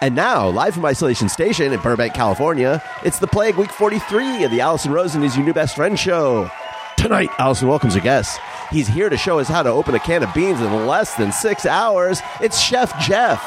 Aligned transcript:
And 0.00 0.14
now, 0.14 0.48
live 0.48 0.74
from 0.74 0.84
Isolation 0.84 1.28
Station 1.28 1.72
in 1.72 1.80
Burbank, 1.80 2.14
California, 2.14 2.80
it's 3.04 3.18
the 3.18 3.26
Plague 3.26 3.56
Week 3.56 3.72
43 3.72 4.44
of 4.44 4.50
the 4.52 4.60
Allison 4.60 4.92
Rosen 4.92 5.24
is 5.24 5.36
Your 5.36 5.44
New 5.44 5.52
Best 5.52 5.74
Friend 5.74 5.98
show. 5.98 6.48
Tonight, 6.96 7.30
Allison 7.40 7.66
welcomes 7.66 7.96
a 7.96 8.00
guest. 8.00 8.38
He's 8.70 8.86
here 8.86 9.08
to 9.08 9.16
show 9.16 9.40
us 9.40 9.48
how 9.48 9.64
to 9.64 9.70
open 9.70 9.96
a 9.96 9.98
can 9.98 10.22
of 10.22 10.32
beans 10.34 10.60
in 10.60 10.86
less 10.86 11.16
than 11.16 11.32
six 11.32 11.66
hours. 11.66 12.20
It's 12.40 12.60
Chef 12.60 12.96
Jeff. 13.00 13.44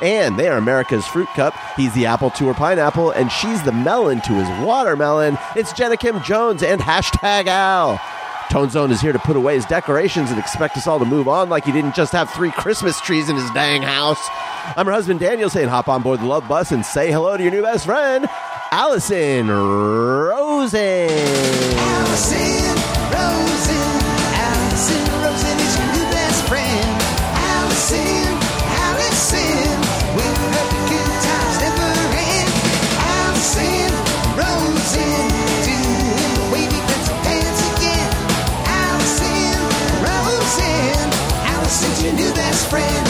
And 0.00 0.38
they 0.38 0.48
are 0.48 0.56
America's 0.56 1.06
fruit 1.06 1.28
cup. 1.34 1.54
He's 1.76 1.92
the 1.92 2.06
apple 2.06 2.30
to 2.30 2.46
her 2.46 2.54
pineapple, 2.54 3.10
and 3.10 3.30
she's 3.30 3.62
the 3.62 3.72
melon 3.72 4.22
to 4.22 4.32
his 4.32 4.66
watermelon. 4.66 5.36
It's 5.54 5.74
Jenna 5.74 5.98
Kim 5.98 6.22
Jones 6.22 6.62
and 6.62 6.80
hashtag 6.80 7.46
Al. 7.46 8.00
Tone 8.50 8.70
Zone 8.70 8.90
is 8.90 9.02
here 9.02 9.12
to 9.12 9.18
put 9.18 9.36
away 9.36 9.54
his 9.54 9.66
decorations 9.66 10.30
and 10.30 10.38
expect 10.38 10.76
us 10.78 10.86
all 10.86 10.98
to 10.98 11.04
move 11.04 11.28
on 11.28 11.50
like 11.50 11.64
he 11.64 11.72
didn't 11.72 11.94
just 11.94 12.12
have 12.12 12.30
three 12.30 12.50
Christmas 12.50 13.00
trees 13.02 13.28
in 13.28 13.36
his 13.36 13.50
dang 13.50 13.82
house. 13.82 14.28
I'm 14.76 14.86
her 14.86 14.92
husband 14.92 15.18
Daniel 15.18 15.50
saying 15.50 15.68
hop 15.68 15.88
on 15.88 16.02
board 16.02 16.20
the 16.20 16.26
love 16.26 16.46
bus 16.46 16.70
and 16.70 16.86
say 16.86 17.10
hello 17.10 17.36
to 17.36 17.42
your 17.42 17.50
new 17.50 17.62
best 17.62 17.86
friend, 17.86 18.28
Allison 18.70 19.48
Rosen. 19.48 21.10
Allison 21.10 22.70
Rosen, 23.10 23.90
Allison 24.30 25.02
Rosen 25.26 25.56
is 25.58 25.74
your 25.74 25.90
new 25.90 26.06
best 26.14 26.46
friend. 26.46 27.02
Allison, 27.50 28.30
Allison, 28.86 29.74
with 30.14 30.38
her 30.38 30.66
good 30.86 31.12
times 31.18 31.56
never 31.66 31.90
end. 32.14 32.54
Allison 33.10 33.90
Rosen, 34.38 35.26
doing 35.66 36.30
the 36.38 36.46
wavy 36.54 36.80
pencil 36.86 37.18
dance 37.26 37.60
again. 37.74 38.10
Allison 38.70 39.58
Rosen, 39.98 41.10
Allison's 41.58 41.98
your 42.04 42.14
new 42.14 42.32
best 42.34 42.70
friend. 42.70 43.09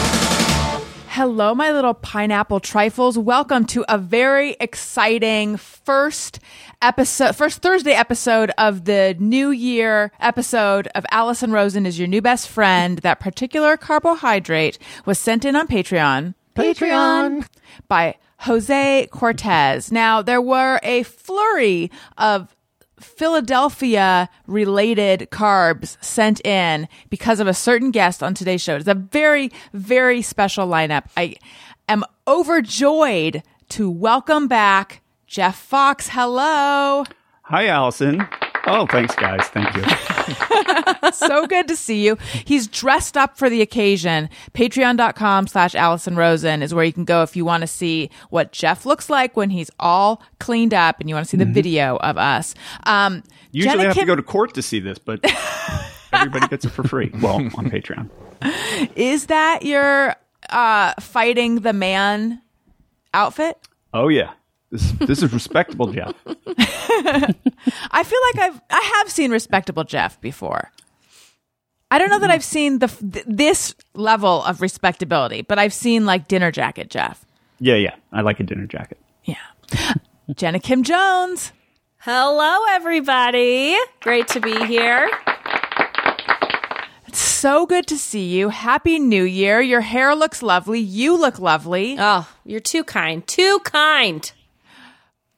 Hello, 1.21 1.55
my 1.55 1.71
little 1.71 1.93
pineapple 1.93 2.61
trifles. 2.61 3.19
Welcome 3.19 3.67
to 3.67 3.85
a 3.91 3.99
very 3.99 4.57
exciting 4.59 5.59
first 5.59 6.41
episode, 6.81 7.37
first 7.37 7.61
Thursday 7.61 7.93
episode 7.93 8.51
of 8.57 8.87
the 8.87 9.15
new 9.19 9.51
year 9.51 10.13
episode 10.19 10.89
of 10.95 11.05
Allison 11.11 11.53
Rosen 11.53 11.85
is 11.85 11.99
your 11.99 12.09
new 12.09 12.23
best 12.23 12.49
friend. 12.49 13.01
That 13.01 13.21
particular 13.21 13.77
carbohydrate 13.77 14.79
was 15.05 15.19
sent 15.19 15.45
in 15.45 15.57
on 15.57 15.69
Patreon. 15.69 16.33
Patreon. 16.57 17.47
by 17.87 18.17
Jose 18.39 19.07
Cortez. 19.11 19.93
Now, 19.93 20.23
there 20.23 20.41
were 20.41 20.81
a 20.83 21.03
flurry 21.03 21.91
of 22.17 22.57
Philadelphia 23.01 24.29
related 24.47 25.29
carbs 25.31 25.97
sent 26.03 26.45
in 26.47 26.89
because 27.09 27.41
of 27.41 27.47
a 27.47 27.55
certain 27.55 27.91
guest 27.91 28.23
on 28.23 28.35
today's 28.35 28.61
show. 28.63 28.77
It's 28.77 28.89
a 28.89 28.95
very, 28.95 29.51
very 29.73 30.23
special 30.23 30.67
lineup. 30.67 31.05
I 31.17 31.37
am 31.89 32.05
overjoyed 32.27 33.43
to 33.71 33.91
welcome 33.91 34.49
back 34.49 35.03
Jeff 35.27 35.57
Fox. 35.57 36.09
Hello. 36.11 37.05
Hi, 37.43 37.67
Allison. 37.67 38.27
Oh, 38.67 38.87
thanks, 38.87 39.15
guys. 39.15 39.47
Thank 39.49 39.75
you. 39.75 41.11
so 41.13 41.47
good 41.47 41.67
to 41.69 41.77
see 41.77 42.05
you. 42.05 42.17
He's 42.45 42.67
dressed 42.67 43.17
up 43.17 43.37
for 43.39 43.49
the 43.49 43.63
occasion. 43.63 44.29
Patreon.com 44.55 45.47
slash 45.47 45.75
Allison 45.75 46.17
Rosen 46.17 46.63
is 46.63 46.75
where 46.75 46.85
you 46.85 46.93
can 46.93 47.05
go 47.05 47.23
if 47.23 47.35
you 47.37 47.45
want 47.45 47.63
to 47.63 47.67
see 47.67 48.11
what 48.29 48.53
Jeff 48.53 48.85
looks 48.85 49.09
like 49.09 49.37
when 49.37 49.51
he's 49.51 49.71
all 49.81 50.23
cleaned 50.39 50.75
up 50.75 51.01
and 51.01 51.09
you 51.09 51.15
want 51.15 51.25
to 51.27 51.31
see 51.31 51.37
the 51.37 51.45
video 51.47 51.97
of 51.97 52.19
us. 52.19 52.55
Um, 52.85 53.23
Usually, 53.53 53.73
Jenna 53.73 53.83
I 53.83 53.87
have 53.87 53.95
Kim- 53.95 54.03
to 54.03 54.07
go 54.07 54.17
to 54.17 54.23
court 54.23 54.55
to 54.55 54.63
see 54.63 54.79
this, 54.79 54.99
but 54.99 55.21
everybody 56.13 56.47
gets 56.49 56.65
it 56.65 56.71
for 56.71 56.85
free. 56.85 57.11
Well, 57.21 57.37
on 57.37 57.71
Patreon. 57.71 58.09
Is 58.97 59.27
that 59.27 59.65
your 59.65 60.15
uh, 60.51 60.95
fighting 61.01 61.61
the 61.61 61.73
man 61.73 62.41
outfit? 63.15 63.59
Oh 63.93 64.09
yeah, 64.09 64.33
this 64.71 64.93
this 64.93 65.23
is 65.23 65.33
respectable, 65.33 65.93
Jeff. 65.93 66.15
I 66.27 68.03
feel 68.05 68.21
like 68.33 68.39
I've 68.39 68.61
I 68.71 68.93
have 68.99 69.11
seen 69.11 69.31
respectable 69.31 69.85
Jeff 69.85 70.21
before. 70.21 70.71
I 71.91 71.99
don't 71.99 72.09
know 72.09 72.21
that 72.21 72.31
I've 72.31 72.45
seen 72.45 72.79
the 72.79 72.87
th- 72.87 73.25
this 73.27 73.75
level 73.95 74.45
of 74.45 74.61
respectability, 74.61 75.43
but 75.43 75.59
I've 75.59 75.75
seen 75.75 76.07
like 76.07 76.29
dinner 76.29 76.53
jacket 76.53 76.89
Jeff. 76.89 77.25
Yeah, 77.59 77.75
yeah. 77.75 77.97
I 78.13 78.21
like 78.21 78.39
a 78.39 78.45
dinner 78.45 78.67
jacket. 78.67 78.99
Yeah. 79.25 79.37
Jenna 80.35 80.61
Kim 80.61 80.85
Jones. 80.85 81.53
Hello, 81.99 82.65
everybody. 82.71 83.77
Great 84.01 84.29
to 84.29 84.41
be 84.41 84.65
here. 84.67 85.11
It's 87.09 87.19
so 87.19 87.67
good 87.67 87.89
to 87.89 87.99
see 87.99 88.29
you. 88.29 88.51
Happy 88.51 89.01
New 89.01 89.25
Year. 89.25 89.61
Your 89.61 89.81
hair 89.81 90.15
looks 90.15 90.43
lovely. 90.43 90.79
You 90.79 91.19
look 91.19 91.41
lovely. 91.41 91.97
Oh, 91.99 92.29
you're 92.45 92.61
too 92.61 92.85
kind. 92.85 93.27
Too 93.27 93.59
kind. 93.65 94.31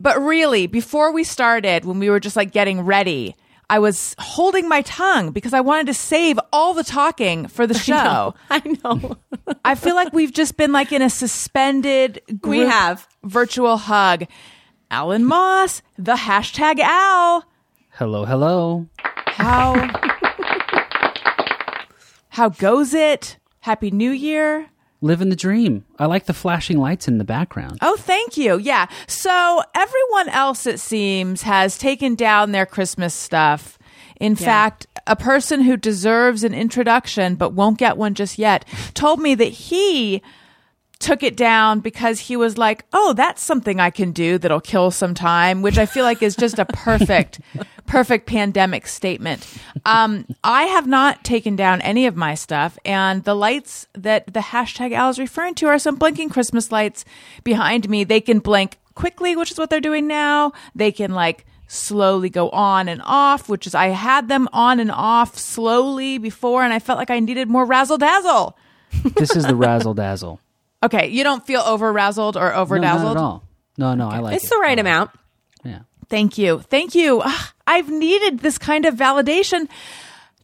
But 0.03 0.21
really, 0.21 0.67
before 0.67 1.13
we 1.13 1.23
started, 1.23 1.85
when 1.85 2.01
we 2.01 2.11
were 2.11 2.19
just 2.19 2.35
like 2.35 2.51
getting 2.51 2.81
ready, 2.81 3.37
I 3.71 3.79
was 3.79 4.17
holding 4.19 4.69
my 4.69 4.83
tongue 4.83 5.31
because 5.31 5.55
I 5.55 5.61
wanted 5.61 5.87
to 5.87 5.95
save 5.95 6.41
all 6.53 6.75
the 6.75 6.83
talking 6.83 7.47
for 7.47 7.69
the 7.69 7.75
show. 7.89 8.35
I 8.51 8.77
know. 8.83 9.17
I 9.65 9.77
feel 9.77 9.95
like 9.95 10.13
we've 10.13 10.33
just 10.33 10.57
been 10.57 10.73
like 10.73 10.91
in 10.91 11.03
a 11.03 11.09
suspended 11.09 12.21
group 12.41 12.45
We 12.45 12.59
have. 12.67 13.07
virtual 13.23 13.77
hug. 13.77 14.25
Alan 14.91 15.25
Moss, 15.25 15.83
the 15.97 16.15
hashtag 16.17 16.81
Al. 16.81 17.45
Hello, 17.93 18.25
hello. 18.25 18.89
How 19.27 19.75
how 22.31 22.49
goes 22.49 22.93
it? 22.93 23.39
Happy 23.61 23.93
New 23.93 24.11
Year. 24.11 24.67
Living 25.03 25.29
the 25.31 25.37
dream. 25.37 25.85
I 25.99 26.07
like 26.07 26.27
the 26.27 26.33
flashing 26.33 26.79
lights 26.79 27.09
in 27.09 27.19
the 27.19 27.25
background. 27.25 27.79
Oh, 27.83 27.97
thank 27.97 28.37
you. 28.37 28.57
Yeah. 28.59 28.87
So 29.09 29.63
everyone 29.75 30.29
else, 30.29 30.65
it 30.65 30.79
seems, 30.79 31.43
has 31.43 31.77
taken 31.77 32.15
down 32.15 32.53
their 32.53 32.67
Christmas 32.67 33.13
stuff. 33.13 33.79
In 34.21 34.37
fact, 34.37 34.87
a 35.09 35.17
person 35.17 35.63
who 35.63 35.77
deserves 35.77 36.45
an 36.45 36.55
introduction 36.55 37.35
but 37.35 37.53
won't 37.53 37.79
get 37.79 37.97
one 37.97 38.15
just 38.15 38.39
yet 38.39 38.65
told 38.95 39.19
me 39.21 39.35
that 39.35 39.45
he 39.45 40.23
took 41.03 41.23
it 41.23 41.37
down 41.37 41.81
because 41.81 42.21
he 42.21 42.37
was 42.37 42.57
like, 42.57 42.85
"Oh, 42.93 43.13
that's 43.13 43.43
something 43.43 43.81
I 43.81 43.91
can 43.91 44.13
do 44.13 44.39
that'll 44.39 44.61
kill 44.61 44.91
some 44.91 45.15
time," 45.15 45.61
which 45.61 45.77
I 45.77 45.85
feel 45.85 46.05
like 46.05 46.23
is 46.23 46.37
just 46.37 46.59
a 46.59 46.65
perfect 46.65 47.41
perfect 47.87 48.27
pandemic 48.27 48.87
statement. 48.87 49.47
Um, 49.85 50.27
I 50.43 50.63
have 50.65 50.87
not 50.87 51.25
taken 51.25 51.57
down 51.57 51.83
any 51.83 52.07
of 52.07 52.17
my 52.17 52.35
stuff 52.35 52.79
and 52.85 53.25
the 53.25 53.35
lights 53.35 53.87
that 53.95 54.33
the 54.33 54.41
hashtag 54.41 54.93
Al 54.93 55.11
is 55.11 55.19
referring 55.19 55.55
to 55.57 55.67
are 55.67 55.79
some 55.79 55.97
blinking 55.97 56.31
Christmas 56.31 56.73
lights 56.73 57.05
behind 57.45 57.91
me. 57.91 58.05
They 58.05 58.21
can 58.21 58.39
blink 58.39 58.79
quickly, 58.95 59.37
which 59.37 59.51
is 59.51 59.59
what 59.59 59.69
they're 59.69 59.81
doing 59.81 60.07
now. 60.07 60.53
They 60.75 60.93
can 60.93 61.13
like 61.13 61.45
slowly 61.67 62.31
go 62.31 62.49
on 62.51 62.89
and 62.89 63.03
off, 63.05 63.49
which 63.49 63.67
is 63.67 63.75
I 63.75 63.89
had 63.89 64.29
them 64.29 64.49
on 64.53 64.79
and 64.79 64.91
off 64.91 65.37
slowly 65.37 66.19
before 66.19 66.63
and 66.63 66.73
I 66.73 66.79
felt 66.79 66.99
like 66.99 67.11
I 67.11 67.19
needed 67.21 67.49
more 67.49 67.65
razzle 67.65 67.99
dazzle. 67.99 68.57
This 69.17 69.35
is 69.35 69.47
the 69.47 69.57
razzle 69.67 69.95
dazzle. 69.95 70.41
Okay, 70.83 71.09
you 71.09 71.25
don't 71.25 71.47
feel 71.47 71.61
over 71.61 71.93
razzled 71.93 72.37
or 72.37 72.55
over 72.55 72.77
No, 72.79 72.83
not 72.83 72.95
dazzled? 72.95 73.17
at 73.17 73.21
all. 73.23 73.45
No, 73.79 73.95
no, 73.95 74.09
I 74.09 74.19
like 74.19 74.35
it. 74.35 74.37
It's 74.37 74.47
it. 74.47 74.51
the 74.51 74.59
right 74.59 74.79
amount. 74.79 75.11
Yeah. 75.65 75.81
Thank 76.09 76.39
you. 76.39 76.61
Thank 76.61 76.95
you. 76.95 77.23
Ah, 77.25 77.53
I've 77.67 77.89
needed 77.89 78.41
this 78.41 78.59
kind 78.59 78.85
of 78.85 78.95
validation. 78.95 79.69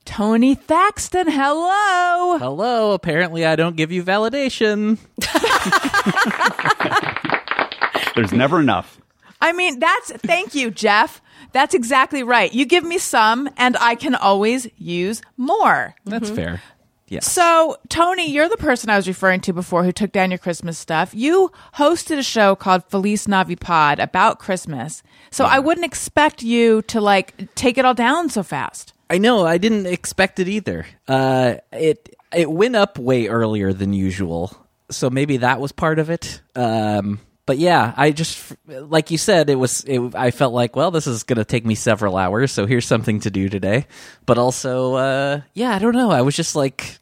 Tony 0.05 0.55
Thaxton, 0.55 1.31
hello. 1.31 2.39
Hello. 2.39 2.93
Apparently, 2.93 3.45
I 3.45 3.57
don't 3.57 3.77
give 3.77 3.93
you 3.93 4.03
validation. 4.03 4.99
There's 8.15 8.33
never 8.33 8.61
enough. 8.61 8.99
I 9.41 9.53
mean, 9.53 9.79
that's 9.79 10.11
thank 10.13 10.55
you, 10.55 10.71
Jeff. 10.71 11.21
That's 11.53 11.75
exactly 11.75 12.23
right. 12.23 12.53
You 12.53 12.65
give 12.65 12.85
me 12.85 12.99
some 12.99 13.49
and 13.57 13.77
I 13.79 13.95
can 13.95 14.15
always 14.15 14.69
use 14.77 15.23
more. 15.37 15.95
That's 16.05 16.31
fair. 16.31 16.61
Yeah. 17.09 17.21
So, 17.21 17.77
Tony, 17.89 18.31
you're 18.31 18.49
the 18.49 18.57
person 18.57 18.91
I 18.91 18.97
was 18.97 19.09
referring 19.09 19.41
to 19.43 19.53
before 19.53 19.83
who 19.83 19.93
took 19.93 20.13
down 20.13 20.31
your 20.31 20.39
Christmas 20.39 20.79
stuff. 20.79 21.15
You 21.15 21.51
hosted 21.75 22.19
a 22.19 22.23
show 22.23 22.55
called 22.55 22.85
Feliz 22.85 23.27
Navi 23.27 23.59
Pod 23.59 23.99
about 23.99 24.39
Christmas. 24.39 25.03
So, 25.31 25.45
I 25.45 25.59
wouldn't 25.59 25.87
expect 25.87 26.43
you 26.43 26.83
to 26.83 27.01
like 27.01 27.55
take 27.55 27.79
it 27.79 27.85
all 27.85 27.95
down 27.95 28.29
so 28.29 28.43
fast. 28.43 28.93
I 29.11 29.19
know. 29.19 29.47
I 29.47 29.59
didn't 29.59 29.87
expect 29.87 30.39
it 30.39 30.49
either. 30.49 30.87
Uh, 31.07 31.57
it 31.73 32.15
it 32.33 32.51
went 32.51 32.77
up 32.77 32.99
way 32.99 33.29
earlier 33.29 33.73
than 33.73 33.93
usual, 33.93 34.55
so 34.91 35.09
maybe 35.09 35.39
that 35.39 35.61
was 35.61 35.73
part 35.73 35.99
of 35.99 36.11
it. 36.11 36.43
Um, 36.55 37.21
but 37.47 37.57
yeah, 37.57 37.95
I 37.97 38.11
just 38.11 38.55
like 38.67 39.11
you 39.11 39.17
said, 39.17 39.49
it 39.49 39.55
was. 39.55 39.83
It, 39.85 40.15
I 40.15 40.31
felt 40.31 40.53
like, 40.53 40.77
well, 40.77 40.91
this 40.91 41.07
is 41.07 41.23
going 41.23 41.39
to 41.39 41.47
take 41.47 41.65
me 41.65 41.75
several 41.75 42.19
hours, 42.19 42.53
so 42.53 42.67
here's 42.67 42.87
something 42.87 43.21
to 43.21 43.31
do 43.31 43.49
today. 43.49 43.87
But 44.27 44.37
also, 44.37 44.95
uh, 44.97 45.41
yeah, 45.55 45.75
I 45.75 45.79
don't 45.79 45.95
know. 45.95 46.11
I 46.11 46.21
was 46.21 46.37
just 46.37 46.55
like, 46.55 46.98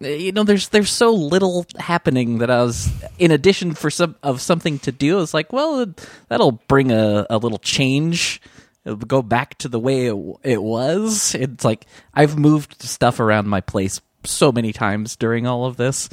you 0.00 0.32
know, 0.32 0.44
there's 0.44 0.68
there's 0.68 0.90
so 0.90 1.12
little 1.12 1.66
happening 1.78 2.38
that 2.38 2.50
I 2.50 2.62
was, 2.62 2.90
in 3.18 3.30
addition 3.30 3.74
for 3.74 3.90
some 3.90 4.16
of 4.22 4.40
something 4.40 4.78
to 4.80 4.92
do, 4.92 5.16
I 5.16 5.20
was 5.20 5.34
like, 5.34 5.52
well, 5.52 5.86
that'll 6.28 6.52
bring 6.68 6.92
a, 6.92 7.26
a 7.30 7.38
little 7.38 7.58
change. 7.58 8.40
It'll 8.84 8.98
go 8.98 9.22
back 9.22 9.58
to 9.58 9.68
the 9.68 9.80
way 9.80 10.06
it, 10.06 10.16
it 10.42 10.62
was. 10.62 11.34
It's 11.34 11.64
like 11.64 11.86
I've 12.14 12.38
moved 12.38 12.82
stuff 12.82 13.20
around 13.20 13.48
my 13.48 13.60
place 13.60 14.00
so 14.24 14.52
many 14.52 14.72
times 14.72 15.16
during 15.16 15.46
all 15.46 15.64
of 15.64 15.76
this. 15.76 16.08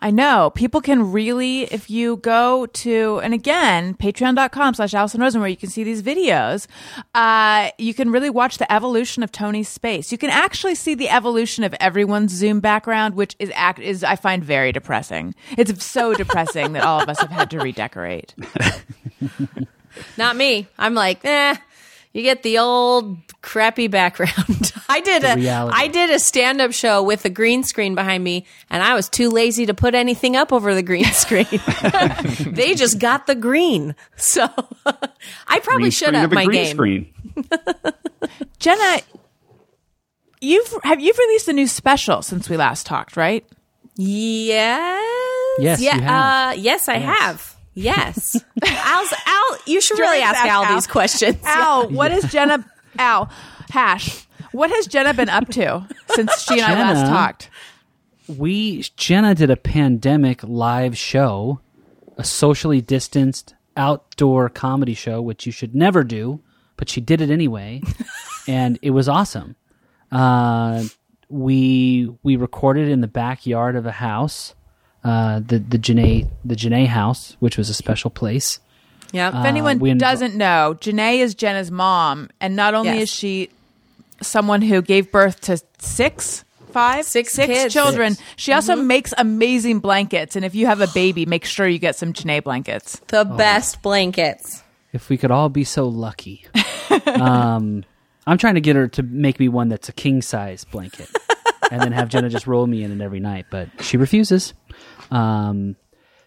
I 0.00 0.10
know 0.10 0.50
people 0.54 0.80
can 0.80 1.12
really, 1.12 1.62
if 1.62 1.90
you 1.90 2.16
go 2.18 2.66
to, 2.66 3.20
and 3.22 3.34
again, 3.34 3.94
patreon.com 3.94 4.74
slash 4.74 4.94
Allison 4.94 5.20
Rosen, 5.20 5.40
where 5.40 5.50
you 5.50 5.56
can 5.56 5.70
see 5.70 5.84
these 5.84 6.02
videos, 6.02 6.66
uh, 7.14 7.70
you 7.78 7.94
can 7.94 8.10
really 8.10 8.30
watch 8.30 8.58
the 8.58 8.70
evolution 8.72 9.22
of 9.22 9.32
Tony's 9.32 9.68
space. 9.68 10.12
You 10.12 10.18
can 10.18 10.30
actually 10.30 10.74
see 10.74 10.94
the 10.94 11.08
evolution 11.08 11.64
of 11.64 11.74
everyone's 11.80 12.32
Zoom 12.32 12.60
background, 12.60 13.14
which 13.14 13.36
is 13.38 13.50
act 13.54 13.78
is, 13.78 14.04
I 14.04 14.16
find 14.16 14.44
very 14.44 14.72
depressing. 14.72 15.34
It's 15.56 15.84
so 15.84 16.14
depressing 16.22 16.72
that 16.72 16.82
all 16.82 17.00
of 17.02 17.08
us 17.08 17.20
have 17.20 17.30
had 17.30 17.50
to 17.50 17.58
redecorate. 17.58 18.34
Not 20.16 20.36
me. 20.36 20.66
I'm 20.78 20.94
like, 20.94 21.24
eh. 21.24 21.56
You 22.12 22.22
get 22.22 22.42
the 22.42 22.58
old 22.58 23.18
crappy 23.42 23.86
background. 23.88 24.72
I 24.88 25.00
did 25.00 25.22
a 25.24 25.34
reality. 25.36 25.76
I 25.78 25.88
did 25.88 26.10
a 26.10 26.18
stand 26.18 26.60
up 26.60 26.72
show 26.72 27.02
with 27.02 27.24
a 27.26 27.30
green 27.30 27.62
screen 27.62 27.94
behind 27.94 28.24
me, 28.24 28.46
and 28.70 28.82
I 28.82 28.94
was 28.94 29.08
too 29.08 29.28
lazy 29.28 29.66
to 29.66 29.74
put 29.74 29.94
anything 29.94 30.34
up 30.34 30.52
over 30.52 30.74
the 30.74 30.82
green 30.82 31.04
screen. 31.12 31.46
they 32.54 32.74
just 32.74 32.98
got 32.98 33.26
the 33.26 33.34
green, 33.34 33.94
so 34.16 34.46
I 35.46 35.60
probably 35.60 35.82
Green 35.82 35.90
should 35.90 36.14
up 36.14 36.32
my 36.32 36.46
green 36.46 36.64
game. 36.64 36.74
screen. 36.74 37.14
Jenna, 38.58 39.00
you've 40.40 40.74
have 40.84 41.00
you've 41.00 41.18
released 41.18 41.48
a 41.48 41.52
new 41.52 41.66
special 41.66 42.22
since 42.22 42.48
we 42.48 42.56
last 42.56 42.86
talked, 42.86 43.16
right? 43.16 43.44
Yes. 43.96 45.04
Yes, 45.60 45.80
Yeah. 45.80 45.94
you 45.96 46.00
have. 46.02 46.54
Uh, 46.56 46.60
yes, 46.60 46.88
I 46.88 46.96
have. 46.96 47.54
Yes. 47.78 48.36
Al's, 48.66 49.14
Al, 49.26 49.58
you 49.66 49.80
should 49.80 49.98
really 49.98 50.18
Just 50.18 50.36
ask 50.36 50.46
Al, 50.46 50.64
Al. 50.64 50.74
these 50.74 50.86
questions. 50.86 51.38
Al, 51.44 51.88
what 51.88 52.10
has 52.10 52.30
Jenna? 52.30 52.64
Al, 52.98 53.30
hash. 53.70 54.26
What 54.52 54.70
has 54.70 54.86
Jenna 54.86 55.14
been 55.14 55.28
up 55.28 55.48
to 55.50 55.86
since 56.08 56.42
she 56.42 56.60
and 56.60 56.62
I 56.62 56.74
last 56.74 57.08
talked? 57.08 57.50
we 58.28 58.82
Jenna 58.96 59.34
did 59.34 59.50
a 59.50 59.56
pandemic 59.56 60.42
live 60.42 60.96
show, 60.96 61.60
a 62.16 62.24
socially 62.24 62.80
distanced 62.80 63.54
outdoor 63.76 64.48
comedy 64.48 64.94
show, 64.94 65.22
which 65.22 65.46
you 65.46 65.52
should 65.52 65.74
never 65.74 66.04
do, 66.04 66.40
but 66.76 66.88
she 66.88 67.00
did 67.00 67.20
it 67.20 67.30
anyway, 67.30 67.82
and 68.48 68.78
it 68.82 68.90
was 68.90 69.08
awesome. 69.08 69.56
Uh, 70.12 70.84
we 71.28 72.12
we 72.22 72.36
recorded 72.36 72.88
in 72.88 73.00
the 73.00 73.06
backyard 73.08 73.76
of 73.76 73.86
a 73.86 73.92
house, 73.92 74.54
uh, 75.04 75.40
the 75.40 75.58
the 75.58 75.78
Janae 75.78 76.28
the 76.44 76.54
Janae 76.56 76.86
house, 76.86 77.36
which 77.40 77.56
was 77.56 77.68
a 77.70 77.74
special 77.74 78.10
place. 78.10 78.60
Yeah. 79.12 79.28
If 79.40 79.46
anyone 79.46 79.78
we 79.78 79.90
inv- 79.90 79.98
doesn't 79.98 80.34
know, 80.34 80.76
Janae 80.80 81.18
is 81.18 81.34
Jenna's 81.34 81.70
mom, 81.70 82.28
and 82.40 82.54
not 82.56 82.74
only 82.74 82.94
Yes. 82.94 83.02
is 83.04 83.08
she 83.10 83.50
someone 84.20 84.60
who 84.62 84.82
gave 84.82 85.10
birth 85.12 85.40
to 85.42 85.58
six, 85.78 86.44
five, 86.72 87.04
Six 87.06 87.36
kids. 87.36 87.72
children, 87.72 88.16
she 88.36 88.52
also 88.52 88.76
makes 88.76 89.14
amazing 89.16 89.78
blankets. 89.78 90.36
And 90.36 90.44
if 90.44 90.54
you 90.54 90.66
have 90.66 90.80
a 90.80 90.88
baby, 90.88 91.24
make 91.24 91.44
sure 91.46 91.66
you 91.68 91.78
get 91.78 91.96
some 91.96 92.12
Janae 92.12 92.42
blankets. 92.42 93.00
the 93.08 93.24
best 93.24 93.80
blankets. 93.80 94.62
If 94.92 95.08
we 95.08 95.16
could 95.16 95.30
all 95.30 95.48
be 95.48 95.64
so 95.64 95.86
lucky. 95.88 96.44
um, 97.06 97.84
I'm 98.26 98.38
trying 98.38 98.54
to 98.56 98.60
get 98.60 98.76
her 98.76 98.88
to 98.88 99.02
make 99.02 99.38
me 99.40 99.48
one 99.48 99.68
that's 99.68 99.88
a 99.88 99.92
king 99.92 100.20
size 100.20 100.64
blanket, 100.64 101.08
and 101.70 101.80
then 101.80 101.92
have 101.92 102.08
Jenna 102.08 102.28
just 102.28 102.46
roll 102.46 102.66
me 102.66 102.82
in 102.82 102.92
it 102.92 103.04
every 103.04 103.20
night, 103.20 103.46
but 103.50 103.68
she 103.80 103.96
refuses. 103.96 104.54
Um, 105.10 105.76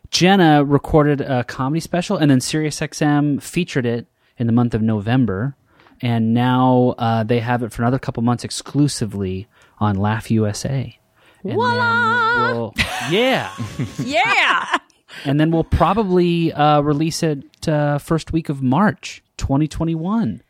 Jenna 0.10 0.64
recorded 0.64 1.22
a 1.22 1.44
comedy 1.44 1.80
special, 1.80 2.18
and 2.18 2.30
then 2.30 2.40
SiriusXM 2.40 3.42
featured 3.42 3.86
it 3.86 4.08
in 4.38 4.48
the 4.48 4.54
month 4.54 4.74
of 4.74 4.82
November, 4.82 5.56
and 6.02 6.34
now 6.34 6.96
uh, 6.98 7.24
they 7.24 7.40
have 7.40 7.64
it 7.64 7.72
for 7.72 7.82
another 7.84 8.00
couple 8.00 8.22
months 8.24 8.44
exclusively 8.44 9.48
on 9.80 9.96
Laugh 9.96 10.30
USA. 10.32 10.98
And 11.44 11.52
then 11.52 11.58
we'll, 11.58 12.74
yeah, 13.10 13.52
Yeah. 14.00 14.78
and 15.26 15.40
then 15.40 15.50
we'll 15.52 15.64
probably 15.64 16.54
uh, 16.54 16.82
release 16.82 17.24
it 17.24 17.68
uh, 17.68 17.98
first 17.98 18.32
week 18.32 18.50
of 18.50 18.62
March 18.62 19.24
2021 19.38 20.44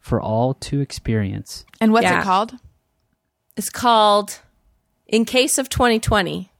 for 0.00 0.20
all 0.20 0.52
to 0.54 0.80
experience. 0.80 1.64
And 1.80 1.92
what's 1.92 2.04
Yeah. 2.04 2.20
it 2.20 2.24
called? 2.24 2.54
It's 3.56 3.70
called 3.70 4.40
In 5.06 5.24
Case 5.24 5.58
of 5.58 5.68
2020. 5.68 6.50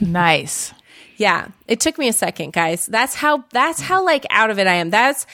Nice. 0.00 0.72
Yeah, 1.16 1.48
it 1.66 1.80
took 1.80 1.98
me 1.98 2.08
a 2.08 2.12
second, 2.12 2.52
guys. 2.52 2.86
That's 2.86 3.14
how 3.14 3.44
that's 3.52 3.80
how 3.80 4.04
like 4.04 4.26
out 4.30 4.50
of 4.50 4.58
it 4.58 4.66
I 4.66 4.74
am. 4.74 4.90
That's 4.90 5.26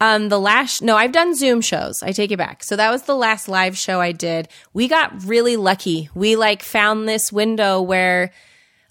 um 0.00 0.28
the 0.28 0.38
last 0.38 0.82
no, 0.82 0.96
I've 0.96 1.12
done 1.12 1.34
Zoom 1.34 1.60
shows. 1.60 2.02
I 2.02 2.12
take 2.12 2.30
it 2.30 2.36
back. 2.36 2.62
So 2.64 2.76
that 2.76 2.90
was 2.90 3.02
the 3.02 3.16
last 3.16 3.48
live 3.48 3.78
show 3.78 4.00
I 4.00 4.12
did. 4.12 4.48
We 4.74 4.88
got 4.88 5.24
really 5.24 5.56
lucky. 5.56 6.10
We 6.14 6.36
like 6.36 6.62
found 6.62 7.08
this 7.08 7.32
window 7.32 7.80
where 7.80 8.32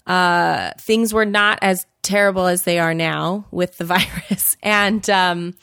uh 0.06 0.72
things 0.80 1.14
were 1.14 1.26
not 1.26 1.60
as 1.62 1.86
terrible 2.02 2.46
as 2.46 2.64
they 2.64 2.80
are 2.80 2.94
now 2.94 3.46
with 3.52 3.78
the 3.78 3.84
virus. 3.96 4.56
And 4.62 5.08
um 5.10 5.54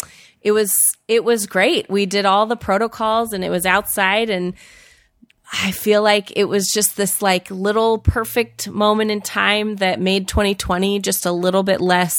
it 0.41 0.51
was 0.53 0.73
it 1.09 1.25
was 1.25 1.45
great. 1.45 1.89
We 1.89 2.05
did 2.05 2.25
all 2.25 2.45
the 2.45 2.55
protocols 2.55 3.33
and 3.33 3.43
it 3.43 3.49
was 3.49 3.65
outside 3.65 4.29
and 4.29 4.53
I 5.51 5.71
feel 5.71 6.03
like 6.03 6.31
it 6.35 6.45
was 6.45 6.67
just 6.71 6.95
this 6.95 7.21
like 7.21 7.49
little 7.49 7.97
perfect 7.97 8.69
moment 8.69 9.09
in 9.11 9.21
time 9.21 9.77
that 9.77 9.99
made 9.99 10.27
2020 10.27 10.99
just 10.99 11.25
a 11.25 11.31
little 11.31 11.63
bit 11.63 11.81
less 11.81 12.17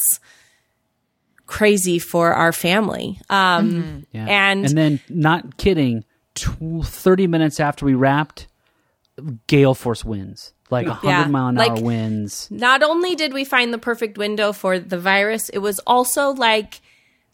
crazy 1.47 1.99
for 1.99 2.33
our 2.33 2.53
family. 2.53 3.21
Um, 3.29 4.07
Yeah. 4.13 4.27
And- 4.29 4.67
and 4.67 4.77
then, 4.79 5.01
not 5.09 5.57
kidding, 5.57 6.05
tw- 6.35 6.85
30 6.85 7.27
minutes 7.27 7.59
after 7.61 7.85
we 7.85 7.95
wrapped, 7.95 8.47
gale 9.47 9.75
force 9.75 10.05
winds. 10.05 10.53
Like 10.71 10.87
100 10.87 11.09
Yeah. 11.09 11.27
mile 11.27 11.49
an 11.49 11.57
Like- 11.57 11.73
hour 11.73 11.81
winds. 11.81 12.47
Not 12.51 12.83
only 12.85 13.17
did 13.17 13.33
we 13.35 13.45
find 13.45 13.73
the 13.75 13.79
perfect 13.79 14.17
window 14.19 14.53
for 14.53 14.79
the 14.79 14.99
virus, 14.99 15.49
it 15.49 15.59
was 15.59 15.81
also 15.87 16.31
like 16.31 16.81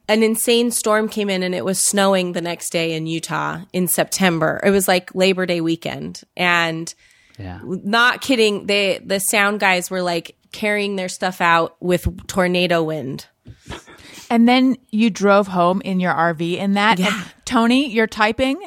an 0.08 0.23
insane 0.23 0.70
storm 0.70 1.08
came 1.08 1.29
in 1.31 1.43
and 1.43 1.55
it 1.55 1.64
was 1.64 1.79
snowing 1.85 2.32
the 2.32 2.41
next 2.41 2.70
day 2.70 2.93
in 2.93 3.06
Utah 3.06 3.61
in 3.73 3.88
September. 3.88 4.61
It 4.64 4.70
was 4.70 4.87
like 4.88 5.14
Labor 5.14 5.47
Day 5.47 5.61
weekend. 5.61 6.23
And 6.37 6.93
Yeah. 7.38 7.61
not 7.64 8.20
kidding, 8.20 8.67
they 8.67 9.00
the 9.05 9.19
sound 9.19 9.61
guys 9.61 9.91
were 9.91 10.03
like 10.03 10.37
carrying 10.53 10.97
their 10.97 11.08
stuff 11.08 11.41
out 11.41 11.76
with 11.81 12.06
tornado 12.26 12.82
wind. 12.82 13.26
And 14.31 14.49
then 14.49 14.76
you 14.91 15.11
drove 15.11 15.47
home 15.49 15.81
in 15.85 16.00
your 16.00 16.12
RV 16.12 16.56
in 16.58 16.75
that. 16.75 16.99
Yeah. 16.99 17.25
Tony, 17.44 17.88
your 17.91 18.06
typing 18.06 18.61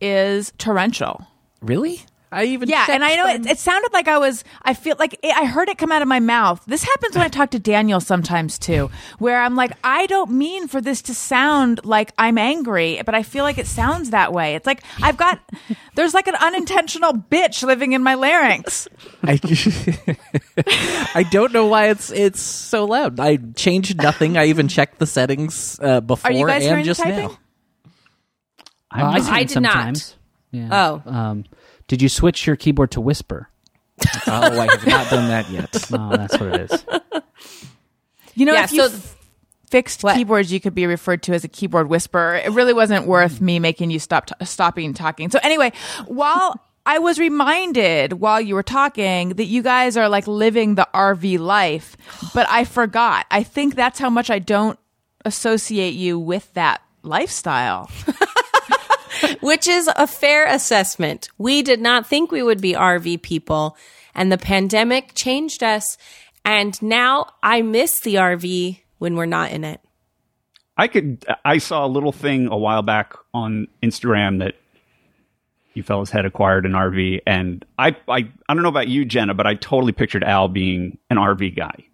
is 0.00 0.52
torrential. 0.58 1.26
Really? 1.62 2.02
I 2.32 2.44
even 2.44 2.68
Yeah, 2.68 2.86
and 2.88 3.02
I 3.02 3.16
know 3.16 3.26
it, 3.26 3.44
it 3.44 3.58
sounded 3.58 3.92
like 3.92 4.06
I 4.06 4.18
was. 4.18 4.44
I 4.62 4.74
feel 4.74 4.94
like 4.98 5.14
it, 5.14 5.36
I 5.36 5.46
heard 5.46 5.68
it 5.68 5.78
come 5.78 5.90
out 5.90 6.00
of 6.00 6.06
my 6.06 6.20
mouth. 6.20 6.62
This 6.64 6.84
happens 6.84 7.16
when 7.16 7.24
I 7.24 7.28
talk 7.28 7.50
to 7.50 7.58
Daniel 7.58 8.00
sometimes 8.00 8.56
too, 8.56 8.88
where 9.18 9.42
I'm 9.42 9.56
like, 9.56 9.72
I 9.82 10.06
don't 10.06 10.30
mean 10.30 10.68
for 10.68 10.80
this 10.80 11.02
to 11.02 11.14
sound 11.14 11.84
like 11.84 12.12
I'm 12.18 12.38
angry, 12.38 13.02
but 13.04 13.16
I 13.16 13.24
feel 13.24 13.42
like 13.42 13.58
it 13.58 13.66
sounds 13.66 14.10
that 14.10 14.32
way. 14.32 14.54
It's 14.54 14.66
like 14.66 14.84
I've 15.02 15.16
got 15.16 15.40
there's 15.96 16.14
like 16.14 16.28
an 16.28 16.36
unintentional 16.36 17.14
bitch 17.14 17.64
living 17.64 17.92
in 17.92 18.02
my 18.02 18.14
larynx. 18.14 18.86
I, 19.24 19.40
I 21.14 21.24
don't 21.24 21.52
know 21.52 21.66
why 21.66 21.88
it's 21.88 22.12
it's 22.12 22.40
so 22.40 22.84
loud. 22.84 23.18
I 23.18 23.38
changed 23.56 24.00
nothing. 24.00 24.36
I 24.36 24.46
even 24.46 24.68
checked 24.68 25.00
the 25.00 25.06
settings 25.06 25.80
uh, 25.82 26.00
before 26.00 26.30
Are 26.30 26.34
you 26.34 26.46
guys 26.46 26.62
and 26.62 26.70
hearing 26.70 26.84
the 26.84 26.86
just 26.86 27.02
typing? 27.02 27.28
now. 27.28 27.38
Uh, 28.92 29.10
I, 29.14 29.20
see 29.20 29.30
I 29.30 29.40
it 29.40 29.48
did 29.48 29.60
not. 29.60 30.16
Yeah. 30.52 30.68
Oh. 30.72 31.10
Um, 31.10 31.44
did 31.90 32.00
you 32.00 32.08
switch 32.08 32.46
your 32.46 32.54
keyboard 32.54 32.92
to 32.92 33.00
whisper? 33.00 33.48
Oh, 34.28 34.60
I 34.60 34.66
have 34.70 34.86
not 34.86 35.10
done 35.10 35.28
that 35.28 35.50
yet. 35.50 35.74
Oh, 35.92 36.16
that's 36.16 36.38
what 36.38 36.54
it 36.54 36.70
is. 36.70 36.84
You 38.36 38.46
know, 38.46 38.52
Yeah, 38.54 38.62
if 38.64 38.72
you 38.72 38.88
so- 38.88 38.94
f- 38.94 39.16
fixed 39.70 40.02
keyboards, 40.02 40.52
you 40.52 40.60
could 40.60 40.74
be 40.74 40.86
referred 40.86 41.24
to 41.24 41.32
as 41.34 41.42
a 41.42 41.48
keyboard 41.48 41.88
whisperer. 41.88 42.36
It 42.36 42.52
really 42.52 42.72
wasn't 42.72 43.06
worth 43.08 43.40
me 43.40 43.58
making 43.58 43.90
you 43.90 43.98
stop 43.98 44.26
t- 44.26 44.44
stopping 44.46 44.94
talking. 44.94 45.30
So 45.30 45.40
anyway, 45.42 45.72
while 46.06 46.60
I 46.86 47.00
was 47.00 47.18
reminded 47.18 48.12
while 48.14 48.40
you 48.40 48.54
were 48.54 48.62
talking 48.62 49.30
that 49.30 49.44
you 49.46 49.62
guys 49.62 49.96
are 49.96 50.08
like 50.08 50.28
living 50.28 50.76
the 50.76 50.88
RV 50.94 51.38
life, 51.40 51.96
but 52.32 52.46
I 52.48 52.64
forgot. 52.64 53.26
I 53.32 53.42
think 53.42 53.74
that's 53.74 53.98
how 53.98 54.10
much 54.10 54.30
I 54.30 54.38
don't 54.38 54.78
associate 55.24 55.94
you 55.94 56.18
with 56.20 56.52
that 56.54 56.82
lifestyle. 57.02 57.90
which 59.40 59.68
is 59.68 59.88
a 59.96 60.06
fair 60.06 60.46
assessment. 60.46 61.28
We 61.38 61.62
did 61.62 61.80
not 61.80 62.06
think 62.06 62.30
we 62.30 62.42
would 62.42 62.60
be 62.60 62.72
RV 62.72 63.22
people, 63.22 63.76
and 64.14 64.30
the 64.30 64.38
pandemic 64.38 65.14
changed 65.14 65.62
us. 65.62 65.96
And 66.44 66.80
now 66.82 67.26
I 67.42 67.62
miss 67.62 68.00
the 68.00 68.14
RV 68.16 68.80
when 68.98 69.14
we're 69.16 69.26
not 69.26 69.52
in 69.52 69.64
it. 69.64 69.80
I 70.76 70.88
could. 70.88 71.24
I 71.44 71.58
saw 71.58 71.84
a 71.84 71.88
little 71.88 72.12
thing 72.12 72.48
a 72.48 72.56
while 72.56 72.82
back 72.82 73.14
on 73.34 73.68
Instagram 73.82 74.38
that 74.38 74.54
you 75.74 75.82
fellas 75.82 76.10
had 76.10 76.24
acquired 76.24 76.64
an 76.64 76.72
RV, 76.72 77.20
and 77.26 77.64
I, 77.78 77.96
I, 78.08 78.30
I 78.48 78.54
don't 78.54 78.62
know 78.62 78.68
about 78.68 78.88
you, 78.88 79.04
Jenna, 79.04 79.34
but 79.34 79.46
I 79.46 79.54
totally 79.54 79.92
pictured 79.92 80.24
Al 80.24 80.48
being 80.48 80.98
an 81.10 81.16
RV 81.16 81.56
guy. 81.56 81.84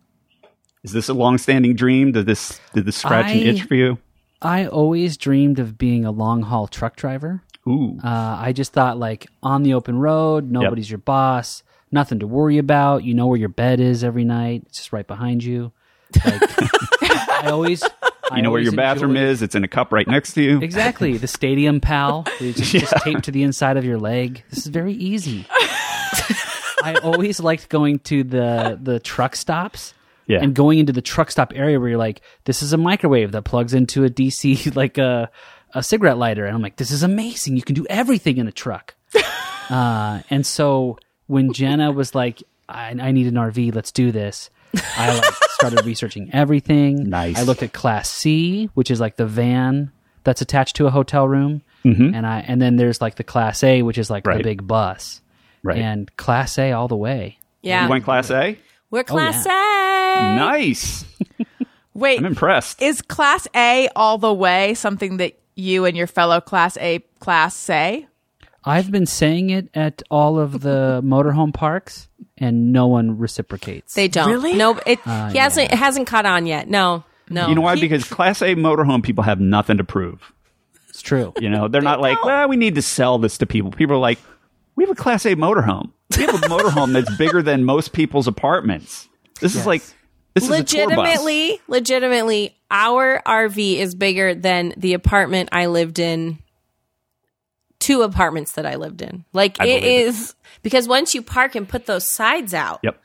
Is 0.82 0.92
this 0.92 1.08
a 1.08 1.14
long-standing 1.14 1.74
dream? 1.74 2.12
Did 2.12 2.26
this 2.26 2.60
did 2.74 2.84
this 2.84 2.96
scratch 2.96 3.32
an 3.32 3.38
itch 3.38 3.64
for 3.64 3.74
you? 3.74 3.98
I 4.42 4.66
always 4.66 5.16
dreamed 5.16 5.58
of 5.58 5.78
being 5.78 6.04
a 6.04 6.10
long 6.10 6.42
haul 6.42 6.66
truck 6.66 6.96
driver. 6.96 7.42
Ooh, 7.68 7.98
Uh, 8.02 8.36
I 8.40 8.52
just 8.52 8.72
thought 8.72 8.98
like 8.98 9.26
on 9.42 9.62
the 9.62 9.74
open 9.74 9.98
road, 9.98 10.50
nobody's 10.50 10.88
your 10.90 10.98
boss, 10.98 11.62
nothing 11.90 12.20
to 12.20 12.26
worry 12.26 12.58
about. 12.58 13.02
You 13.04 13.14
know 13.14 13.26
where 13.26 13.38
your 13.38 13.48
bed 13.48 13.80
is 13.80 14.04
every 14.04 14.24
night. 14.24 14.62
It's 14.66 14.78
just 14.78 14.92
right 14.92 15.06
behind 15.06 15.42
you. 15.42 15.72
Like, 16.24 16.42
I 17.02 17.48
always, 17.50 17.82
You 18.34 18.42
know 18.42 18.50
where 18.52 18.60
your 18.60 18.72
bathroom 18.72 19.16
is. 19.16 19.42
It's 19.42 19.54
in 19.56 19.64
a 19.64 19.68
cup 19.68 19.92
right 19.92 20.06
next 20.06 20.34
to 20.34 20.42
you. 20.42 20.60
Exactly, 20.60 21.16
the 21.16 21.26
Stadium 21.26 21.80
Pal. 21.80 22.24
It's 22.40 22.58
just, 22.70 22.90
just 22.92 23.04
taped 23.04 23.24
to 23.24 23.30
the 23.32 23.42
inside 23.42 23.76
of 23.76 23.84
your 23.84 23.98
leg. 23.98 24.44
This 24.50 24.60
is 24.60 24.66
very 24.66 24.92
easy. 24.92 25.46
I 26.84 26.94
always 27.02 27.40
liked 27.40 27.68
going 27.68 27.98
to 28.00 28.22
the 28.22 28.78
the 28.80 29.00
truck 29.00 29.34
stops. 29.34 29.94
Yeah. 30.26 30.40
And 30.42 30.54
going 30.54 30.78
into 30.78 30.92
the 30.92 31.02
truck 31.02 31.30
stop 31.30 31.52
area 31.54 31.78
where 31.78 31.88
you're 31.88 31.98
like, 31.98 32.20
this 32.44 32.62
is 32.62 32.72
a 32.72 32.76
microwave 32.76 33.32
that 33.32 33.42
plugs 33.42 33.74
into 33.74 34.04
a 34.04 34.10
DC 34.10 34.74
like 34.76 34.98
a 34.98 35.30
a 35.74 35.82
cigarette 35.82 36.16
lighter, 36.18 36.46
and 36.46 36.54
I'm 36.54 36.62
like, 36.62 36.76
this 36.76 36.90
is 36.90 37.02
amazing. 37.02 37.56
You 37.56 37.62
can 37.62 37.74
do 37.74 37.86
everything 37.90 38.38
in 38.38 38.48
a 38.48 38.52
truck. 38.52 38.94
uh, 39.70 40.20
and 40.30 40.46
so 40.46 40.98
when 41.26 41.52
Jenna 41.52 41.92
was 41.92 42.14
like, 42.14 42.42
I, 42.68 42.90
I 42.98 43.12
need 43.12 43.26
an 43.26 43.34
RV, 43.34 43.74
let's 43.74 43.92
do 43.92 44.10
this. 44.10 44.48
I 44.96 45.14
like 45.18 45.34
started 45.50 45.84
researching 45.86 46.30
everything. 46.32 47.10
Nice. 47.10 47.38
I 47.38 47.42
looked 47.42 47.62
at 47.62 47.72
Class 47.72 48.10
C, 48.10 48.70
which 48.74 48.90
is 48.90 49.00
like 49.00 49.16
the 49.16 49.26
van 49.26 49.90
that's 50.24 50.40
attached 50.40 50.76
to 50.76 50.86
a 50.86 50.90
hotel 50.90 51.28
room, 51.28 51.62
and 51.84 52.26
I 52.26 52.40
and 52.40 52.60
then 52.60 52.76
there's 52.76 53.00
like 53.00 53.14
the 53.16 53.24
Class 53.24 53.62
A, 53.62 53.82
which 53.82 53.98
is 53.98 54.10
like 54.10 54.24
the 54.24 54.40
big 54.42 54.66
bus, 54.66 55.20
Right. 55.62 55.78
and 55.78 56.14
Class 56.16 56.58
A 56.58 56.72
all 56.72 56.88
the 56.88 56.96
way. 56.96 57.38
Yeah. 57.62 57.84
You 57.84 57.90
went 57.90 58.04
Class 58.04 58.30
A? 58.30 58.58
We're 58.90 59.02
class 59.04 59.44
A. 59.44 59.48
Nice. 60.36 61.04
Wait, 61.94 62.18
I'm 62.18 62.26
impressed. 62.26 62.82
is 62.82 63.00
Class 63.02 63.48
A 63.54 63.88
all 63.96 64.18
the 64.18 64.32
way 64.32 64.74
something 64.74 65.16
that 65.16 65.38
you 65.54 65.84
and 65.86 65.96
your 65.96 66.06
fellow 66.06 66.40
Class 66.40 66.76
A 66.78 66.98
class 67.20 67.54
say? 67.56 68.06
I've 68.64 68.90
been 68.90 69.06
saying 69.06 69.50
it 69.50 69.68
at 69.74 70.02
all 70.10 70.38
of 70.38 70.60
the 70.60 71.00
motorhome 71.04 71.54
parks, 71.54 72.08
and 72.36 72.72
no 72.72 72.86
one 72.86 73.16
reciprocates. 73.18 73.94
They 73.94 74.08
don't. 74.08 74.28
Really? 74.28 74.54
No, 74.54 74.78
it 74.84 74.98
Uh, 75.06 75.30
he 75.30 75.38
hasn't 75.38 75.72
it 75.72 75.78
hasn't 75.78 76.06
caught 76.06 76.26
on 76.26 76.46
yet. 76.46 76.68
No. 76.68 77.04
No. 77.30 77.48
You 77.48 77.54
know 77.54 77.60
why? 77.62 77.74
Because 77.80 78.04
Class 78.04 78.42
A 78.42 78.54
motorhome 78.54 79.02
people 79.02 79.24
have 79.24 79.40
nothing 79.40 79.78
to 79.78 79.84
prove. 79.84 80.32
it's 80.88 81.00
true. 81.02 81.32
You 81.40 81.48
know, 81.50 81.66
they're 81.68 81.80
not 81.82 82.00
like, 82.00 82.22
well, 82.24 82.48
we 82.48 82.56
need 82.56 82.74
to 82.76 82.82
sell 82.82 83.18
this 83.18 83.38
to 83.38 83.46
people. 83.46 83.70
People 83.72 83.96
are 83.96 84.00
like, 84.00 84.18
we 84.76 84.84
have 84.84 84.90
a 84.90 84.94
Class 84.94 85.24
A 85.26 85.34
motorhome. 85.34 85.90
We 86.16 86.22
have 86.24 86.34
a 86.34 86.46
motorhome 86.46 86.92
that's 86.92 87.14
bigger 87.16 87.42
than 87.42 87.64
most 87.64 87.92
people's 87.92 88.28
apartments. 88.28 89.08
This 89.40 89.56
is 89.56 89.66
like, 89.66 89.82
this 90.36 90.44
is 90.44 90.50
a 90.50 90.52
legitimately, 90.52 91.60
legitimately, 91.68 92.56
our 92.70 93.20
RV 93.26 93.76
is 93.76 93.94
bigger 93.94 94.34
than 94.34 94.72
the 94.76 94.92
apartment 94.94 95.48
I 95.52 95.66
lived 95.66 95.98
in. 95.98 96.38
Two 97.78 98.02
apartments 98.02 98.52
that 98.52 98.64
I 98.66 98.76
lived 98.76 99.02
in. 99.02 99.24
Like 99.32 99.60
I 99.60 99.66
it 99.66 99.84
it. 99.84 100.06
is 100.06 100.34
because 100.62 100.88
once 100.88 101.14
you 101.14 101.20
park 101.22 101.54
and 101.54 101.68
put 101.68 101.86
those 101.86 102.08
sides 102.08 102.54
out, 102.54 102.80
Yep, 102.82 103.00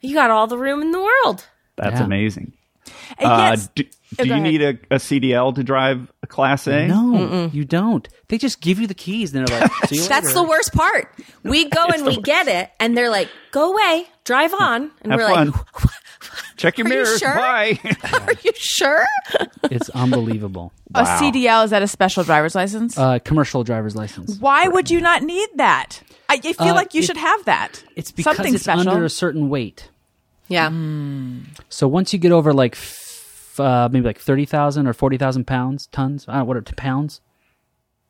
you 0.00 0.14
got 0.14 0.30
all 0.30 0.46
the 0.46 0.56
room 0.58 0.80
in 0.82 0.90
the 0.92 1.00
world. 1.00 1.46
that's 1.76 2.00
Yeah. 2.00 2.04
amazing. 2.06 2.52
Uh, 3.22 3.50
yes, 3.52 3.68
do 3.74 3.84
Oh, 4.18 4.22
do 4.24 4.28
go 4.30 4.34
you 4.36 4.40
ahead. 4.40 4.42
need 4.42 4.62
a, 4.62 4.68
a 4.90 4.98
CDL 4.98 5.54
to 5.54 5.62
drive 5.62 6.10
a 6.22 6.26
Class 6.26 6.66
A? 6.66 6.86
No, 6.88 7.50
you 7.52 7.66
don't. 7.66 8.08
They 8.28 8.38
just 8.38 8.62
give 8.62 8.80
you 8.80 8.86
the 8.86 8.94
keys, 8.94 9.34
and 9.34 9.46
they're 9.46 9.60
like, 9.60 9.70
See 9.88 9.96
you 9.96 10.08
That's 10.08 10.32
the 10.32 10.42
worst 10.42 10.72
part. 10.72 11.14
We 11.42 11.68
go 11.68 11.84
and 11.94 12.06
we 12.06 12.16
get 12.16 12.48
it, 12.48 12.70
and 12.80 12.96
they're 12.96 13.10
like, 13.10 13.28
"Go 13.50 13.72
away, 13.72 14.06
drive 14.24 14.54
on," 14.54 14.90
and 15.02 15.12
Have 15.12 15.20
we're 15.20 15.28
fun. 15.28 15.50
like, 15.74 15.90
Check 16.56 16.78
your 16.78 16.86
Are 16.86 16.90
you 16.90 16.94
mirrors. 16.96 17.18
sure? 17.18 17.34
Bye. 17.34 17.78
"Are 18.12 18.32
you 18.42 18.52
sure?" 18.56 19.04
It's 19.64 19.88
unbelievable. 19.90 20.72
a 20.94 21.04
CDL 21.04 21.64
is 21.64 21.70
that 21.70 21.82
a 21.82 21.86
special 21.88 22.24
driver's 22.24 22.54
license? 22.54 22.98
Uh, 22.98 23.18
commercial 23.20 23.62
driver's 23.64 23.94
license. 23.94 24.38
Why 24.38 24.66
would 24.68 24.90
you 24.90 25.00
not 25.00 25.22
need 25.22 25.48
that? 25.56 26.02
I, 26.28 26.34
I 26.44 26.52
feel 26.52 26.68
Uh, 26.68 26.74
like 26.74 26.94
you 26.94 27.00
it- 27.02 27.06
should 27.06 27.16
have 27.16 27.44
that. 27.44 27.82
It's 27.96 28.10
because 28.10 28.36
something 28.36 28.54
it's 28.54 28.64
special. 28.64 28.88
under 28.88 29.04
a 29.04 29.10
certain 29.10 29.48
weight. 29.48 29.90
Yeah, 30.48 30.70
So 31.68 31.86
once 31.86 32.12
you 32.14 32.18
get 32.18 32.32
over 32.32 32.52
like 32.54 32.72
f- 32.74 33.60
uh, 33.60 33.88
maybe 33.92 34.06
like 34.06 34.18
thirty 34.18 34.46
thousand 34.46 34.86
or 34.86 34.94
forty 34.94 35.18
thousand 35.18 35.46
pounds, 35.46 35.86
tons. 35.88 36.24
I 36.26 36.32
don't 36.32 36.38
know, 36.40 36.44
what 36.46 36.56
are 36.56 36.62
t- 36.62 36.72
pounds? 36.74 37.20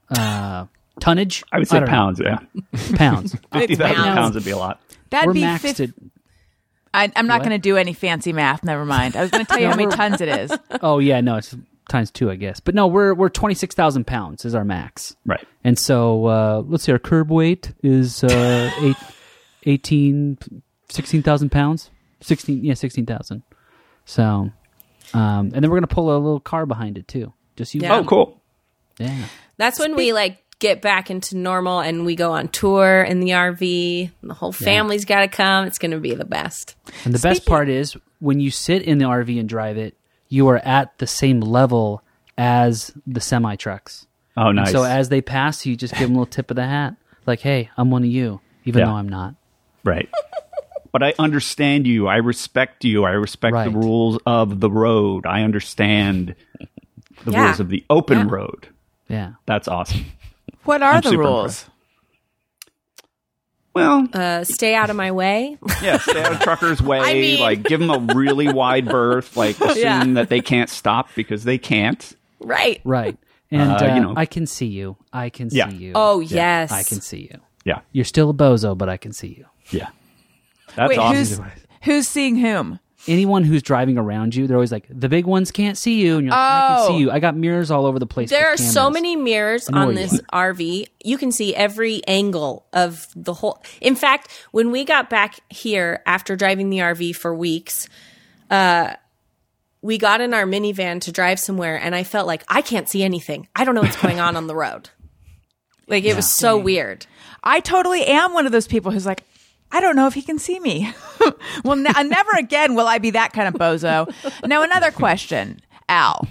Uh, 0.09 0.67
tonnage. 1.01 1.43
I 1.53 1.59
would 1.59 1.69
say 1.69 1.79
don't 1.81 1.87
know. 1.87 1.91
pounds. 1.91 2.21
Yeah, 2.25 2.39
Pounds. 2.97 3.35
fifty 3.53 3.75
thousand 3.75 3.97
pounds. 3.97 4.15
pounds 4.15 4.35
would 4.37 4.45
be 4.45 4.53
a 4.53 4.57
lot. 4.57 4.81
That'd 5.11 5.27
We're 5.27 5.33
be 5.35 5.41
maxed 5.43 5.61
fif- 5.61 5.81
at. 5.81 5.91
I, 6.95 7.11
I'm 7.15 7.27
not 7.27 7.41
going 7.41 7.51
to 7.51 7.59
do 7.59 7.77
any 7.77 7.93
fancy 7.93 8.33
math. 8.33 8.65
Never 8.65 8.85
mind. 8.85 9.17
I 9.17 9.23
was 9.23 9.31
going 9.31 9.45
to 9.45 9.49
tell 9.49 9.61
you 9.61 9.69
how 9.69 9.77
many 9.77 9.91
tons 9.95 10.21
it 10.21 10.29
is. 10.29 10.53
Oh 10.83 10.99
yeah, 10.99 11.21
no, 11.21 11.37
it's 11.37 11.55
times 11.89 12.11
two, 12.11 12.31
I 12.31 12.37
guess. 12.37 12.61
But 12.61 12.75
no, 12.75 12.87
we're 12.87 13.15
we're 13.15 13.29
twenty 13.29 13.55
six 13.55 13.75
thousand 13.75 14.07
pounds 14.07 14.45
is 14.45 14.55
our 14.55 14.65
max. 14.65 15.17
Right. 15.27 15.45
And 15.65 15.79
so 15.79 16.27
uh, 16.27 16.63
let's 16.67 16.85
see, 16.85 16.93
our 16.93 16.99
curb 16.99 17.31
weight 17.31 17.73
is 17.83 18.23
uh, 18.25 18.71
eight, 18.81 18.97
18, 19.65 20.39
16,000 20.89 21.51
pounds. 21.51 21.91
Sixteen, 22.21 22.65
yeah, 22.65 22.75
sixteen 22.75 23.07
thousand. 23.07 23.45
So, 24.05 24.25
um, 24.25 24.53
and 25.15 25.53
then 25.53 25.71
we're 25.71 25.77
gonna 25.77 25.87
pull 25.87 26.11
a 26.11 26.19
little 26.19 26.41
car 26.41 26.67
behind 26.67 26.99
it 26.99 27.07
too. 27.07 27.33
Just 27.55 27.75
you. 27.77 27.83
Yeah. 27.83 27.99
Oh, 27.99 28.05
cool. 28.05 28.43
Yeah. 28.99 29.27
that's 29.57 29.79
when 29.79 29.95
we 29.95 30.13
like 30.13 30.43
get 30.59 30.83
back 30.83 31.11
into 31.11 31.37
normal 31.37 31.81
and 31.81 32.05
we 32.05 32.17
go 32.17 32.33
on 32.33 32.49
tour 32.49 33.03
in 33.03 33.21
the 33.21 33.31
RV. 33.31 34.11
The 34.23 34.35
whole 34.35 34.53
family's 34.53 35.05
got 35.05 35.21
to 35.21 35.29
come. 35.29 35.67
It's 35.67 35.79
going 35.79 35.93
to 35.93 35.99
be 36.01 36.15
the 36.15 36.25
best. 36.25 36.75
And 37.05 37.15
the 37.15 37.19
best 37.21 37.47
part 37.47 37.69
is 37.69 37.97
when 38.19 38.41
you 38.41 38.51
sit 38.51 38.83
in 38.83 38.99
the 38.99 39.05
RV 39.05 39.39
and 39.39 39.49
drive 39.49 39.77
it, 39.79 39.97
you 40.29 40.49
are 40.49 40.59
at 40.59 40.99
the 40.99 41.07
same 41.07 41.41
level 41.41 42.03
as 42.37 42.93
the 43.07 43.21
semi 43.21 43.57
trucks. 43.57 44.07
Oh, 44.37 44.53
nice. 44.53 44.73
So 44.73 44.83
as 44.85 45.09
they 45.09 45.21
pass, 45.21 45.65
you 45.67 45.77
just 45.77 45.95
give 45.95 46.03
them 46.09 46.13
a 46.17 46.21
little 46.21 46.27
tip 46.31 46.51
of 46.51 46.57
the 46.57 46.67
hat, 46.67 46.95
like, 47.27 47.41
"Hey, 47.41 47.71
I'm 47.77 47.91
one 47.91 48.03
of 48.05 48.09
you," 48.11 48.41
even 48.65 48.81
Yeah. 48.81 48.87
though 48.87 48.93
I'm 48.95 49.09
not. 49.09 49.35
Right. 49.85 50.09
But 50.91 51.03
I 51.03 51.13
understand 51.19 51.87
you. 51.87 52.07
I 52.09 52.17
respect 52.17 52.83
you. 52.83 53.05
I 53.05 53.11
respect 53.11 53.53
Right. 53.53 53.71
the 53.71 53.79
rules 53.79 54.19
of 54.25 54.59
the 54.59 54.71
road. 54.71 55.27
I 55.27 55.43
understand 55.43 56.35
the 57.27 57.31
Yeah. 57.31 57.45
rules 57.45 57.61
of 57.61 57.69
the 57.69 57.85
open 57.91 58.19
Yeah. 58.21 58.27
road. 58.31 58.69
Yeah. 59.07 59.33
That's 59.45 59.69
awesome. 59.69 60.07
What 60.65 60.83
are 60.83 60.93
I'm 60.95 61.01
the 61.01 61.11
super 61.11 61.23
rules? 61.23 61.67
Well, 63.75 64.09
Uh, 64.13 64.45
stay 64.45 64.75
out 64.75 64.91
of 64.91 64.97
my 64.97 65.13
way. 65.13 65.57
yeah, 65.83 65.99
stay 65.99 66.21
out 66.23 66.33
of 66.33 66.41
truckers' 66.41 66.83
way. 66.91 66.99
I 66.99 67.15
mean- 67.15 67.41
like, 67.41 67.63
give 67.63 67.81
them 67.81 67.91
a 67.91 68.15
really 68.15 68.53
wide 68.53 68.87
berth. 68.89 69.37
Like, 69.37 69.61
assume 69.61 69.77
Yeah. 69.83 70.05
that 70.15 70.29
they 70.29 70.41
can't 70.41 70.69
stop 70.71 71.09
because 71.15 71.45
they 71.45 71.59
can't. 71.59 72.15
right. 72.41 72.81
Right. 72.85 73.17
And 73.51 73.73
Uh, 73.73 73.77
uh, 73.77 73.95
you 73.95 74.01
know. 74.01 74.15
I 74.17 74.27
can 74.27 74.47
see 74.47 74.67
you. 74.67 74.97
I 75.13 75.31
can 75.31 75.49
Yeah. 75.51 75.69
see 75.71 75.77
you. 75.77 75.93
Oh, 75.95 76.21
yes. 76.21 76.71
I 76.73 76.83
can 76.83 77.01
see 77.01 77.29
you. 77.33 77.41
Yeah, 77.65 77.81
You're 77.93 78.05
still 78.05 78.31
a 78.31 78.35
bozo, 78.35 78.77
but 78.77 78.89
I 78.89 78.97
can 78.97 79.13
see 79.13 79.29
you. 79.39 79.45
yeah. 79.71 79.89
That's 80.77 80.89
Wait, 80.91 80.99
awesome. 80.99 81.17
who's 81.17 81.41
who's 81.83 82.09
seeing 82.09 82.37
whom? 82.37 82.79
Anyone 83.07 83.45
who's 83.45 83.63
driving 83.63 83.97
around 83.97 84.35
you, 84.35 84.47
they're 84.47 84.57
always 84.57 84.73
like, 84.73 84.87
the 84.91 85.09
big 85.09 85.25
ones 85.25 85.51
can't 85.51 85.79
see 85.79 86.01
you. 86.03 86.17
And 86.17 86.25
you're 86.27 86.31
like, 86.33 86.39
I 86.41 86.67
can 86.69 86.77
Oh. 86.81 86.89
see 86.89 86.97
you. 86.99 87.11
I 87.11 87.21
got 87.21 87.37
mirrors 87.37 87.71
all 87.71 87.87
over 87.87 87.99
the 87.99 88.07
place. 88.07 88.29
There 88.29 88.49
are 88.49 88.53
with 88.53 88.61
so 88.61 88.81
cameras. 88.87 88.95
many 88.95 89.17
mirrors 89.17 89.69
on 89.69 89.75
where 89.75 89.91
you 89.91 89.95
this 90.09 90.21
RV. 90.33 90.87
You 91.05 91.17
can 91.17 91.31
see 91.33 91.55
every 91.55 92.03
angle 92.07 92.67
of 92.73 93.07
the 93.15 93.35
whole. 93.35 93.63
In 93.81 93.95
fact, 93.95 94.29
when 94.51 94.71
we 94.73 94.85
got 94.85 95.09
back 95.09 95.37
here 95.49 96.03
after 96.07 96.35
driving 96.37 96.71
the 96.71 96.79
RV 96.79 97.15
for 97.17 97.35
weeks, 97.35 97.89
uh, 98.51 98.95
we 99.81 99.97
got 99.97 100.21
in 100.21 100.35
our 100.35 100.45
minivan 100.45 101.01
to 101.03 101.13
drive 101.13 101.39
somewhere, 101.39 101.77
and 101.81 101.95
I 101.95 102.03
felt 102.03 102.27
like 102.27 102.43
I 102.49 102.63
can't 102.63 102.89
see 102.89 103.05
anything. 103.05 103.47
I 103.55 103.65
don't 103.65 103.77
know 103.77 103.83
what's 103.83 104.01
going 104.03 104.19
on 104.19 104.37
on 104.37 104.49
the 104.49 104.57
road. 104.57 104.91
Like 105.87 106.05
it 106.05 106.17
was 106.17 106.31
so 106.31 106.59
weird. 106.59 107.07
I 107.45 107.61
totally 107.61 108.05
am 108.05 108.35
one 108.35 108.45
of 108.45 108.53
those 108.53 108.67
people 108.67 108.91
who's 108.93 109.07
like, 109.07 109.23
I 109.71 109.81
don't 109.81 109.97
know 109.97 110.07
if 110.07 110.15
he 110.15 110.23
can 110.23 110.39
see 110.39 110.59
me. 110.61 110.93
well, 111.65 111.77
ne- 111.77 112.03
never 112.05 112.31
again 112.39 112.75
will 112.75 112.87
I 112.87 112.99
be 112.99 113.11
that 113.11 113.33
kind 113.33 113.49
of 113.49 113.55
bozo. 113.55 114.13
Now, 114.47 114.63
another 114.63 114.91
question, 114.91 115.61
Al. 115.89 116.27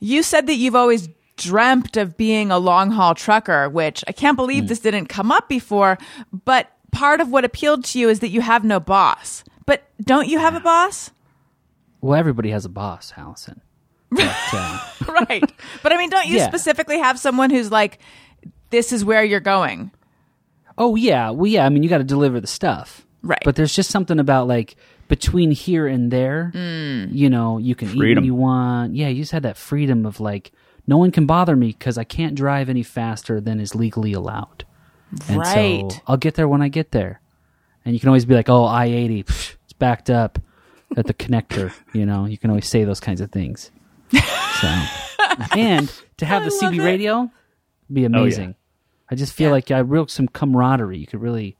You 0.00 0.22
said 0.22 0.46
that 0.48 0.56
you've 0.56 0.74
always 0.76 1.08
dreamt 1.36 1.96
of 1.96 2.16
being 2.16 2.50
a 2.50 2.58
long 2.58 2.90
haul 2.90 3.14
trucker, 3.14 3.68
which 3.68 4.04
I 4.06 4.12
can't 4.12 4.36
believe 4.36 4.68
this 4.68 4.80
didn't 4.80 5.06
come 5.06 5.32
up 5.32 5.48
before. 5.48 5.96
But 6.44 6.70
part 6.90 7.20
of 7.20 7.30
what 7.30 7.44
appealed 7.44 7.84
to 7.86 7.98
you 7.98 8.08
is 8.08 8.20
that 8.20 8.28
you 8.28 8.40
have 8.42 8.64
no 8.64 8.78
boss. 8.80 9.42
But 9.64 9.84
don't 10.02 10.28
you 10.28 10.38
have 10.38 10.54
a 10.54 10.60
boss? 10.60 11.10
Well, 12.00 12.18
everybody 12.18 12.50
has 12.50 12.64
a 12.64 12.68
boss, 12.68 13.12
Allison. 13.16 13.60
But, 14.10 14.34
uh, 14.52 14.86
right. 15.28 15.52
But 15.82 15.92
I 15.92 15.96
mean, 15.96 16.10
don't 16.10 16.26
you 16.26 16.36
Yeah. 16.36 16.48
specifically 16.48 16.98
have 16.98 17.18
someone 17.18 17.48
who's 17.50 17.70
like, 17.70 17.98
this 18.70 18.92
is 18.92 19.04
where 19.04 19.22
you're 19.24 19.40
going? 19.40 19.90
Oh, 20.78 20.96
yeah. 20.96 21.30
Well, 21.30 21.46
yeah. 21.46 21.64
I 21.66 21.68
mean, 21.68 21.82
you 21.82 21.88
got 21.88 21.98
to 21.98 22.04
deliver 22.04 22.40
the 22.40 22.46
stuff. 22.46 23.06
Right. 23.22 23.40
But 23.44 23.56
there's 23.56 23.74
just 23.74 23.90
something 23.90 24.18
about 24.18 24.48
like 24.48 24.74
between 25.08 25.50
here 25.50 25.86
and 25.86 26.10
there, 26.10 26.50
you 26.54 27.30
know, 27.30 27.58
you 27.58 27.74
can 27.74 27.88
eat 27.90 27.96
Freedom. 27.96 28.22
when 28.22 28.24
you 28.24 28.34
want. 28.34 28.96
Yeah. 28.96 29.08
You 29.08 29.22
just 29.22 29.32
had 29.32 29.42
that 29.44 29.56
freedom 29.56 30.06
of 30.06 30.18
like, 30.20 30.52
no 30.86 30.96
one 30.96 31.12
can 31.12 31.26
bother 31.26 31.54
me 31.54 31.68
because 31.68 31.96
I 31.98 32.04
can't 32.04 32.34
drive 32.34 32.68
any 32.68 32.82
faster 32.82 33.40
than 33.40 33.60
is 33.60 33.74
legally 33.74 34.12
allowed. 34.12 34.64
And 35.28 35.38
Right. 35.38 35.90
so 35.92 35.98
I'll 36.06 36.16
get 36.16 36.34
there 36.34 36.48
when 36.48 36.62
I 36.62 36.68
get 36.68 36.90
there. 36.90 37.20
And 37.84 37.94
you 37.94 38.00
can 38.00 38.08
always 38.08 38.24
be 38.24 38.34
like, 38.34 38.48
oh, 38.48 38.64
I 38.64 38.86
80, 38.86 39.20
it's 39.20 39.56
backed 39.78 40.08
up 40.10 40.38
at 40.96 41.06
the 41.06 41.14
connector. 41.14 41.72
You 41.92 42.06
know, 42.06 42.24
you 42.24 42.38
can 42.38 42.48
always 42.50 42.68
say 42.68 42.84
those 42.84 43.00
kinds 43.00 43.20
of 43.20 43.30
things. 43.30 43.70
So, 44.62 44.68
and 45.56 45.92
to 46.18 46.26
have 46.26 46.44
the 46.44 46.50
CB 46.50 46.84
radio 46.84 47.28
be 47.92 48.04
oh, 48.04 48.06
amazing. 48.06 48.54
I 49.12 49.14
just 49.14 49.32
feel 49.34 49.50
like 49.50 49.70
I 49.70 49.78
real 49.80 50.06
some 50.08 50.26
camaraderie. 50.26 50.96
You 50.98 51.06
could 51.06 51.20
really 51.20 51.56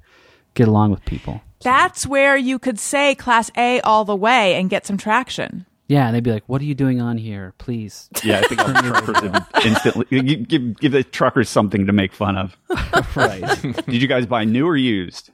get 0.55 0.69
along 0.69 0.91
with 0.91 1.05
people. 1.05 1.43
That's 1.63 2.07
where 2.07 2.37
you 2.37 2.59
could 2.59 2.79
say 2.79 3.15
Class 3.15 3.51
A 3.57 3.81
all 3.83 4.05
the 4.05 4.17
way 4.17 4.55
and 4.55 4.71
get 4.71 4.87
some 4.87 4.97
traction. 4.97 5.67
Yeah, 5.87 6.07
and 6.07 6.17
they'd 6.17 6.25
be 6.25 6.33
like, 6.33 6.45
"What 6.49 6.63
are 6.63 6.65
you 6.65 6.75
doing 6.75 7.03
on 7.03 7.19
here? 7.19 7.53
Please." 7.59 8.09
Yeah, 8.25 8.39
I 8.39 8.43
think 8.49 8.61
all 8.67 8.69
the 8.69 8.81
truckers 8.81 9.23
would 9.23 9.45
instantly 9.67 10.23
give, 10.23 10.49
give 10.49 10.81
give 10.81 10.93
the 10.93 11.05
truckers 11.05 11.51
something 11.51 11.87
to 11.87 11.93
make 11.93 12.15
fun 12.15 12.39
of. 12.39 12.57
right. 13.17 13.43
Did 13.87 14.01
you 14.01 14.09
guys 14.09 14.25
buy 14.25 14.45
new 14.45 14.67
or 14.67 14.77
used? 14.77 15.31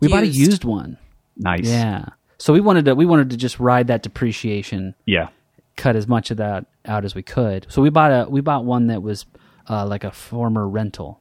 We 0.00 0.08
bought 0.08 0.22
a 0.22 0.26
Used. 0.26 0.38
used 0.38 0.64
one. 0.64 0.96
Nice. 1.36 1.68
Yeah. 1.68 2.06
So 2.38 2.52
we 2.54 2.60
wanted 2.60 2.86
to 2.86 2.94
we 2.94 3.04
wanted 3.04 3.30
to 3.30 3.36
just 3.36 3.60
ride 3.60 3.88
that 3.88 4.02
depreciation, 4.02 4.94
Yeah. 5.04 5.28
cut 5.76 5.94
as 5.94 6.08
much 6.08 6.30
of 6.30 6.38
that 6.38 6.64
out 6.86 7.04
as 7.04 7.14
we 7.14 7.22
could. 7.22 7.66
So 7.68 7.82
we 7.82 7.90
bought 7.90 8.10
a 8.10 8.26
we 8.30 8.40
bought 8.40 8.64
one 8.64 8.86
that 8.86 9.02
was 9.02 9.26
uh, 9.68 9.86
like 9.86 10.02
a 10.04 10.10
former 10.10 10.66
rental. 10.66 11.20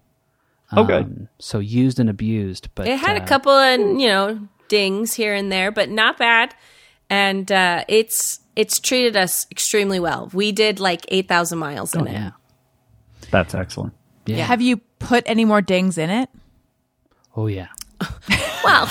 Okay. 0.76 0.98
Um, 1.00 1.28
so 1.40 1.60
used 1.60 2.00
and 2.00 2.10
abused, 2.10 2.70
but 2.76 2.88
It 2.88 2.98
had 3.00 3.18
uh, 3.18 3.24
a 3.24 3.28
couple 3.28 3.52
of 3.52 3.80
you 3.80 4.08
know 4.08 4.48
dings 4.68 5.14
here 5.14 5.34
and 5.34 5.52
there, 5.52 5.72
but 5.72 5.90
not 5.90 6.18
bad. 6.18 6.56
And 7.10 7.52
uh, 7.52 7.84
it's 7.90 8.40
it's 8.56 8.80
treated 8.80 9.16
us 9.18 9.46
extremely 9.52 10.00
well. 10.00 10.30
We 10.34 10.52
did 10.52 10.80
like 10.80 11.06
eight 11.10 11.28
thousand 11.28 11.60
miles 11.60 11.94
in 11.94 12.02
Oh 12.02 12.06
it. 12.06 12.14
yeah. 12.14 12.32
That's 13.32 13.54
excellent. 13.54 13.94
Yeah. 14.26 14.46
Have 14.46 14.62
you 14.62 14.78
put 15.00 15.24
any 15.26 15.46
more 15.46 15.62
dings 15.62 15.98
in 15.98 16.10
it? 16.10 16.30
Oh 17.36 17.48
yeah. 17.48 17.68
Well, 18.64 18.88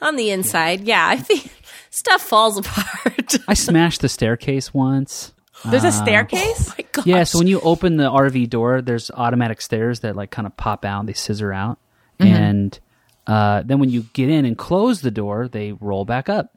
on 0.00 0.14
the 0.14 0.30
inside, 0.30 0.82
yeah, 0.82 1.08
I 1.08 1.16
think 1.16 1.50
stuff 1.90 2.22
falls 2.22 2.56
apart. 2.62 3.34
I 3.48 3.54
smashed 3.54 4.00
the 4.00 4.08
staircase 4.08 4.72
once. 4.72 5.32
There's 5.70 5.84
a 5.84 5.92
staircase? 5.92 6.68
my 6.78 6.84
gosh. 6.92 7.06
Yeah, 7.06 7.24
so 7.24 7.38
when 7.38 7.46
you 7.46 7.60
open 7.60 7.96
the 7.96 8.10
RV 8.10 8.48
door, 8.50 8.82
there's 8.82 9.10
automatic 9.10 9.60
stairs 9.60 10.00
that 10.00 10.16
like 10.16 10.30
kind 10.30 10.46
of 10.46 10.56
pop 10.56 10.84
out, 10.84 11.06
they 11.06 11.12
scissor 11.12 11.52
out, 11.52 11.78
Mm-hmm. 12.18 12.32
and 12.34 12.80
uh, 13.26 13.62
then 13.64 13.78
when 13.78 13.90
you 13.90 14.02
get 14.14 14.30
in 14.30 14.44
and 14.46 14.56
close 14.56 15.02
the 15.02 15.10
door, 15.10 15.48
they 15.48 15.72
roll 15.72 16.04
back 16.06 16.28
up. 16.30 16.50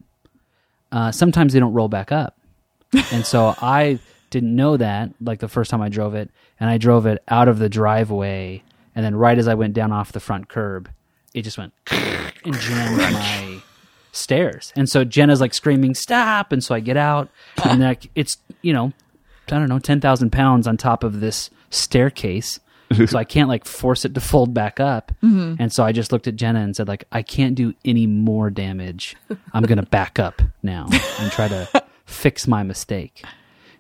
Uh, 0.91 1.11
sometimes 1.11 1.51
they 1.53 1.59
don't 1.59 1.73
roll 1.73 1.89
back 1.89 2.11
up, 2.11 2.37
and 3.11 3.25
so 3.25 3.53
I 3.61 3.99
didn't 4.29 4.55
know 4.55 4.77
that 4.77 5.11
like 5.21 5.39
the 5.39 5.47
first 5.49 5.69
time 5.71 5.81
I 5.81 5.89
drove 5.89 6.15
it, 6.15 6.29
and 6.59 6.69
I 6.69 6.77
drove 6.77 7.05
it 7.07 7.21
out 7.27 7.47
of 7.49 7.59
the 7.59 7.67
driveway, 7.69 8.63
and 8.95 9.03
then 9.05 9.15
right 9.15 9.37
as 9.37 9.47
I 9.47 9.55
went 9.55 9.73
down 9.73 9.91
off 9.91 10.11
the 10.13 10.19
front 10.19 10.47
curb, 10.47 10.89
it 11.33 11.41
just 11.41 11.57
went 11.57 11.73
and 11.91 12.55
jammed 12.59 12.97
my 12.97 13.61
stairs. 14.11 14.71
And 14.75 14.87
so 14.89 15.03
Jenna's 15.03 15.41
like 15.41 15.53
screaming, 15.53 15.93
"Stop!" 15.93 16.51
And 16.51 16.63
so 16.63 16.73
I 16.73 16.79
get 16.79 16.97
out, 16.97 17.29
and 17.65 17.81
like 17.81 18.09
it's 18.15 18.37
you 18.61 18.73
know, 18.73 18.93
I 19.47 19.57
don't 19.59 19.69
know, 19.69 19.79
ten 19.79 20.01
thousand 20.01 20.31
pounds 20.31 20.67
on 20.67 20.77
top 20.77 21.03
of 21.03 21.19
this 21.19 21.49
staircase. 21.69 22.59
so 23.07 23.17
I 23.17 23.23
can't 23.35 23.49
like 23.49 23.65
force 23.65 24.05
it 24.05 24.13
to 24.15 24.21
fold 24.21 24.53
back 24.53 24.79
up. 24.79 25.11
Mm-hmm. 25.23 25.55
And 25.61 25.71
so 25.71 25.83
I 25.83 25.91
just 25.91 26.11
looked 26.11 26.27
at 26.27 26.35
Jenna 26.35 26.61
and 26.61 26.75
said, 26.75 26.87
like, 26.87 27.05
I 27.11 27.21
can't 27.21 27.55
do 27.55 27.73
any 27.85 28.07
more 28.07 28.49
damage. 28.49 29.15
I'm 29.53 29.63
gonna 29.63 29.83
back 29.99 30.19
up 30.19 30.41
now 30.63 30.87
and 31.19 31.31
try 31.31 31.47
to 31.47 31.83
fix 32.05 32.47
my 32.47 32.63
mistake. 32.63 33.23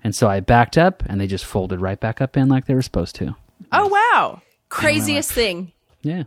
And 0.03 0.15
so 0.15 0.29
I 0.29 0.39
backed 0.39 0.77
up, 0.77 1.03
and 1.07 1.19
they 1.19 1.27
just 1.27 1.43
folded 1.43 1.81
right 1.81 1.99
back 1.99 2.21
up 2.21 2.37
in 2.37 2.47
like 2.47 2.65
they 2.67 2.73
were 2.75 2.81
supposed 2.81 3.15
to. 3.15 3.35
Oh, 3.71 3.87
wow. 3.87 4.41
craziest 4.69 5.31
thing. 5.31 5.73
Yeah. 6.01 6.23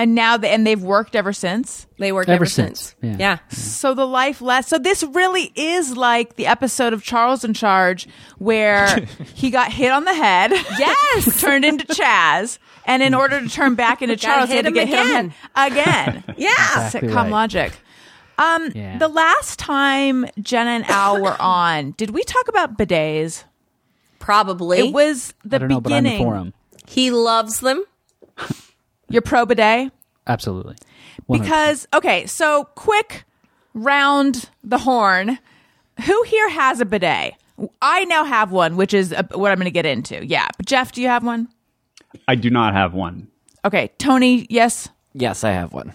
And 0.00 0.14
now, 0.14 0.36
the, 0.38 0.48
and 0.48 0.66
they've 0.66 0.82
worked 0.82 1.14
ever 1.14 1.32
since. 1.32 1.86
They 1.98 2.10
work 2.10 2.26
Ever 2.26 2.36
ever, 2.36 2.46
since, 2.46 2.94
since. 3.00 3.18
yeah. 3.20 3.38
Yeah. 3.50 3.54
So 3.54 3.92
the 3.92 4.06
life 4.06 4.40
less. 4.40 4.66
So 4.68 4.78
this 4.78 5.02
really 5.02 5.52
is 5.54 5.94
like 5.96 6.36
the 6.36 6.46
episode 6.46 6.94
of 6.94 7.02
Charles 7.02 7.44
in 7.44 7.52
Charge 7.52 8.08
where 8.38 8.86
he 9.34 9.50
got 9.50 9.70
hit 9.72 9.92
on 9.92 10.04
the 10.04 10.14
head. 10.14 10.52
Yes. 10.52 11.38
turned 11.42 11.66
into 11.66 11.84
Chaz, 11.86 12.58
and 12.86 13.02
in 13.02 13.12
order 13.12 13.40
to 13.42 13.48
turn 13.48 13.74
back 13.74 14.00
into 14.00 14.16
Charles, 14.24 14.48
he 14.48 14.56
had 14.56 14.62
to 14.62 14.68
him 14.68 14.74
get 14.74 14.88
hit 14.88 14.98
on 14.98 15.34
again. 15.54 16.24
Yeah. 16.38 16.48
Exactly 16.86 17.08
Sitcom 17.10 17.14
right. 17.16 17.30
logic. 17.30 17.72
Um, 18.38 18.70
Yeah. 18.74 18.96
the 18.96 19.08
last 19.08 19.58
time 19.58 20.24
Jenna 20.40 20.70
and 20.70 20.84
Al 20.88 21.20
were 21.20 21.36
on, 21.38 21.90
did 21.98 22.08
we 22.10 22.24
talk 22.24 22.48
about 22.48 22.78
bidets? 22.78 23.44
Probably. 24.18 24.78
It 24.78 24.94
was 24.94 25.34
the 25.44 25.56
I 25.56 25.58
don't 25.58 25.68
know, 25.68 25.80
but 25.82 25.92
I'm 25.92 26.04
beginning. 26.04 26.24
for 26.24 26.36
him. 26.36 26.54
he 26.86 27.10
loves 27.10 27.60
them. 27.60 27.84
You're 29.10 29.22
pro 29.22 29.44
bidet 29.44 29.92
Absolutely. 30.26 30.76
100%. 31.28 31.40
because 31.42 31.88
okay. 31.92 32.26
So 32.26 32.64
quick 32.76 33.24
round 33.74 34.48
the 34.64 34.78
horn. 34.78 35.38
Who 36.06 36.22
here 36.24 36.48
has 36.48 36.80
a 36.80 36.84
bidet? 36.86 37.34
I 37.82 38.04
now 38.06 38.24
have 38.24 38.52
one, 38.52 38.76
which 38.76 38.94
is 38.94 39.12
uh 39.12 39.22
what 39.34 39.50
I'm 39.52 39.58
going 39.58 39.64
to 39.66 39.70
get 39.70 39.84
into. 39.86 40.24
Yeah, 40.24 40.46
but 40.56 40.64
Jeff, 40.66 40.92
do 40.92 41.02
you 41.02 41.08
have 41.08 41.24
one? 41.24 41.48
I 42.26 42.34
do 42.36 42.48
not 42.50 42.72
have 42.72 42.94
one. 42.94 43.28
Okay, 43.64 43.90
Tony, 43.98 44.46
yes, 44.48 44.88
Yes, 45.12 45.44
I 45.44 45.50
have 45.50 45.72
one. 45.74 45.92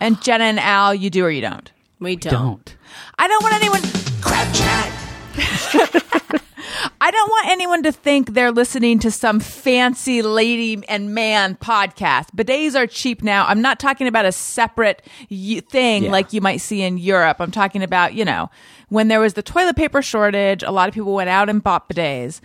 and 0.00 0.20
Jenna 0.22 0.44
and 0.44 0.60
Al, 0.60 0.94
you 0.94 1.10
do 1.10 1.24
or 1.24 1.30
you 1.30 1.40
don't. 1.40 1.72
We 1.98 2.14
don't. 2.16 2.32
don't. 2.32 2.76
I 3.18 3.26
don't 3.26 3.42
want 3.42 3.54
anyone. 3.54 3.80
Crap 4.20 4.54
chat. 4.54 6.42
I 7.00 7.10
don't 7.10 7.28
want 7.30 7.48
anyone 7.48 7.82
to 7.84 7.92
think 7.92 8.34
they're 8.34 8.50
listening 8.52 8.98
to 9.00 9.10
some 9.10 9.40
fancy 9.40 10.22
lady 10.22 10.82
and 10.88 11.14
man 11.14 11.56
podcast. 11.56 12.26
Bidets 12.36 12.74
are 12.74 12.86
cheap 12.86 13.22
now. 13.22 13.46
I'm 13.46 13.60
not 13.60 13.78
talking 13.78 14.06
about 14.06 14.24
a 14.24 14.32
separate 14.32 15.02
thing 15.28 16.04
Yeah. 16.04 16.10
like 16.10 16.32
you 16.32 16.40
might 16.40 16.58
see 16.60 16.82
in 16.82 16.98
Europe. 16.98 17.36
I'm 17.40 17.50
talking 17.50 17.82
about, 17.82 18.14
you 18.14 18.24
know, 18.24 18.50
when 18.88 19.08
there 19.08 19.20
was 19.20 19.34
the 19.34 19.42
toilet 19.42 19.76
paper 19.76 20.02
shortage, 20.02 20.62
a 20.62 20.70
lot 20.70 20.88
of 20.88 20.94
people 20.94 21.14
went 21.14 21.30
out 21.30 21.48
and 21.48 21.62
bought 21.62 21.88
bidets. 21.88 22.40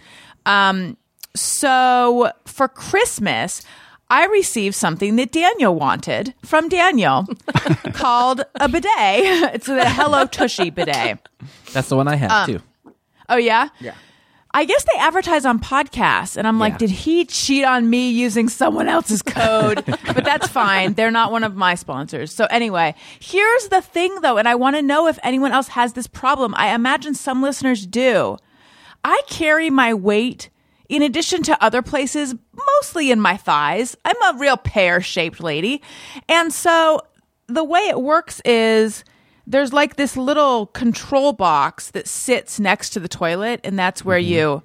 Um, 0.45 0.97
so 1.35 2.31
for 2.45 2.67
Christmas, 2.67 3.61
I 4.09 4.25
received 4.25 4.75
something 4.75 5.15
that 5.17 5.31
Daniel 5.31 5.75
wanted 5.75 6.33
from 6.43 6.67
Daniel 6.69 7.27
called 7.93 8.43
a 8.55 8.67
bidet. 8.67 8.85
It's 9.55 9.67
a 9.69 9.87
Hello 9.89 10.25
Tushy 10.25 10.69
bidet. 10.69 11.19
That's 11.73 11.89
the 11.89 11.95
one 11.95 12.07
I 12.07 12.15
have 12.15 12.47
too. 12.47 12.61
Oh 13.29 13.37
yeah? 13.37 13.69
Yeah. 13.79 13.93
I 14.51 14.65
guess 14.65 14.83
they 14.83 14.99
advertise 14.99 15.45
on 15.45 15.59
podcasts 15.59 16.35
and 16.35 16.47
I'm 16.47 16.57
like, 16.57 16.79
did 16.79 16.89
he 16.89 17.25
cheat 17.25 17.63
on 17.63 17.87
me 17.87 18.09
using 18.09 18.49
someone 18.49 18.87
else's 18.87 19.21
code? 19.21 19.83
but 19.85 20.23
that's 20.23 20.47
fine. 20.47 20.93
They're 20.93 21.11
not 21.11 21.31
one 21.31 21.43
of 21.43 21.55
my 21.55 21.75
sponsors. 21.75 22.33
So 22.33 22.45
anyway, 22.49 22.95
here's 23.19 23.67
the 23.67 23.81
thing 23.81 24.21
though, 24.21 24.37
and 24.37 24.47
I 24.47 24.55
want 24.55 24.75
to 24.75 24.81
know 24.81 25.07
if 25.07 25.19
anyone 25.21 25.51
else 25.51 25.67
has 25.69 25.93
this 25.93 26.07
problem. 26.07 26.55
I 26.57 26.73
imagine 26.73 27.13
some 27.13 27.43
listeners 27.43 27.85
do. 27.85 28.37
I 29.03 29.21
carry 29.27 29.69
my 29.69 29.93
weight 29.93 30.49
in 30.89 31.03
addition 31.03 31.43
to 31.43 31.63
other 31.63 31.83
places, 31.83 32.33
mostly 32.51 33.11
in 33.11 33.21
my 33.21 33.37
thighs. 33.37 33.95
I'm 34.03 34.35
a 34.35 34.39
real 34.39 34.57
pear 34.57 34.99
shaped 34.99 35.41
lady. 35.41 35.83
And 36.27 36.51
so 36.51 37.01
the 37.47 37.63
way 37.63 37.81
it 37.81 38.01
works 38.01 38.41
is 38.43 39.03
there's 39.49 39.73
like 39.73 39.95
this 39.95 40.15
little 40.15 40.67
control 40.67 41.33
box 41.33 41.89
that 41.91 42.07
sits 42.07 42.59
next 42.59 42.91
to 42.91 42.99
the 42.99 43.09
toilet, 43.09 43.59
and 43.63 43.77
that's 43.77 44.05
where 44.05 44.19
mm-hmm. 44.19 44.31
you 44.31 44.63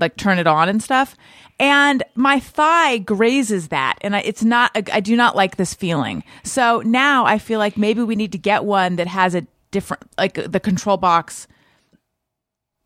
like 0.00 0.16
turn 0.16 0.38
it 0.38 0.46
on 0.46 0.68
and 0.68 0.82
stuff. 0.82 1.14
And 1.60 2.02
my 2.14 2.40
thigh 2.40 2.98
grazes 2.98 3.68
that, 3.68 3.98
and 4.00 4.16
I, 4.16 4.20
it's 4.20 4.42
not. 4.42 4.70
I 4.92 5.00
do 5.00 5.14
not 5.14 5.36
like 5.36 5.56
this 5.56 5.74
feeling. 5.74 6.24
So 6.42 6.82
now 6.86 7.26
I 7.26 7.38
feel 7.38 7.58
like 7.58 7.76
maybe 7.76 8.02
we 8.02 8.16
need 8.16 8.32
to 8.32 8.38
get 8.38 8.64
one 8.64 8.96
that 8.96 9.08
has 9.08 9.34
a 9.34 9.46
different, 9.70 10.04
like 10.16 10.50
the 10.50 10.60
control 10.60 10.96
box. 10.96 11.46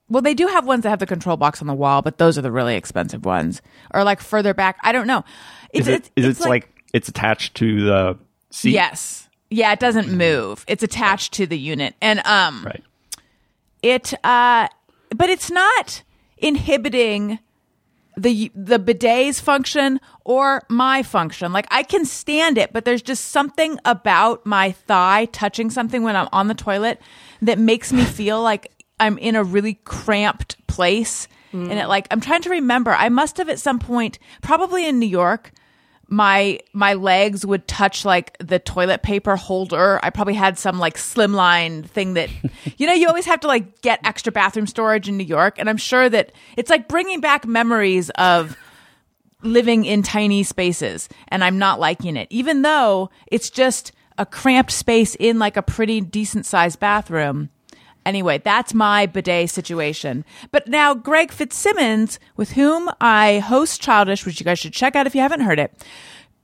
Well, 0.08 0.22
they 0.22 0.34
do 0.34 0.48
have 0.48 0.66
ones 0.66 0.82
that 0.82 0.90
have 0.90 0.98
the 0.98 1.06
control 1.06 1.36
box 1.36 1.62
on 1.62 1.68
the 1.68 1.74
wall, 1.74 2.02
but 2.02 2.18
those 2.18 2.36
are 2.36 2.42
the 2.42 2.52
really 2.52 2.74
expensive 2.74 3.24
ones, 3.24 3.62
or 3.94 4.02
like 4.02 4.20
further 4.20 4.54
back. 4.54 4.76
I 4.82 4.90
don't 4.90 5.06
know. 5.06 5.24
It's, 5.72 5.86
Is 5.86 5.88
it? 5.88 5.94
it's, 5.94 6.10
Is 6.16 6.26
it's 6.26 6.40
it 6.44 6.48
like, 6.48 6.68
it's 6.92 7.08
attached 7.08 7.54
to 7.56 7.84
the 7.84 8.18
seat? 8.50 8.72
yes, 8.72 9.28
yeah. 9.52 9.72
It 9.72 9.80
doesn't 9.80 10.08
move. 10.10 10.64
It's 10.66 10.82
attached 10.82 11.32
to 11.34 11.46
the 11.46 11.58
unit, 11.58 11.94
and 12.00 12.20
um, 12.26 12.64
Right. 12.64 12.82
it 13.82 14.14
uh 14.24 14.68
but 15.14 15.28
it's 15.28 15.50
not 15.50 16.02
inhibiting 16.38 17.38
the 18.16 18.50
the 18.54 18.78
bidet's 18.78 19.40
function 19.40 19.98
or 20.24 20.62
my 20.68 21.02
function 21.02 21.50
like 21.52 21.66
i 21.70 21.82
can 21.82 22.04
stand 22.04 22.58
it 22.58 22.70
but 22.72 22.84
there's 22.84 23.00
just 23.00 23.28
something 23.28 23.78
about 23.86 24.44
my 24.44 24.70
thigh 24.72 25.24
touching 25.32 25.70
something 25.70 26.02
when 26.02 26.14
i'm 26.14 26.28
on 26.32 26.46
the 26.48 26.54
toilet 26.54 27.00
that 27.40 27.58
makes 27.58 27.90
me 27.92 28.04
feel 28.18 28.42
like 28.42 28.70
i'm 29.00 29.16
in 29.18 29.34
a 29.34 29.42
really 29.42 29.74
cramped 29.84 30.56
place 30.66 31.26
and 31.52 31.72
it 31.72 31.86
like 31.86 32.06
i'm 32.10 32.20
trying 32.20 32.40
to 32.42 32.50
remember 32.50 32.90
i 32.92 33.08
must 33.10 33.36
have 33.38 33.48
at 33.50 33.58
some 33.58 33.78
point 33.78 34.18
probably 34.42 34.86
in 34.86 34.98
new 34.98 35.06
york 35.06 35.52
my 36.12 36.58
my 36.74 36.92
legs 36.92 37.44
would 37.46 37.66
touch 37.66 38.04
like 38.04 38.36
the 38.38 38.58
toilet 38.58 39.02
paper 39.02 39.34
holder. 39.34 39.98
I 40.02 40.10
probably 40.10 40.34
had 40.34 40.58
some 40.58 40.78
like 40.78 40.96
slimline 40.98 41.86
thing 41.86 42.14
that 42.14 42.28
you 42.76 42.86
know 42.86 42.92
you 42.92 43.08
always 43.08 43.24
have 43.24 43.40
to 43.40 43.46
like 43.46 43.80
get 43.80 43.98
extra 44.04 44.30
bathroom 44.30 44.66
storage 44.66 45.08
in 45.08 45.16
New 45.16 45.24
York 45.24 45.58
and 45.58 45.70
I'm 45.70 45.78
sure 45.78 46.10
that 46.10 46.32
it's 46.58 46.68
like 46.68 46.86
bringing 46.86 47.20
back 47.20 47.46
memories 47.46 48.10
of 48.10 48.58
living 49.40 49.86
in 49.86 50.02
tiny 50.02 50.42
spaces 50.42 51.08
and 51.28 51.42
I'm 51.42 51.58
not 51.58 51.80
liking 51.80 52.16
it 52.16 52.28
even 52.30 52.60
though 52.60 53.08
it's 53.26 53.48
just 53.48 53.92
a 54.18 54.26
cramped 54.26 54.70
space 54.70 55.16
in 55.18 55.38
like 55.38 55.56
a 55.56 55.62
pretty 55.62 56.02
decent 56.02 56.44
sized 56.44 56.78
bathroom. 56.78 57.48
Anyway, 58.04 58.38
that's 58.38 58.74
my 58.74 59.06
bidet 59.06 59.50
situation. 59.50 60.24
But 60.50 60.66
now, 60.68 60.94
Greg 60.94 61.30
Fitzsimmons, 61.30 62.18
with 62.36 62.52
whom 62.52 62.90
I 63.00 63.38
host 63.38 63.80
Childish, 63.80 64.26
which 64.26 64.40
you 64.40 64.44
guys 64.44 64.58
should 64.58 64.72
check 64.72 64.96
out 64.96 65.06
if 65.06 65.14
you 65.14 65.20
haven't 65.20 65.40
heard 65.40 65.58
it. 65.58 65.72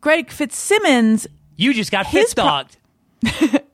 Greg 0.01 0.31
Fitzsimmons, 0.31 1.27
You 1.57 1.75
just 1.75 1.91
got 1.91 2.07
His 2.07 2.33
fist 2.33 2.37
dogged. 2.37 2.77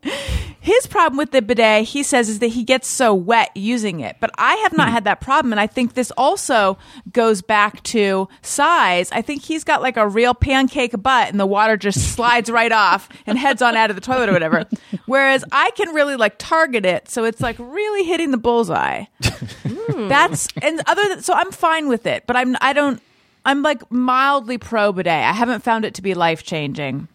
his 0.65 0.87
problem 0.87 1.19
with 1.19 1.31
the 1.31 1.43
bidet, 1.43 1.85
he 1.85 2.03
says, 2.03 2.31
is 2.31 2.39
that 2.39 2.47
he 2.47 2.65
gets 2.65 2.91
so 2.91 3.13
wet 3.13 3.55
using 3.55 4.01
it. 4.01 4.17
But 4.19 4.31
I 4.39 4.55
have 4.55 4.75
not 4.75 4.89
hmm. 4.89 4.95
had 4.95 5.05
that 5.05 5.21
problem. 5.21 5.53
And 5.53 5.61
I 5.61 5.67
think 5.67 5.93
this 5.93 6.11
also 6.13 6.79
goes 7.13 7.43
back 7.43 7.83
to 7.83 8.31
size. 8.41 9.13
I 9.13 9.21
think 9.21 9.43
he's 9.43 9.63
got 9.63 9.83
like 9.83 9.99
a 9.99 10.09
real 10.09 10.33
pancake 10.33 10.95
butt 11.03 11.29
and 11.29 11.39
the 11.39 11.45
water 11.45 11.77
just 11.77 12.01
slides 12.15 12.49
right 12.49 12.73
off 12.73 13.11
and 13.27 13.39
heads 13.39 13.61
on 13.61 13.77
out 13.77 13.91
of 13.91 13.97
the 13.97 14.01
toilet 14.01 14.31
or 14.31 14.33
whatever. 14.33 14.65
Whereas 15.05 15.45
I 15.53 15.71
can 15.73 15.91
really 15.91 16.17
like 16.17 16.37
target 16.39 16.87
it. 16.87 17.11
So 17.11 17.25
it's 17.25 17.43
like 17.43 17.57
really 17.59 18.05
hitting 18.05 18.31
the 18.31 18.39
bullseye. 18.39 19.05
Hmm. 19.23 20.09
That's, 20.09 20.49
and 20.63 20.81
other 20.87 21.07
than, 21.09 21.23
so 21.23 21.35
I'm 21.35 21.53
fine 21.53 21.89
with 21.89 22.07
it, 22.07 22.25
but 22.27 22.37
I'm, 22.37 22.57
I 22.63 22.73
don't, 22.73 23.03
I'm 23.45 23.61
like 23.61 23.93
mildly 23.93 24.57
pro 24.57 24.95
bidet. 24.95 25.13
I 25.13 25.33
haven't 25.33 25.63
found 25.63 25.85
it 25.85 25.93
to 25.97 26.03
be 26.03 26.15
life 26.15 26.43
changing. 26.43 27.09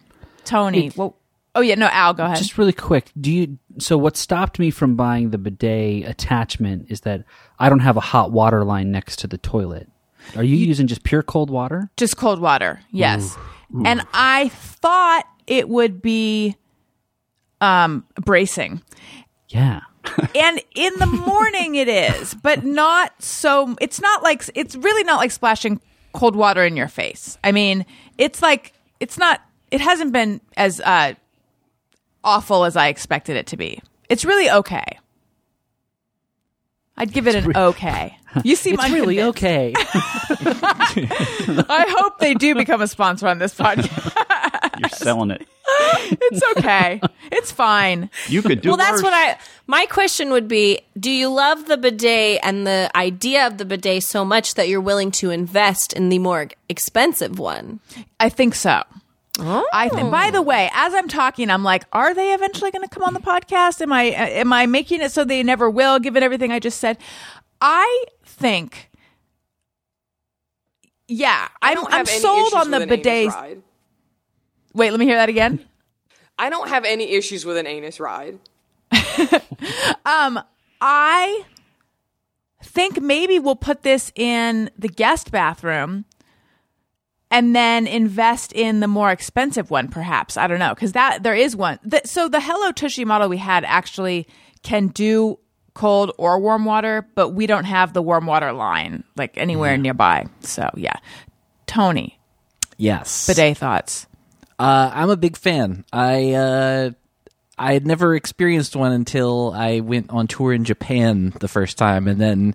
Tony, 0.44 0.92
well, 0.94 1.16
oh 1.54 1.60
yeah, 1.60 1.74
no, 1.74 1.86
Al, 1.86 2.14
go 2.14 2.24
ahead. 2.24 2.38
Just 2.38 2.58
really 2.58 2.72
quick, 2.72 3.10
do 3.20 3.30
you? 3.30 3.58
So 3.78 3.96
what 3.96 4.16
stopped 4.16 4.58
me 4.58 4.70
from 4.70 4.96
buying 4.96 5.30
the 5.30 5.38
bidet 5.38 6.08
attachment 6.08 6.86
is 6.90 7.02
that 7.02 7.24
I 7.58 7.68
don't 7.68 7.80
have 7.80 7.96
a 7.96 8.00
hot 8.00 8.32
water 8.32 8.64
line 8.64 8.90
next 8.90 9.18
to 9.20 9.26
the 9.26 9.38
toilet. 9.38 9.88
Are 10.36 10.44
you, 10.44 10.56
using 10.56 10.86
just 10.86 11.02
pure 11.02 11.22
cold 11.22 11.50
water? 11.50 11.90
Just 11.96 12.16
cold 12.16 12.40
water, 12.40 12.80
yes. 12.90 13.36
And 13.84 14.06
I 14.12 14.48
thought 14.48 15.24
it 15.46 15.68
would 15.68 16.02
be 16.02 16.56
um 17.60 18.04
bracing. 18.16 18.82
Yeah. 19.48 19.80
And 20.34 20.60
in 20.74 20.94
the 20.98 21.06
morning 21.06 21.74
it 21.74 21.88
is, 21.88 22.34
but 22.34 22.64
not 22.64 23.22
so 23.22 23.76
it's 23.80 24.00
not 24.00 24.22
like 24.22 24.48
it's 24.54 24.74
really 24.76 25.04
not 25.04 25.18
like 25.18 25.30
splashing 25.30 25.80
cold 26.12 26.34
water 26.36 26.64
in 26.64 26.76
your 26.76 26.88
face. 26.88 27.38
I 27.44 27.52
mean, 27.52 27.84
it's 28.16 28.40
like 28.42 28.72
it's 28.98 29.18
not 29.18 29.40
it 29.70 29.80
hasn't 29.80 30.12
been 30.12 30.40
as 30.56 30.80
uh 30.80 31.14
awful 32.24 32.64
as 32.64 32.76
I 32.76 32.88
expected 32.88 33.36
it 33.36 33.46
to 33.48 33.56
be. 33.56 33.80
It's 34.08 34.24
really 34.24 34.50
okay. 34.50 34.98
I'd 36.96 37.12
give 37.12 37.26
it 37.26 37.34
an 37.34 37.56
okay. 37.56 38.16
You 38.44 38.56
seem 38.56 38.74
It's 38.80 38.90
really 38.90 39.22
okay. 39.22 39.72
I 39.76 41.86
hope 41.98 42.18
they 42.18 42.34
do 42.34 42.54
become 42.54 42.82
a 42.82 42.88
sponsor 42.88 43.26
on 43.26 43.38
this 43.38 43.54
podcast. 43.54 44.78
You're 44.78 44.88
selling 44.90 45.30
it. 45.30 45.46
It's 46.10 46.58
okay. 46.58 47.00
It's 47.32 47.50
fine. 47.50 48.10
You 48.28 48.42
could 48.42 48.60
do 48.60 48.70
well, 48.70 48.76
that's 48.76 49.02
worse. 49.02 49.02
what 49.02 49.14
I. 49.14 49.38
My 49.66 49.86
question 49.86 50.30
would 50.30 50.48
be: 50.48 50.80
Do 50.98 51.10
you 51.10 51.30
love 51.30 51.66
the 51.66 51.76
bidet 51.76 52.40
and 52.42 52.66
the 52.66 52.90
idea 52.94 53.46
of 53.46 53.58
the 53.58 53.64
bidet 53.64 54.02
so 54.02 54.24
much 54.24 54.54
that 54.54 54.68
you're 54.68 54.80
willing 54.80 55.10
to 55.12 55.30
invest 55.30 55.92
in 55.92 56.08
the 56.08 56.18
more 56.18 56.48
expensive 56.68 57.38
one? 57.38 57.80
I 58.18 58.28
think 58.28 58.54
so. 58.54 58.82
I 59.38 59.88
think. 59.88 60.10
By 60.10 60.30
the 60.30 60.42
way, 60.42 60.70
as 60.74 60.92
I'm 60.94 61.08
talking, 61.08 61.50
I'm 61.50 61.62
like, 61.62 61.84
are 61.92 62.14
they 62.14 62.32
eventually 62.34 62.70
going 62.70 62.86
to 62.86 62.92
come 62.92 63.02
on 63.02 63.14
the 63.14 63.20
podcast? 63.20 63.80
Am 63.80 63.92
I 63.92 64.10
uh, 64.10 64.26
am 64.26 64.52
I 64.52 64.66
making 64.66 65.00
it 65.00 65.12
so 65.12 65.24
they 65.24 65.42
never 65.42 65.70
will? 65.70 65.98
Given 65.98 66.22
everything 66.22 66.52
I 66.52 66.58
just 66.58 66.78
said, 66.78 66.98
I 67.60 68.04
think. 68.24 68.90
Yeah, 71.08 71.48
I 71.62 71.70
I'm, 71.70 71.74
don't 71.74 71.92
I'm 71.92 72.00
any 72.00 72.18
sold 72.18 72.54
on 72.54 72.70
the 72.70 72.78
bidets. 72.80 73.62
Wait, 74.74 74.90
let 74.90 75.00
me 75.00 75.06
hear 75.06 75.16
that 75.16 75.28
again. 75.28 75.64
I 76.38 76.48
don't 76.48 76.68
have 76.68 76.84
any 76.84 77.12
issues 77.12 77.44
with 77.44 77.56
an 77.56 77.66
anus 77.66 78.00
ride. 78.00 78.38
Um, 80.04 80.40
I 80.80 81.44
think 82.62 83.00
maybe 83.00 83.38
we'll 83.38 83.56
put 83.56 83.82
this 83.82 84.10
in 84.14 84.70
the 84.78 84.88
guest 84.88 85.30
bathroom 85.30 86.04
and 87.30 87.54
then 87.54 87.86
invest 87.86 88.52
in 88.52 88.80
the 88.80 88.88
more 88.88 89.10
expensive 89.10 89.70
one 89.70 89.88
perhaps. 89.88 90.36
I 90.36 90.46
don't 90.46 90.58
know 90.58 90.74
because 90.74 90.92
that 90.92 91.22
there 91.22 91.34
is 91.34 91.54
one. 91.54 91.78
That, 91.84 92.08
so 92.08 92.28
the 92.28 92.40
hello 92.40 92.72
tushy 92.72 93.04
model 93.04 93.28
we 93.28 93.36
had 93.38 93.64
actually 93.64 94.26
can 94.62 94.88
do 94.88 95.38
cold 95.72 96.12
or 96.18 96.40
warm 96.40 96.64
water 96.64 97.06
but 97.14 97.30
we 97.30 97.46
don't 97.46 97.64
have 97.64 97.92
the 97.92 98.02
warm 98.02 98.26
water 98.26 98.52
line 98.52 99.04
like 99.16 99.36
anywhere 99.36 99.76
nearby. 99.76 100.26
So 100.40 100.68
yeah. 100.76 100.96
Tony. 101.66 102.18
Yes. 102.76 103.26
bidet 103.26 103.56
thoughts. 103.56 104.06
Uh, 104.58 104.90
I'm 104.92 105.08
a 105.08 105.16
big 105.16 105.36
fan. 105.36 105.84
I 105.92 106.32
uh, 106.32 106.90
I 107.56 107.74
had 107.74 107.86
never 107.86 108.14
experienced 108.14 108.74
one 108.74 108.92
until 108.92 109.52
I 109.52 109.80
went 109.80 110.10
on 110.10 110.26
tour 110.26 110.52
in 110.52 110.64
Japan 110.64 111.32
the 111.40 111.48
first 111.48 111.78
time, 111.78 112.08
and 112.08 112.20
then 112.20 112.54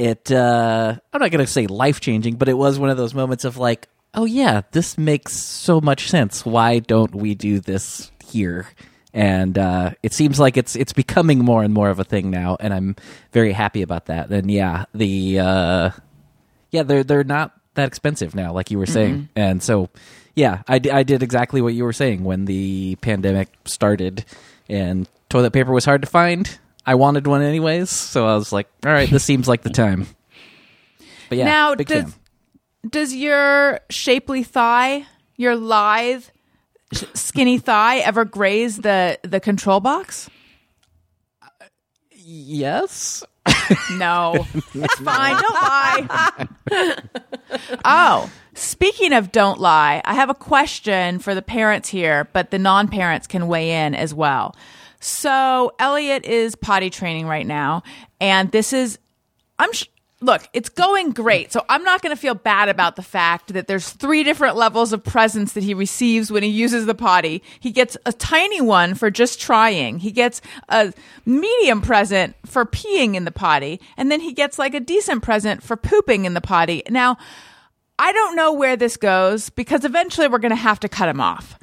it. 0.00 0.32
Uh, 0.32 0.96
I'm 1.12 1.20
not 1.20 1.30
gonna 1.30 1.46
say 1.46 1.66
life 1.66 2.00
changing, 2.00 2.36
but 2.36 2.48
it 2.48 2.54
was 2.58 2.78
one 2.78 2.90
of 2.90 2.96
those 2.96 3.14
moments 3.14 3.44
of 3.44 3.56
like, 3.56 3.88
oh 4.14 4.24
yeah, 4.24 4.62
this 4.72 4.98
makes 4.98 5.34
so 5.34 5.80
much 5.80 6.08
sense. 6.08 6.44
Why 6.44 6.78
don't 6.78 7.14
we 7.14 7.34
do 7.34 7.60
this 7.60 8.10
here? 8.24 8.66
And 9.12 9.58
uh, 9.58 9.90
it 10.02 10.12
seems 10.12 10.38
like 10.38 10.56
it's 10.56 10.76
it's 10.76 10.92
becoming 10.92 11.38
more 11.40 11.62
and 11.62 11.74
more 11.74 11.90
of 11.90 11.98
a 11.98 12.04
thing 12.04 12.30
now, 12.30 12.56
and 12.60 12.72
I'm 12.72 12.96
very 13.32 13.52
happy 13.52 13.82
about 13.82 14.06
that. 14.06 14.30
And 14.30 14.50
yeah, 14.50 14.84
the 14.94 15.38
uh, 15.40 15.90
yeah, 16.70 16.82
they're 16.84 17.04
they're 17.04 17.24
not 17.24 17.52
that 17.74 17.88
expensive 17.88 18.34
now, 18.34 18.52
like 18.52 18.70
you 18.70 18.78
were 18.78 18.86
saying, 18.86 19.28
and 19.36 19.62
so 19.62 19.88
yeah, 20.36 20.62
I, 20.68 20.78
d- 20.78 20.90
I 20.92 21.02
did 21.02 21.22
exactly 21.22 21.60
what 21.60 21.74
you 21.74 21.84
were 21.84 21.92
saying 21.92 22.24
when 22.24 22.44
the 22.44 22.96
pandemic 23.00 23.48
started, 23.64 24.24
and 24.68 25.08
toilet 25.28 25.52
paper 25.52 25.72
was 25.72 25.84
hard 25.84 26.02
to 26.02 26.08
find. 26.08 26.58
I 26.86 26.94
wanted 26.94 27.26
one 27.26 27.42
anyways, 27.42 27.90
so 27.90 28.26
I 28.26 28.34
was 28.34 28.52
like, 28.52 28.68
all 28.84 28.92
right, 28.92 29.08
this 29.08 29.24
seems 29.24 29.46
like 29.46 29.62
the 29.62 29.70
time. 29.70 30.06
But 31.28 31.38
yeah, 31.38 31.44
now 31.44 31.74
does, 31.74 32.02
fan. 32.02 32.14
does 32.88 33.14
your 33.14 33.80
shapely 33.90 34.42
thigh 34.42 35.06
your 35.36 35.54
lithe 35.56 36.24
skinny 37.14 37.58
thigh 37.58 37.98
ever 37.98 38.24
graze 38.24 38.78
the 38.78 39.18
the 39.22 39.38
control 39.38 39.78
box 39.78 40.28
Yes. 42.30 43.24
No, 43.92 44.34
it's 44.74 44.94
fine. 45.00 45.36
Don't 45.40 45.54
lie. 45.54 46.96
oh, 47.84 48.30
speaking 48.54 49.12
of 49.12 49.32
don't 49.32 49.58
lie, 49.58 50.00
I 50.04 50.14
have 50.14 50.30
a 50.30 50.34
question 50.34 51.18
for 51.18 51.34
the 51.34 51.42
parents 51.42 51.88
here, 51.88 52.28
but 52.32 52.50
the 52.50 52.58
non 52.58 52.88
parents 52.88 53.26
can 53.26 53.48
weigh 53.48 53.72
in 53.84 53.94
as 53.94 54.14
well. 54.14 54.54
So, 55.00 55.72
Elliot 55.78 56.24
is 56.26 56.54
potty 56.54 56.90
training 56.90 57.26
right 57.26 57.46
now, 57.46 57.82
and 58.20 58.52
this 58.52 58.74
is, 58.74 58.98
I'm, 59.58 59.72
sh- 59.72 59.86
look, 60.20 60.46
it's 60.52 60.68
going 60.68 61.12
great. 61.12 61.52
So, 61.52 61.64
I'm 61.70 61.82
not 61.84 62.02
going 62.02 62.14
to 62.14 62.20
feel 62.20 62.34
bad 62.34 62.68
about 62.68 62.96
the 62.96 63.02
fact 63.02 63.54
that 63.54 63.66
there's 63.66 63.88
three 63.88 64.22
different 64.22 64.56
levels 64.56 64.92
of 64.92 65.02
presents 65.02 65.54
that 65.54 65.64
he 65.64 65.72
receives 65.72 66.30
when 66.30 66.42
he 66.42 66.50
uses 66.50 66.84
the 66.84 66.94
potty. 66.94 67.42
He 67.60 67.70
gets 67.70 67.96
a 68.04 68.12
tiny 68.12 68.60
one 68.60 68.94
for 68.94 69.10
just 69.10 69.40
trying, 69.40 70.00
he 70.00 70.10
gets 70.12 70.42
a 70.68 70.92
medium 71.24 71.80
present 71.80 72.36
for 72.44 72.66
peeing 72.66 73.14
in 73.14 73.24
the 73.24 73.32
potty, 73.32 73.80
and 73.96 74.12
then 74.12 74.20
he 74.20 74.34
gets 74.34 74.58
like 74.58 74.74
a 74.74 74.80
decent 74.80 75.22
present 75.22 75.62
for 75.62 75.76
pooping 75.76 76.26
in 76.26 76.34
the 76.34 76.42
potty. 76.42 76.82
Now, 76.90 77.16
I 77.98 78.12
don't 78.12 78.36
know 78.36 78.52
where 78.52 78.76
this 78.76 78.96
goes 78.96 79.50
because 79.50 79.84
eventually 79.84 80.28
we're 80.28 80.38
going 80.38 80.50
to 80.50 80.56
have 80.56 80.80
to 80.80 80.88
cut 80.88 81.08
him 81.08 81.20
off. 81.20 81.58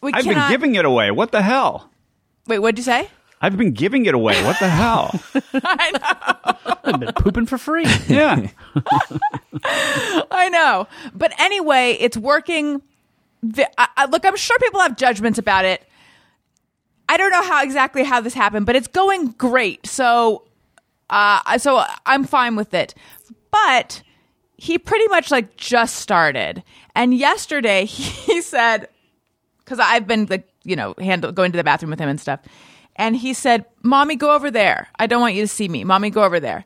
We 0.00 0.12
I've 0.12 0.24
been 0.24 0.48
giving 0.48 0.74
it 0.76 0.84
away. 0.84 1.10
What 1.10 1.32
the 1.32 1.42
hell? 1.42 1.90
Wait, 2.46 2.58
what'd 2.60 2.78
you 2.78 2.84
say? 2.84 3.08
I've 3.40 3.56
been 3.56 3.72
giving 3.72 4.06
it 4.06 4.14
away. 4.14 4.42
What 4.44 4.58
the 4.58 4.68
hell? 4.68 5.20
I've 6.84 7.00
been 7.00 7.12
pooping 7.12 7.46
for 7.46 7.58
free. 7.58 7.84
Yeah. 8.08 8.48
I 9.64 10.48
know. 10.50 10.86
But 11.14 11.32
anyway, 11.38 11.96
it's 12.00 12.16
working. 12.16 12.82
vi- 13.42 13.66
I, 13.76 13.88
I, 13.96 14.04
look, 14.06 14.24
I'm 14.24 14.36
sure 14.36 14.58
people 14.58 14.80
have 14.80 14.96
judgments 14.96 15.38
about 15.38 15.64
it. 15.64 15.86
I 17.08 17.16
don't 17.16 17.30
know 17.30 17.42
how 17.42 17.62
exactly 17.62 18.04
how 18.04 18.20
this 18.20 18.34
happened, 18.34 18.66
but 18.66 18.74
it's 18.76 18.88
going 18.88 19.28
great. 19.32 19.86
So, 19.86 20.44
uh, 21.10 21.58
so 21.58 21.84
I'm 22.04 22.24
fine 22.24 22.56
with 22.56 22.74
it. 22.74 22.94
But 23.50 24.02
he 24.56 24.78
pretty 24.78 25.06
much 25.08 25.30
like 25.30 25.56
just 25.56 25.96
started, 25.96 26.62
and 26.94 27.14
yesterday 27.14 27.84
he 27.84 28.40
said, 28.42 28.88
because 29.58 29.78
I've 29.78 30.06
been 30.06 30.26
like 30.26 30.48
you 30.66 30.76
know 30.76 30.94
handle 30.98 31.32
going 31.32 31.52
to 31.52 31.56
the 31.56 31.64
bathroom 31.64 31.90
with 31.90 32.00
him 32.00 32.08
and 32.08 32.20
stuff, 32.20 32.40
and 32.96 33.16
he 33.16 33.32
said, 33.32 33.64
"Mommy, 33.82 34.16
go 34.16 34.34
over 34.34 34.50
there. 34.50 34.88
I 34.98 35.06
don't 35.06 35.20
want 35.20 35.34
you 35.34 35.42
to 35.42 35.48
see 35.48 35.68
me. 35.68 35.84
Mommy, 35.84 36.10
go 36.10 36.24
over 36.24 36.40
there." 36.40 36.64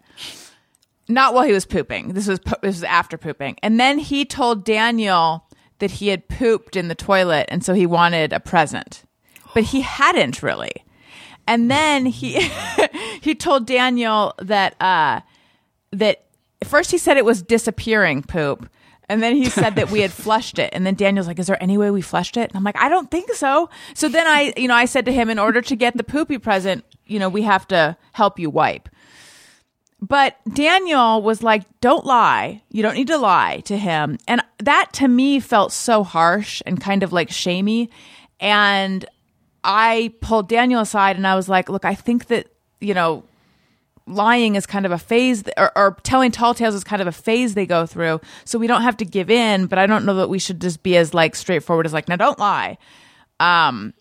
not 1.10 1.34
while 1.34 1.44
he 1.44 1.52
was 1.52 1.66
pooping. 1.66 2.12
This 2.14 2.26
was 2.26 2.38
po- 2.38 2.58
this 2.62 2.76
was 2.76 2.84
after 2.84 3.18
pooping. 3.18 3.58
And 3.62 3.78
then 3.78 3.98
he 3.98 4.24
told 4.24 4.64
Daniel 4.64 5.44
that 5.80 5.90
he 5.90 6.08
had 6.08 6.28
pooped 6.28 6.76
in 6.76 6.88
the 6.88 6.94
toilet 6.94 7.46
and 7.48 7.64
so 7.64 7.74
he 7.74 7.86
wanted 7.86 8.32
a 8.32 8.40
present. 8.40 9.04
But 9.52 9.64
he 9.64 9.80
hadn't 9.80 10.42
really. 10.42 10.72
And 11.46 11.70
then 11.70 12.06
he 12.06 12.40
he 13.20 13.34
told 13.34 13.66
Daniel 13.66 14.34
that 14.38 14.80
uh 14.80 15.20
that 15.92 16.24
first 16.64 16.90
he 16.90 16.98
said 16.98 17.16
it 17.16 17.24
was 17.24 17.42
disappearing 17.42 18.22
poop. 18.22 18.70
And 19.11 19.23
then 19.23 19.35
he 19.35 19.51
said 19.51 19.75
that 19.75 19.90
we 19.90 20.01
had 20.01 20.12
flushed 20.25 20.59
it. 20.59 20.70
And 20.73 20.87
then 20.87 20.94
Daniel's 20.94 21.27
like, 21.27 21.38
Is 21.38 21.49
there 21.49 21.62
any 21.62 21.77
way 21.77 21.90
we 21.90 22.01
flushed 22.01 22.37
it? 22.37 22.49
And 22.49 22.57
I'm 22.57 22.64
like, 22.64 22.79
I 22.79 22.88
don't 22.88 23.11
think 23.11 23.33
so. 23.35 23.68
So 23.94 24.09
then 24.09 24.27
I, 24.27 24.55
you 24.57 24.68
know, 24.68 24.75
I 24.75 24.85
said 24.85 25.05
to 25.07 25.12
him, 25.12 25.29
In 25.29 25.38
order 25.38 25.61
to 25.61 25.77
get 25.77 25.96
the 25.96 26.05
poopy 26.05 26.38
present, 26.38 26.85
you 27.07 27.18
know, 27.18 27.29
we 27.29 27.42
have 27.42 27.66
to 27.68 27.96
help 28.12 28.38
you 28.38 28.49
wipe. 28.49 28.88
But 30.01 30.37
Daniel 30.55 31.20
was 31.20 31.42
like, 31.42 31.64
don't 31.81 32.07
lie. 32.07 32.62
You 32.70 32.83
don't 32.83 32.94
need 32.94 33.09
to 33.09 33.18
lie 33.18 33.61
to 33.66 33.77
him. 33.77 34.16
And 34.27 34.40
that 34.59 34.92
to 34.94 35.09
me 35.09 35.40
felt 35.40 35.73
so 35.73 36.03
harsh 36.03 36.62
and 36.64 36.81
kind 36.81 37.03
of 37.03 37.12
like 37.12 37.31
shamey. 37.31 37.90
And 38.38 39.05
I 39.62 40.14
pulled 40.23 40.49
Daniel 40.49 40.81
aside 40.81 41.16
and 41.16 41.27
I 41.27 41.35
was 41.35 41.49
like, 41.51 41.68
look, 41.68 41.85
I 41.85 41.94
think 41.94 42.29
that, 42.29 42.46
you 42.81 42.94
know, 42.94 43.25
lying 44.11 44.55
is 44.57 44.66
kind 44.66 44.85
of 44.87 44.92
a 44.92 44.99
phase 44.99 45.42
or, 45.57 45.70
or 45.77 45.96
telling 46.03 46.31
tall 46.31 46.55
tales 46.55 46.75
is 46.75 46.85
kind 46.85 47.01
of 47.01 47.09
a 47.09 47.12
phase 47.12 47.55
they 47.55 47.66
go 47.66 47.87
through. 47.87 48.20
So 48.44 48.59
we 48.59 48.66
don't 48.66 48.83
have 48.83 48.96
to 48.99 49.05
give 49.05 49.31
in, 49.31 49.66
but 49.66 49.79
I 49.79 49.87
don't 49.87 50.05
know 50.05 50.14
that 50.16 50.29
we 50.29 50.38
should 50.38 50.61
just 50.61 50.83
be 50.83 50.96
as 50.96 51.14
like 51.14 51.35
straightforward 51.37 51.87
as 51.87 51.92
like, 51.92 52.09
now 52.09 52.16
don't 52.16 52.38
lie. 52.38 52.77
Um, 53.38 53.94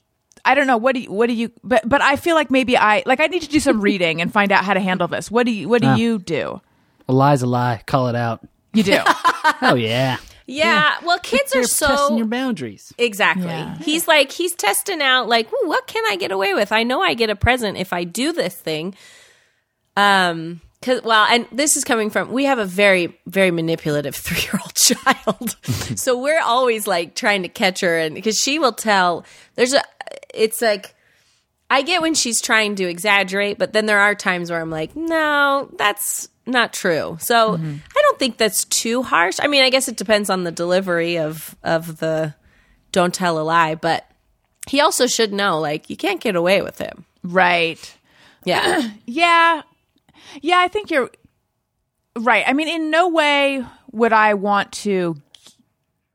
I 0.45 0.55
don't 0.55 0.67
know. 0.67 0.77
What 0.77 0.95
do 0.95 1.01
you, 1.01 1.11
what 1.11 1.27
do 1.27 1.33
you, 1.33 1.51
but, 1.63 1.87
but 1.87 2.01
I 2.01 2.15
feel 2.15 2.35
like 2.35 2.49
maybe 2.51 2.77
I, 2.77 3.03
like 3.05 3.19
I 3.19 3.27
need 3.27 3.41
to 3.43 3.49
do 3.49 3.59
some 3.59 3.81
reading 3.81 4.21
and 4.21 4.31
find 4.31 4.51
out 4.51 4.63
how 4.63 4.73
to 4.73 4.79
handle 4.79 5.07
this. 5.07 5.29
What 5.29 5.45
do 5.45 5.51
you, 5.51 5.67
what 5.69 5.81
do 5.81 5.87
Ah. 5.89 5.95
you 5.95 6.19
do? 6.19 6.61
A 7.07 7.13
lie's 7.13 7.41
a 7.41 7.47
lie. 7.47 7.81
Call 7.85 8.07
it 8.07 8.15
out. 8.15 8.41
You 8.73 8.83
do. 8.83 8.99
Oh 9.61 9.75
yeah. 9.75 10.17
Yeah, 10.45 10.95
well, 11.03 11.19
kids 11.19 11.53
are 11.53 11.59
You're 11.59 11.63
so 11.67 11.87
testing 11.87 12.17
your 12.17 12.27
boundaries. 12.27 12.91
Exactly. 12.97 13.45
Yeah. 13.45 13.77
He's 13.79 14.07
like 14.07 14.31
he's 14.31 14.53
testing 14.53 15.01
out 15.01 15.27
like, 15.27 15.47
what 15.63 15.85
can 15.87 16.03
I 16.09 16.15
get 16.15 16.31
away 16.31 16.53
with? 16.53 16.71
I 16.71 16.83
know 16.83 17.01
I 17.01 17.13
get 17.13 17.29
a 17.29 17.35
present 17.35 17.77
if 17.77 17.93
I 17.93 18.03
do 18.03 18.31
this 18.31 18.55
thing. 18.55 18.95
Um 19.97 20.61
cuz 20.81 21.01
well, 21.03 21.25
and 21.29 21.45
this 21.51 21.75
is 21.75 21.83
coming 21.83 22.09
from 22.09 22.31
we 22.31 22.45
have 22.45 22.59
a 22.59 22.65
very 22.65 23.17
very 23.27 23.51
manipulative 23.51 24.15
3-year-old 24.27 24.75
child. 24.75 25.55
so 25.99 26.17
we're 26.17 26.41
always 26.41 26.87
like 26.87 27.15
trying 27.15 27.43
to 27.43 27.49
catch 27.49 27.81
her 27.81 27.97
and 27.97 28.21
cuz 28.23 28.37
she 28.37 28.59
will 28.59 28.73
tell 28.73 29.25
there's 29.55 29.73
a 29.73 29.83
it's 30.33 30.61
like 30.61 30.95
I 31.71 31.83
get 31.83 32.01
when 32.01 32.15
she's 32.15 32.41
trying 32.41 32.75
to 32.77 32.89
exaggerate, 32.89 33.59
but 33.59 33.73
then 33.73 33.85
there 33.85 33.99
are 33.99 34.15
times 34.15 34.49
where 34.49 34.59
I'm 34.59 34.71
like, 34.71 34.95
no, 34.95 35.69
that's 35.77 36.27
not 36.47 36.73
true. 36.73 37.17
So 37.21 37.57
I 37.57 38.01
don't 38.01 38.17
think 38.17 38.37
that's 38.37 38.63
too 38.65 39.03
harsh. 39.03 39.37
I 39.39 39.45
mean, 39.45 39.63
I 39.63 39.69
guess 39.69 39.87
it 39.87 39.95
depends 39.95 40.31
on 40.31 40.45
the 40.45 40.51
delivery 40.51 41.19
of 41.19 41.55
of 41.63 41.97
the 41.97 42.33
don't 42.91 43.13
tell 43.13 43.37
a 43.39 43.43
lie, 43.43 43.75
but 43.75 44.09
he 44.67 44.81
also 44.81 45.05
should 45.05 45.31
know 45.31 45.59
like 45.59 45.89
you 45.91 45.95
can't 45.97 46.19
get 46.21 46.35
away 46.35 46.61
with 46.63 46.79
him. 46.79 47.05
right. 47.23 47.95
Yeah. 48.45 48.89
Yeah. 49.05 49.61
Yeah, 50.41 50.59
I 50.59 50.67
think 50.67 50.91
you're 50.91 51.09
right. 52.15 52.43
I 52.47 52.53
mean, 52.53 52.67
in 52.67 52.89
no 52.89 53.07
way 53.09 53.65
would 53.91 54.13
I 54.13 54.33
want 54.35 54.71
to 54.73 55.15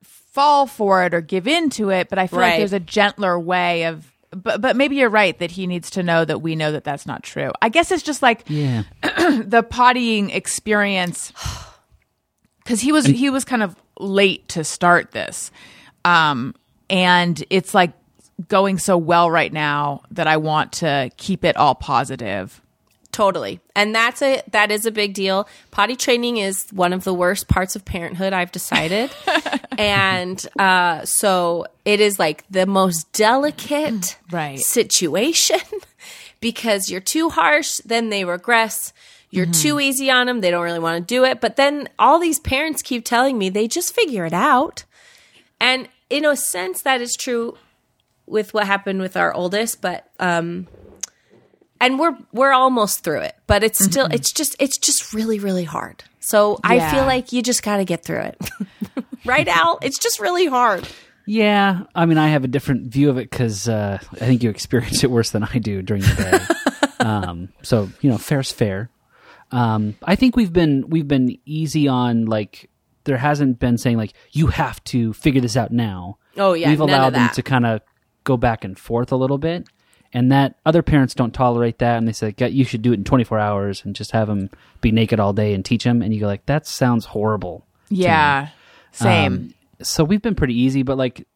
fall 0.02 0.66
for 0.66 1.04
it 1.04 1.14
or 1.14 1.20
give 1.20 1.46
in 1.46 1.70
to 1.70 1.90
it, 1.90 2.08
but 2.08 2.18
I 2.18 2.26
feel 2.26 2.40
like 2.40 2.58
there's 2.58 2.72
a 2.72 2.80
gentler 2.80 3.38
way 3.38 3.84
of 3.84 4.10
but 4.30 4.60
but 4.60 4.76
maybe 4.76 4.96
you're 4.96 5.08
right 5.10 5.38
that 5.38 5.52
he 5.52 5.66
needs 5.66 5.90
to 5.90 6.02
know 6.02 6.24
that 6.24 6.40
we 6.40 6.56
know 6.56 6.72
that 6.72 6.82
that's 6.82 7.06
not 7.06 7.22
true. 7.22 7.52
I 7.62 7.68
guess 7.68 7.92
it's 7.92 8.02
just 8.02 8.20
like 8.20 8.44
Yeah. 8.48 8.82
the 9.02 9.64
pottying 9.68 10.34
experience 10.34 11.32
because 12.64 12.80
he 12.80 12.90
was 12.90 13.06
he 13.06 13.30
was 13.30 13.44
kind 13.44 13.62
of 13.62 13.76
late 14.00 14.48
to 14.48 14.64
start 14.64 15.12
this 15.12 15.52
um 16.04 16.52
and 16.90 17.44
it's 17.48 17.74
like 17.74 17.92
going 18.48 18.76
so 18.76 18.98
well 18.98 19.30
right 19.30 19.52
now 19.52 20.02
that 20.10 20.26
i 20.26 20.36
want 20.36 20.72
to 20.72 21.08
keep 21.16 21.44
it 21.44 21.56
all 21.56 21.76
positive 21.76 22.60
Totally. 23.14 23.60
And 23.76 23.94
that's 23.94 24.20
a 24.22 24.42
that 24.50 24.72
is 24.72 24.86
a 24.86 24.90
big 24.90 25.14
deal. 25.14 25.46
Potty 25.70 25.94
training 25.94 26.38
is 26.38 26.66
one 26.72 26.92
of 26.92 27.04
the 27.04 27.14
worst 27.14 27.46
parts 27.46 27.76
of 27.76 27.84
parenthood, 27.84 28.32
I've 28.32 28.50
decided. 28.50 29.08
and 29.78 30.44
uh 30.58 31.04
so 31.04 31.66
it 31.84 32.00
is 32.00 32.18
like 32.18 32.44
the 32.50 32.66
most 32.66 33.12
delicate 33.12 34.18
Right. 34.32 34.58
situation 34.58 35.60
because 36.40 36.90
you're 36.90 37.00
too 37.00 37.28
harsh, 37.28 37.76
then 37.84 38.08
they 38.08 38.24
regress. 38.24 38.92
You're 39.30 39.46
too 39.46 39.78
easy 39.78 40.10
on 40.10 40.26
them, 40.26 40.40
they 40.40 40.50
don't 40.50 40.64
really 40.64 40.80
want 40.80 41.06
to 41.06 41.14
do 41.14 41.22
it. 41.24 41.40
But 41.40 41.54
then 41.54 41.88
all 41.96 42.18
these 42.18 42.40
parents 42.40 42.82
keep 42.82 43.04
telling 43.04 43.38
me 43.38 43.48
they 43.48 43.68
just 43.68 43.94
figure 43.94 44.26
it 44.26 44.32
out. 44.32 44.82
And 45.60 45.88
in 46.10 46.24
a 46.24 46.34
sense 46.34 46.82
that 46.82 47.00
is 47.00 47.14
true 47.14 47.56
with 48.26 48.52
what 48.54 48.66
happened 48.66 49.00
with 49.00 49.16
our 49.16 49.32
oldest, 49.32 49.80
but 49.80 50.10
um 50.18 50.66
and 51.80 51.98
we're 51.98 52.16
we're 52.32 52.52
almost 52.52 53.04
through 53.04 53.20
it 53.20 53.36
but 53.46 53.62
it's 53.64 53.82
still 53.84 54.06
it's 54.06 54.32
just 54.32 54.56
it's 54.58 54.78
just 54.78 55.12
really 55.12 55.38
really 55.38 55.64
hard. 55.64 56.04
So 56.20 56.58
i 56.64 56.90
feel 56.90 57.04
like 57.04 57.32
you 57.32 57.42
just 57.42 57.62
got 57.62 57.76
to 57.76 57.84
get 57.84 58.02
through 58.02 58.20
it. 58.20 58.50
Right 59.24 59.48
al? 59.48 59.78
It's 59.82 59.98
just 59.98 60.20
really 60.20 60.46
hard. 60.46 60.86
Yeah, 61.26 61.84
I 61.94 62.04
mean, 62.04 62.18
I 62.18 62.28
have 62.28 62.44
a 62.44 62.48
different 62.48 62.92
view 62.92 63.08
of 63.08 63.16
it 63.16 63.30
because 63.30 63.68
uh, 63.68 63.98
I 64.12 64.16
think 64.16 64.42
you 64.42 64.50
experience 64.50 65.02
it 65.02 65.10
worse 65.10 65.30
than 65.30 65.42
I 65.42 65.58
do 65.58 65.80
during 65.80 66.02
the 66.02 66.48
day. 66.98 67.04
um, 67.04 67.48
so 67.62 67.88
you 68.02 68.10
know, 68.10 68.18
fair's 68.18 68.52
fair. 68.52 68.90
Um, 69.50 69.96
I 70.02 70.16
think 70.16 70.36
we've 70.36 70.52
been 70.52 70.88
we've 70.88 71.08
been 71.08 71.38
easy 71.46 71.88
on 71.88 72.26
like 72.26 72.68
there 73.04 73.16
hasn't 73.16 73.58
been 73.58 73.78
saying 73.78 73.96
like 73.96 74.12
you 74.32 74.48
have 74.48 74.82
to 74.84 75.12
figure 75.14 75.40
this 75.40 75.56
out 75.56 75.72
now. 75.72 76.18
Oh, 76.36 76.52
yeah, 76.52 76.68
we've 76.68 76.80
allowed 76.80 77.14
them 77.14 77.30
to 77.30 77.42
kind 77.42 77.64
of 77.64 77.80
go 78.24 78.36
back 78.36 78.64
and 78.64 78.78
forth 78.78 79.12
a 79.12 79.16
little 79.16 79.38
bit, 79.38 79.66
and 80.14 80.32
that 80.32 80.54
other 80.64 80.82
parents 80.82 81.12
don't 81.14 81.34
tolerate 81.34 81.78
that, 81.80 81.98
and 81.98 82.08
they 82.08 82.12
say 82.12 82.32
you 82.38 82.64
should 82.64 82.80
do 82.82 82.92
it 82.92 82.98
in 82.98 83.04
24 83.04 83.38
hours 83.38 83.84
and 83.84 83.94
just 83.94 84.12
have 84.12 84.28
them 84.28 84.48
be 84.80 84.90
naked 84.92 85.20
all 85.20 85.32
day 85.34 85.52
and 85.52 85.64
teach 85.64 85.84
them, 85.84 86.00
and 86.00 86.14
you 86.14 86.20
go 86.20 86.26
like 86.26 86.46
that 86.46 86.66
sounds 86.66 87.04
horrible. 87.06 87.66
yeah 87.90 88.48
same 88.92 89.32
Um, 89.32 89.54
so 89.82 90.04
we've 90.04 90.22
been 90.22 90.36
pretty 90.36 90.58
easy, 90.58 90.82
but 90.82 90.96
like 90.96 91.26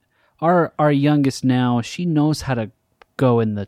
our 0.41 0.73
our 0.79 0.93
youngest 0.93 1.45
now, 1.45 1.81
she 1.83 2.07
knows 2.07 2.43
how 2.43 2.55
to 2.55 2.71
go 3.17 3.41
in 3.41 3.55
the 3.57 3.67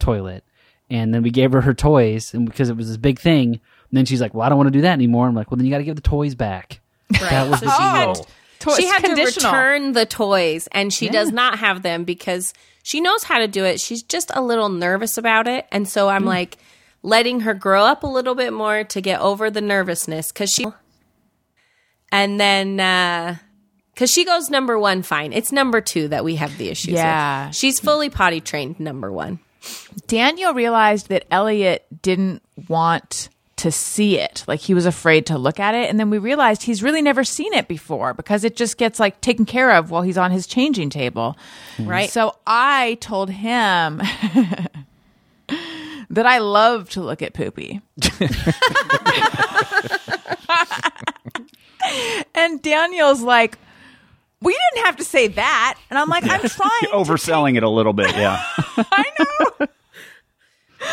toilet, 0.00 0.42
and 0.90 1.14
then 1.14 1.22
we 1.22 1.30
gave 1.30 1.52
her 1.52 1.60
her 1.60 1.72
toys, 1.74 2.34
and 2.34 2.44
because 2.44 2.68
it 2.68 2.76
was 2.76 2.88
this 2.88 2.96
big 2.96 3.18
thing, 3.20 3.52
and 3.54 3.60
then 3.92 4.04
she's 4.04 4.20
like, 4.20 4.34
"Well, 4.34 4.44
I 4.44 4.48
don't 4.48 4.58
want 4.58 4.66
to 4.66 4.72
do 4.78 4.82
that 4.82 4.92
anymore." 4.92 5.28
I'm 5.28 5.34
like, 5.36 5.50
"Well, 5.50 5.56
then 5.56 5.66
you 5.66 5.70
got 5.72 5.78
to 5.78 5.84
give 5.84 5.94
the 5.96 6.02
toys 6.02 6.34
back." 6.34 6.80
That 7.10 7.48
was 7.48 7.60
the 7.60 7.70
Oh. 7.72 8.14
deal. 8.14 8.26
To- 8.60 8.74
she 8.76 8.86
had 8.86 8.98
to 9.02 9.06
conditional. 9.06 9.52
return 9.52 9.92
the 9.92 10.04
toys 10.04 10.68
and 10.72 10.92
she 10.92 11.08
does 11.08 11.30
not 11.30 11.60
have 11.60 11.82
them 11.82 12.02
because 12.02 12.52
she 12.88 13.02
knows 13.02 13.22
how 13.24 13.38
to 13.38 13.46
do 13.46 13.66
it. 13.66 13.78
She's 13.80 14.02
just 14.02 14.30
a 14.34 14.40
little 14.40 14.70
nervous 14.70 15.18
about 15.18 15.46
it. 15.46 15.66
And 15.70 15.86
so 15.86 16.08
i'm 16.08 16.24
like 16.24 16.56
letting 17.02 17.40
her 17.40 17.52
grow 17.52 17.84
up 17.84 18.02
a 18.02 18.06
little 18.06 18.34
bit 18.34 18.50
more 18.52 18.82
to 18.82 19.00
get 19.02 19.20
over 19.20 19.50
the 19.50 19.60
nervousness 19.60 20.32
because 20.32 20.50
she 20.50 20.64
and 22.10 22.40
then 22.40 22.80
uh 22.80 23.36
because 23.92 24.10
she 24.10 24.24
goes 24.24 24.48
number 24.48 24.78
one 24.78 25.02
fine. 25.02 25.32
It's 25.34 25.52
number 25.52 25.80
two 25.82 26.08
that 26.08 26.24
we 26.24 26.36
have 26.36 26.56
the 26.56 26.68
issues 26.70 26.94
Yeah. 26.94 27.48
with. 27.48 27.56
she's 27.56 27.78
fully 27.78 28.08
potty 28.10 28.40
trained 28.40 28.80
number 28.80 29.12
one. 29.12 29.40
Daniel 30.06 30.54
realized 30.54 31.08
that 31.08 31.26
elliot 31.30 31.84
didn't 32.00 32.42
want 32.68 33.28
to 33.58 33.70
see 33.70 34.18
it 34.18 34.44
like 34.46 34.60
he 34.60 34.74
was 34.74 34.86
afraid 34.86 35.26
to 35.26 35.36
look 35.36 35.60
at 35.60 35.74
it 35.74 35.90
and 35.90 35.98
then 35.98 36.10
we 36.10 36.18
realized 36.18 36.62
he's 36.62 36.82
really 36.82 37.02
never 37.02 37.24
seen 37.24 37.52
it 37.52 37.68
before 37.68 38.14
because 38.14 38.44
it 38.44 38.56
just 38.56 38.78
gets 38.78 38.98
like 38.98 39.20
taken 39.20 39.44
care 39.44 39.72
of 39.72 39.90
while 39.90 40.02
he's 40.02 40.18
on 40.18 40.30
his 40.30 40.46
changing 40.46 40.90
table 40.90 41.36
mm-hmm. 41.76 41.88
right 41.88 42.10
So 42.10 42.36
I 42.46 42.96
told 43.00 43.30
him 43.30 43.98
that 46.10 46.26
I 46.26 46.38
love 46.38 46.90
to 46.90 47.02
look 47.02 47.22
at 47.22 47.34
poopy. 47.34 47.80
and 52.34 52.62
Daniel's 52.62 53.22
like, 53.22 53.58
we 54.40 54.52
didn't 54.52 54.86
have 54.86 54.96
to 54.96 55.04
say 55.04 55.28
that. 55.28 55.78
And 55.90 55.98
I'm 55.98 56.08
like, 56.08 56.24
I'm 56.24 56.40
trying. 56.48 56.70
You're 56.82 56.92
to 57.04 57.12
overselling 57.12 57.56
it 57.56 57.62
a 57.62 57.68
little 57.68 57.92
bit, 57.92 58.16
yeah. 58.16 58.42
I 58.76 59.04
know. 59.18 59.66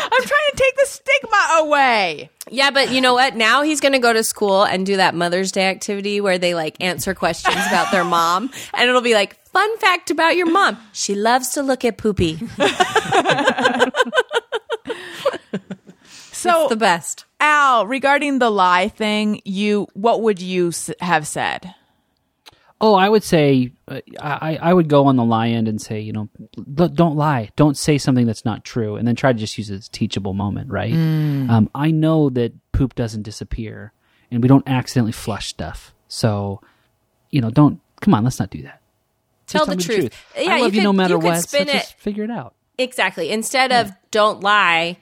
I'm 0.02 0.22
trying 0.22 0.50
to 0.50 0.56
take 0.56 0.76
the 0.76 0.86
stigma 0.86 1.46
away. 1.60 2.30
Yeah, 2.50 2.70
but 2.70 2.92
you 2.92 3.00
know 3.00 3.14
what? 3.14 3.34
Now 3.34 3.62
he's 3.62 3.80
going 3.80 3.92
to 3.92 3.98
go 3.98 4.12
to 4.12 4.22
school 4.22 4.64
and 4.64 4.86
do 4.86 4.96
that 4.96 5.14
Mother's 5.14 5.50
Day 5.52 5.66
activity 5.68 6.20
where 6.20 6.38
they 6.38 6.54
like 6.54 6.76
answer 6.80 7.14
questions 7.14 7.56
about 7.66 7.90
their 7.90 8.04
mom. 8.04 8.50
And 8.74 8.88
it'll 8.88 9.00
be 9.00 9.14
like, 9.14 9.36
fun 9.46 9.78
fact 9.78 10.10
about 10.10 10.36
your 10.36 10.50
mom. 10.50 10.78
She 10.92 11.14
loves 11.14 11.48
to 11.50 11.62
look 11.62 11.84
at 11.84 11.98
poopy. 11.98 12.38
So, 16.32 16.68
the 16.68 16.76
best. 16.76 17.24
Al, 17.40 17.86
regarding 17.86 18.38
the 18.38 18.50
lie 18.50 18.88
thing, 18.88 19.40
you 19.44 19.88
what 19.94 20.22
would 20.22 20.40
you 20.40 20.70
have 21.00 21.26
said? 21.26 21.74
Oh, 22.80 22.94
I 22.94 23.08
would 23.08 23.24
say 23.24 23.72
uh, 23.88 24.00
I 24.20 24.58
I 24.60 24.74
would 24.74 24.88
go 24.88 25.06
on 25.06 25.16
the 25.16 25.24
lie 25.24 25.48
end 25.48 25.66
and 25.68 25.80
say 25.80 26.00
you 26.00 26.12
know 26.12 26.28
don't 26.74 27.16
lie, 27.16 27.48
don't 27.56 27.76
say 27.76 27.96
something 27.96 28.26
that's 28.26 28.44
not 28.44 28.64
true, 28.64 28.96
and 28.96 29.08
then 29.08 29.16
try 29.16 29.32
to 29.32 29.38
just 29.38 29.56
use 29.56 29.70
it 29.70 29.76
as 29.76 29.86
a 29.86 29.90
teachable 29.90 30.34
moment, 30.34 30.70
right? 30.70 30.92
Um, 30.92 31.70
I 31.74 31.90
know 31.90 32.28
that 32.30 32.52
poop 32.72 32.94
doesn't 32.94 33.22
disappear, 33.22 33.92
and 34.30 34.42
we 34.42 34.48
don't 34.48 34.68
accidentally 34.68 35.12
flush 35.12 35.48
stuff, 35.48 35.94
so 36.08 36.60
you 37.30 37.40
know 37.40 37.50
don't 37.50 37.80
come 38.02 38.12
on, 38.12 38.24
let's 38.24 38.38
not 38.38 38.50
do 38.50 38.62
that. 38.64 38.82
Tell 39.46 39.64
Just 39.64 39.78
the 39.78 39.84
truth. 39.84 40.24
I 40.36 40.40
Yeah, 40.42 40.56
love 40.56 40.74
you 40.74 40.80
you, 40.80 40.84
no 40.84 40.92
matter 40.92 41.14
you 41.14 41.20
what. 41.20 41.36
so 41.36 41.40
spin 41.56 41.68
just 41.68 41.92
it- 41.92 41.98
figure 42.00 42.24
it 42.24 42.30
out. 42.30 42.54
Exactly. 42.78 43.30
Instead 43.30 43.72
of 43.72 43.90
don't 44.10 44.42
lie, 44.42 44.98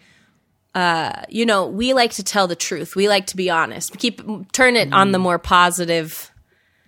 uh, 0.77 1.23
you 1.29 1.45
know, 1.45 1.67
we 1.67 1.93
like 1.93 2.13
to 2.13 2.23
tell 2.23 2.47
the 2.47 2.55
truth. 2.55 2.95
We 2.95 3.09
like 3.09 3.27
to 3.29 3.37
be 3.37 3.51
honest. 3.51 3.99
Keep 3.99 4.53
turn 4.53 4.77
it 4.77 4.93
on 4.93 5.11
the 5.11 5.19
more 5.19 5.41
positive. 5.41 6.31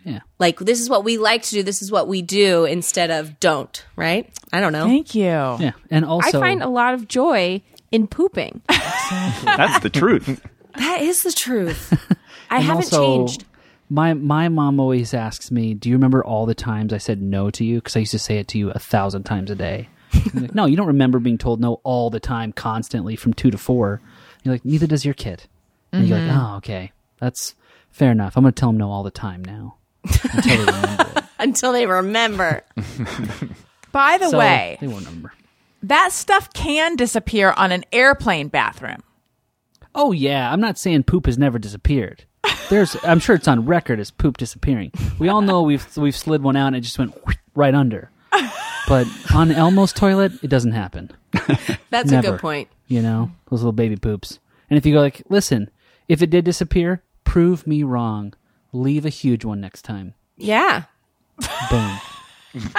Yeah. 0.06 0.20
Like 0.38 0.58
this 0.60 0.80
is 0.80 0.88
what 0.88 1.04
we 1.04 1.18
like 1.18 1.42
to 1.42 1.50
do. 1.50 1.62
This 1.64 1.82
is 1.82 1.90
what 1.90 2.06
we 2.08 2.22
do 2.22 2.64
instead 2.64 3.10
of 3.10 3.38
don't. 3.40 3.84
Right? 3.96 4.32
I 4.52 4.60
don't 4.60 4.72
know. 4.72 4.86
Thank 4.86 5.14
you. 5.16 5.24
Yeah, 5.24 5.72
and 5.90 6.04
also, 6.04 6.38
I 6.38 6.40
find 6.40 6.62
a 6.62 6.68
lot 6.68 6.94
of 6.94 7.08
joy 7.08 7.60
in 7.90 8.06
pooping. 8.06 8.62
That's 8.68 9.80
the 9.80 9.90
truth. 9.90 10.40
that 10.76 11.00
is 11.02 11.22
the 11.24 11.32
truth. 11.32 11.92
I 12.50 12.56
And 12.58 12.64
haven't 12.64 12.84
also, 12.94 13.04
changed. 13.26 13.44
My 13.88 14.14
my 14.14 14.48
mom 14.48 14.78
always 14.80 15.12
asks 15.12 15.50
me, 15.50 15.74
"Do 15.74 15.88
you 15.88 15.96
remember 15.96 16.24
all 16.24 16.46
the 16.46 16.54
times 16.54 16.92
I 16.92 16.98
said 16.98 17.20
no 17.20 17.50
to 17.50 17.64
you?" 17.64 17.76
Because 17.76 17.96
I 17.96 18.00
used 18.00 18.12
to 18.12 18.18
say 18.18 18.38
it 18.38 18.48
to 18.48 18.58
you 18.58 18.70
a 18.70 18.78
thousand 18.78 19.24
times 19.24 19.50
a 19.50 19.54
day. 19.56 19.88
Like, 20.34 20.54
no, 20.54 20.66
you 20.66 20.76
don't 20.76 20.86
remember 20.86 21.18
being 21.18 21.38
told 21.38 21.60
no 21.60 21.80
all 21.84 22.10
the 22.10 22.20
time, 22.20 22.52
constantly 22.52 23.16
from 23.16 23.32
two 23.34 23.50
to 23.50 23.58
four. 23.58 24.00
You're 24.42 24.54
like, 24.54 24.64
neither 24.64 24.86
does 24.86 25.04
your 25.04 25.14
kid. 25.14 25.44
And 25.92 26.06
you're 26.08 26.18
like, 26.18 26.28
Mm-hmm. 26.30 26.38
oh, 26.54 26.56
okay, 26.58 26.92
that's 27.18 27.54
fair 27.90 28.10
enough. 28.12 28.36
I'm 28.36 28.42
going 28.44 28.52
to 28.52 28.58
tell 28.60 28.70
him 28.70 28.76
no 28.78 28.90
all 28.90 29.02
the 29.02 29.10
time 29.10 29.44
now 29.44 29.75
until 30.08 30.42
they 30.42 30.56
remember. 30.56 31.22
Until 31.38 31.72
they 31.72 31.86
remember. 31.86 32.62
By 33.92 34.18
the 34.18 34.30
So, 34.30 34.38
way, 34.38 34.78
they 34.80 34.86
won't 34.86 35.04
remember. 35.06 35.32
that 35.82 36.12
stuff 36.12 36.50
can 36.52 36.96
disappear 36.96 37.52
on 37.56 37.72
an 37.72 37.84
airplane 37.92 38.48
bathroom. 38.48 39.02
Oh 39.94 40.12
yeah, 40.12 40.50
I'm 40.50 40.60
not 40.60 40.78
saying 40.78 41.04
poop 41.04 41.26
has 41.26 41.36
never 41.38 41.58
disappeared. 41.58 42.24
There's, 42.70 42.96
I'm 43.04 43.18
sure 43.20 43.36
it's 43.36 43.48
on 43.48 43.66
record 43.66 44.00
as 44.00 44.10
poop 44.10 44.38
disappearing. 44.38 44.92
We 45.18 45.28
all 45.28 45.42
know 45.42 45.62
we've 45.62 45.86
we've 45.96 46.16
slid 46.16 46.42
one 46.42 46.56
out 46.56 46.68
and 46.68 46.76
it 46.76 46.80
just 46.80 46.98
went 46.98 47.14
right 47.54 47.74
under. 47.74 48.10
But 48.88 49.06
on 49.34 49.50
Elmo's 49.50 49.92
toilet, 49.92 50.32
it 50.42 50.48
doesn't 50.48 50.72
happen. 50.72 51.10
That's 51.90 52.10
a 52.10 52.14
Never. 52.16 52.30
good 52.32 52.40
point. 52.40 52.68
You 52.86 53.02
know 53.02 53.30
those 53.50 53.60
little 53.60 53.72
baby 53.72 53.96
poops. 53.96 54.38
And 54.70 54.78
if 54.78 54.86
you 54.86 54.94
go 54.94 55.00
like, 55.00 55.22
listen, 55.28 55.70
if 56.08 56.22
it 56.22 56.30
did 56.30 56.44
disappear, 56.44 57.02
prove 57.24 57.66
me 57.66 57.82
wrong. 57.82 58.32
Leave 58.72 59.04
a 59.06 59.10
huge 59.10 59.44
one 59.44 59.60
next 59.60 59.82
time. 59.82 60.14
Yeah. 60.36 60.84
Boom. 61.70 61.98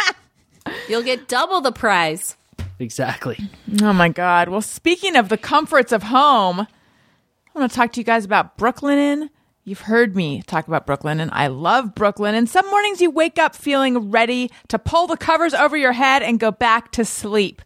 You'll 0.89 1.03
get 1.03 1.27
double 1.27 1.61
the 1.61 1.71
prize. 1.71 2.35
exactly. 2.79 3.37
Oh 3.81 3.93
my 3.93 4.09
God. 4.09 4.49
Well, 4.49 4.61
speaking 4.61 5.15
of 5.15 5.29
the 5.29 5.37
comforts 5.37 5.91
of 5.91 6.03
home, 6.03 6.61
I 6.61 7.59
want 7.59 7.71
to 7.71 7.75
talk 7.75 7.93
to 7.93 7.99
you 7.99 8.03
guys 8.03 8.25
about 8.25 8.57
Brooklinen. 8.57 9.29
You've 9.63 9.81
heard 9.81 10.15
me 10.15 10.43
talk 10.43 10.67
about 10.67 10.87
Brooklinen. 10.87 11.29
I 11.33 11.47
love 11.47 11.93
Brooklinen. 11.93 12.35
And 12.35 12.49
some 12.49 12.69
mornings 12.69 13.01
you 13.01 13.11
wake 13.11 13.37
up 13.37 13.55
feeling 13.55 14.11
ready 14.11 14.49
to 14.69 14.79
pull 14.79 15.07
the 15.07 15.17
covers 15.17 15.53
over 15.53 15.75
your 15.75 15.91
head 15.91 16.23
and 16.23 16.39
go 16.39 16.51
back 16.51 16.91
to 16.93 17.03
sleep. 17.03 17.61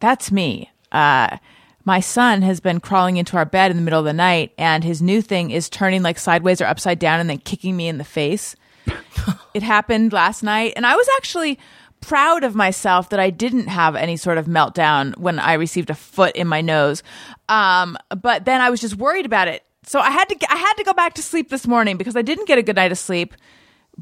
That's 0.00 0.32
me. 0.32 0.70
Uh, 0.90 1.36
my 1.84 2.00
son 2.00 2.42
has 2.42 2.60
been 2.60 2.80
crawling 2.80 3.16
into 3.16 3.36
our 3.36 3.44
bed 3.44 3.70
in 3.70 3.76
the 3.76 3.82
middle 3.82 3.98
of 3.98 4.04
the 4.04 4.12
night, 4.12 4.52
and 4.56 4.82
his 4.82 5.02
new 5.02 5.20
thing 5.20 5.50
is 5.50 5.68
turning 5.68 6.02
like 6.02 6.18
sideways 6.18 6.60
or 6.60 6.66
upside 6.66 6.98
down 6.98 7.20
and 7.20 7.28
then 7.28 7.38
kicking 7.38 7.76
me 7.76 7.88
in 7.88 7.98
the 7.98 8.04
face. 8.04 8.56
it 9.54 9.62
happened 9.62 10.12
last 10.12 10.42
night, 10.42 10.72
and 10.76 10.86
I 10.86 10.96
was 10.96 11.08
actually 11.16 11.58
proud 12.00 12.44
of 12.44 12.54
myself 12.54 13.08
that 13.08 13.20
I 13.20 13.30
didn't 13.30 13.68
have 13.68 13.96
any 13.96 14.16
sort 14.16 14.36
of 14.36 14.46
meltdown 14.46 15.16
when 15.16 15.38
I 15.38 15.54
received 15.54 15.88
a 15.88 15.94
foot 15.94 16.36
in 16.36 16.46
my 16.46 16.60
nose. 16.60 17.02
Um, 17.48 17.96
but 18.20 18.44
then 18.44 18.60
I 18.60 18.68
was 18.70 18.80
just 18.80 18.96
worried 18.96 19.24
about 19.24 19.48
it. 19.48 19.64
So 19.84 20.00
I 20.00 20.10
had 20.10 20.28
to 20.28 20.52
I 20.52 20.56
had 20.56 20.74
to 20.74 20.84
go 20.84 20.92
back 20.92 21.14
to 21.14 21.22
sleep 21.22 21.50
this 21.50 21.66
morning 21.66 21.96
because 21.96 22.16
I 22.16 22.22
didn't 22.22 22.48
get 22.48 22.58
a 22.58 22.62
good 22.62 22.76
night 22.76 22.92
of 22.92 22.98
sleep. 22.98 23.34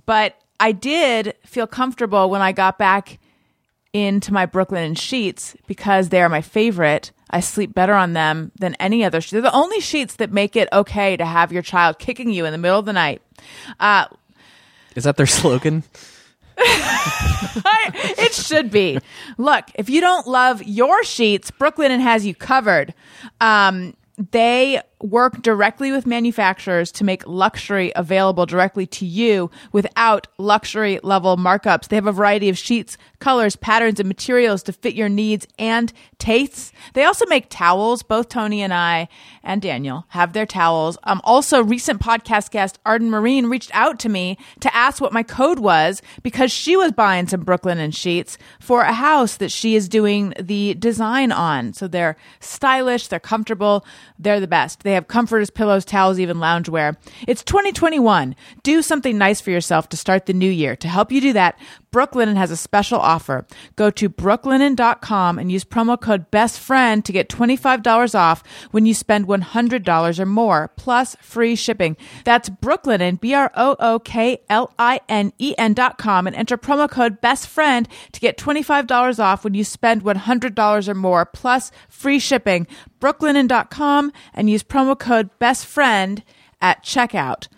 But 0.07 0.37
I 0.59 0.73
did 0.73 1.35
feel 1.45 1.67
comfortable 1.67 2.31
when 2.31 2.41
I 2.41 2.53
got 2.53 2.79
back 2.79 3.19
into 3.93 4.33
my 4.33 4.47
Brooklinen 4.47 4.99
sheets 4.99 5.57
because 5.67 6.09
they 6.09 6.23
are 6.23 6.29
my 6.29 6.41
favorite. 6.41 7.11
I 7.33 7.41
sleep 7.41 7.75
better 7.75 7.95
on 7.95 8.13
them 8.13 8.53
than 8.59 8.75
any 8.75 9.05
other 9.05 9.21
sheet. 9.21 9.33
They're 9.33 9.43
the 9.43 9.55
only 9.55 9.81
sheets 9.81 10.17
that 10.17 10.33
make 10.33 10.55
it 10.57 10.69
okay 10.73 11.17
to 11.17 11.25
have 11.25 11.53
your 11.53 11.63
child 11.63 11.99
kicking 11.99 12.31
you 12.31 12.45
in 12.45 12.53
the 12.53 12.59
middle 12.59 12.79
of 12.79 12.85
the 12.85 12.93
night. 12.93 13.23
Uh, 13.81 14.07
Is 14.95 15.05
that 15.05 15.17
their 15.17 15.27
slogan? 15.27 15.85
it 16.59 18.35
should 18.35 18.71
be. 18.71 18.99
Look, 19.39 19.65
if 19.75 19.89
you 19.89 20.01
don't 20.01 20.27
love 20.27 20.63
your 20.63 21.03
sheets, 21.05 21.51
Brooklinen 21.51 22.01
has 22.01 22.27
you 22.27 22.35
covered. 22.35 22.95
Um, 23.41 23.97
they 24.31 24.81
work 25.03 25.43
directly 25.43 25.93
with 25.93 26.07
manufacturers 26.07 26.93
to 26.93 27.05
make 27.05 27.27
luxury 27.27 27.93
available 27.97 28.47
directly 28.47 28.87
to 28.87 29.05
you 29.05 29.51
without 29.73 30.29
luxury 30.39 31.01
level 31.03 31.37
markups. 31.37 31.89
They 31.89 31.97
have 31.97 32.07
a 32.07 32.13
variety 32.13 32.49
of 32.49 32.57
sheets, 32.57 32.97
colors, 33.19 33.57
patterns, 33.57 34.01
and 34.01 34.09
materials 34.09 34.63
to 34.65 34.73
fit 34.73 34.95
your 34.95 35.09
needs 35.09 35.47
and 35.59 35.93
tastes. 36.19 36.73
They 36.95 37.05
also 37.05 37.27
make 37.27 37.47
towels. 37.49 38.03
Both 38.03 38.29
Tony 38.29 38.63
and 38.63 38.73
I 38.73 39.09
and 39.43 39.61
Daniel 39.61 40.05
have 40.09 40.33
their 40.33 40.47
towels. 40.47 40.99
Um, 41.05 41.21
also, 41.25 41.63
recent 41.63 42.01
podcast 42.01 42.51
guest 42.51 42.79
Arden 42.87 43.11
Myrin 43.11 43.51
reached 43.51 43.71
out 43.75 43.99
to 44.01 44.09
me 44.09 44.39
to 44.61 44.75
ask 44.75 45.01
what 45.01 45.13
my 45.13 45.23
code 45.23 45.59
was 45.59 46.03
because 46.23 46.53
she 46.53 46.77
was 46.77 46.93
buying 46.93 47.27
some 47.27 47.45
Brooklinen 47.45 47.95
sheets 47.95 48.39
for 48.61 48.83
a 48.83 48.93
house 48.93 49.37
that 49.37 49.51
she 49.51 49.75
is 49.75 49.89
doing 49.89 50.33
the 50.39 50.75
design 50.75 51.33
on. 51.33 51.73
So 51.73 51.89
they're 51.89 52.17
stylish, 52.41 53.09
they're 53.09 53.21
comfortable, 53.21 53.85
they're 54.19 54.41
the 54.41 54.47
best. 54.47 54.83
They 54.83 54.92
have 54.93 55.09
comforters, 55.09 55.51
pillows, 55.51 55.85
towels, 55.85 56.19
even 56.19 56.39
loungewear. 56.39 56.97
It's 57.27 57.43
2021. 57.45 58.35
Do 58.63 58.83
something 58.83 59.19
nice 59.19 59.41
for 59.41 59.51
yourself 59.51 59.89
to 59.91 59.97
start 59.97 60.27
the 60.27 60.33
new 60.33 60.51
year. 60.51 60.77
To 60.77 60.89
help 60.89 61.13
you 61.13 61.21
do 61.21 61.33
that, 61.35 61.59
Brooklinen 61.93 62.37
has 62.37 62.51
a 62.51 62.57
special 62.57 62.99
offer. 62.99 63.47
Go 63.77 63.91
to 63.91 64.09
brooklinen.com 64.09 65.39
and 65.39 65.53
use 65.53 65.65
promo 65.65 66.01
code 66.01 66.31
BESTFRIEND 66.31 67.05
to 67.05 67.13
get 67.13 67.29
$25 67.29 68.15
off 68.15 68.43
when 68.71 68.87
you 68.87 68.95
spend 68.95 69.27
$100 69.27 70.19
or 70.19 70.27
more, 70.27 70.69
plus 70.77 71.17
free 71.21 71.55
shipping. 71.55 71.97
That's 72.25 72.49
Brooklinen, 72.49 73.21
B 73.21 73.35
R 73.35 73.53
O 73.55 73.77
O 73.79 73.99
K 73.99 74.39
L 74.49 74.73
I 74.79 75.01
N 75.09 75.35
E 75.39 75.55
N 75.59 75.75
dot 75.75 75.99
com, 75.99 76.27
and 76.27 76.35
enter 76.35 76.57
promo 76.57 76.91
code 76.91 77.21
BESTFRIEND 77.21 77.89
to 78.13 78.21
get 78.21 78.39
$25 78.39 79.23
off 79.23 79.45
when 79.45 79.53
you 79.53 79.63
spend 79.63 80.03
$100 80.03 80.89
or 80.89 80.95
more, 80.95 81.27
plus 81.27 81.71
free 81.91 82.19
shipping. 82.19 82.67
Brooklinen.com 83.01 84.13
and 84.33 84.49
use 84.49 84.63
promo 84.63 84.99
code 84.99 85.29
BESTFRIEND 85.39 86.23
at 86.63 86.83
checkout. 86.83 87.49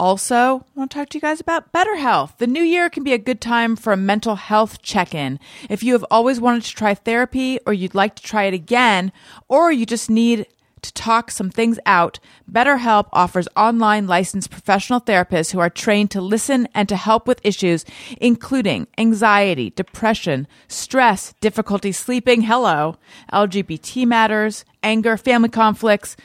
Also, 0.00 0.64
I 0.74 0.78
want 0.78 0.90
to 0.90 0.96
talk 0.96 1.10
to 1.10 1.18
you 1.18 1.20
guys 1.20 1.40
about 1.40 1.74
BetterHelp. 1.74 2.38
The 2.38 2.46
new 2.46 2.62
year 2.62 2.88
can 2.88 3.04
be 3.04 3.12
a 3.12 3.18
good 3.18 3.38
time 3.38 3.76
for 3.76 3.92
a 3.92 3.98
mental 3.98 4.36
health 4.36 4.80
check 4.80 5.14
in. 5.14 5.38
If 5.68 5.82
you 5.82 5.92
have 5.92 6.06
always 6.10 6.40
wanted 6.40 6.62
to 6.62 6.74
try 6.74 6.94
therapy, 6.94 7.58
or 7.66 7.74
you'd 7.74 7.94
like 7.94 8.14
to 8.14 8.22
try 8.22 8.44
it 8.44 8.54
again, 8.54 9.12
or 9.46 9.70
you 9.70 9.84
just 9.84 10.08
need 10.08 10.46
to 10.80 10.92
talk 10.94 11.30
some 11.30 11.50
things 11.50 11.78
out, 11.84 12.18
BetterHelp 12.50 13.10
offers 13.12 13.46
online 13.58 14.06
licensed 14.06 14.50
professional 14.50 15.02
therapists 15.02 15.52
who 15.52 15.58
are 15.58 15.68
trained 15.68 16.10
to 16.12 16.22
listen 16.22 16.66
and 16.74 16.88
to 16.88 16.96
help 16.96 17.28
with 17.28 17.44
issues 17.44 17.84
including 18.22 18.86
anxiety, 18.96 19.68
depression, 19.68 20.48
stress, 20.66 21.34
difficulty 21.42 21.92
sleeping, 21.92 22.40
hello, 22.40 22.96
LGBT 23.34 24.06
matters, 24.06 24.64
anger, 24.82 25.18
family 25.18 25.50
conflicts, 25.50 26.16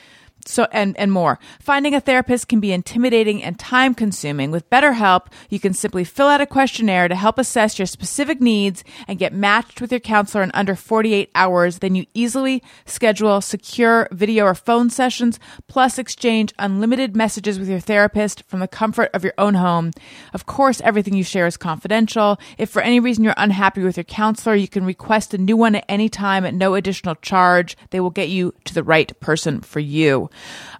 so 0.47 0.67
and 0.71 0.97
and 0.97 1.11
more. 1.11 1.39
Finding 1.59 1.93
a 1.93 2.01
therapist 2.01 2.47
can 2.47 2.59
be 2.59 2.71
intimidating 2.71 3.43
and 3.43 3.57
time 3.59 3.93
consuming. 3.93 4.51
With 4.51 4.69
BetterHelp, 4.69 5.27
you 5.49 5.59
can 5.59 5.73
simply 5.73 6.03
fill 6.03 6.27
out 6.27 6.41
a 6.41 6.45
questionnaire 6.45 7.07
to 7.07 7.15
help 7.15 7.37
assess 7.37 7.79
your 7.79 7.85
specific 7.85 8.41
needs 8.41 8.83
and 9.07 9.19
get 9.19 9.33
matched 9.33 9.81
with 9.81 9.91
your 9.91 9.99
counselor 9.99 10.43
in 10.43 10.51
under 10.53 10.75
48 10.75 11.29
hours. 11.35 11.79
Then 11.79 11.95
you 11.95 12.05
easily 12.13 12.63
schedule 12.85 13.41
secure 13.41 14.07
video 14.11 14.45
or 14.45 14.55
phone 14.55 14.89
sessions 14.89 15.39
plus 15.67 15.97
exchange 15.97 16.53
unlimited 16.59 17.15
messages 17.15 17.59
with 17.59 17.69
your 17.69 17.79
therapist 17.79 18.43
from 18.43 18.59
the 18.59 18.67
comfort 18.67 19.09
of 19.13 19.23
your 19.23 19.33
own 19.37 19.55
home. 19.55 19.91
Of 20.33 20.45
course, 20.45 20.81
everything 20.81 21.13
you 21.13 21.23
share 21.23 21.47
is 21.47 21.57
confidential. 21.57 22.39
If 22.57 22.69
for 22.69 22.81
any 22.81 22.99
reason 22.99 23.23
you're 23.23 23.33
unhappy 23.37 23.83
with 23.83 23.97
your 23.97 24.03
counselor, 24.03 24.55
you 24.55 24.67
can 24.67 24.85
request 24.85 25.33
a 25.33 25.37
new 25.37 25.57
one 25.57 25.75
at 25.75 25.85
any 25.89 26.09
time 26.09 26.45
at 26.45 26.53
no 26.53 26.75
additional 26.75 27.15
charge. 27.15 27.77
They 27.89 27.99
will 27.99 28.09
get 28.09 28.29
you 28.29 28.53
to 28.65 28.73
the 28.73 28.83
right 28.83 29.17
person 29.19 29.61
for 29.61 29.79
you. 29.79 30.29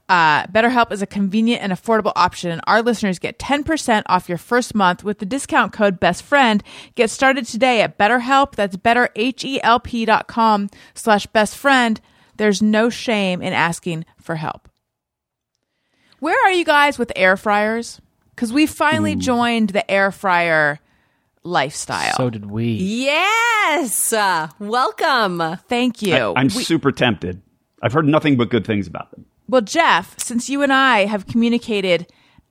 Uh, 0.08 0.46
BetterHelp 0.48 0.92
is 0.92 1.02
a 1.02 1.08
convenient 1.08 1.64
and 1.64 1.72
affordable 1.74 2.12
option, 2.16 2.52
and 2.52 2.62
our 2.68 2.82
listeners 2.82 3.18
get 3.18 3.40
10% 3.40 4.04
off 4.06 4.30
your 4.30 4.38
first 4.38 4.76
month 4.76 5.04
with 5.04 5.20
the 5.20 5.26
discount 5.26 5.74
code 5.74 6.00
BESTFRIEND. 6.00 6.62
Get 6.96 7.10
started 7.10 7.46
today 7.46 7.82
at 7.82 7.98
BetterHelp. 7.98 8.56
That's 8.56 8.78
betterhelp.com 8.78 10.70
slash 10.94 11.28
bestfriend. 11.28 12.00
There's 12.38 12.62
no 12.62 12.90
shame 12.90 13.42
in 13.42 13.54
asking 13.54 14.06
for 14.22 14.36
help. 14.36 14.70
Where 16.20 16.38
are 16.46 16.52
you 16.52 16.66
guys 16.66 17.00
with 17.00 17.12
air 17.16 17.38
fryers? 17.38 18.00
Because 18.36 18.52
we 18.52 18.66
finally 18.66 19.16
joined 19.16 19.70
the 19.70 19.90
air 19.90 20.12
fryer 20.12 20.80
lifestyle. 21.44 22.16
So 22.16 22.30
did 22.30 22.50
we. 22.50 22.74
Yes. 22.74 24.12
Uh, 24.12 24.50
welcome. 24.60 25.42
Thank 25.70 26.02
you. 26.02 26.14
I, 26.16 26.42
am 26.42 26.48
We- 26.48 26.64
super 26.64 26.92
tempted. 26.92 27.42
I've 27.82 27.94
heard 27.94 28.08
nothing 28.08 28.36
but 28.36 28.50
good 28.50 28.66
things 28.66 28.88
about 28.88 29.12
them. 29.12 29.26
Well, 29.48 29.62
Jeff, 29.62 30.20
since 30.20 30.50
you 30.50 30.62
and 30.64 30.74
I 30.74 31.06
have 31.06 31.28
communicated 31.28 32.08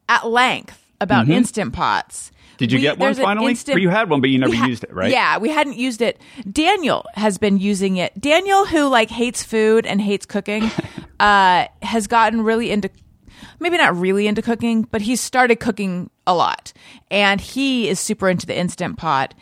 at 0.08 0.26
length 0.26 0.80
about 1.00 1.28
Instant 1.28 1.72
Pots. 1.72 2.26
Mm-hmm. 2.30 2.30
Did 2.56 2.72
you 2.72 2.78
we- 2.78 2.82
get 2.82 2.98
one 2.98 3.14
finally? 3.14 3.50
instant- 3.50 3.76
or 3.76 3.80
you 3.80 3.88
had 3.88 4.08
one, 4.08 4.20
but 4.20 4.30
you 4.30 4.38
never 4.38 4.54
ha- 4.54 4.66
used 4.66 4.84
it, 4.84 4.92
right? 4.94 5.10
Yeah, 5.10 5.38
we 5.38 5.48
hadn't 5.50 5.76
used 5.76 6.00
it. 6.00 6.20
Daniel 6.50 7.04
has 7.14 7.36
been 7.36 7.58
using 7.58 7.96
it. 7.96 8.18
Daniel, 8.20 8.64
who 8.64 8.86
like 8.88 9.10
hates 9.10 9.42
food 9.42 9.86
and 9.86 10.00
hates 10.00 10.24
cooking, 10.24 10.70
uh, 11.20 11.66
has 11.82 12.06
gotten 12.06 12.42
really 12.42 12.70
into 12.70 12.88
maybe 13.58 13.76
not 13.76 13.96
really 13.96 14.28
into 14.28 14.40
cooking, 14.40 14.82
but 14.82 15.02
he's 15.02 15.20
started 15.20 15.56
cooking 15.58 16.10
a 16.28 16.34
lot, 16.34 16.72
and 17.10 17.40
he 17.40 17.88
is 17.88 17.98
super 17.98 18.28
into 18.28 18.46
the 18.46 18.56
Instant 18.56 18.98
Pot. 18.98 19.34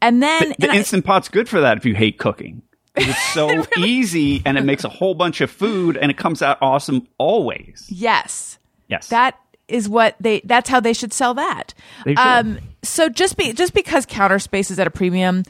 And 0.00 0.22
then 0.22 0.50
The 0.58 0.64
and 0.68 0.72
I- 0.72 0.76
instant 0.76 1.04
pot's 1.04 1.28
good 1.28 1.48
for 1.48 1.60
that 1.60 1.76
if 1.76 1.84
you 1.84 1.94
hate 1.96 2.18
cooking. 2.18 2.62
It's 3.08 3.32
so 3.32 3.64
easy 3.78 4.42
and 4.44 4.58
it 4.58 4.64
makes 4.64 4.84
a 4.84 4.88
whole 4.88 5.14
bunch 5.14 5.40
of 5.40 5.50
food 5.50 5.96
and 5.96 6.10
it 6.10 6.16
comes 6.18 6.42
out 6.42 6.58
awesome 6.60 7.06
always. 7.18 7.86
yes, 7.88 8.58
Yes. 8.88 9.08
That 9.08 9.38
is 9.68 9.88
what 9.88 10.16
they 10.18 10.40
that's 10.44 10.68
how 10.68 10.80
they 10.80 10.92
should 10.92 11.12
sell 11.12 11.32
that. 11.34 11.74
They 12.04 12.14
should. 12.16 12.18
Um 12.20 12.58
so 12.82 13.08
just 13.08 13.36
be 13.36 13.52
just 13.52 13.72
because 13.72 14.04
counter 14.04 14.38
space 14.40 14.70
is 14.70 14.78
at 14.80 14.86
a 14.88 14.90
premium, 14.90 15.44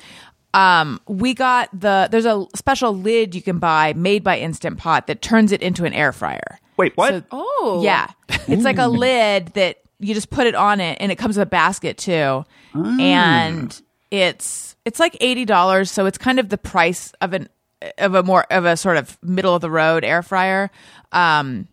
um, 0.52 1.00
we 1.08 1.32
got 1.32 1.68
the 1.72 2.08
there's 2.10 2.26
a 2.26 2.44
special 2.54 2.94
lid 2.94 3.34
you 3.34 3.40
can 3.40 3.58
buy 3.58 3.94
made 3.94 4.22
by 4.22 4.38
Instant 4.38 4.76
Pot 4.78 5.06
that 5.06 5.22
turns 5.22 5.52
it 5.52 5.62
into 5.62 5.84
an 5.86 5.94
air 5.94 6.12
fryer. 6.12 6.58
Wait, 6.76 6.94
what? 6.96 7.14
So- 7.14 7.22
Oh. 7.32 7.80
Yeah. 7.82 8.08
It's 8.48 8.64
like 8.64 8.78
a 8.78 8.88
lid 8.88 9.48
that 9.54 9.78
you 10.00 10.12
just 10.12 10.28
put 10.30 10.46
it 10.46 10.54
on 10.54 10.80
it 10.80 10.98
and 11.00 11.10
it 11.12 11.16
comes 11.16 11.36
with 11.38 11.46
a 11.46 11.50
basket 11.50 11.96
too. 11.96 12.44
And 12.74 13.80
it's 14.10 14.69
it's 14.84 15.00
like 15.00 15.14
$80, 15.14 15.88
so 15.88 16.06
it's 16.06 16.18
kind 16.18 16.38
of 16.38 16.48
the 16.48 16.58
price 16.58 17.12
of 17.20 17.32
an 17.32 17.48
of 17.96 18.14
a 18.14 18.22
more 18.22 18.44
of 18.50 18.66
a 18.66 18.76
sort 18.76 18.98
of 18.98 19.16
middle 19.22 19.54
of 19.54 19.62
the 19.62 19.70
road 19.70 20.04
air 20.04 20.22
fryer. 20.22 20.70
Um 21.12 21.66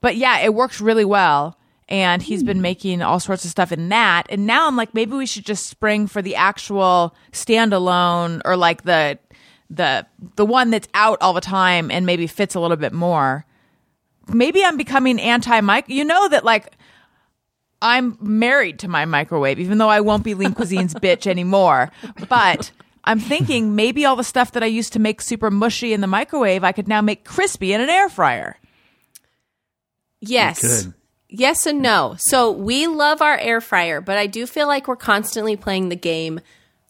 but 0.00 0.16
yeah, 0.16 0.40
it 0.40 0.54
works 0.54 0.80
really 0.80 1.04
well. 1.04 1.56
And 1.88 2.20
he's 2.20 2.42
been 2.42 2.60
making 2.60 3.00
all 3.00 3.18
sorts 3.18 3.44
of 3.44 3.50
stuff 3.50 3.72
in 3.72 3.88
that. 3.88 4.26
And 4.28 4.46
now 4.46 4.66
I'm 4.66 4.76
like, 4.76 4.92
maybe 4.92 5.12
we 5.12 5.24
should 5.24 5.46
just 5.46 5.66
spring 5.66 6.06
for 6.06 6.20
the 6.20 6.34
actual 6.34 7.16
standalone 7.32 8.42
or 8.44 8.56
like 8.56 8.82
the 8.82 9.18
the 9.70 10.06
the 10.36 10.44
one 10.44 10.70
that's 10.70 10.88
out 10.94 11.18
all 11.20 11.32
the 11.32 11.40
time 11.40 11.90
and 11.90 12.04
maybe 12.04 12.26
fits 12.26 12.54
a 12.54 12.60
little 12.60 12.76
bit 12.76 12.92
more 12.92 13.46
maybe 14.28 14.64
I'm 14.64 14.76
becoming 14.76 15.20
anti 15.20 15.60
Mike. 15.60 15.86
You 15.88 16.04
know 16.04 16.28
that 16.28 16.44
like 16.44 16.72
I'm 17.80 18.18
married 18.20 18.80
to 18.80 18.88
my 18.88 19.04
microwave, 19.04 19.58
even 19.58 19.78
though 19.78 19.88
I 19.88 20.00
won't 20.00 20.24
be 20.24 20.34
Lean 20.34 20.54
Cuisine's 20.54 20.94
bitch 21.02 21.26
anymore. 21.26 21.90
But 22.28 22.70
I'm 23.04 23.20
thinking 23.20 23.76
maybe 23.76 24.04
all 24.04 24.16
the 24.16 24.24
stuff 24.24 24.52
that 24.52 24.62
I 24.62 24.66
used 24.66 24.92
to 24.94 24.98
make 24.98 25.20
super 25.20 25.50
mushy 25.50 25.92
in 25.92 26.00
the 26.00 26.06
microwave, 26.06 26.64
I 26.64 26.72
could 26.72 26.88
now 26.88 27.00
make 27.00 27.24
crispy 27.24 27.72
in 27.72 27.80
an 27.80 27.88
air 27.88 28.08
fryer. 28.08 28.56
Yes. 30.20 30.88
Yes 31.28 31.66
and 31.66 31.82
no. 31.82 32.16
So 32.18 32.50
we 32.50 32.86
love 32.86 33.22
our 33.22 33.36
air 33.36 33.60
fryer, 33.60 34.00
but 34.00 34.18
I 34.18 34.26
do 34.26 34.46
feel 34.46 34.66
like 34.66 34.88
we're 34.88 34.96
constantly 34.96 35.56
playing 35.56 35.88
the 35.88 35.96
game 35.96 36.40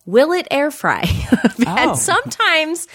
will 0.09 0.33
it 0.33 0.49
air 0.51 0.71
fry? 0.71 1.03
and 1.67 1.91
oh. 1.91 1.95
sometimes 1.95 2.89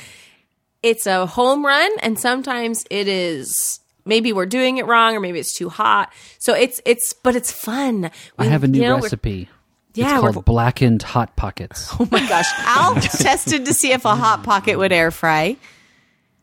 it's 0.81 1.05
a 1.05 1.27
home 1.27 1.63
run 1.63 1.91
and 1.99 2.19
sometimes 2.19 2.83
it 2.89 3.07
is 3.07 3.79
maybe 4.05 4.33
we're 4.33 4.45
doing 4.45 4.77
it 4.77 4.85
wrong 4.85 5.15
or 5.15 5.19
maybe 5.19 5.39
it's 5.39 5.55
too 5.57 5.69
hot. 5.69 6.11
So 6.39 6.53
it's 6.53 6.81
it's 6.85 7.13
but 7.13 7.35
it's 7.35 7.51
fun. 7.51 8.05
I 8.37 8.43
We- 8.43 8.47
have 8.47 8.63
a 8.63 8.67
new 8.67 8.79
you 8.81 8.87
know, 8.87 8.95
recipe. 8.95 9.49
Yeah, 9.95 10.19
it's 10.19 10.33
called 10.33 10.45
blackened 10.45 11.03
hot 11.03 11.35
pockets. 11.35 11.89
Oh 11.99 12.07
my 12.11 12.27
gosh. 12.27 12.47
Al 12.59 12.95
tested 13.01 13.65
to 13.65 13.73
see 13.73 13.91
if 13.91 14.05
a 14.05 14.15
hot 14.15 14.43
pocket 14.43 14.77
would 14.77 14.91
air 14.91 15.11
fry. 15.11 15.55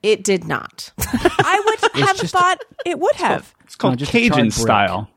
It 0.02 0.24
did 0.24 0.46
not. 0.46 0.92
I 0.98 1.62
would 1.66 2.06
have 2.06 2.16
just- 2.16 2.32
thought 2.32 2.58
it 2.86 2.98
would 2.98 3.16
have. 3.16 3.54
It's 3.64 3.74
called 3.76 3.92
No, 3.92 3.96
just 3.96 4.10
a 4.14 4.28
Cajun 4.28 4.50
style. 4.50 5.10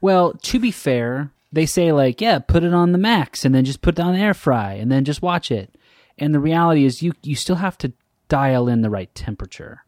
Well, 0.00 0.32
to 0.42 0.58
be 0.58 0.70
fair, 0.70 1.30
they 1.52 1.66
say 1.66 1.92
like, 1.92 2.20
yeah, 2.20 2.38
put 2.38 2.64
it 2.64 2.72
on 2.72 2.92
the 2.92 2.98
max 2.98 3.44
and 3.44 3.54
then 3.54 3.64
just 3.64 3.82
put 3.82 3.98
it 3.98 4.02
on 4.02 4.14
the 4.14 4.20
air 4.20 4.32
fry 4.34 4.72
and 4.74 4.90
then 4.90 5.04
just 5.04 5.20
watch 5.22 5.50
it. 5.50 5.74
And 6.18 6.34
the 6.34 6.40
reality 6.40 6.84
is 6.84 7.02
you 7.02 7.12
you 7.22 7.34
still 7.36 7.56
have 7.56 7.76
to 7.78 7.92
dial 8.28 8.68
in 8.68 8.80
the 8.82 8.90
right 8.90 9.12
temperature. 9.14 9.84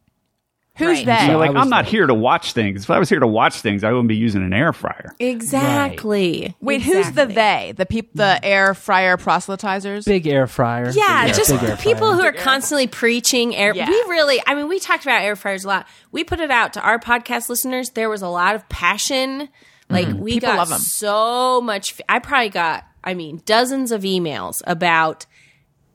Who's 0.76 1.04
Right. 1.04 1.06
they? 1.20 1.26
You're 1.28 1.36
like, 1.36 1.50
I 1.50 1.52
was 1.52 1.62
I'm 1.62 1.68
not 1.70 1.84
like- 1.84 1.86
here 1.86 2.06
to 2.06 2.14
watch 2.14 2.52
things. 2.52 2.82
If 2.82 2.90
I 2.90 2.98
was 2.98 3.08
here 3.08 3.20
to 3.20 3.26
watch 3.28 3.60
things, 3.60 3.84
I 3.84 3.92
wouldn't 3.92 4.08
be 4.08 4.16
using 4.16 4.42
an 4.42 4.52
air 4.52 4.72
fryer. 4.72 5.14
Exactly. 5.20 6.54
Wait, 6.60 6.82
who's 6.82 7.10
the 7.12 7.26
they? 7.26 7.72
The 7.76 7.86
peop- 7.86 8.12
the 8.14 8.22
mm. 8.22 8.40
air 8.42 8.74
fryer 8.74 9.16
proselytizers? 9.16 10.04
Big 10.04 10.26
air 10.26 10.46
fryer. 10.46 10.90
Yeah, 10.90 11.26
Big- 11.26 11.34
just 11.34 11.50
big 11.50 11.62
air 11.62 11.76
people 11.76 12.08
fryer. 12.08 12.14
who 12.14 12.22
are 12.22 12.32
constantly 12.32 12.86
preaching 12.86 13.54
air. 13.54 13.72
Yeah. 13.74 13.88
We 13.88 13.94
really, 14.08 14.42
I 14.46 14.54
mean, 14.54 14.68
we 14.68 14.78
talked 14.80 15.04
about 15.04 15.22
air 15.22 15.36
fryers 15.36 15.64
a 15.64 15.68
lot. 15.68 15.86
We 16.12 16.24
put 16.24 16.40
it 16.40 16.50
out 16.50 16.72
to 16.74 16.80
our 16.80 16.98
podcast 16.98 17.48
listeners. 17.48 17.90
There 17.90 18.08
was 18.10 18.22
a 18.22 18.28
lot 18.28 18.54
of 18.54 18.68
passion. 18.68 19.48
Like 19.90 20.08
mm-hmm. 20.08 20.18
we 20.20 20.32
People 20.34 20.48
got 20.50 20.58
love 20.58 20.72
'em. 20.72 20.78
so 20.78 21.60
much. 21.60 21.92
f- 21.92 22.00
I 22.08 22.18
probably 22.18 22.48
got, 22.48 22.84
I 23.02 23.14
mean, 23.14 23.42
dozens 23.44 23.92
of 23.92 24.02
emails 24.02 24.62
about 24.66 25.26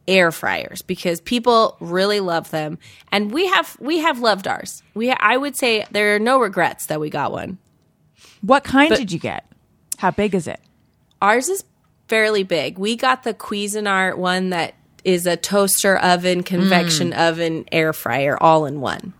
air 0.10 0.32
fryers 0.32 0.82
because 0.82 1.22
people 1.22 1.78
really 1.80 2.20
love 2.20 2.49
them, 2.51 2.78
and 3.12 3.32
we 3.32 3.47
have 3.47 3.78
we 3.80 3.99
have 3.99 4.20
loved 4.20 4.47
ours. 4.47 4.84
We, 4.93 5.12
I 5.12 5.38
would 5.38 5.55
say, 5.55 5.86
there 5.91 6.16
are 6.16 6.20
no 6.20 6.39
regrets 6.39 6.88
that 6.88 6.99
we 6.99 7.10
got 7.10 7.32
one. 7.32 7.57
What 8.41 8.64
kind 8.64 8.89
But- 8.89 8.97
did 8.99 9.12
you 9.12 9.20
get? 9.20 9.45
How 9.97 10.12
big 10.12 10.34
is 10.34 10.47
it? 10.47 10.60
Ours 11.22 11.49
is 11.49 11.64
fairly 12.07 12.43
big. 12.43 12.78
We 12.78 12.95
got 12.95 13.24
the 13.24 13.34
Cuisinart 13.34 14.18
one 14.18 14.49
that 14.49 14.74
is 15.03 15.26
a 15.26 15.38
toaster 15.38 15.97
oven, 15.97 16.43
convection 16.43 17.12
mm. 17.12 17.30
oven, 17.30 17.66
air 17.72 17.93
fryer, 17.93 18.41
all 18.41 18.66
in 18.66 18.80
one. 18.82 19.14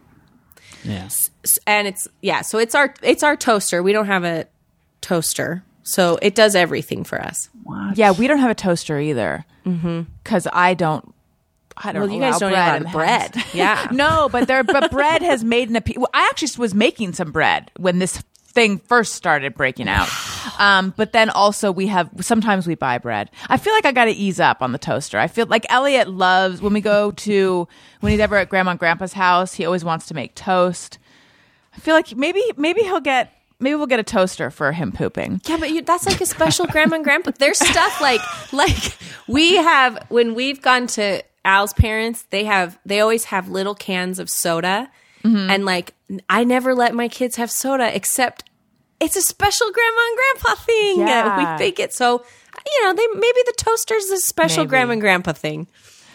Yeah. 0.84 1.06
S- 1.06 1.60
And 1.68 1.88
it's 1.88 2.08
yeah, 2.22 2.42
so 2.42 2.58
it's 2.58 2.76
our 2.76 2.94
it's 3.04 3.24
our 3.24 3.36
toaster. 3.36 3.84
We 3.84 3.92
don't 3.94 4.06
have 4.08 4.24
a 4.24 4.48
toaster, 5.02 5.64
so 5.90 6.20
it 6.22 6.36
does 6.36 6.54
everything 6.54 7.04
for 7.04 7.20
us. 7.20 7.50
Yeah, 7.96 8.12
we 8.12 8.28
don't 8.28 8.38
have 8.38 8.52
a 8.52 8.56
toaster 8.56 9.00
either. 9.00 9.44
Because 10.24 10.48
I 10.54 10.76
don't. 10.76 11.16
I 11.76 11.92
don't. 11.94 12.04
Well, 12.04 12.12
you 12.12 12.20
guys 12.20 12.38
don't 12.38 12.52
bread 12.52 12.64
have 12.64 12.78
in 12.78 12.84
the 12.84 12.90
bread. 12.90 13.36
Yeah. 13.54 13.88
no, 13.92 14.30
but 14.32 14.48
there. 14.48 14.64
But 14.64 14.92
bread 14.92 15.24
has 15.24 15.44
made 15.44 15.70
an 15.70 15.76
appeal. 15.76 16.02
Well, 16.02 16.10
I 16.14 16.28
actually 16.30 16.62
was 16.62 16.76
making 16.76 17.14
some 17.14 17.32
bread 17.32 17.72
when 17.78 17.98
this 17.98 18.18
thing 18.36 18.78
first 18.80 19.14
started 19.16 19.56
breaking 19.56 19.88
out. 19.90 20.08
Um, 20.58 20.94
but 20.98 21.14
then 21.14 21.30
also 21.30 21.72
we 21.72 21.88
have 21.88 22.10
sometimes 22.22 22.68
we 22.68 22.76
buy 22.76 22.98
bread. 22.98 23.30
I 23.48 23.58
feel 23.58 23.72
like 23.74 23.86
I 23.86 23.92
got 23.94 24.06
to 24.06 24.12
ease 24.12 24.40
up 24.42 24.62
on 24.62 24.74
the 24.74 24.78
toaster. 24.78 25.18
I 25.18 25.28
feel 25.28 25.46
like 25.46 25.66
Elliot 25.70 26.10
loves 26.10 26.62
when 26.62 26.74
we 26.74 26.82
go 26.82 27.12
to 27.12 27.68
when 28.02 28.12
he's 28.12 28.20
ever 28.20 28.36
at 28.36 28.50
grandma 28.50 28.72
and 28.72 28.80
grandpa's 28.80 29.14
house. 29.14 29.54
He 29.54 29.66
always 29.66 29.86
wants 29.86 30.08
to 30.08 30.14
make 30.14 30.36
toast. 30.36 30.98
I 31.76 31.80
feel 31.80 31.94
like 31.96 32.16
maybe 32.16 32.44
maybe 32.58 32.82
he'll 32.82 33.00
get 33.00 33.32
maybe 33.60 33.76
we'll 33.76 33.88
get 33.88 34.00
a 34.00 34.04
toaster 34.04 34.50
for 34.52 34.72
him 34.72 34.92
pooping. 34.92 35.42
Yeah, 35.48 35.58
but 35.58 35.70
you, 35.72 35.82
that's 35.82 36.06
like 36.06 36.22
a 36.22 36.26
special 36.26 36.66
grandma 36.68 36.96
and 36.96 37.04
grandpa. 37.04 37.32
There's 37.38 37.60
stuff 37.60 38.02
like 38.02 38.22
like 38.54 38.98
we 39.28 39.56
have 39.58 40.06
when 40.10 40.36
we've 40.36 40.62
gone 40.62 40.88
to 40.88 41.22
Al's 41.46 41.74
parents. 41.74 42.24
They 42.30 42.46
have 42.46 42.78
they 42.86 43.00
always 43.00 43.26
have 43.26 43.50
little 43.50 43.76
cans 43.76 44.20
of 44.20 44.30
soda, 44.30 44.90
and 45.24 45.66
like 45.66 45.94
I 46.30 46.44
never 46.44 46.74
let 46.76 46.94
my 46.96 47.08
kids 47.08 47.36
have 47.38 47.52
soda 47.52 47.94
except 47.96 48.46
it's 49.00 49.16
a 49.16 49.22
special 49.22 49.72
grandma 49.72 50.02
and 50.08 50.18
grandpa 50.18 50.62
thing. 50.64 51.00
Yeah. 51.00 51.54
We 51.54 51.58
think 51.58 51.80
it 51.80 51.94
so. 51.94 52.24
You 52.66 52.84
know, 52.84 52.94
they 52.94 53.08
maybe 53.14 53.40
the 53.46 53.54
toaster's 53.58 54.06
a 54.10 54.18
special 54.18 54.64
Maybe. 54.64 54.70
grandma 54.70 54.92
and 54.94 55.02
grandpa 55.02 55.32
thing. 55.34 55.68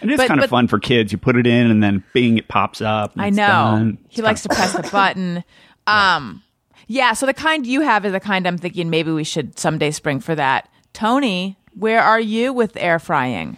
It 0.03 0.11
is 0.11 0.17
But- 0.19 0.29
kind 0.29 0.41
of 0.41 0.45
but- 0.45 0.51
fun 0.51 0.69
for 0.69 0.79
kids. 0.79 1.11
You 1.13 1.17
put 1.19 1.37
it 1.37 1.47
in, 1.47 1.71
and 1.71 1.83
then 1.83 2.05
bing, 2.13 2.37
it 2.37 2.49
pops 2.49 2.83
up. 2.83 3.13
I 3.17 3.31
know. 3.31 3.97
He 4.09 4.21
likes 4.21 4.43
to 4.43 4.49
press 4.51 4.73
the 4.75 4.83
button. 4.93 5.43
Um, 5.87 6.43
yeah. 6.87 7.13
So 7.13 7.27
the 7.27 7.35
kind 7.35 7.67
you 7.67 7.81
have 7.83 8.05
is 8.05 8.13
the 8.13 8.21
kind 8.21 8.47
I'm 8.47 8.59
thinking 8.59 8.91
maybe 8.91 9.11
we 9.13 9.25
should 9.25 9.59
someday 9.59 9.91
spring 9.91 10.21
for 10.21 10.35
that. 10.35 10.69
Tony, 10.93 11.57
where 11.75 12.01
are 12.01 12.21
you 12.21 12.53
with 12.53 12.77
air 12.77 12.99
frying? 12.99 13.57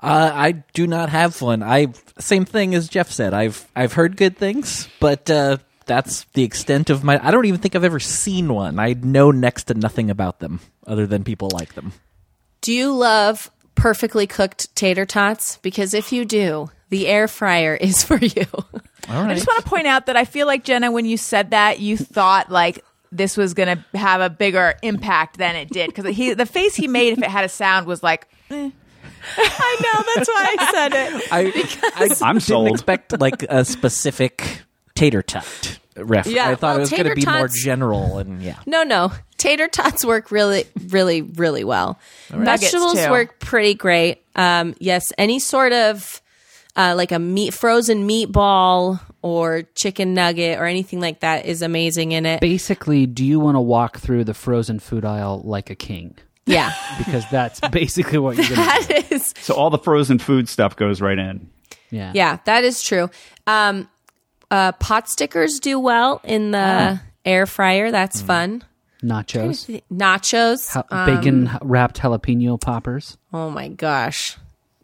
Uh, 0.00 0.30
I 0.34 0.52
do 0.72 0.86
not 0.86 1.10
have 1.10 1.40
one. 1.40 1.62
I 1.62 1.88
same 2.18 2.44
thing 2.44 2.74
as 2.74 2.88
Jeff 2.88 3.10
said. 3.10 3.32
I've 3.32 3.68
I've 3.76 3.92
heard 3.92 4.16
good 4.16 4.36
things, 4.36 4.88
but 4.98 5.30
uh, 5.30 5.58
that's 5.86 6.24
the 6.32 6.42
extent 6.42 6.90
of 6.90 7.04
my. 7.04 7.24
I 7.24 7.30
don't 7.30 7.44
even 7.44 7.60
think 7.60 7.76
I've 7.76 7.84
ever 7.84 8.00
seen 8.00 8.52
one. 8.52 8.80
I 8.80 8.94
know 8.94 9.30
next 9.30 9.64
to 9.64 9.74
nothing 9.74 10.10
about 10.10 10.40
them 10.40 10.58
other 10.86 11.06
than 11.06 11.22
people 11.22 11.50
like 11.52 11.74
them. 11.74 11.92
Do 12.62 12.72
you 12.72 12.92
love 12.92 13.50
perfectly 13.74 14.26
cooked 14.26 14.74
tater 14.76 15.04
tots? 15.06 15.58
Because 15.58 15.94
if 15.94 16.12
you 16.12 16.24
do, 16.24 16.70
the 16.90 17.06
air 17.08 17.28
fryer 17.28 17.74
is 17.74 18.02
for 18.02 18.16
you. 18.18 18.44
I 19.08 19.34
just 19.34 19.46
want 19.46 19.64
to 19.64 19.68
point 19.68 19.86
out 19.86 20.06
that 20.06 20.16
I 20.16 20.24
feel 20.24 20.46
like 20.46 20.64
Jenna, 20.64 20.92
when 20.92 21.04
you 21.06 21.16
said 21.16 21.50
that, 21.50 21.80
you 21.80 21.96
thought 21.96 22.50
like 22.50 22.84
this 23.10 23.36
was 23.36 23.52
going 23.54 23.76
to 23.76 23.98
have 23.98 24.20
a 24.20 24.30
bigger 24.30 24.74
impact 24.82 25.38
than 25.38 25.56
it 25.56 25.68
did 25.70 25.92
because 25.92 26.14
he 26.16 26.32
the 26.34 26.46
face 26.46 26.74
he 26.76 26.88
made 26.88 27.12
if 27.14 27.18
it 27.18 27.28
had 27.30 27.44
a 27.44 27.48
sound 27.48 27.86
was 27.86 28.02
like. 28.02 28.28
eh. 28.50 28.70
I 29.36 29.76
know 29.82 30.04
that's 30.16 30.28
why 30.28 30.56
I 30.58 30.70
said 30.72 30.92
it. 30.94 31.28
I, 31.30 31.40
I 31.96 32.28
I'm 32.28 32.34
didn't 32.36 32.42
sold. 32.42 32.68
expect 32.68 33.20
like 33.20 33.44
a 33.48 33.64
specific 33.64 34.62
tater 34.94 35.22
tot 35.22 35.78
ref. 35.96 36.26
Yeah, 36.26 36.48
I 36.48 36.54
thought 36.54 36.68
well, 36.68 36.76
it 36.76 36.80
was 36.80 36.90
going 36.90 37.04
to 37.04 37.14
tater 37.14 37.26
be 37.32 37.38
more 37.38 37.48
general 37.48 38.18
and 38.18 38.42
yeah. 38.42 38.58
No, 38.66 38.82
no. 38.82 39.12
Tater 39.36 39.68
tots 39.68 40.04
work 40.04 40.30
really, 40.30 40.64
really, 40.88 41.22
really 41.22 41.64
well. 41.64 41.98
Nuggets, 42.30 42.62
Vegetables 42.62 42.94
too. 43.04 43.10
work 43.10 43.38
pretty 43.40 43.74
great. 43.74 44.22
Um, 44.36 44.74
yes, 44.78 45.12
any 45.18 45.38
sort 45.40 45.72
of 45.72 46.22
uh, 46.76 46.94
like 46.96 47.10
a 47.12 47.18
meat 47.18 47.52
frozen 47.52 48.08
meatball 48.08 49.00
or 49.20 49.62
chicken 49.74 50.14
nugget 50.14 50.58
or 50.58 50.64
anything 50.66 51.00
like 51.00 51.20
that 51.20 51.44
is 51.46 51.60
amazing 51.62 52.12
in 52.12 52.24
it. 52.24 52.40
Basically, 52.40 53.06
do 53.06 53.24
you 53.24 53.40
want 53.40 53.56
to 53.56 53.60
walk 53.60 53.98
through 53.98 54.24
the 54.24 54.34
frozen 54.34 54.78
food 54.78 55.04
aisle 55.04 55.42
like 55.44 55.70
a 55.70 55.74
king? 55.74 56.16
Yeah, 56.46 56.72
Because 56.98 57.24
that's 57.30 57.60
basically 57.70 58.18
what 58.18 58.36
you're 58.36 58.46
going 58.56 58.80
to 58.82 58.86
do. 58.86 58.94
that 58.94 59.12
is. 59.12 59.34
So 59.40 59.54
all 59.54 59.70
the 59.70 59.78
frozen 59.78 60.18
food 60.18 60.48
stuff 60.48 60.74
goes 60.76 61.00
right 61.00 61.18
in. 61.18 61.50
Yeah. 61.90 62.12
Yeah, 62.14 62.38
that 62.46 62.64
is 62.64 62.82
true. 62.82 63.10
Um, 63.46 63.88
uh, 64.52 64.72
pot 64.72 65.08
stickers 65.08 65.58
do 65.58 65.80
well 65.80 66.20
in 66.22 66.50
the 66.52 66.58
ah. 67.00 67.02
air 67.24 67.46
fryer. 67.46 67.90
That's 67.90 68.22
mm. 68.22 68.26
fun. 68.26 68.64
Nachos. 69.02 69.82
Nachos. 69.92 70.68
Ha- 70.68 71.06
bacon 71.06 71.48
um, 71.48 71.58
wrapped 71.62 72.00
jalapeno 72.00 72.60
poppers. 72.60 73.16
oh 73.32 73.50
my 73.50 73.68
gosh, 73.68 74.36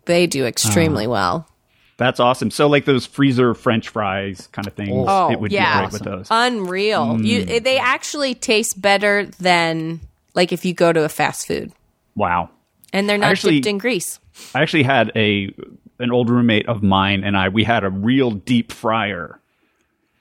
they 0.06 0.26
do 0.26 0.44
extremely 0.46 1.06
ah. 1.06 1.10
well. 1.10 1.48
That's 1.98 2.20
awesome. 2.20 2.50
So 2.50 2.68
like 2.68 2.84
those 2.84 3.06
freezer 3.06 3.54
French 3.54 3.88
fries 3.88 4.48
kind 4.52 4.66
of 4.68 4.74
things, 4.74 5.04
Oh, 5.08 5.30
it 5.32 5.40
would 5.40 5.50
yeah. 5.52 5.80
be 5.82 5.88
great 5.88 5.92
with 5.92 6.02
those. 6.02 6.28
Unreal. 6.30 7.06
Mm. 7.06 7.26
You, 7.26 7.44
Mm. 7.44 7.64
they 7.64 7.78
actually 7.78 8.34
taste 8.34 8.80
better 8.80 9.26
than 9.40 10.00
like 10.34 10.52
if 10.52 10.64
you 10.64 10.74
go 10.74 10.92
to 10.92 11.04
a 11.04 11.08
fast 11.08 11.46
food, 11.46 11.72
wow. 12.14 12.50
and 12.92 13.08
they're 13.08 13.18
not 13.18 13.30
Actually- 13.32 13.56
dipped 13.56 13.66
in 13.66 13.78
grease. 13.78 14.18
I 14.54 14.62
actually 14.62 14.84
had 14.84 15.10
a 15.16 15.52
an 15.98 16.12
old 16.12 16.30
roommate 16.30 16.68
of 16.68 16.80
mine 16.82 17.24
and 17.24 17.36
I 17.36 17.48
we 17.48 17.64
had 17.64 17.82
a 17.84 17.90
real 17.90 18.30
deep 18.30 18.70
fryer, 18.72 19.40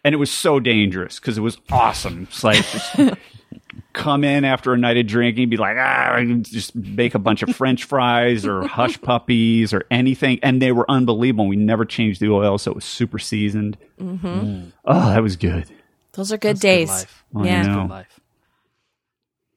and 0.08 0.14
it 0.14 0.18
was 0.20 0.32
so 0.32 0.58
dangerous 0.62 1.20
because 1.20 1.38
it 1.38 1.41
was 1.41 1.58
awesome. 1.70 2.30
It's 2.30 2.41
like 2.41 2.64
just 2.66 2.95
come 3.93 4.24
in 4.24 4.45
after 4.45 4.72
a 4.72 4.78
night 4.78 4.95
of 4.95 5.05
drinking, 5.05 5.49
be 5.49 5.58
like, 5.58 5.76
ah, 5.78 6.14
I 6.14 6.24
just 6.24 6.74
make 6.78 7.14
a 7.14 7.20
bunch 7.20 7.43
of 7.43 7.53
French 7.53 7.84
fries 7.84 8.45
or 8.45 8.66
hush 8.68 9.01
puppies 9.01 9.74
or 9.74 9.84
anything, 9.91 10.39
and 10.41 10.62
they 10.62 10.72
were 10.72 10.89
unbelievable. 10.89 11.45
We 11.45 11.58
never 11.58 11.84
changed 11.84 12.22
the 12.22 12.30
oil, 12.30 12.58
so 12.58 12.72
it 12.72 12.76
was 12.76 12.86
super 12.86 13.20
seasoned. 13.20 13.78
Mm-hmm. 13.99 14.70
Oh, 14.86 15.10
that 15.10 15.22
was 15.22 15.36
good. 15.36 15.66
Those 16.14 16.32
are 16.32 16.38
good 16.38 16.55
That's 16.55 16.62
days. 16.62 16.88
life. 16.88 17.26
Yeah. 17.43 17.64
Good 17.66 17.89
life. 17.89 18.20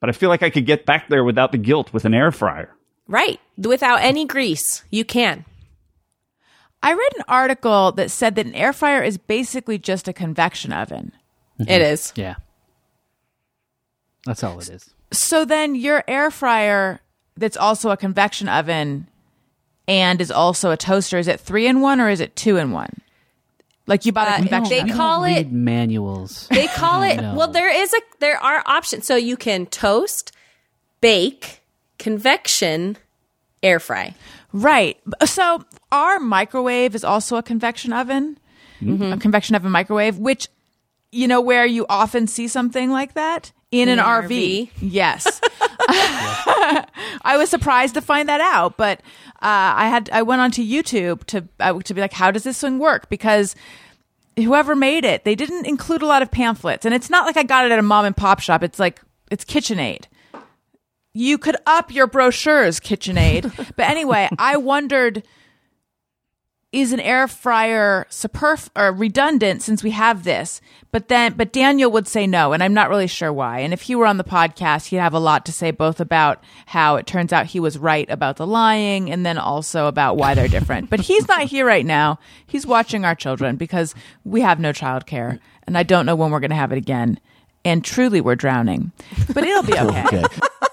But 0.01 0.09
I 0.11 0.13
feel 0.15 0.31
like 0.31 0.43
I 0.43 0.51
could 0.51 0.67
get 0.67 0.85
back 0.85 1.09
there 1.09 1.23
without 1.23 1.53
the 1.53 1.59
guilt 1.59 1.93
with 1.93 2.05
an 2.05 2.13
air 2.13 2.33
fryer. 2.33 2.75
Right. 3.07 3.39
Without 3.57 4.01
any 4.03 4.27
grease. 4.27 4.83
You 4.91 5.05
can. 5.05 5.45
I 6.83 6.93
read 6.95 7.13
an 7.19 7.25
article 7.29 7.93
that 7.93 8.11
said 8.11 8.35
that 8.37 8.47
an 8.47 8.55
air 8.55 8.73
fryer 8.73 9.03
is 9.03 9.19
basically 9.19 9.79
just 9.79 10.09
a 10.09 10.13
convection 10.13 10.73
oven. 10.73 11.13
It 11.59 11.83
is. 11.83 12.13
Yeah. 12.17 12.37
That's 14.27 14.43
all 14.43 14.59
it 14.61 14.69
is. 14.69 14.91
So 15.13 15.45
then 15.45 15.75
your 15.75 16.05
air 16.09 16.31
fryer 16.31 17.01
that's 17.37 17.57
also 17.57 17.91
a 17.91 17.97
convection 17.97 18.49
oven 18.49 19.07
and 19.89 20.21
is 20.21 20.31
also 20.31 20.71
a 20.71 20.77
toaster, 20.77 21.19
is 21.19 21.27
it 21.27 21.41
three 21.41 21.67
in 21.67 21.81
one 21.81 22.01
or 22.01 22.09
is 22.09 22.21
it 22.21 22.37
two 22.37 22.57
in 22.57 22.71
one? 22.71 22.91
Like 23.87 24.05
you 24.07 24.13
bought 24.13 24.29
a 24.29 24.33
Uh, 24.33 24.37
convection 24.39 24.71
they 24.71 24.81
oven. 24.83 24.97
call 24.97 25.25
Read 25.25 25.37
it 25.39 25.53
manuals. 25.53 26.47
they 26.49 26.67
call 26.69 27.03
it 27.11 27.17
No. 27.17 27.35
well 27.35 27.49
there 27.49 27.75
is 27.75 27.93
a 27.93 28.01
there 28.21 28.39
are 28.43 28.63
options. 28.67 29.07
So 29.07 29.17
you 29.17 29.37
can 29.37 29.67
toast, 29.67 30.33
bake, 31.01 31.61
convection, 31.99 32.97
air 33.63 33.81
fry. 33.81 34.15
Right. 34.53 34.99
So 35.25 35.65
our 35.93 36.19
microwave 36.19 36.95
is 36.95 37.05
also 37.05 37.37
a 37.37 37.43
convection 37.43 37.93
oven, 37.93 38.39
a 39.13 39.17
convection 39.17 39.55
oven 39.55 39.71
microwave, 39.71 40.19
which, 40.19 40.49
you 41.13 41.29
know, 41.29 41.41
where 41.41 41.67
you 41.67 41.87
often 41.89 42.27
see 42.27 42.49
something 42.49 42.91
like 42.91 43.15
that 43.15 43.53
in, 43.71 43.89
an, 43.89 43.99
an 43.99 44.05
RV. 44.05 44.29
RV. 44.29 44.71
Yes. 44.81 45.41
I 47.23 47.37
was 47.37 47.49
surprised 47.51 47.95
to 47.95 48.01
find 48.01 48.29
that 48.29 48.41
out, 48.41 48.77
but 48.77 49.01
uh, 49.43 49.75
I 49.77 49.89
had 49.89 50.11
I 50.13 50.23
went 50.23 50.41
onto 50.41 50.63
YouTube 50.63 51.25
to 51.25 51.49
uh, 51.59 51.79
to 51.81 51.95
be 51.95 52.01
like, 52.01 52.13
how 52.13 52.31
does 52.31 52.45
this 52.45 52.61
thing 52.61 52.79
work? 52.79 53.09
Because 53.09 53.55
whoever 54.37 54.77
made 54.77 55.05
it, 55.05 55.25
they 55.25 55.35
didn't 55.35 55.67
include 55.67 56.03
a 56.03 56.07
lot 56.07 56.23
of 56.23 56.31
pamphlets, 56.31 56.85
and 56.85 56.95
it's 56.95 57.11
not 57.11 57.27
like 57.27 57.37
I 57.37 57.43
got 57.43 57.65
it 57.67 57.73
at 57.73 57.79
a 57.79 57.83
mom 57.83 58.05
and 58.05 58.17
pop 58.17 58.41
shop. 58.41 58.63
It's 58.63 58.79
like 58.79 59.01
it's 59.31 59.45
KitchenAid 59.45 60.05
you 61.13 61.39
could 61.39 61.57
up 61.67 61.93
your 61.93 62.07
brochures, 62.07 62.81
KitchenAid. 62.81 63.73
but 63.77 63.89
anyway, 63.89 64.29
I 64.39 64.57
wondered 64.57 65.23
is 66.73 66.93
an 66.93 67.01
air 67.01 67.27
fryer 67.27 68.07
superf- 68.11 68.69
or 68.77 68.93
redundant 68.93 69.61
since 69.63 69.83
we 69.83 69.91
have 69.91 70.23
this? 70.23 70.61
But 70.93 71.09
then, 71.09 71.35
but 71.35 71.53
Daniel 71.53 71.91
would 71.91 72.07
say 72.07 72.27
no, 72.27 72.53
and 72.53 72.63
I'm 72.63 72.75
not 72.75 72.89
really 72.89 73.09
sure 73.09 73.33
why. 73.33 73.61
And 73.61 73.73
if 73.73 73.83
he 73.83 73.97
were 73.97 74.07
on 74.07 74.19
the 74.19 74.25
podcast, 74.25 74.87
he'd 74.87 74.97
have 74.97 75.15
a 75.15 75.19
lot 75.19 75.45
to 75.47 75.53
say 75.53 75.73
both 75.73 76.01
about 76.01 76.43
how 76.67 76.97
it 76.97 77.07
turns 77.07 77.33
out 77.33 77.47
he 77.47 77.61
was 77.61 77.79
right 77.79 78.09
about 78.09 78.37
the 78.37 78.47
lying, 78.47 79.11
and 79.11 79.27
then 79.27 79.37
also 79.37 79.87
about 79.87 80.17
why 80.17 80.35
they're 80.35 80.49
different. 80.49 80.91
but 80.91 81.01
he's 81.01 81.27
not 81.27 81.43
here 81.43 81.67
right 81.67 81.87
now. 81.87 82.19
He's 82.47 82.67
watching 82.67 83.05
our 83.05 83.15
children 83.15 83.57
because 83.57 83.95
we 84.25 84.41
have 84.41 84.61
no 84.61 84.73
childcare, 84.73 85.41
and 85.67 85.77
I 85.77 85.83
don't 85.83 86.07
know 86.07 86.15
when 86.15 86.31
we're 86.31 86.41
going 86.41 86.51
to 86.51 86.57
have 86.57 86.73
it 86.73 86.79
again. 86.79 87.19
And 87.65 87.85
truly, 87.85 88.21
we're 88.21 88.37
drowning, 88.37 88.93
but 89.35 89.45
it'll 89.45 89.63
be 89.65 89.73
okay. 89.79 90.05
Okay. 90.07 90.25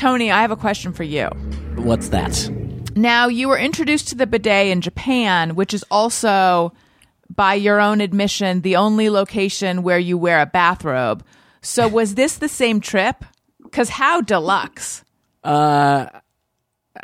Tony, 0.00 0.30
I 0.30 0.40
have 0.40 0.50
a 0.50 0.56
question 0.56 0.94
for 0.94 1.02
you. 1.02 1.26
What's 1.76 2.08
that? 2.08 2.48
Now, 2.96 3.28
you 3.28 3.48
were 3.48 3.58
introduced 3.58 4.08
to 4.08 4.14
the 4.14 4.26
bidet 4.26 4.68
in 4.68 4.80
Japan, 4.80 5.54
which 5.56 5.74
is 5.74 5.84
also, 5.90 6.72
by 7.28 7.52
your 7.52 7.78
own 7.82 8.00
admission, 8.00 8.62
the 8.62 8.76
only 8.76 9.10
location 9.10 9.82
where 9.82 9.98
you 9.98 10.16
wear 10.16 10.40
a 10.40 10.46
bathrobe. 10.46 11.22
So, 11.60 11.86
was 11.98 12.14
this 12.14 12.38
the 12.38 12.48
same 12.48 12.80
trip? 12.80 13.24
Because 13.62 13.90
how 13.90 14.22
deluxe? 14.22 15.04
I, 15.44 16.10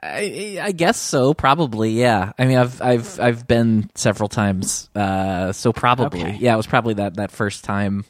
I 0.03 0.73
guess 0.73 0.99
so. 0.99 1.35
Probably, 1.35 1.91
yeah. 1.91 2.33
I 2.39 2.47
mean, 2.47 2.57
I've 2.57 2.81
I've 2.81 3.21
I've 3.21 3.47
been 3.47 3.91
several 3.95 4.31
times, 4.31 4.89
uh, 4.95 5.53
so 5.53 5.71
probably, 5.73 6.23
Okay. 6.23 6.37
yeah. 6.41 6.55
It 6.55 6.57
was 6.57 6.67
probably 6.67 6.95
that 6.95 7.17
that 7.17 7.31
first 7.31 7.63
time 7.63 8.07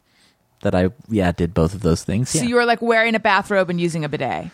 that 0.62 0.74
I 0.76 0.90
yeah 1.08 1.32
did 1.32 1.54
both 1.54 1.74
of 1.74 1.80
those 1.82 2.02
things. 2.04 2.30
So, 2.30 2.38
Yeah. 2.38 2.44
you 2.46 2.54
were 2.54 2.64
like 2.64 2.80
wearing 2.80 3.14
a 3.16 3.20
bathrobe 3.20 3.68
and 3.68 3.80
using 3.80 4.04
a 4.04 4.08
bidet. 4.08 4.46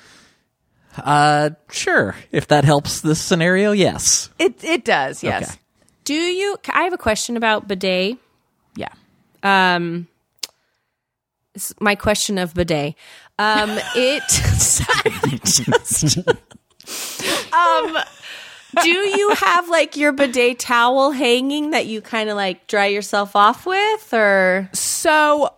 Uh, 0.98 1.50
sure. 1.70 2.14
If 2.30 2.48
that 2.48 2.64
helps 2.64 3.00
this 3.00 3.20
scenario, 3.20 3.72
yes. 3.72 4.30
It, 4.38 4.62
it 4.64 4.84
does, 4.84 5.22
yes. 5.22 5.50
Okay. 5.50 5.58
Do 6.04 6.14
you 6.14 6.56
I 6.68 6.82
have 6.82 6.92
a 6.92 6.98
question 6.98 7.36
about 7.36 7.68
bidet. 7.68 8.18
Yeah. 8.74 8.88
Um 9.42 10.08
s- 11.54 11.74
my 11.80 11.94
question 11.94 12.38
of 12.38 12.54
bidet. 12.54 12.94
Um 13.38 13.70
it 13.94 14.22
sorry, 14.30 15.38
just 15.44 16.18
Um 17.54 17.98
do 18.82 18.88
you 18.90 19.30
have 19.36 19.68
like 19.68 19.96
your 19.96 20.12
bidet 20.12 20.58
towel 20.58 21.12
hanging 21.12 21.70
that 21.70 21.86
you 21.86 22.00
kind 22.00 22.28
of 22.30 22.36
like 22.36 22.66
dry 22.66 22.86
yourself 22.86 23.36
off 23.36 23.64
with 23.66 24.12
or 24.12 24.68
So, 24.72 25.54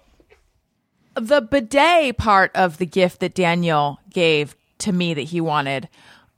the 1.15 1.41
bidet 1.41 2.19
part 2.19 2.51
of 2.55 2.77
the 2.79 2.87
gift 2.87 3.21
that 3.21 3.35
Daniel 3.35 3.99
gave 4.11 4.55
to 4.85 4.93
me 4.93 5.13
that 5.15 5.23
he 5.23 5.41
wanted 5.41 5.89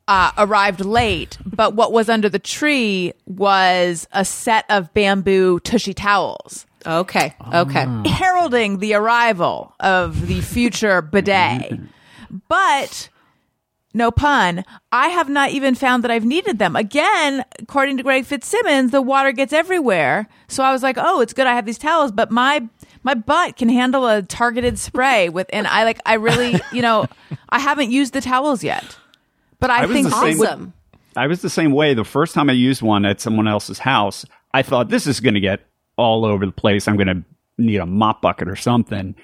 uh, 0.08 0.30
arrived 0.38 0.84
late, 0.84 1.36
but 1.44 1.74
what 1.74 1.92
was 1.92 2.08
under 2.08 2.28
the 2.28 2.38
tree 2.38 3.12
was 3.26 4.06
a 4.12 4.24
set 4.24 4.64
of 4.68 4.92
bamboo 4.94 5.58
tushy 5.60 5.92
towels, 5.94 6.64
Okay. 6.86 7.34
Okay. 7.52 7.86
heralding 8.06 8.78
the 8.78 8.94
arrival 8.94 9.74
of 9.80 10.28
the 10.28 10.40
future 10.42 11.02
bidet. 11.02 11.80
But 12.48 13.08
no 13.94 14.10
pun, 14.12 14.64
I 14.92 15.08
have 15.08 15.28
not 15.28 15.50
even 15.50 15.74
found 15.74 16.04
that 16.04 16.10
I've 16.12 16.24
needed 16.24 16.58
them. 16.60 16.76
Again, 16.76 17.44
according 17.58 17.96
to 17.96 18.02
Greg 18.02 18.26
Fitzsimmons, 18.26 18.90
the 18.92 19.02
water 19.02 19.32
gets 19.32 19.52
everywhere. 19.52 20.28
So 20.48 20.62
I 20.62 20.70
was 20.70 20.82
like, 20.82 20.96
"Oh, 20.98 21.20
it's 21.20 21.32
good 21.32 21.46
I 21.46 21.54
have 21.54 21.66
these 21.66 21.78
towels, 21.78 22.12
but 22.12 22.30
my 22.30 22.68
my 23.06 23.14
butt 23.14 23.56
can 23.56 23.68
handle 23.68 24.04
a 24.08 24.20
targeted 24.20 24.80
spray 24.80 25.28
with 25.28 25.46
and 25.52 25.68
I 25.68 25.84
like 25.84 26.00
I 26.04 26.14
really, 26.14 26.60
you 26.72 26.82
know, 26.82 27.06
I 27.48 27.60
haven't 27.60 27.92
used 27.92 28.12
the 28.12 28.20
towels 28.20 28.64
yet. 28.64 28.98
But 29.60 29.70
I, 29.70 29.84
I 29.84 29.86
think 29.86 30.08
same- 30.08 30.40
Awesome. 30.40 30.72
I 31.16 31.28
was 31.28 31.40
the 31.40 31.48
same 31.48 31.70
way. 31.70 31.94
The 31.94 32.04
first 32.04 32.34
time 32.34 32.50
I 32.50 32.54
used 32.54 32.82
one 32.82 33.06
at 33.06 33.20
someone 33.20 33.46
else's 33.46 33.78
house, 33.78 34.26
I 34.52 34.62
thought 34.62 34.88
this 34.88 35.06
is 35.06 35.20
going 35.20 35.34
to 35.34 35.40
get 35.40 35.60
all 35.96 36.24
over 36.26 36.44
the 36.44 36.52
place. 36.52 36.88
I'm 36.88 36.96
going 36.96 37.06
to 37.06 37.24
need 37.56 37.76
a 37.76 37.86
mop 37.86 38.20
bucket 38.20 38.48
or 38.48 38.56
something. 38.56 39.14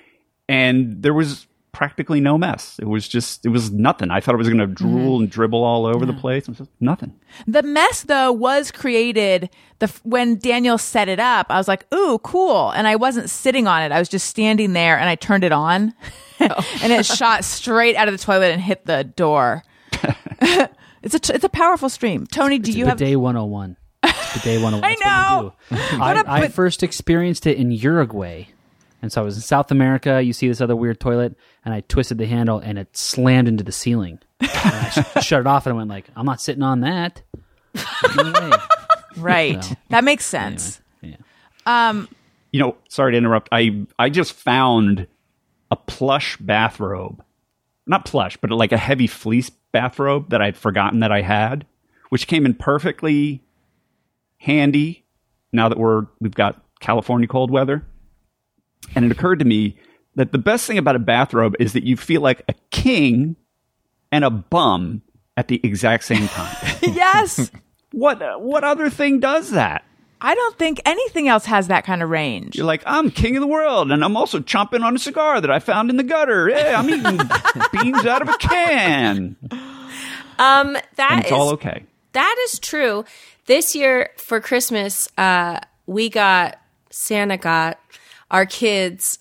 And 0.49 1.03
there 1.03 1.12
was 1.12 1.49
practically 1.72 2.20
no 2.20 2.38
mess. 2.38 2.78
It 2.78 2.86
was 2.86 3.08
just, 3.08 3.44
it 3.44 3.48
was 3.48 3.70
nothing. 3.70 4.10
I 4.10 4.20
thought 4.20 4.34
it 4.34 4.38
was 4.38 4.48
going 4.48 4.58
to 4.58 4.66
mm-hmm. 4.66 4.74
drool 4.74 5.20
and 5.20 5.30
dribble 5.30 5.62
all 5.62 5.86
over 5.86 6.06
the 6.06 6.12
place. 6.12 6.44
It 6.44 6.48
was 6.48 6.58
just 6.58 6.70
nothing. 6.80 7.18
The 7.46 7.62
mess 7.62 8.02
though 8.02 8.30
was 8.30 8.70
created 8.70 9.50
the 9.78 9.84
f- 9.84 10.00
when 10.04 10.38
Daniel 10.38 10.78
set 10.78 11.08
it 11.08 11.18
up. 11.18 11.46
I 11.50 11.56
was 11.56 11.66
like, 11.66 11.92
"Ooh, 11.92 12.18
cool!" 12.22 12.70
And 12.70 12.86
I 12.86 12.94
wasn't 12.96 13.28
sitting 13.30 13.66
on 13.66 13.82
it. 13.82 13.90
I 13.90 13.98
was 13.98 14.08
just 14.08 14.28
standing 14.28 14.74
there, 14.74 14.96
and 14.96 15.08
I 15.08 15.16
turned 15.16 15.42
it 15.42 15.50
on, 15.50 15.92
oh. 16.40 16.78
and 16.82 16.92
it 16.92 17.04
shot 17.04 17.44
straight 17.44 17.96
out 17.96 18.06
of 18.06 18.16
the 18.16 18.24
toilet 18.24 18.52
and 18.52 18.60
hit 18.60 18.86
the 18.86 19.02
door. 19.02 19.64
it's 21.02 21.14
a 21.14 21.18
t- 21.18 21.32
it's 21.32 21.44
a 21.44 21.48
powerful 21.48 21.88
stream. 21.88 22.26
Tony, 22.26 22.60
do 22.60 22.70
you 22.70 22.86
have? 22.86 22.98
Day 22.98 23.16
101. 23.16 23.76
It's 24.04 24.34
Bidet 24.34 24.62
101. 24.62 24.84
I 24.84 24.94
know. 25.04 25.54
I, 25.70 25.74
do. 25.74 25.98
What 25.98 26.16
a 26.16 26.30
I, 26.30 26.36
I 26.36 26.40
bit- 26.42 26.52
first 26.52 26.82
experienced 26.82 27.46
it 27.46 27.56
in 27.56 27.70
Uruguay. 27.72 28.46
And 29.03 29.12
so 29.12 29.20
I 29.20 29.24
was 29.24 29.36
in 29.36 29.42
South 29.42 29.70
America. 29.70 30.22
You 30.22 30.32
see 30.32 30.48
this 30.48 30.61
other 30.61 30.76
weird 30.76 31.00
toilet, 31.00 31.36
and 31.64 31.74
I 31.74 31.80
twisted 31.80 32.18
the 32.18 32.26
handle, 32.26 32.59
and 32.59 32.78
it 32.78 32.96
slammed 32.96 33.48
into 33.48 33.64
the 33.64 33.72
ceiling. 33.72 34.20
And 34.40 34.50
I 34.55 34.88
sh- 34.90 35.24
shut 35.26 35.40
it 35.40 35.46
off, 35.46 35.66
and 35.66 35.74
I 35.74 35.76
went 35.76 35.90
like, 35.90 36.07
"I'm 36.14 36.24
not 36.24 36.40
sitting 36.40 36.62
on 36.62 36.80
that." 36.80 37.22
No 38.16 38.32
way. 38.32 38.50
Right, 39.16 39.76
that 39.90 40.05
makes 40.05 40.24
sense. 40.24 40.80
Yeah. 41.03 41.16
Um, 41.66 42.09
you 42.53 42.61
know, 42.61 42.76
sorry 42.88 43.12
to 43.12 43.18
interrupt. 43.18 43.48
I, 43.50 43.86
I 43.98 44.09
just 44.09 44.32
found 44.32 45.07
a 45.70 45.76
plush 45.76 46.36
bathrobe. 46.36 47.24
Not 47.86 48.05
plush, 48.05 48.36
but 48.36 48.50
like 48.50 48.72
a 48.72 48.76
heavy 48.76 49.07
fleece 49.07 49.50
bathrobe 49.50 50.30
that 50.30 50.40
I'd 50.40 50.57
forgotten 50.57 51.00
that 51.00 51.11
I 51.11 51.22
had, 51.22 51.66
which 52.11 52.26
came 52.26 52.46
in 52.46 52.55
perfectly 52.55 53.42
handy 54.38 55.05
now 55.53 55.68
that 55.68 55.78
we're 55.78 56.07
we've 56.20 56.34
got 56.34 56.62
California 56.80 57.26
cold 57.26 57.50
weather. 57.50 57.84
And 58.95 59.05
it 59.05 59.12
occurred 59.12 59.38
to 59.40 59.45
me 59.45 59.76
that 60.14 60.32
the 60.32 60.38
best 60.38 60.66
thing 60.66 60.78
about 60.78 60.97
a 60.97 60.99
bathrobe 61.01 61.55
is 61.59 61.72
that 61.72 61.84
you 61.84 61.97
feel 61.97 62.20
like 62.20 62.43
a 62.49 62.55
king 62.70 63.36
and 64.11 64.24
a 64.24 64.30
bum 64.30 65.03
at 65.36 65.49
the 65.49 65.61
exact 65.64 66.05
same 66.05 66.28
time. 66.28 66.76
yes, 66.82 67.51
what 67.93 68.20
what 68.43 68.64
other 68.64 68.90
thing 68.90 69.20
does 69.20 69.51
that? 69.53 69.84
I 70.24 70.34
don't 70.36 70.57
think 70.57 70.80
anything 70.84 71.26
else 71.26 71.47
has 71.47 71.66
that 71.68 71.84
kind 71.84 72.01
of 72.03 72.09
range. 72.09 72.55
You're 72.55 72.66
like, 72.66 72.82
I'm 72.86 73.11
king 73.11 73.36
of 73.36 73.40
the 73.40 73.47
world, 73.49 73.90
and 73.90 74.05
I'm 74.05 74.16
also 74.16 74.38
chomping 74.38 74.84
on 74.84 74.95
a 74.95 74.99
cigar 74.99 75.40
that 75.40 75.51
I 75.51 75.59
found 75.59 75.90
in 75.90 75.97
the 75.97 76.05
gutter. 76.05 76.49
Yeah, 76.49 76.78
I'm 76.78 76.88
eating 76.88 77.18
beans 77.72 78.07
out 78.07 78.22
of 78.22 78.28
a 78.28 78.36
can. 78.38 79.36
Um, 80.38 80.74
that 80.97 81.09
And 81.11 81.20
it's 81.20 81.26
is- 81.28 81.32
all 81.32 81.51
okay. 81.55 81.84
That 82.12 82.36
is 82.45 82.59
true. 82.59 83.05
This 83.47 83.74
year 83.74 84.11
for 84.16 84.38
Christmas, 84.40 85.09
uh, 85.18 85.59
we 85.86 86.09
got 86.11 86.59
Santa 86.90 87.36
got 87.38 87.80
our 88.33 88.47
kids 88.47 89.18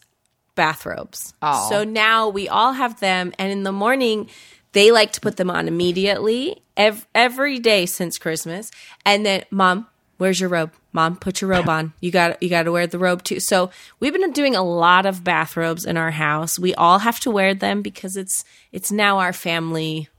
bathrobes. 0.55 1.34
Aw. 1.41 1.70
So 1.70 1.84
now 1.84 2.30
we 2.30 2.49
all 2.49 2.74
have 2.74 2.99
them, 2.99 3.34
and 3.38 3.51
in 3.51 3.64
the 3.64 3.72
morning 3.72 4.30
they 4.74 4.91
like 4.91 5.12
to 5.14 5.22
put 5.22 5.38
them 5.38 5.51
on 5.51 5.68
immediately 5.68 6.62
ev- 6.78 7.05
every 7.14 7.59
day 7.59 7.86
since 7.86 8.18
Christmas. 8.18 8.72
And 9.05 9.26
then, 9.26 9.43
mom, 9.51 9.88
where's 10.18 10.39
your 10.39 10.49
robe? 10.49 10.72
Mom, 10.93 11.16
put 11.18 11.41
your 11.41 11.49
robe 11.49 11.70
on. 11.70 11.93
You 12.01 12.12
got 12.12 12.41
you 12.43 12.49
got 12.49 12.64
to 12.64 12.72
wear 12.72 12.88
the 12.88 12.99
robe 12.99 13.24
too. 13.24 13.39
So 13.39 13.70
we've 13.99 14.14
been 14.14 14.32
doing 14.32 14.55
a 14.55 14.64
lot 14.64 15.05
of 15.05 15.24
bathrobes 15.24 15.86
in 15.86 15.95
our 15.97 16.12
house. 16.12 16.59
We 16.59 16.74
all 16.76 16.99
have 16.99 17.20
to 17.22 17.32
wear 17.32 17.53
them 17.53 17.82
because 17.82 18.18
it's 18.18 18.43
it's 18.72 18.91
now 18.91 19.20
our 19.20 19.34
family 19.34 20.09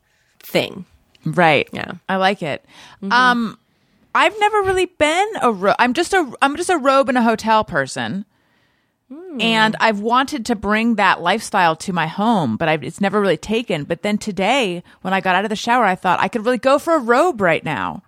thing. 0.40 0.86
Right. 1.24 1.68
Yeah. 1.72 1.92
I 2.08 2.16
like 2.16 2.42
it. 2.42 2.64
Um, 3.10 3.58
I've 4.14 4.38
never 4.40 4.62
really 4.62 4.86
been 4.86 5.28
a. 5.40 5.52
Ro- 5.52 5.74
I'm 5.78 5.92
just 5.94 6.12
a. 6.14 6.32
I'm 6.42 6.56
just 6.56 6.70
a 6.70 6.78
robe 6.78 7.08
and 7.08 7.18
a 7.18 7.22
hotel 7.22 7.64
person. 7.64 8.24
And 9.40 9.74
hmm. 9.74 9.82
I've 9.82 10.00
wanted 10.00 10.46
to 10.46 10.56
bring 10.56 10.96
that 10.96 11.20
lifestyle 11.20 11.76
to 11.76 11.92
my 11.92 12.06
home, 12.06 12.56
but 12.56 12.68
I've, 12.68 12.82
it's 12.82 13.00
never 13.00 13.20
really 13.20 13.36
taken. 13.36 13.84
But 13.84 14.02
then 14.02 14.18
today, 14.18 14.82
when 15.02 15.14
I 15.14 15.20
got 15.20 15.34
out 15.34 15.44
of 15.44 15.50
the 15.50 15.56
shower, 15.56 15.84
I 15.84 15.94
thought 15.94 16.20
I 16.20 16.28
could 16.28 16.44
really 16.44 16.58
go 16.58 16.78
for 16.78 16.94
a 16.94 17.00
robe 17.00 17.40
right 17.40 17.64
now. 17.64 18.02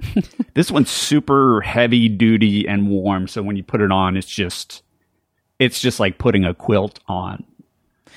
This 0.54 0.72
one's 0.72 0.90
super 0.90 1.60
heavy 1.60 2.08
duty 2.08 2.66
and 2.66 2.88
warm, 2.88 3.28
so 3.28 3.42
when 3.42 3.54
you 3.54 3.62
put 3.62 3.80
it 3.80 3.92
on, 3.92 4.16
it's 4.16 4.26
just 4.26 4.82
it's 5.60 5.80
just 5.80 6.00
like 6.00 6.18
putting 6.18 6.44
a 6.44 6.52
quilt 6.52 6.98
on. 7.06 7.44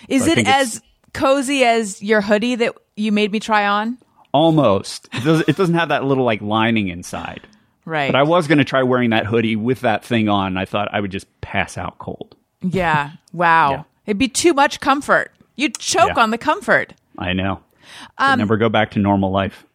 Is 0.07 0.27
I 0.27 0.31
it 0.31 0.47
as 0.47 0.81
cozy 1.13 1.63
as 1.63 2.01
your 2.01 2.21
hoodie 2.21 2.55
that 2.55 2.75
you 2.95 3.11
made 3.11 3.31
me 3.31 3.39
try 3.39 3.67
on? 3.67 3.99
Almost. 4.33 5.09
It 5.13 5.23
doesn't, 5.23 5.49
it 5.49 5.55
doesn't 5.55 5.75
have 5.75 5.89
that 5.89 6.03
little 6.03 6.23
like 6.23 6.41
lining 6.41 6.87
inside. 6.87 7.41
Right. 7.91 8.09
But 8.11 8.17
I 8.17 8.23
was 8.23 8.47
going 8.47 8.57
to 8.59 8.63
try 8.63 8.83
wearing 8.83 9.09
that 9.09 9.25
hoodie 9.25 9.57
with 9.57 9.81
that 9.81 10.05
thing 10.05 10.29
on. 10.29 10.55
I 10.55 10.63
thought 10.63 10.87
I 10.93 11.01
would 11.01 11.11
just 11.11 11.27
pass 11.41 11.77
out 11.77 11.97
cold. 11.99 12.35
yeah. 12.61 13.11
Wow. 13.33 13.71
Yeah. 13.71 13.83
It'd 14.05 14.17
be 14.17 14.29
too 14.29 14.53
much 14.53 14.79
comfort. 14.79 15.31
You'd 15.57 15.77
choke 15.77 16.11
Yeah. 16.15 16.23
on 16.23 16.31
the 16.31 16.37
comfort. 16.37 16.93
I 17.17 17.33
know. 17.33 17.59
Um, 18.17 18.39
never 18.39 18.55
go 18.55 18.69
back 18.69 18.91
to 18.91 18.99
normal 18.99 19.29
life. 19.31 19.65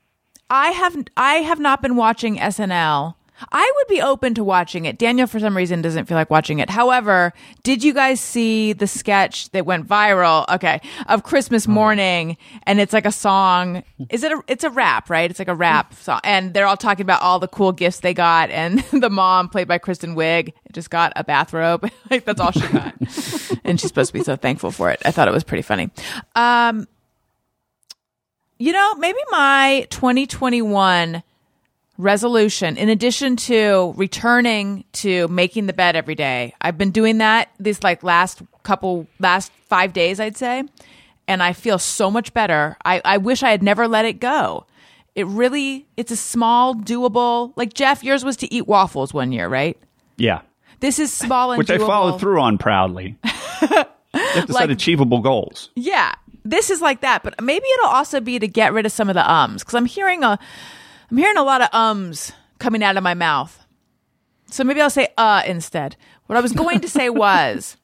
I 0.49 0.71
have 0.71 0.97
I 1.17 1.35
have 1.37 1.61
not 1.61 1.83
been 1.83 1.95
watching 1.97 2.37
SNL. 2.39 3.15
I 3.53 3.73
would 3.77 3.87
be 3.89 4.01
open 4.01 4.35
to 4.35 4.45
watching 4.45 4.85
it. 4.87 4.99
Daniel, 4.99 5.27
for 5.27 5.39
some 5.39 5.57
reason, 5.57 5.83
doesn't 5.83 6.07
feel 6.07 6.17
like 6.17 6.31
watching 6.31 6.59
it. 6.59 6.71
However, 6.71 7.33
did 7.63 7.85
you 7.85 7.93
guys 7.93 8.21
see 8.21 8.73
the 8.73 8.87
sketch 8.87 9.51
that 9.51 9.67
went 9.67 9.87
viral? 9.87 10.49
Okay, 10.49 10.81
of 11.07 11.23
Christmas 11.23 11.69
morning, 11.69 12.37
and 12.65 12.81
it's 12.81 12.93
like 12.93 13.07
a 13.07 13.13
song. 13.13 13.83
Is 14.11 14.23
it 14.23 14.33
a? 14.33 14.43
It's 14.49 14.65
a 14.65 14.71
rap, 14.71 15.11
right? 15.11 15.31
It's 15.31 15.39
like 15.39 15.49
a 15.49 15.55
rap 15.55 15.95
song, 16.01 16.21
and 16.25 16.55
they're 16.55 16.67
all 16.67 16.77
talking 16.77 17.03
about 17.03 17.23
all 17.23 17.39
the 17.39 17.49
cool 17.49 17.73
gifts 17.73 18.01
they 18.01 18.15
got, 18.15 18.51
and 18.51 18.81
the 18.93 19.11
mom, 19.11 19.49
played 19.49 19.69
by 19.69 19.79
Kristen 19.79 20.17
Wiig, 20.17 20.53
just 20.73 20.91
got 20.91 21.13
a 21.17 21.25
bathrobe. 21.25 21.91
like 22.11 22.25
that's 22.25 22.41
all 22.41 22.53
she 22.53 22.67
got, 22.69 22.95
and 23.65 23.81
she's 23.81 23.89
supposed 23.89 24.09
to 24.09 24.19
be 24.19 24.25
so 24.25 24.37
thankful 24.37 24.71
for 24.71 24.91
it. 24.91 25.01
I 25.05 25.11
thought 25.11 25.29
it 25.29 25.35
was 25.35 25.45
pretty 25.45 25.63
funny. 25.63 25.91
Um, 26.35 26.89
you 28.59 28.73
know, 28.73 28.95
maybe 28.95 29.19
my 29.31 29.87
2021 29.91 31.23
resolution, 31.99 32.77
in 32.77 32.89
addition 32.89 33.37
to 33.37 33.93
returning 33.97 34.85
to 34.95 35.29
making 35.29 35.67
the 35.67 35.73
bed 35.73 35.97
every 35.97 36.15
day, 36.15 36.55
I've 36.61 36.79
been 36.79 36.91
doing 36.91 37.19
that 37.19 37.51
these 37.59 37.83
like 37.83 38.03
last 38.03 38.43
couple, 38.63 39.07
last 39.19 39.51
five 39.69 39.93
days, 39.93 40.21
I'd 40.21 40.37
say. 40.37 40.65
And 41.29 41.43
I 41.43 41.53
feel 41.55 41.79
so 41.79 42.11
much 42.11 42.33
better. 42.35 42.77
I, 42.85 43.01
I 43.05 43.17
wish 43.19 43.43
I 43.43 43.51
had 43.51 43.63
never 43.63 43.89
let 43.89 44.05
it 44.05 44.21
go. 44.21 44.67
It 45.15 45.27
really, 45.27 45.87
it's 45.97 46.13
a 46.13 46.17
small, 46.17 46.75
doable, 46.75 47.53
like 47.57 47.73
Jeff, 47.75 48.05
yours 48.05 48.25
was 48.25 48.37
to 48.39 48.53
eat 48.55 48.67
waffles 48.67 49.13
one 49.15 49.33
year, 49.33 49.49
right? 49.49 49.77
Yeah. 50.17 50.43
This 50.81 50.99
is 50.99 51.13
small 51.13 51.53
and 51.53 51.59
Which 51.59 51.71
I 51.71 51.79
doable. 51.79 51.87
followed 51.87 52.21
through 52.21 52.41
on 52.41 52.59
proudly. 52.59 53.17
you 53.25 53.31
have 53.63 54.47
to 54.47 54.53
Like- 54.53 54.63
set 54.65 54.71
achievable 54.71 55.21
goals. 55.21 55.71
Yeah, 55.75 56.13
this 56.45 56.71
is 56.71 56.81
like 56.81 57.01
that, 57.01 57.23
but 57.25 57.41
maybe 57.43 57.65
it'll 57.79 57.89
also 57.91 58.21
be 58.21 58.39
to 58.39 58.47
get 58.47 58.73
rid 58.73 58.87
of 58.87 58.93
some 58.93 59.09
of 59.09 59.15
the 59.15 59.29
ums 59.29 59.63
because 59.65 59.75
I'm 59.75 59.87
hearing 59.87 60.23
a, 60.23 60.39
I'm 61.11 61.17
hearing 61.17 61.37
a 61.37 61.45
lot 61.45 61.63
of 61.63 61.69
ums 61.73 62.33
coming 62.59 62.83
out 62.83 62.97
of 62.97 63.03
my 63.03 63.15
mouth. 63.15 63.65
So 64.51 64.65
maybe 64.65 64.81
I'll 64.81 64.91
say 64.91 65.09
uh 65.17 65.43
instead. 65.47 65.97
What 66.27 66.37
I 66.37 66.41
was 66.41 66.53
going 66.53 66.81
to 66.81 66.89
say 66.89 67.11
was, 67.25 67.77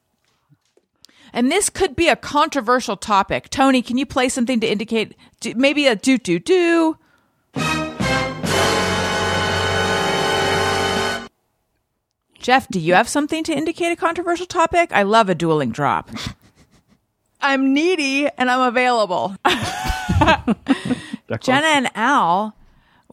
and 1.31 1.51
this 1.51 1.69
could 1.69 1.95
be 1.95 2.09
a 2.09 2.15
controversial 2.15 2.97
topic. 2.97 3.49
Tony, 3.49 3.81
can 3.81 3.97
you 3.97 4.05
play 4.05 4.29
something 4.29 4.59
to 4.59 4.67
indicate 4.67 5.15
maybe 5.55 5.87
a 5.87 5.95
do 5.95 6.17
do 6.17 6.39
do? 6.39 6.97
Jeff, 12.39 12.67
do 12.67 12.77
you 12.79 12.93
have 12.93 13.07
something 13.07 13.45
to 13.45 13.53
indicate 13.53 13.93
a 13.93 13.95
controversial 13.95 14.45
topic? 14.45 14.91
I 14.91 15.03
love 15.03 15.29
a 15.29 15.35
dueling 15.35 15.71
drop. 15.71 16.09
I'm 17.41 17.73
needy 17.73 18.27
and 18.37 18.51
I'm 18.51 18.67
available. 18.67 19.37
Jenna 21.39 21.67
and 21.67 21.89
Al, 21.95 22.55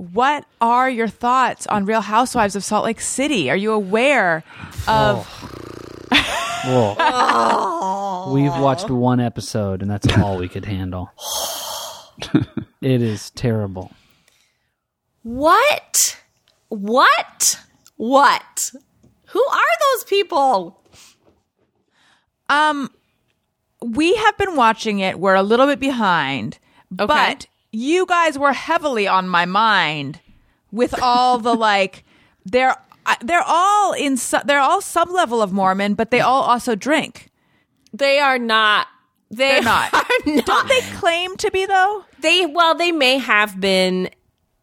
what 0.00 0.46
are 0.62 0.88
your 0.88 1.08
thoughts 1.08 1.66
on 1.66 1.84
Real 1.84 2.00
Housewives 2.00 2.56
of 2.56 2.64
Salt 2.64 2.84
Lake 2.86 3.02
City? 3.02 3.50
Are 3.50 3.56
you 3.56 3.72
aware 3.72 4.42
of 4.88 5.26
Whoa. 6.64 8.32
We've 8.34 8.56
watched 8.62 8.88
one 8.88 9.20
episode, 9.20 9.82
and 9.82 9.90
that's 9.90 10.10
all 10.16 10.38
we 10.38 10.48
could 10.48 10.64
handle. 10.64 11.10
it 12.80 13.02
is 13.02 13.28
terrible. 13.30 13.90
What? 15.22 16.18
What? 16.70 17.60
What? 17.96 18.70
Who 19.26 19.44
are 19.44 19.78
those 19.92 20.04
people? 20.04 20.82
um 22.48 22.90
we 23.82 24.14
have 24.16 24.38
been 24.38 24.56
watching 24.56 25.00
it. 25.00 25.20
We're 25.20 25.34
a 25.34 25.42
little 25.42 25.66
bit 25.66 25.78
behind. 25.78 26.58
But 26.90 27.46
you 27.72 28.06
guys 28.06 28.38
were 28.38 28.52
heavily 28.52 29.06
on 29.06 29.28
my 29.28 29.44
mind 29.46 30.20
with 30.72 31.00
all 31.00 31.38
the 31.38 31.54
like 31.68 32.04
they're 32.44 32.76
they're 33.22 33.44
all 33.46 33.92
in 33.92 34.16
su- 34.16 34.40
they're 34.44 34.60
all 34.60 34.80
some 34.80 35.12
level 35.12 35.42
of 35.42 35.52
Mormon, 35.52 35.94
but 35.94 36.10
they 36.10 36.20
all 36.20 36.42
also 36.42 36.74
drink. 36.74 37.28
They 37.92 38.18
are 38.18 38.38
not. 38.38 38.86
They 39.30 39.36
They're 39.36 39.62
not. 39.62 39.94
Are 39.94 40.04
not. 40.26 40.46
Don't 40.46 40.68
they 40.68 40.80
claim 40.98 41.36
to 41.36 41.50
be 41.50 41.66
though? 41.66 42.04
They 42.20 42.46
well, 42.46 42.74
they 42.74 42.92
may 42.92 43.18
have 43.18 43.60
been 43.60 44.10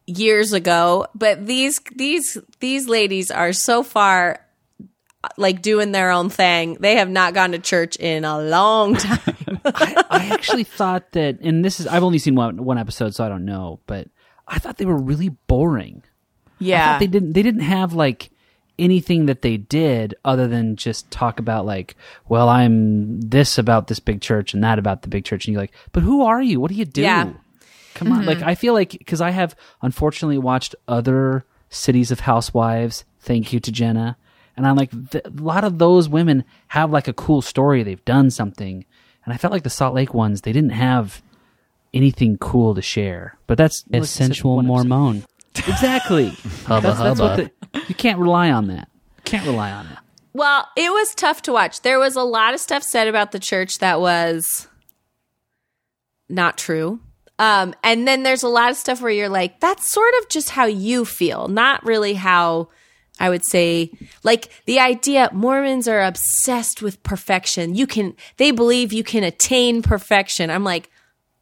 years 0.06 0.52
ago, 0.52 1.06
but 1.14 1.46
these 1.46 1.80
these 1.96 2.38
these 2.60 2.88
ladies 2.88 3.30
are 3.30 3.52
so 3.52 3.82
far 3.82 4.44
like 5.36 5.62
doing 5.62 5.92
their 5.92 6.10
own 6.10 6.30
thing. 6.30 6.76
They 6.80 6.96
have 6.96 7.08
not 7.10 7.34
gone 7.34 7.52
to 7.52 7.58
church 7.58 7.96
in 7.96 8.24
a 8.24 8.38
long 8.40 8.94
time. 8.96 9.60
I 9.64 10.28
actually 10.32 10.64
thought 10.64 11.12
that, 11.12 11.40
and 11.40 11.64
this 11.64 11.80
is, 11.80 11.86
I've 11.86 12.04
only 12.04 12.18
seen 12.18 12.34
one, 12.34 12.64
one 12.64 12.78
episode, 12.78 13.14
so 13.14 13.24
I 13.24 13.28
don't 13.28 13.44
know, 13.44 13.80
but 13.86 14.08
I 14.46 14.58
thought 14.58 14.78
they 14.78 14.86
were 14.86 14.96
really 14.96 15.28
boring. 15.28 16.02
I 16.04 16.52
Yeah. 16.60 16.92
thought 16.92 17.00
they 17.00 17.06
didn't, 17.06 17.32
they 17.34 17.42
didn't 17.42 17.60
have 17.62 17.92
like 17.92 18.30
anything 18.78 19.26
that 19.26 19.42
they 19.42 19.56
did 19.56 20.14
other 20.24 20.46
than 20.46 20.76
just 20.76 21.10
talk 21.10 21.38
about 21.40 21.66
like, 21.66 21.96
well, 22.28 22.48
I'm 22.48 23.20
this 23.20 23.58
about 23.58 23.88
this 23.88 23.98
big 23.98 24.20
church 24.20 24.54
and 24.54 24.62
that 24.62 24.78
about 24.78 25.02
the 25.02 25.08
big 25.08 25.24
church. 25.24 25.46
And 25.46 25.52
you're 25.52 25.62
like, 25.62 25.74
but 25.92 26.02
who 26.02 26.22
are 26.22 26.40
you? 26.42 26.60
What 26.60 26.70
do 26.70 26.76
you 26.76 26.84
do? 26.84 27.02
Yeah. 27.02 27.32
Come 27.94 28.12
on. 28.12 28.24
Like, 28.24 28.38
mm-hmm. 28.38 28.48
I 28.48 28.54
feel 28.54 28.74
like, 28.74 29.02
cause 29.06 29.20
I 29.20 29.30
have 29.30 29.56
unfortunately 29.82 30.38
watched 30.38 30.76
other 30.86 31.44
cities 31.70 32.10
of 32.12 32.20
housewives. 32.20 33.04
Thank 33.20 33.52
you 33.52 33.58
to 33.60 33.72
Jenna. 33.72 34.16
And 34.58 34.66
I'm 34.66 34.76
like, 34.76 34.90
th- 35.10 35.24
a 35.24 35.42
lot 35.42 35.62
of 35.62 35.78
those 35.78 36.08
women 36.08 36.44
have 36.68 36.90
like 36.90 37.06
a 37.08 37.12
cool 37.12 37.40
story. 37.40 37.82
They've 37.84 38.04
done 38.04 38.30
something. 38.30 38.84
And 39.24 39.32
I 39.32 39.36
felt 39.36 39.52
like 39.52 39.62
the 39.62 39.70
Salt 39.70 39.94
Lake 39.94 40.12
ones, 40.12 40.40
they 40.40 40.52
didn't 40.52 40.70
have 40.70 41.22
anything 41.94 42.36
cool 42.38 42.74
to 42.74 42.82
share. 42.82 43.38
But 43.46 43.56
that's 43.56 43.84
like 43.88 44.02
I 44.02 44.04
Sensual. 44.04 44.60
Mormon. 44.62 45.24
Exactly. 45.54 46.28
Hubba 46.66 46.88
that's, 46.88 46.98
that's 46.98 47.20
what 47.20 47.30
hubba. 47.30 47.50
the, 47.72 47.80
you 47.88 47.94
can't 47.94 48.18
rely 48.18 48.50
on 48.50 48.66
that. 48.66 48.88
Can't 49.24 49.46
rely 49.46 49.70
on 49.70 49.86
that. 49.86 50.02
well, 50.32 50.66
it 50.76 50.90
was 50.90 51.14
tough 51.14 51.42
to 51.42 51.52
watch. 51.52 51.82
There 51.82 51.98
was 51.98 52.16
a 52.16 52.22
lot 52.22 52.52
of 52.52 52.60
stuff 52.60 52.82
said 52.82 53.06
about 53.08 53.30
the 53.32 53.38
church 53.38 53.78
that 53.78 54.00
was 54.00 54.66
not 56.28 56.58
true. 56.58 57.00
Um, 57.38 57.74
and 57.84 58.08
then 58.08 58.24
there's 58.24 58.42
a 58.42 58.48
lot 58.48 58.70
of 58.70 58.76
stuff 58.76 59.00
where 59.00 59.12
you're 59.12 59.28
like, 59.28 59.60
that's 59.60 59.88
sort 59.90 60.12
of 60.20 60.28
just 60.28 60.50
how 60.50 60.66
you 60.66 61.04
feel, 61.04 61.46
not 61.48 61.84
really 61.84 62.14
how 62.14 62.68
I 63.20 63.30
would 63.30 63.44
say, 63.44 63.90
like 64.22 64.48
the 64.66 64.78
idea 64.80 65.30
Mormons 65.32 65.88
are 65.88 66.02
obsessed 66.02 66.82
with 66.82 67.02
perfection. 67.02 67.74
You 67.74 67.86
can, 67.86 68.14
they 68.36 68.50
believe 68.50 68.92
you 68.92 69.04
can 69.04 69.24
attain 69.24 69.82
perfection. 69.82 70.50
I'm 70.50 70.64
like, 70.64 70.88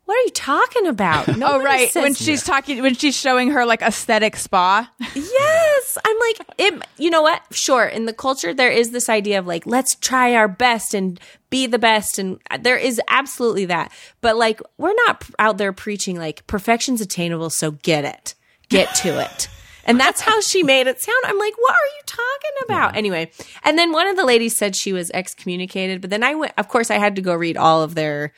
What 0.07 0.15
are 0.17 0.23
you 0.25 0.31
talking 0.31 0.87
about? 0.87 1.29
Oh 1.43 1.61
right, 1.63 1.91
says 1.91 2.03
when 2.03 2.15
she's 2.15 2.43
talking, 2.45 2.81
when 2.83 2.95
she's 2.95 3.17
showing 3.17 3.51
her 3.51 3.67
like 3.67 3.83
aesthetic 3.83 4.37
spa. 4.37 4.91
Yes. 5.15 5.99
I'm 6.05 6.19
like, 6.19 6.39
it, 6.59 6.83
you 6.99 7.11
know 7.11 7.23
what? 7.23 7.43
Sure. 7.53 7.85
In 7.85 8.07
the 8.07 8.13
culture, 8.13 8.53
there 8.55 8.71
is 8.71 8.91
this 8.91 9.09
idea 9.09 9.39
of 9.39 9.47
like, 9.47 9.67
let's 9.67 9.95
try 9.97 10.35
our 10.35 10.49
best 10.49 10.95
and 10.95 11.19
be 11.51 11.67
the 11.67 11.79
best. 11.79 12.19
And 12.19 12.39
there 12.61 12.77
is 12.77 13.01
absolutely 13.09 13.67
that. 13.67 13.93
But 14.21 14.37
like, 14.37 14.61
we're 14.79 14.95
not 15.07 15.25
out 15.39 15.59
there 15.59 15.73
preaching 15.73 16.19
like 16.19 16.47
perfection's 16.47 17.01
attainable. 17.01 17.51
So 17.51 17.73
get 17.73 18.05
it, 18.05 18.35
get 18.69 18.95
to 18.97 19.21
it. 19.25 19.49
And 19.87 19.99
that's 19.99 20.21
how 20.21 20.41
she 20.41 20.63
made 20.63 20.87
it 20.87 21.01
sound. 21.01 21.25
I'm 21.25 21.39
like, 21.39 21.57
what 21.57 21.73
are 21.73 21.87
you 21.97 22.03
talking 22.07 22.51
about? 22.65 22.97
Anyway. 22.97 23.31
And 23.65 23.79
then 23.79 23.93
one 23.93 24.07
of 24.09 24.17
the 24.17 24.25
ladies 24.27 24.59
said 24.59 24.77
she 24.77 24.93
was 24.93 25.11
excommunicated. 25.13 26.01
But 26.01 26.11
then 26.11 26.23
I 26.23 26.35
went, 26.35 26.53
of 26.59 26.69
course, 26.69 26.91
I 26.91 26.99
had 26.99 27.17
to 27.17 27.23
go 27.23 27.35
read 27.35 27.57
all 27.57 27.83
of 27.83 27.95
their 27.95 28.33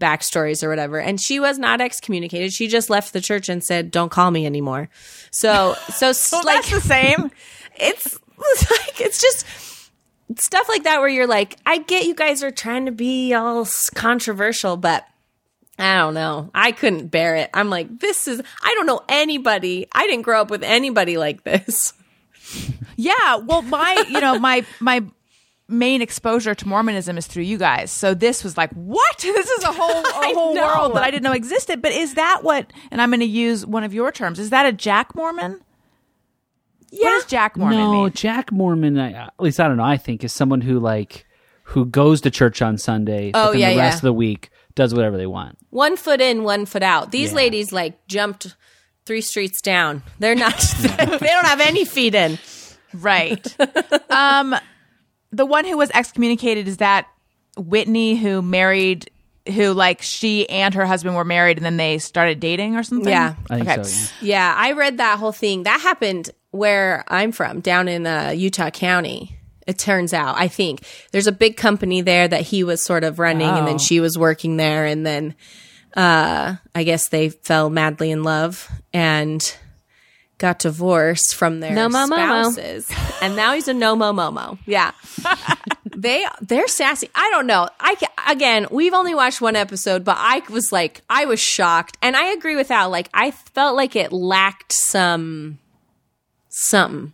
backstories 0.00 0.62
or 0.62 0.68
whatever. 0.68 1.00
And 1.00 1.20
she 1.20 1.38
was 1.38 1.58
not 1.58 1.80
excommunicated. 1.80 2.52
She 2.52 2.68
just 2.68 2.88
left 2.88 3.12
the 3.12 3.20
church 3.20 3.48
and 3.48 3.62
said, 3.62 3.90
don't 3.90 4.10
call 4.10 4.30
me 4.30 4.46
anymore. 4.46 4.88
So, 5.30 5.74
so, 5.92 6.12
Well, 6.32 6.42
like, 6.44 6.66
the 6.66 6.80
same. 6.80 7.30
it's, 7.76 8.18
it's 8.38 8.70
like 8.70 9.00
it's 9.00 9.20
just 9.20 9.46
stuff 10.38 10.68
like 10.68 10.84
that 10.84 11.00
where 11.00 11.08
you're 11.08 11.26
like, 11.26 11.58
I 11.66 11.78
get 11.78 12.06
you 12.06 12.14
guys 12.14 12.42
are 12.42 12.50
trying 12.50 12.86
to 12.86 12.92
be 12.92 13.34
all 13.34 13.66
controversial, 13.94 14.76
but 14.76 15.06
I 15.78 15.98
don't 15.98 16.14
know. 16.14 16.50
I 16.54 16.72
couldn't 16.72 17.08
bear 17.08 17.36
it. 17.36 17.50
I'm 17.54 17.70
like, 17.70 17.98
this 17.98 18.28
is. 18.28 18.40
I 18.62 18.74
don't 18.74 18.86
know 18.86 19.00
anybody. 19.08 19.86
I 19.92 20.06
didn't 20.06 20.22
grow 20.22 20.40
up 20.40 20.50
with 20.50 20.62
anybody 20.62 21.16
like 21.16 21.44
this. 21.44 21.94
Yeah, 22.96 23.36
well, 23.36 23.62
my 23.62 24.04
you 24.08 24.20
know 24.20 24.38
my 24.38 24.64
my 24.78 25.02
main 25.68 26.02
exposure 26.02 26.54
to 26.54 26.68
Mormonism 26.68 27.16
is 27.18 27.26
through 27.26 27.44
you 27.44 27.58
guys. 27.58 27.90
So 27.90 28.14
this 28.14 28.44
was 28.44 28.56
like, 28.56 28.70
what? 28.72 29.16
This 29.22 29.48
is 29.48 29.64
a 29.64 29.72
whole 29.72 29.90
a 29.90 30.02
I 30.14 30.32
whole 30.34 30.54
world 30.54 30.94
that 30.94 31.02
I 31.02 31.10
didn't 31.10 31.24
know 31.24 31.32
existed. 31.32 31.80
But 31.82 31.92
is 31.92 32.14
that 32.14 32.40
what? 32.42 32.72
And 32.90 33.00
I'm 33.00 33.10
going 33.10 33.20
to 33.20 33.26
use 33.26 33.64
one 33.64 33.82
of 33.82 33.94
your 33.94 34.12
terms. 34.12 34.38
Is 34.38 34.50
that 34.50 34.66
a 34.66 34.72
Jack 34.72 35.14
Mormon? 35.14 35.62
Yeah. 36.90 37.06
What 37.06 37.22
does 37.22 37.24
Jack 37.26 37.56
Mormon 37.56 37.78
no, 37.78 38.02
mean? 38.04 38.12
Jack 38.12 38.52
Mormon. 38.52 38.98
I, 38.98 39.12
at 39.12 39.32
least 39.40 39.58
I 39.58 39.66
don't 39.66 39.78
know. 39.78 39.84
I 39.84 39.96
think 39.96 40.22
is 40.22 40.32
someone 40.32 40.60
who 40.60 40.78
like 40.78 41.26
who 41.64 41.86
goes 41.86 42.20
to 42.20 42.30
church 42.30 42.60
on 42.60 42.76
Sunday. 42.76 43.30
Oh, 43.32 43.46
but 43.46 43.52
then 43.52 43.60
yeah, 43.60 43.70
the 43.70 43.78
rest 43.78 43.94
yeah. 43.94 43.98
of 43.98 44.02
the 44.02 44.12
week 44.12 44.50
does 44.74 44.94
whatever 44.94 45.16
they 45.16 45.26
want. 45.26 45.58
One 45.70 45.96
foot 45.96 46.20
in, 46.20 46.44
one 46.44 46.66
foot 46.66 46.82
out. 46.82 47.10
These 47.10 47.30
Yeah. 47.30 47.36
ladies 47.36 47.72
like 47.72 48.06
jumped 48.06 48.56
three 49.06 49.20
streets 49.20 49.60
down. 49.60 50.02
They're 50.18 50.34
not. 50.34 50.58
they 50.80 50.86
don't 51.06 51.46
have 51.46 51.60
any 51.60 51.84
feet 51.84 52.14
in. 52.14 52.38
Right. 52.94 53.44
um, 54.10 54.54
the 55.30 55.46
one 55.46 55.64
who 55.64 55.76
was 55.76 55.90
excommunicated 55.92 56.68
is 56.68 56.76
that 56.78 57.06
Whitney 57.56 58.16
who 58.16 58.42
married, 58.42 59.10
who 59.52 59.72
like 59.72 60.02
she 60.02 60.48
and 60.48 60.72
her 60.74 60.86
husband 60.86 61.16
were 61.16 61.24
married 61.24 61.56
and 61.56 61.64
then 61.66 61.76
they 61.76 61.98
started 61.98 62.38
dating 62.40 62.76
or 62.76 62.82
something. 62.82 63.08
Yeah. 63.08 63.34
I 63.50 63.56
think 63.58 63.68
Okay. 63.68 63.82
so. 63.82 64.12
Yeah. 64.20 64.52
Yeah, 64.52 64.54
I 64.56 64.72
read 64.72 64.98
that 64.98 65.18
whole 65.18 65.32
thing. 65.32 65.64
That 65.64 65.80
happened 65.80 66.30
where 66.50 67.02
I'm 67.08 67.32
from, 67.32 67.60
down 67.60 67.88
in 67.88 68.06
uh, 68.06 68.32
Utah 68.36 68.70
County. 68.70 69.38
It 69.66 69.78
turns 69.78 70.12
out, 70.12 70.36
I 70.38 70.48
think 70.48 70.82
there's 71.12 71.26
a 71.26 71.32
big 71.32 71.56
company 71.56 72.00
there 72.00 72.26
that 72.28 72.42
he 72.42 72.64
was 72.64 72.84
sort 72.84 73.04
of 73.04 73.18
running, 73.18 73.48
and 73.48 73.62
Oh. 73.62 73.66
then 73.66 73.78
she 73.78 74.00
was 74.00 74.18
working 74.18 74.56
there, 74.56 74.84
and 74.86 75.04
then 75.06 75.34
uh, 75.96 76.56
I 76.74 76.84
guess 76.84 77.08
they 77.08 77.28
fell 77.28 77.68
madly 77.70 78.10
in 78.10 78.22
love 78.22 78.68
and 78.94 79.56
got 80.38 80.58
divorced 80.58 81.34
from 81.36 81.60
their 81.60 81.72
No 81.74 81.88
spouses, 81.88 82.90
and 83.20 83.36
now 83.36 83.54
he's 83.54 83.68
a 83.68 83.74
no 83.74 83.94
mo 83.94 84.12
momo. 84.12 84.58
Yeah. 84.66 84.92
they 85.94 86.26
they're 86.40 86.66
sassy. 86.66 87.08
I 87.14 87.28
don't 87.30 87.46
know. 87.46 87.68
I 87.78 87.94
again, 88.26 88.66
we've 88.70 88.94
only 88.94 89.14
watched 89.14 89.40
one 89.40 89.54
episode, 89.54 90.02
but 90.04 90.16
I 90.18 90.42
was 90.50 90.72
like, 90.72 91.02
I 91.08 91.26
was 91.26 91.38
shocked, 91.38 91.96
and 92.02 92.16
I 92.16 92.28
agree 92.32 92.56
with 92.56 92.70
Al. 92.72 92.88
Like, 92.90 93.08
I 93.14 93.30
felt 93.30 93.76
like 93.76 93.94
it 93.94 94.10
lacked 94.12 94.72
some 94.72 95.58
something. 96.48 97.12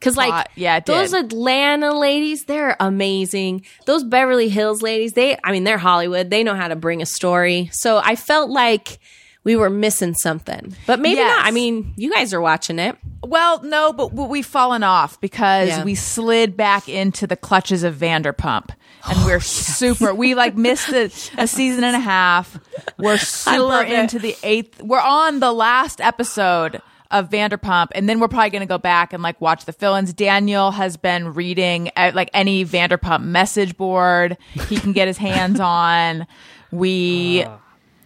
Cause 0.00 0.16
like 0.16 0.46
Yeah, 0.54 0.80
those 0.80 1.10
did. 1.12 1.26
Atlanta 1.26 1.96
ladies, 1.98 2.44
they're 2.44 2.76
amazing. 2.80 3.64
Those 3.86 4.02
Beverly 4.04 4.48
Hills 4.48 4.82
ladies, 4.82 5.12
they 5.12 5.36
I 5.44 5.52
mean 5.52 5.64
they're 5.64 5.78
Hollywood. 5.78 6.30
They 6.30 6.42
know 6.42 6.54
how 6.54 6.68
to 6.68 6.76
bring 6.76 7.02
a 7.02 7.06
story. 7.06 7.68
So 7.72 7.98
I 8.02 8.16
felt 8.16 8.50
like 8.50 8.98
we 9.42 9.56
were 9.56 9.70
missing 9.70 10.12
something. 10.14 10.76
But 10.86 11.00
maybe 11.00 11.16
Yes. 11.16 11.36
not. 11.38 11.46
I 11.46 11.50
mean, 11.50 11.94
you 11.96 12.10
guys 12.12 12.34
are 12.34 12.40
watching 12.42 12.78
it. 12.78 12.96
Well, 13.24 13.62
no, 13.62 13.92
but 13.94 14.12
we've 14.12 14.44
fallen 14.46 14.82
off 14.82 15.18
because 15.20 15.68
Yeah. 15.68 15.84
we 15.84 15.94
slid 15.94 16.56
back 16.58 16.88
into 16.90 17.26
the 17.26 17.36
clutches 17.36 17.82
of 17.82 17.94
Vanderpump. 17.94 18.68
And 19.08 19.18
oh, 19.18 19.24
we're 19.26 19.40
super, 19.40 20.12
we 20.14 20.34
like 20.34 20.56
missed 20.56 20.90
a, 20.90 21.04
a 21.38 21.46
season 21.46 21.84
and 21.84 21.96
a 21.96 22.00
half. 22.00 22.58
We're 22.98 23.16
super 23.16 23.80
into 23.82 24.18
the 24.18 24.36
eighth. 24.42 24.82
We're 24.82 25.00
on 25.00 25.40
the 25.40 25.52
last 25.52 26.02
episode 26.02 26.82
of 27.10 27.28
Vanderpump. 27.30 27.88
And 27.92 28.08
then 28.08 28.20
we're 28.20 28.28
probably 28.28 28.50
going 28.50 28.60
to 28.60 28.66
go 28.66 28.78
back 28.78 29.12
and 29.12 29.22
like 29.22 29.40
watch 29.40 29.64
the 29.64 29.72
fill 29.72 29.94
ins. 29.96 30.12
Daniel 30.12 30.70
has 30.70 30.96
been 30.96 31.34
reading 31.34 31.90
uh, 31.96 32.12
like 32.14 32.30
any 32.32 32.64
Vanderpump 32.64 33.22
message 33.24 33.76
board 33.76 34.36
he 34.68 34.76
can 34.78 34.92
get 34.92 35.08
his 35.08 35.18
hands 35.18 35.58
on. 35.60 36.26
We, 36.70 37.44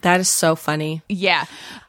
That 0.01 0.21
is 0.21 0.29
so 0.29 0.57
funny. 0.57 1.03
yeah. 1.09 1.45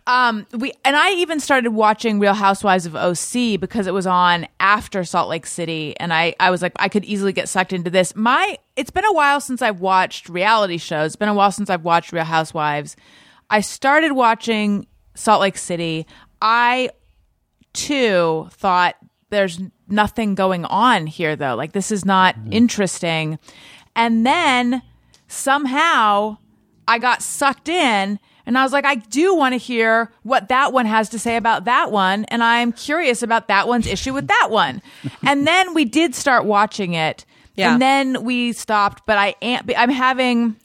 Um 0.07 0.45
we 0.53 0.71
and 0.83 0.95
I 0.95 1.13
even 1.13 1.39
started 1.39 1.71
watching 1.71 2.19
Real 2.19 2.35
Housewives 2.35 2.85
of 2.85 2.95
OC 2.95 3.59
because 3.59 3.87
it 3.87 3.93
was 3.93 4.05
on 4.05 4.45
after 4.59 5.03
Salt 5.03 5.29
Lake 5.29 5.47
City 5.47 5.95
and 5.99 6.13
I 6.13 6.35
I 6.39 6.51
was 6.51 6.61
like 6.61 6.73
I 6.75 6.89
could 6.89 7.03
easily 7.05 7.33
get 7.33 7.49
sucked 7.49 7.73
into 7.73 7.89
this. 7.89 8.15
My 8.15 8.59
it's 8.75 8.91
been 8.91 9.03
a 9.05 9.11
while 9.11 9.41
since 9.41 9.63
I've 9.63 9.79
watched 9.79 10.29
reality 10.29 10.77
shows. 10.77 11.07
It's 11.07 11.15
been 11.15 11.27
a 11.27 11.33
while 11.33 11.51
since 11.51 11.71
I've 11.71 11.83
watched 11.83 12.11
Real 12.11 12.23
Housewives. 12.23 12.95
I 13.49 13.61
started 13.61 14.11
watching 14.11 14.85
Salt 15.15 15.41
Lake 15.41 15.57
City. 15.57 16.05
I 16.39 16.91
too 17.75 18.47
thought 18.51 18.95
there's 19.29 19.59
nothing 19.87 20.35
going 20.35 20.65
on 20.65 21.07
here 21.07 21.35
though. 21.35 21.55
Like 21.55 21.73
this 21.73 21.91
is 21.91 22.05
not 22.05 22.35
mm-hmm. 22.35 22.53
interesting. 22.53 23.39
And 23.95 24.25
then 24.25 24.81
somehow 25.27 26.37
I 26.87 26.99
got 26.99 27.21
sucked 27.21 27.69
in 27.69 28.19
and 28.45 28.57
I 28.57 28.63
was 28.63 28.71
like, 28.71 28.85
I 28.85 28.95
do 28.95 29.35
want 29.35 29.53
to 29.53 29.57
hear 29.57 30.11
what 30.23 30.49
that 30.49 30.71
one 30.71 30.85
has 30.85 31.09
to 31.09 31.19
say 31.19 31.35
about 31.35 31.65
that 31.65 31.91
one. 31.91 32.25
And 32.25 32.43
I'm 32.43 32.71
curious 32.71 33.23
about 33.23 33.47
that 33.47 33.67
one's 33.67 33.87
issue 33.87 34.13
with 34.13 34.27
that 34.27 34.49
one. 34.51 34.81
and 35.25 35.47
then 35.47 35.73
we 35.73 35.85
did 35.85 36.13
start 36.13 36.45
watching 36.45 36.93
it. 36.93 37.25
Yeah. 37.55 37.73
And 37.73 37.81
then 37.81 38.23
we 38.23 38.51
stopped, 38.53 39.03
but 39.05 39.17
I 39.17 39.35
am, 39.41 39.65
I'm 39.75 39.89
having 39.89 40.57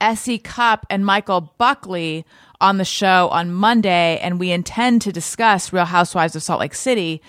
Essie 0.00 0.38
Cup 0.38 0.86
and 0.90 1.04
Michael 1.04 1.52
Buckley 1.58 2.24
on 2.60 2.78
the 2.78 2.84
show 2.84 3.28
on 3.30 3.52
Monday, 3.52 4.18
and 4.22 4.38
we 4.40 4.50
intend 4.50 5.02
to 5.02 5.12
discuss 5.12 5.72
Real 5.72 5.84
Housewives 5.84 6.34
of 6.36 6.42
Salt 6.42 6.60
Lake 6.60 6.74
City 6.74 7.20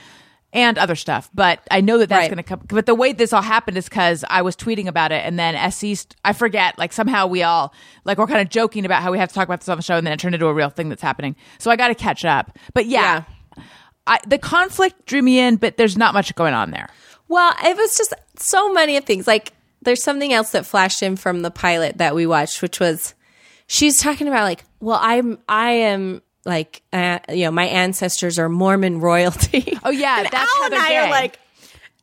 and 0.53 0.77
other 0.77 0.95
stuff. 0.95 1.29
But 1.33 1.59
I 1.69 1.81
know 1.81 1.97
that 1.97 2.07
that's 2.07 2.21
Right. 2.23 2.29
going 2.29 2.37
to 2.37 2.43
come. 2.43 2.61
But 2.67 2.85
the 2.85 2.95
way 2.95 3.11
this 3.11 3.33
all 3.33 3.41
happened 3.41 3.77
is 3.77 3.89
because 3.89 4.23
I 4.29 4.41
was 4.41 4.55
tweeting 4.55 4.87
about 4.87 5.11
it, 5.11 5.25
and 5.25 5.37
then 5.37 5.55
Essie, 5.55 5.95
st- 5.95 6.15
I 6.23 6.31
forget, 6.33 6.77
like 6.79 6.93
somehow 6.93 7.27
we 7.27 7.43
all 7.43 7.73
like 8.05 8.17
we're 8.17 8.27
kind 8.27 8.41
of 8.41 8.49
joking 8.49 8.85
about 8.85 9.01
how 9.03 9.11
we 9.11 9.17
have 9.17 9.29
to 9.29 9.35
talk 9.35 9.45
about 9.47 9.59
this 9.59 9.69
on 9.69 9.77
the 9.77 9.83
show, 9.83 9.97
and 9.97 10.05
then 10.07 10.13
it 10.13 10.19
turned 10.19 10.33
into 10.35 10.47
a 10.47 10.53
real 10.53 10.69
thing 10.69 10.87
that's 10.89 11.01
happening. 11.01 11.35
So 11.57 11.71
I 11.71 11.75
got 11.75 11.89
to 11.89 11.95
catch 11.95 12.23
up. 12.23 12.57
But 12.73 12.85
yeah. 12.85 13.23
I, 14.07 14.19
the 14.27 14.37
conflict 14.37 15.07
drew 15.07 15.21
me 15.23 15.39
in, 15.39 15.55
but 15.55 15.77
there's 15.77 15.97
not 15.97 16.13
much 16.13 16.33
going 16.35 16.53
on 16.53 16.69
there. 16.71 16.89
Well, 17.27 17.53
it 17.63 17.75
was 17.75 17.97
just 17.97 18.13
so 18.37 18.71
many 18.71 18.99
things. 18.99 19.25
Like, 19.25 19.51
there's 19.85 20.03
something 20.03 20.33
else 20.33 20.51
that 20.51 20.65
flashed 20.65 21.01
in 21.01 21.15
from 21.15 21.41
the 21.41 21.51
pilot 21.51 21.97
that 21.99 22.15
we 22.15 22.25
watched, 22.27 22.61
which 22.61 22.79
was 22.79 23.13
she's 23.67 23.97
talking 23.97 24.27
about 24.27 24.43
like, 24.43 24.63
well, 24.79 24.99
I'm, 25.01 25.39
I 25.47 25.71
am 25.71 26.21
like, 26.45 26.83
uh, 26.93 27.19
you 27.29 27.45
know, 27.45 27.51
my 27.51 27.65
ancestors 27.65 28.37
are 28.37 28.49
Mormon 28.49 28.99
royalty. 28.99 29.77
Oh 29.83 29.91
yeah, 29.91 30.19
and 30.19 30.27
that's 30.29 30.51
Al 30.57 30.65
and 30.65 30.75
I 30.75 30.87
Gay. 30.89 30.97
are 30.97 31.09
like, 31.09 31.39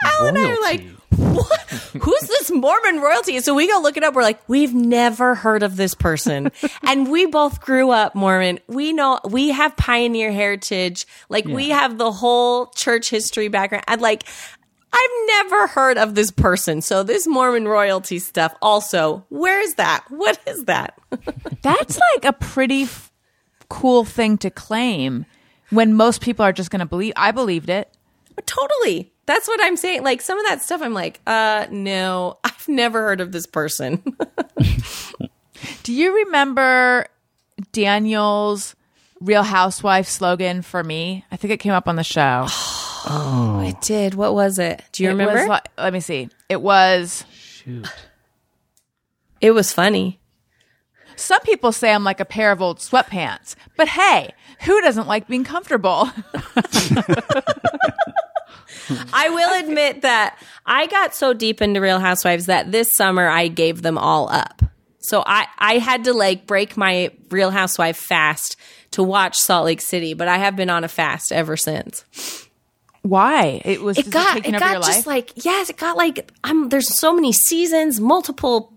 Al 0.05 0.26
and 0.26 0.39
I 0.39 0.51
are 0.53 0.61
like, 0.61 0.85
what? 1.16 1.61
Who's 2.01 2.20
this 2.20 2.51
Mormon 2.51 3.01
royalty? 3.01 3.41
So 3.41 3.55
we 3.55 3.66
go 3.66 3.80
look 3.83 3.97
it 3.97 4.05
up. 4.05 4.14
We're 4.14 4.22
like, 4.22 4.41
we've 4.49 4.74
never 4.74 5.35
heard 5.35 5.62
of 5.62 5.76
this 5.76 5.95
person. 5.95 6.51
and 6.83 7.11
we 7.11 7.26
both 7.26 7.61
grew 7.61 7.91
up 7.91 8.14
Mormon. 8.14 8.61
We 8.68 8.93
know 8.93 9.18
we 9.28 9.51
have 9.51 9.76
pioneer 9.76 10.33
heritage. 10.33 11.07
Like 11.28 11.45
we 11.45 11.70
have 11.70 11.99
the 11.99 12.12
whole 12.12 12.66
church 12.68 13.11
history 13.11 13.49
background. 13.49 13.85
And 13.89 14.01
like, 14.01 14.24
I've 14.93 15.26
never 15.26 15.66
heard 15.68 15.99
of 15.99 16.14
this 16.14 16.30
person. 16.30 16.82
So 16.82 17.03
this 17.03 17.26
Mormon 17.26 17.66
royalty 17.66 18.18
stuff 18.18 18.55
also, 18.61 19.24
where 19.30 19.61
is 19.61 19.74
that? 19.76 20.05
What 20.09 20.38
is 20.47 20.64
that? 20.64 20.99
That's 21.62 21.99
like 22.14 22.24
a 22.24 22.32
pretty 22.32 22.82
f- 22.82 23.11
cool 23.68 24.05
thing 24.05 24.36
to 24.38 24.51
claim 24.51 25.24
when 25.70 25.95
most 25.95 26.20
people 26.20 26.45
are 26.45 26.53
just 26.53 26.70
going 26.70 26.80
to 26.80 26.86
believe. 26.86 27.14
I 27.16 27.30
believed 27.32 27.70
it. 27.70 27.88
totally. 28.45 29.12
That's 29.24 29.49
what 29.49 29.62
I'm 29.62 29.76
saying. 29.76 30.03
Like 30.03 30.20
some 30.20 30.38
of 30.38 30.45
that 30.47 30.61
stuff, 30.62 30.82
I'm 30.82 30.95
like, 30.95 31.20
uh, 31.26 31.66
no, 31.70 32.38
I've 32.45 32.68
never 32.68 33.01
heard 33.01 33.20
of 33.20 33.32
this 33.32 33.47
person. 33.47 34.03
Do 35.84 35.93
you 35.93 36.14
remember 36.26 37.07
Daniel's 37.72 38.76
Real 39.20 39.45
Housewife 39.45 40.09
slogan 40.09 40.61
for 40.62 40.82
me? 40.84 41.24
I 41.30 41.36
think 41.36 41.53
it 41.53 41.59
came 41.59 41.72
up 41.72 41.88
on 41.88 41.97
the 41.97 42.05
show. 42.05 42.47
Oh. 43.05 43.59
I 43.59 43.76
did. 43.82 44.14
What 44.14 44.34
was 44.34 44.59
it? 44.59 44.82
Do 44.92 45.03
you 45.03 45.09
It 45.11 45.12
remember? 45.12 45.46
was 45.48 45.61
let 45.78 45.92
me 45.92 46.00
see. 46.00 46.28
It 46.48 46.61
was 46.62 47.24
Shoot. 47.32 47.86
it 49.40 49.50
was 49.53 49.72
funny. 49.72 50.20
Some 51.16 51.40
people 51.42 51.72
say 51.72 51.92
I'm 51.92 52.05
like 52.05 52.20
a 52.20 52.24
pair 52.24 52.53
of 52.53 52.62
old 52.62 52.78
sweatpants, 52.78 53.55
but 53.76 53.86
hey, 53.88 54.32
who 54.64 54.80
doesn't 54.80 55.07
like 55.07 55.28
being 55.28 55.44
comfortable? 55.44 56.11
I 59.12 59.28
will 59.30 59.61
admit 59.64 60.03
that 60.03 60.38
I 60.66 60.86
got 60.86 61.14
so 61.14 61.32
deep 61.34 61.61
into 61.62 61.80
Real 61.80 61.98
Housewives 62.00 62.46
that 62.46 62.72
this 62.72 62.94
summer 62.96 63.28
I 63.28 63.48
gave 63.48 63.82
them 63.82 63.98
all 63.98 64.28
up. 64.30 64.62
So 64.98 65.22
I, 65.26 65.46
I 65.59 65.78
had 65.78 66.05
to 66.05 66.12
like 66.12 66.46
break 66.46 66.76
my 66.76 67.11
Real 67.30 67.50
Housewife 67.50 67.96
fast 67.96 68.57
to 68.92 69.03
watch 69.03 69.36
Salt 69.36 69.64
Lake 69.66 69.80
City, 69.80 70.14
but 70.14 70.28
I 70.28 70.38
have 70.38 70.57
been 70.57 70.70
on 70.70 70.84
a 70.84 70.88
fast 70.88 71.32
ever 71.32 71.57
since. 71.57 72.05
Why? 73.03 73.61
It 73.64 73.82
was 73.82 73.98
It 73.98 74.03
just 74.03 74.12
got 74.12 74.34
taking 74.34 74.55
it 74.55 74.57
over 74.57 74.64
got 74.64 74.72
your 74.72 74.80
just 74.82 74.98
life. 74.98 75.07
like 75.07 75.44
yes, 75.44 75.68
it 75.70 75.76
got 75.76 75.96
like 75.96 76.30
I'm 76.44 76.68
there's 76.68 76.96
so 76.98 77.12
many 77.12 77.32
seasons, 77.32 78.00
multiple 78.00 78.72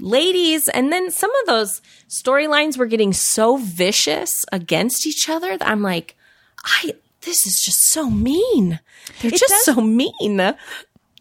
ladies, 0.00 0.68
and 0.68 0.92
then 0.92 1.10
some 1.10 1.30
of 1.40 1.46
those 1.46 1.80
storylines 2.08 2.76
were 2.78 2.86
getting 2.86 3.12
so 3.12 3.56
vicious 3.58 4.30
against 4.52 5.06
each 5.06 5.28
other 5.28 5.56
that 5.56 5.68
I'm 5.68 5.82
like, 5.82 6.16
I 6.64 6.94
this 7.22 7.46
is 7.46 7.60
just 7.64 7.80
so 7.88 8.08
mean. 8.08 8.80
They're 9.20 9.30
just 9.30 9.44
does- 9.48 9.64
so 9.64 9.80
mean. 9.82 10.40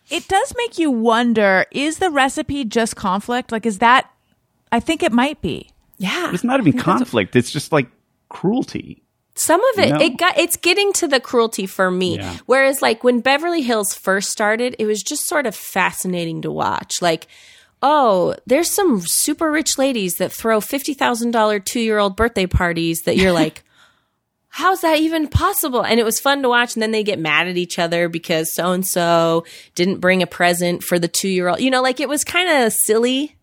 it 0.10 0.28
does 0.28 0.54
make 0.58 0.78
you 0.78 0.90
wonder: 0.92 1.66
is 1.72 1.98
the 1.98 2.10
recipe 2.12 2.64
just 2.64 2.96
conflict? 2.96 3.52
Like, 3.52 3.66
is 3.66 3.80
that? 3.80 4.10
I 4.72 4.80
think 4.80 5.04
it 5.04 5.12
might 5.12 5.42
be. 5.42 5.70
Yeah. 5.98 6.32
It's 6.34 6.44
not 6.44 6.60
even 6.60 6.78
conflict. 6.80 7.36
It's 7.36 7.52
just 7.52 7.72
like 7.72 7.88
cruelty. 8.30 9.02
Some 9.38 9.64
of 9.74 9.80
it, 9.80 9.90
No. 9.90 10.02
it 10.02 10.18
got, 10.18 10.38
it's 10.38 10.58
getting 10.58 10.92
to 10.94 11.08
the 11.08 11.20
cruelty 11.20 11.66
for 11.66 11.90
me. 11.92 12.18
Yeah. 12.18 12.38
Whereas, 12.48 12.82
like 12.82 13.04
when 13.04 13.20
Beverly 13.22 13.62
Hills 13.62 13.94
first 13.94 14.30
started, 14.32 14.76
it 14.80 14.86
was 14.86 15.02
just 15.04 15.28
sort 15.28 15.46
of 15.46 15.56
fascinating 15.56 16.42
to 16.42 16.52
watch. 16.52 17.02
Like, 17.02 17.28
oh, 17.82 18.36
there's 18.48 18.72
some 18.72 19.02
super 19.06 19.52
rich 19.52 19.78
ladies 19.78 20.16
that 20.16 20.32
throw 20.32 20.60
fifty 20.60 20.94
thousand 20.94 21.32
dollar 21.32 21.60
two 21.60 21.80
year 21.80 22.00
old 22.00 22.16
birthday 22.16 22.48
parties 22.48 23.04
that 23.06 23.16
you're 23.18 23.32
like, 23.44 23.64
how's 24.50 24.82
that 24.82 25.00
even 25.00 25.28
possible? 25.28 25.84
And 25.86 26.00
it 26.00 26.04
was 26.04 26.20
fun 26.20 26.42
to 26.42 26.50
watch. 26.50 26.76
And 26.76 26.82
then 26.82 26.92
they 26.92 27.04
get 27.04 27.20
mad 27.20 27.48
at 27.48 27.58
each 27.58 27.78
other 27.78 28.10
because 28.10 28.52
so 28.54 28.72
and 28.72 28.86
so 28.88 29.46
didn't 29.76 30.00
bring 30.00 30.24
a 30.24 30.28
present 30.28 30.84
for 30.84 30.98
the 30.98 31.08
two 31.08 31.30
year 31.30 31.48
old. 31.48 31.60
You 31.62 31.70
know, 31.70 31.84
like 31.84 32.00
it 32.00 32.10
was 32.10 32.24
kind 32.24 32.50
of 32.50 32.74
silly. 32.74 33.37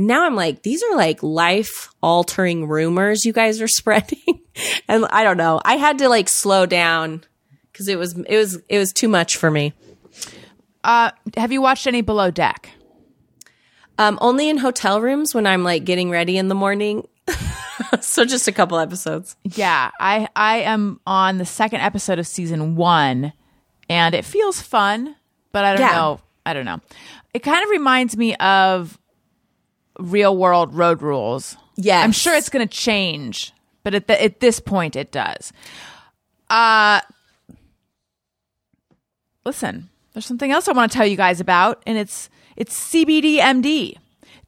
And 0.00 0.06
now 0.06 0.24
I'm 0.24 0.34
like, 0.34 0.62
these 0.62 0.82
are 0.82 0.96
like 0.96 1.22
life 1.22 1.90
altering 2.02 2.66
rumors 2.66 3.26
you 3.26 3.34
guys 3.34 3.60
are 3.60 3.68
spreading. 3.80 4.40
and 4.88 5.04
I 5.10 5.22
don't 5.24 5.36
know. 5.36 5.60
I 5.62 5.76
had 5.76 5.98
to 5.98 6.08
like 6.08 6.30
slow 6.30 6.64
down 6.64 7.22
because 7.70 7.86
it 7.86 7.98
was 7.98 8.16
it 8.18 8.34
was 8.36 8.56
it 8.70 8.78
was 8.78 8.94
too 8.94 9.08
much 9.08 9.36
for 9.36 9.50
me. 9.50 9.74
Uh, 10.82 11.10
have 11.36 11.52
you 11.52 11.60
watched 11.60 11.86
any 11.86 12.00
Below 12.00 12.30
Deck? 12.30 12.70
Um, 13.98 14.16
only 14.22 14.48
in 14.48 14.56
hotel 14.56 15.02
rooms 15.02 15.34
when 15.34 15.46
I'm 15.46 15.64
like 15.64 15.84
getting 15.84 16.08
ready 16.10 16.38
in 16.38 16.48
the 16.48 16.54
morning. 16.54 17.06
so 18.00 18.24
just 18.24 18.48
a 18.48 18.52
couple 18.52 18.78
episodes. 18.78 19.36
Yeah, 19.44 19.90
I 20.00 20.28
I 20.34 20.60
am 20.60 20.98
on 21.06 21.36
the 21.36 21.44
second 21.44 21.80
episode 21.82 22.18
of 22.18 22.26
season 22.26 22.74
one, 22.76 23.34
and 23.90 24.14
it 24.14 24.24
feels 24.24 24.62
fun, 24.62 25.14
but 25.52 25.66
I 25.66 25.72
don't 25.72 25.80
Yeah. 25.82 25.92
know. 25.94 26.20
I 26.46 26.54
don't 26.54 26.64
know. 26.64 26.80
It 27.34 27.40
kind 27.40 27.62
of 27.62 27.68
reminds 27.68 28.16
me 28.16 28.34
of 28.36 28.98
real 30.00 30.36
world 30.36 30.74
road 30.74 31.02
rules. 31.02 31.56
Yeah, 31.76 32.00
I'm 32.00 32.12
sure 32.12 32.34
it's 32.34 32.48
going 32.48 32.66
to 32.66 32.74
change, 32.76 33.52
but 33.82 33.94
at 33.94 34.06
the, 34.06 34.22
at 34.22 34.40
this 34.40 34.60
point, 34.60 34.96
it 34.96 35.12
does. 35.12 35.52
Uh, 36.48 37.00
listen, 39.44 39.88
there's 40.12 40.26
something 40.26 40.50
else 40.50 40.68
I 40.68 40.72
want 40.72 40.90
to 40.90 40.98
tell 40.98 41.06
you 41.06 41.16
guys 41.16 41.40
about, 41.40 41.82
and 41.86 41.96
it's 41.96 42.28
it's 42.56 42.92
CBDMD. 42.92 43.96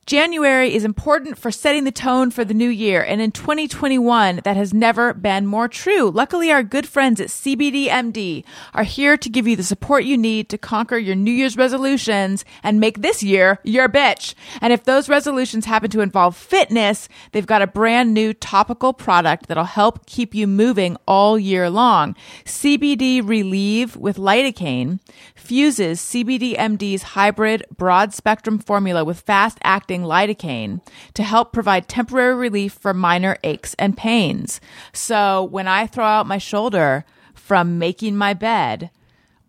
January 0.05 0.75
is 0.75 0.85
important 0.85 1.39
for 1.39 1.53
setting 1.53 1.85
the 1.85 1.93
tone 1.93 2.33
for 2.33 2.45
the 2.45 2.53
new 2.53 2.69
year, 2.69 3.05
and 3.05 3.23
in 3.23 3.31
2021, 3.31 4.41
that 4.43 4.57
has 4.57 4.75
never 4.75 5.15
been 5.15 5.47
more 5.47 5.69
true. 5.69 6.11
Luckily, 6.11 6.51
our 6.51 6.65
good 6.65 6.89
friends 6.89 7.21
at 7.21 7.29
CBDMD 7.29 8.43
are 8.75 8.83
here 8.83 9.17
to 9.17 9.29
give 9.31 9.47
you 9.47 9.55
the 9.55 9.63
support 9.63 10.03
you 10.03 10.19
need 10.19 10.49
to 10.49 10.59
conquer 10.59 10.97
your 10.97 11.15
New 11.15 11.31
Year's 11.31 11.57
resolutions 11.57 12.45
and 12.65 12.81
make 12.81 13.01
this 13.01 13.23
year 13.23 13.61
your 13.63 13.89
bitch. 13.89 14.35
And 14.61 14.73
if 14.73 14.83
those 14.83 15.09
resolutions 15.09 15.67
happen 15.67 15.89
to 15.91 16.01
involve 16.01 16.37
fitness, 16.37 17.09
they've 17.31 17.47
got 17.47 17.63
a 17.63 17.69
brand 17.69 18.13
new 18.13 18.35
topical 18.35 18.93
product 18.93 19.47
that'll 19.47 19.65
help 19.65 20.07
keep 20.07 20.35
you 20.35 20.49
moving 20.49 20.97
all 21.07 21.39
year 21.39 21.71
long. 21.71 22.17
CBD 22.45 23.27
Relieve 23.27 23.97
with 23.97 24.17
lidocaine 24.17 24.99
fuses 25.43 26.01
CBDMD's 26.01 27.03
hybrid 27.03 27.65
broad 27.77 28.15
spectrum 28.15 28.59
formula 28.59 29.05
with 29.05 29.21
fast 29.21 29.59
acting 29.63 30.03
lidocaine 30.03 30.81
to 31.15 31.23
help 31.23 31.53
provide 31.53 31.89
temporary 31.89 32.35
relief 32.35 32.73
for 32.73 32.95
minor 32.95 33.37
aches 33.45 33.75
and 33.79 33.97
pains. 33.97 34.61
So 34.93 35.45
when 35.45 35.69
I 35.69 35.87
throw 35.87 36.05
out 36.05 36.27
my 36.27 36.39
shoulder 36.39 37.05
from 37.35 37.79
making 37.79 38.17
my 38.17 38.35
bed, 38.35 38.91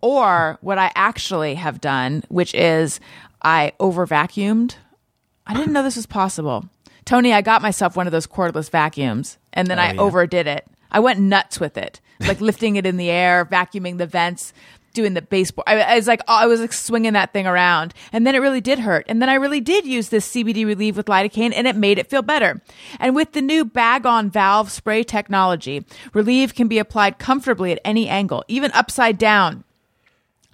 or 0.03 0.57
what 0.59 0.77
I 0.77 0.91
actually 0.95 1.55
have 1.55 1.79
done, 1.79 2.23
which 2.27 2.53
is 2.53 2.99
I 3.41 3.71
over 3.79 4.05
vacuumed. 4.05 4.75
I 5.47 5.53
didn't 5.53 5.71
know 5.71 5.81
this 5.81 5.95
was 5.95 6.05
possible. 6.05 6.65
Tony, 7.05 7.31
I 7.31 7.41
got 7.41 7.61
myself 7.61 7.95
one 7.95 8.05
of 8.05 8.11
those 8.11 8.27
cordless 8.27 8.69
vacuums 8.69 9.37
and 9.53 9.67
then 9.69 9.79
oh, 9.79 9.81
I 9.81 9.95
overdid 9.95 10.45
it. 10.45 10.65
I 10.91 10.99
went 10.99 11.21
nuts 11.21 11.59
with 11.59 11.77
it, 11.77 12.01
like 12.19 12.41
lifting 12.41 12.75
it 12.75 12.85
in 12.85 12.97
the 12.97 13.09
air, 13.09 13.45
vacuuming 13.45 13.97
the 13.97 14.05
vents, 14.05 14.53
doing 14.93 15.13
the 15.13 15.21
baseball. 15.21 15.63
I, 15.67 15.81
I 15.81 15.95
was 15.95 16.07
like, 16.07 16.21
oh, 16.27 16.35
I 16.35 16.45
was 16.45 16.61
like 16.61 16.73
swinging 16.73 17.13
that 17.13 17.33
thing 17.33 17.47
around, 17.47 17.93
and 18.11 18.25
then 18.25 18.35
it 18.35 18.39
really 18.39 18.61
did 18.61 18.79
hurt. 18.79 19.05
And 19.09 19.21
then 19.21 19.29
I 19.29 19.35
really 19.35 19.61
did 19.61 19.85
use 19.85 20.09
this 20.09 20.31
CBD 20.31 20.65
relief 20.65 20.95
with 20.95 21.07
lidocaine, 21.07 21.53
and 21.55 21.67
it 21.67 21.75
made 21.75 21.99
it 21.99 22.09
feel 22.09 22.21
better. 22.21 22.61
And 22.99 23.15
with 23.15 23.33
the 23.33 23.41
new 23.41 23.65
bag-on 23.65 24.29
valve 24.29 24.71
spray 24.71 25.03
technology, 25.03 25.85
Relieve 26.13 26.55
can 26.55 26.67
be 26.67 26.79
applied 26.79 27.19
comfortably 27.19 27.71
at 27.71 27.81
any 27.83 28.07
angle, 28.07 28.43
even 28.47 28.71
upside 28.71 29.17
down. 29.17 29.63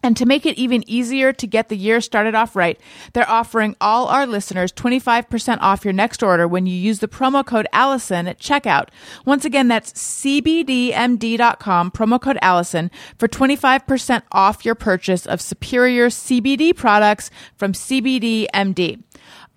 And 0.01 0.15
to 0.17 0.25
make 0.25 0.45
it 0.45 0.57
even 0.57 0.83
easier 0.89 1.33
to 1.33 1.47
get 1.47 1.69
the 1.69 1.77
year 1.77 2.01
started 2.01 2.35
off 2.35 2.55
right, 2.55 2.79
they're 3.13 3.29
offering 3.29 3.75
all 3.81 4.07
our 4.07 4.25
listeners 4.25 4.71
25% 4.71 5.57
off 5.61 5.83
your 5.83 5.93
next 5.93 6.23
order 6.23 6.47
when 6.47 6.65
you 6.65 6.75
use 6.75 6.99
the 6.99 7.07
promo 7.07 7.45
code 7.45 7.67
Allison 7.73 8.27
at 8.27 8.39
checkout. 8.39 8.89
Once 9.25 9.45
again, 9.45 9.67
that's 9.67 9.91
cbdmd.com, 9.93 11.91
promo 11.91 12.21
code 12.21 12.39
Allison 12.41 12.91
for 13.17 13.27
25% 13.27 14.21
off 14.31 14.65
your 14.65 14.75
purchase 14.75 15.25
of 15.25 15.41
superior 15.41 16.07
CBD 16.07 16.75
products 16.75 17.29
from 17.57 17.73
CBDMD. 17.73 19.03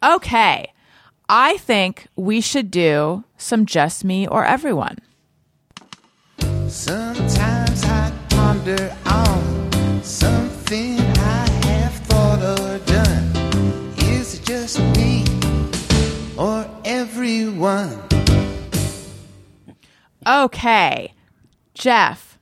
Okay. 0.02 0.72
I 1.28 1.56
think 1.58 2.08
we 2.16 2.40
should 2.40 2.70
do 2.70 3.24
some 3.38 3.64
just 3.64 4.04
me 4.04 4.26
or 4.26 4.44
everyone. 4.44 4.98
Sometimes 6.68 7.84
I 7.84 8.12
ponder 8.28 8.94
on 9.06 9.51
everyone? 17.22 18.02
Okay, 20.26 21.12
Jeff, 21.74 22.36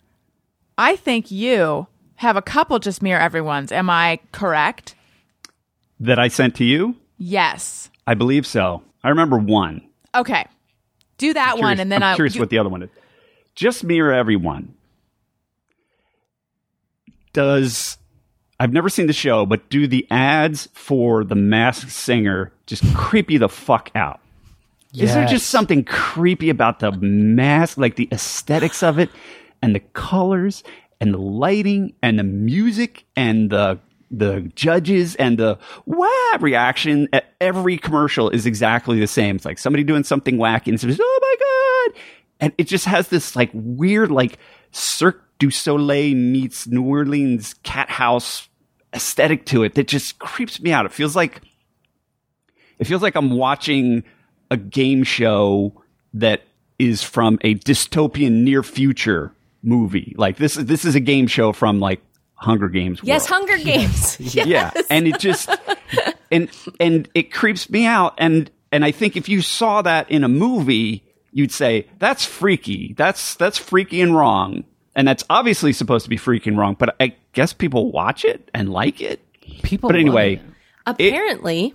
I 0.78 0.97
think 0.97 1.31
you 1.31 1.87
have 2.16 2.37
a 2.37 2.43
couple 2.43 2.78
just 2.78 3.03
mere 3.03 3.18
everyone's. 3.18 3.72
Am 3.72 3.91
I 3.91 4.20
correct? 4.33 4.95
That 5.99 6.18
I 6.18 6.28
sent 6.28 6.55
to 6.57 6.64
you? 6.64 6.97
Yes. 7.18 7.91
I 8.07 8.14
believe 8.14 8.47
so. 8.47 8.83
I 9.05 9.11
remember 9.11 9.39
one. 9.39 9.83
Okay. 10.14 10.47
Do 11.18 11.35
that 11.35 11.59
one, 11.59 11.78
and 11.78 11.93
then 11.93 12.03
I'm 12.03 12.12
I. 12.12 12.16
curious 12.16 12.35
you- 12.35 12.41
what 12.41 12.49
the 12.49 12.59
other 12.59 12.70
one 12.70 12.83
is. 12.83 12.91
Just 13.55 13.85
mirror 13.85 14.14
everyone. 14.14 14.74
Does 17.35 17.99
I've 18.59 18.72
never 18.72 18.89
seen 18.89 19.07
the 19.07 19.12
show, 19.12 19.45
but 19.45 19.68
do 19.68 19.87
the 19.87 20.07
ads 20.11 20.68
for 20.72 21.22
the 21.24 21.35
Masked 21.35 21.91
Singer 21.91 22.53
just 22.66 22.83
creep 22.95 23.31
you 23.31 23.39
the 23.39 23.49
fuck 23.49 23.91
out? 23.95 24.20
Is 24.95 25.14
there 25.14 25.26
just 25.26 25.51
something 25.51 25.84
creepy 25.84 26.51
about 26.51 26.80
the 26.80 26.93
mask, 26.93 27.78
like 27.78 27.97
the 27.97 28.09
aesthetics 28.11 28.82
of 28.82 28.99
it, 28.99 29.11
and 29.62 29.74
the 29.74 29.80
colors, 29.80 30.64
and 31.01 31.14
the 31.14 31.18
lighting, 31.18 31.95
and 32.03 32.18
the 32.18 32.24
music, 32.24 33.05
and 33.16 33.51
the 33.51 33.78
the 34.11 34.51
judges, 34.57 35.14
and 35.16 35.38
the 35.38 35.59
wow 35.86 36.36
reaction 36.41 37.09
at 37.12 37.32
every 37.41 37.78
commercial 37.78 38.28
is 38.30 38.47
exactly 38.47 38.99
the 38.99 39.07
same. 39.07 39.36
It's 39.36 39.45
like 39.45 39.59
somebody 39.59 39.84
doing 39.84 40.03
something 40.03 40.36
wacky, 40.36 40.66
and 40.66 40.74
it's 40.74 40.82
just, 40.82 41.01
oh 41.03 41.18
my 41.22 41.91
god, 41.93 42.03
and 42.41 42.53
it 42.59 42.64
just 42.64 42.86
has 42.86 43.09
this 43.09 43.36
like 43.36 43.51
weird 43.55 44.11
like 44.11 44.38
Cirque 44.72 45.22
du 45.38 45.51
Soleil 45.51 46.14
meets 46.16 46.66
New 46.66 46.82
Orleans 46.82 47.55
cat 47.62 47.91
house 47.91 48.49
aesthetic 48.93 49.47
to 49.47 49.62
it 49.62 49.74
that 49.76 49.86
just 49.86 50.18
creeps 50.18 50.61
me 50.61 50.72
out. 50.72 50.84
It 50.86 50.93
feels 50.93 51.14
like 51.14 51.41
it 52.78 52.86
feels 52.86 53.03
like 53.03 53.14
I'm 53.14 53.30
watching 53.30 54.05
a 54.51 54.57
game 54.57 55.05
show 55.05 55.72
that 56.14 56.42
is 56.78 57.03
from 57.03 57.38
a 57.42 57.55
dystopian 57.57 58.42
near 58.42 58.62
future 58.62 59.32
movie. 59.62 60.14
Like 60.16 60.36
this 60.36 60.57
is 60.57 60.66
this 60.66 60.84
is 60.84 60.94
a 60.94 61.01
game 61.01 61.26
show 61.26 61.53
from 61.53 61.80
like 61.80 62.01
Hunger 62.34 62.68
Games. 62.68 63.01
Yes, 63.03 63.30
world. 63.30 63.48
Hunger 63.48 63.62
Games. 63.64 64.16
Yeah, 64.34 64.70
and 64.88 65.07
it 65.07 65.18
just 65.18 65.51
and 66.30 66.48
and 66.78 67.09
it 67.14 67.32
creeps 67.32 67.68
me 67.70 67.86
out. 67.86 68.14
And 68.18 68.51
And 68.72 68.84
I 68.84 68.92
think 68.92 69.16
if 69.16 69.28
you 69.28 69.42
saw 69.42 69.82
that 69.82 70.11
in 70.11 70.24
a 70.24 70.28
movie, 70.28 71.05
you'd 71.32 71.53
say 71.53 71.86
that's 71.98 72.24
freaky. 72.24 72.94
That's 72.96 73.34
that's 73.34 73.59
freaky 73.59 74.01
and 74.01 74.14
wrong. 74.16 74.64
And 74.96 75.07
that's 75.07 75.24
obviously 75.30 75.72
supposed 75.72 76.05
to 76.05 76.11
be 76.11 76.16
freaking 76.18 76.57
wrong. 76.57 76.76
But 76.78 76.96
I 76.98 77.14
guess 77.32 77.53
people 77.53 77.92
watch 77.92 78.24
it 78.24 78.51
and 78.53 78.70
like 78.72 79.01
it. 79.01 79.20
People. 79.62 79.88
But 79.88 79.94
love 79.96 80.01
anyway, 80.01 80.34
it. 80.34 80.42
Apparently, 80.86 81.66
it 81.66 81.74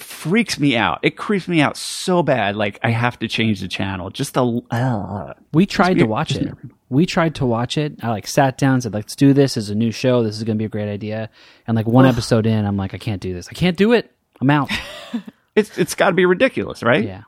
freaks 0.00 0.58
me 0.58 0.76
out. 0.76 0.98
It 1.02 1.16
creeps 1.16 1.46
me 1.46 1.60
out 1.60 1.76
so 1.76 2.22
bad. 2.22 2.56
Like 2.56 2.78
I 2.82 2.90
have 2.90 3.18
to 3.20 3.28
change 3.28 3.60
the 3.60 3.68
channel. 3.68 4.10
Just 4.10 4.34
the 4.34 4.60
uh, 4.70 5.34
we 5.52 5.66
tried 5.66 5.98
to 5.98 6.04
watch 6.04 6.34
it. 6.34 6.46
never- 6.46 6.58
We 6.88 7.06
tried 7.06 7.36
to 7.36 7.46
watch 7.46 7.78
it. 7.78 7.94
I 8.02 8.08
like 8.10 8.26
sat 8.26 8.58
down, 8.58 8.80
said, 8.80 8.92
"Let's 8.92 9.14
do 9.14 9.32
this. 9.32 9.54
This 9.54 9.64
is 9.64 9.70
a 9.70 9.74
new 9.76 9.92
show. 9.92 10.22
This 10.24 10.36
is 10.36 10.42
going 10.44 10.56
to 10.56 10.58
be 10.60 10.64
a 10.64 10.68
great 10.68 10.88
idea." 10.90 11.30
And 11.66 11.76
like 11.76 11.86
one 11.86 12.06
episode 12.06 12.46
in, 12.46 12.64
I'm 12.64 12.76
like, 12.76 12.92
"I 12.94 12.98
can't 12.98 13.20
do 13.22 13.32
this. 13.34 13.48
I 13.48 13.52
can't 13.52 13.76
do 13.76 13.92
it. 13.92 14.10
I'm 14.40 14.50
out." 14.50 14.70
it's 15.54 15.78
it's 15.78 15.94
got 15.94 16.08
to 16.10 16.14
be 16.14 16.26
ridiculous, 16.26 16.82
right? 16.82 17.04
yeah. 17.04 17.22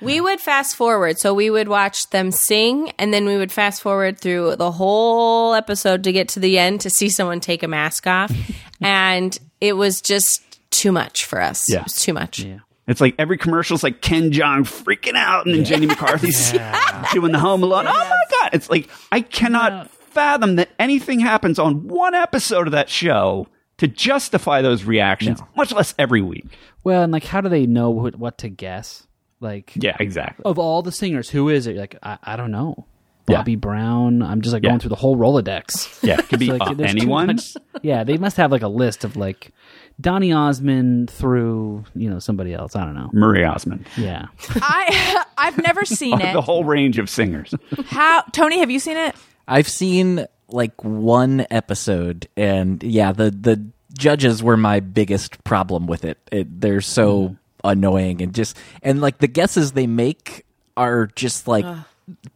we 0.00 0.20
would 0.20 0.40
fast 0.40 0.76
forward. 0.76 1.18
So 1.18 1.34
we 1.34 1.50
would 1.50 1.66
watch 1.68 2.08
them 2.10 2.30
sing, 2.30 2.92
and 2.98 3.12
then 3.12 3.26
we 3.26 3.36
would 3.36 3.50
fast 3.50 3.82
forward 3.82 4.20
through 4.20 4.54
the 4.56 4.70
whole 4.70 5.54
episode 5.54 6.04
to 6.04 6.12
get 6.12 6.28
to 6.28 6.40
the 6.40 6.58
end 6.58 6.80
to 6.82 6.90
see 6.90 7.08
someone 7.08 7.40
take 7.40 7.64
a 7.64 7.68
mask 7.68 8.06
off. 8.06 8.30
and 8.80 9.36
it 9.60 9.72
was 9.72 10.00
just 10.00 10.44
too 10.70 10.92
much 10.92 11.24
for 11.24 11.40
us. 11.40 11.68
Yeah. 11.70 11.78
It 11.80 11.84
was 11.84 11.94
too 11.96 12.12
much. 12.12 12.40
Yeah. 12.40 12.58
It's 12.86 13.00
like 13.00 13.14
every 13.18 13.36
commercial's 13.36 13.82
like 13.82 14.00
Ken 14.00 14.30
Jeong 14.30 14.60
freaking 14.62 15.14
out, 15.14 15.44
and 15.46 15.54
then 15.54 15.64
Jenny 15.64 15.86
McCarthy's 15.86 16.52
doing 17.12 17.32
the 17.32 17.38
Home 17.38 17.62
Alone. 17.62 17.86
Oh 17.86 17.92
my 17.92 18.22
god! 18.40 18.50
It's 18.54 18.70
like 18.70 18.88
I 19.12 19.20
cannot 19.20 19.90
fathom 19.90 20.56
that 20.56 20.70
anything 20.78 21.20
happens 21.20 21.58
on 21.58 21.86
one 21.88 22.14
episode 22.14 22.66
of 22.66 22.72
that 22.72 22.88
show 22.88 23.46
to 23.76 23.86
justify 23.86 24.62
those 24.62 24.84
reactions, 24.84 25.40
much 25.56 25.70
less 25.72 25.94
every 25.98 26.22
week. 26.22 26.46
Well, 26.82 27.02
and 27.02 27.12
like, 27.12 27.24
how 27.24 27.40
do 27.42 27.48
they 27.50 27.66
know 27.66 27.90
what, 27.90 28.16
what 28.16 28.38
to 28.38 28.48
guess? 28.48 29.06
Like, 29.40 29.72
Yeah, 29.76 29.96
exactly. 30.00 30.44
of 30.46 30.58
all 30.58 30.82
the 30.82 30.90
singers, 30.90 31.28
who 31.30 31.48
is 31.48 31.66
it? 31.68 31.72
You're 31.72 31.80
like, 31.82 31.96
I, 32.02 32.18
I 32.24 32.36
don't 32.36 32.50
know. 32.50 32.86
Yeah. 33.28 33.36
Bobby 33.36 33.54
Brown. 33.54 34.22
I'm 34.22 34.40
just 34.40 34.52
like 34.52 34.64
Yeah. 34.64 34.70
going 34.70 34.80
through 34.80 34.88
the 34.88 34.96
whole 34.96 35.16
Rolodex. 35.16 36.02
Yeah, 36.02 36.18
it 36.18 36.28
could 36.28 36.40
be 36.40 36.46
So, 36.48 36.56
like, 36.56 36.62
uh, 36.80 36.82
anyone. 36.82 37.26
much- 37.28 37.54
yeah, 37.82 38.02
they 38.02 38.16
must 38.16 38.36
have 38.38 38.50
like 38.50 38.62
a 38.62 38.68
list 38.68 39.04
of 39.04 39.16
like 39.16 39.52
Donny 40.00 40.32
Osmond 40.32 41.10
through 41.10 41.84
you 41.94 42.08
know 42.08 42.18
somebody 42.18 42.54
else. 42.54 42.76
I 42.76 42.84
don't 42.84 42.94
know. 42.94 43.10
Marie 43.12 43.44
Osmond, 43.44 43.86
Yeah, 43.96 44.26
I 44.56 45.24
I've 45.38 45.58
never 45.58 45.84
seen 45.84 46.20
it. 46.20 46.32
the 46.32 46.40
whole 46.40 46.64
range 46.64 46.98
of 46.98 47.10
singers. 47.10 47.52
How 47.86 48.22
Tony, 48.32 48.60
have 48.60 48.70
you 48.70 48.78
seen 48.80 48.96
it? 48.96 49.14
I've 49.48 49.68
seen 49.68 50.26
like 50.48 50.84
one 50.84 51.46
episode, 51.50 52.28
and 52.36 52.82
yeah, 52.82 53.12
the 53.12 53.30
the 53.30 53.66
judges 53.96 54.42
were 54.42 54.56
my 54.56 54.80
biggest 54.80 55.42
problem 55.44 55.86
with 55.86 56.04
it. 56.04 56.18
it 56.30 56.60
they're 56.60 56.80
so 56.80 57.36
annoying 57.64 58.22
and 58.22 58.32
just 58.34 58.56
and 58.82 59.00
like 59.00 59.18
the 59.18 59.26
guesses 59.26 59.72
they 59.72 59.86
make 59.88 60.46
are 60.76 61.06
just 61.16 61.48
like 61.48 61.66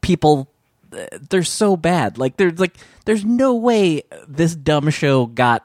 people. 0.00 0.48
uh, 0.92 1.06
They're 1.30 1.44
so 1.44 1.76
bad. 1.76 2.18
Like 2.18 2.36
there's 2.38 2.58
like 2.58 2.76
there's 3.04 3.24
no 3.24 3.54
way 3.54 4.02
this 4.26 4.56
dumb 4.56 4.90
show 4.90 5.26
got 5.26 5.64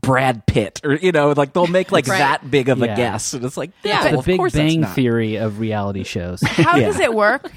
Brad 0.00 0.46
Pitt 0.46 0.80
or 0.84 0.94
you 0.94 1.12
know 1.12 1.32
like 1.32 1.52
they'll 1.52 1.66
make 1.66 1.92
like 1.92 2.06
Right. 2.06 2.18
that 2.18 2.50
big 2.50 2.68
of 2.68 2.78
Yeah. 2.78 2.92
a 2.92 2.96
guess 2.96 3.34
and 3.34 3.44
it's 3.44 3.56
like 3.56 3.70
Yeah. 3.82 4.02
no, 4.04 4.10
the 4.12 4.18
of 4.18 4.24
Big 4.24 4.38
course 4.38 4.52
Bang. 4.54 4.84
Theory 4.84 5.36
of 5.36 5.58
reality 5.60 6.04
shows. 6.04 6.40
How 6.46 6.76
Yeah. 6.76 6.86
does 6.86 7.00
it 7.00 7.12
work? 7.14 7.50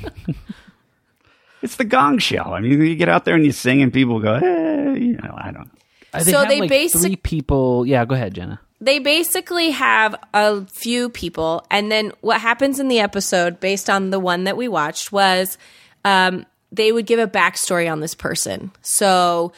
It's 1.62 1.78
the 1.78 1.86
Gong 1.86 2.18
Show. 2.18 2.42
I 2.42 2.60
mean, 2.60 2.72
you 2.82 2.96
get 2.96 3.08
out 3.08 3.24
there 3.26 3.36
and 3.36 3.46
you 3.46 3.54
sing, 3.54 3.82
and 3.82 3.94
people 3.94 4.20
go, 4.20 4.34
eh, 4.34 4.94
you 4.96 5.14
know, 5.14 5.34
I 5.38 5.46
don't. 5.46 5.66
know. 5.66 5.72
Uh, 6.14 6.20
So 6.20 6.40
have, 6.40 6.50
they 6.50 6.60
like, 6.60 6.70
basic- 6.70 7.00
three 7.02 7.16
people. 7.16 7.86
Yeah, 7.86 8.04
go 8.06 8.16
ahead, 8.16 8.34
Jenna. 8.34 8.60
they 8.82 9.00
basically 9.00 9.70
have 9.72 10.14
a 10.34 10.66
few 10.66 11.08
people 11.10 11.66
and 11.72 11.90
then 11.90 12.12
what 12.20 12.42
happens 12.42 12.82
in 12.82 12.90
the 12.90 13.00
episode 13.00 13.62
based 13.62 13.90
on 13.90 14.10
the 14.10 14.20
one 14.20 14.44
that 14.44 14.58
we 14.58 14.68
watched 14.68 15.10
was 15.14 15.58
um, 16.04 16.46
they 16.70 16.92
would 16.92 17.06
give 17.06 17.18
a 17.18 17.26
backstory 17.28 17.90
on 17.90 18.02
this 18.02 18.14
person 18.14 18.72
so 18.82 19.54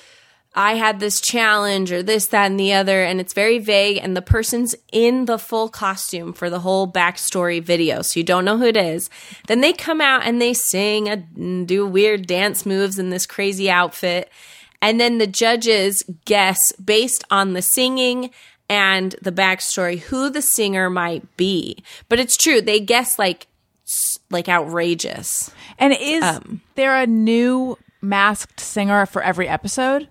i 0.56 0.76
had 0.76 1.00
this 1.00 1.22
challenge 1.22 1.92
or 1.92 2.02
this 2.02 2.28
that 2.28 2.48
and 2.48 2.60
the 2.60 2.74
other 2.74 3.04
and 3.04 3.20
it's 3.22 3.34
very 3.34 3.60
vague 3.60 3.98
and 4.02 4.16
the 4.16 4.22
person's 4.22 4.74
in 4.92 5.26
the 5.26 5.38
full 5.38 5.70
costume 5.70 6.34
for 6.34 6.50
the 6.50 6.60
whole 6.60 6.92
backstory 6.92 7.62
video 7.62 8.02
so 8.02 8.20
you 8.20 8.24
don't 8.24 8.46
know 8.46 8.58
who 8.58 8.66
it 8.66 8.78
is 8.78 9.10
then 9.48 9.62
they 9.62 9.74
come 9.74 10.02
out 10.02 10.24
and 10.24 10.42
they 10.42 10.54
sing 10.54 11.08
and 11.10 11.68
do 11.68 11.86
weird 11.86 12.26
dance 12.26 12.66
moves 12.66 12.98
in 12.98 13.10
this 13.10 13.26
crazy 13.26 13.70
outfit 13.70 14.32
and 14.82 15.00
then 15.00 15.18
the 15.18 15.28
judges 15.28 16.04
guess 16.26 16.58
based 16.84 17.24
on 17.32 17.54
the 17.54 17.62
singing 17.62 18.30
and 18.70 19.16
the 19.22 19.32
backstory 19.32 20.00
who 20.00 20.30
the 20.30 20.42
singer 20.42 20.90
might 20.90 21.38
be. 21.38 21.84
But 22.10 22.20
it's 22.20 22.36
true, 22.36 22.62
they 22.62 22.80
guess 22.80 23.18
like 23.18 23.48
like 24.32 24.50
outrageous. 24.50 25.52
And 25.78 25.96
is 26.00 26.24
Um, 26.24 26.62
there 26.76 26.96
a 26.96 27.06
new 27.08 27.78
masked 28.02 28.60
singer 28.60 29.06
for 29.06 29.22
every 29.22 29.48
episode? 29.48 30.10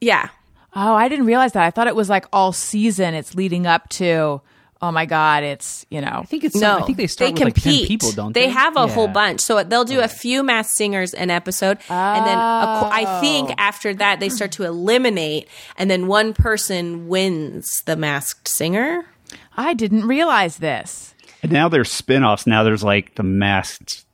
Yeah. 0.00 0.28
Oh, 0.74 0.94
I 0.94 1.08
didn't 1.08 1.26
realize 1.26 1.52
that. 1.52 1.64
I 1.64 1.70
thought 1.70 1.88
it 1.88 1.96
was 1.96 2.08
like 2.08 2.26
all 2.32 2.52
season. 2.52 3.14
It's 3.14 3.34
leading 3.34 3.66
up 3.66 3.88
to. 3.90 4.40
Oh 4.82 4.90
my 4.90 5.04
God! 5.04 5.42
It's 5.42 5.84
you 5.90 6.00
know. 6.00 6.20
I 6.22 6.24
think 6.24 6.42
it's. 6.42 6.56
No, 6.56 6.78
I 6.78 6.82
think 6.82 6.96
they 6.96 7.06
start 7.06 7.32
with 7.32 7.42
compete. 7.42 7.64
like 7.64 7.78
ten 7.78 7.86
people, 7.86 8.12
don't 8.12 8.32
they? 8.32 8.46
They 8.46 8.48
have 8.48 8.76
a 8.76 8.86
whole 8.86 9.08
bunch. 9.08 9.40
So 9.40 9.62
they'll 9.62 9.84
do 9.84 10.00
a 10.00 10.08
few 10.08 10.42
masked 10.42 10.74
singers 10.74 11.12
an 11.12 11.28
episode, 11.28 11.78
and 11.90 12.26
then 12.26 12.38
a, 12.38 12.78
qu- 12.80 12.88
I 12.90 13.04
oh. 13.06 13.20
think 13.20 13.52
after 13.58 13.92
that 13.94 14.20
they 14.20 14.30
start 14.30 14.52
to 14.52 14.64
eliminate, 14.64 15.48
and 15.76 15.90
then 15.90 16.06
one 16.06 16.32
person 16.32 17.08
wins 17.08 17.82
the 17.84 17.94
masked 17.94 18.48
singer. 18.48 19.04
I 19.54 19.74
didn't 19.74 20.06
realize 20.06 20.56
this. 20.56 21.14
And 21.42 21.52
now 21.52 21.68
there's 21.68 21.90
spin 21.90 22.24
offs. 22.24 22.46
Now 22.46 22.62
there's 22.62 22.82
like 22.82 23.16
the 23.16 23.22
masked 23.22 24.06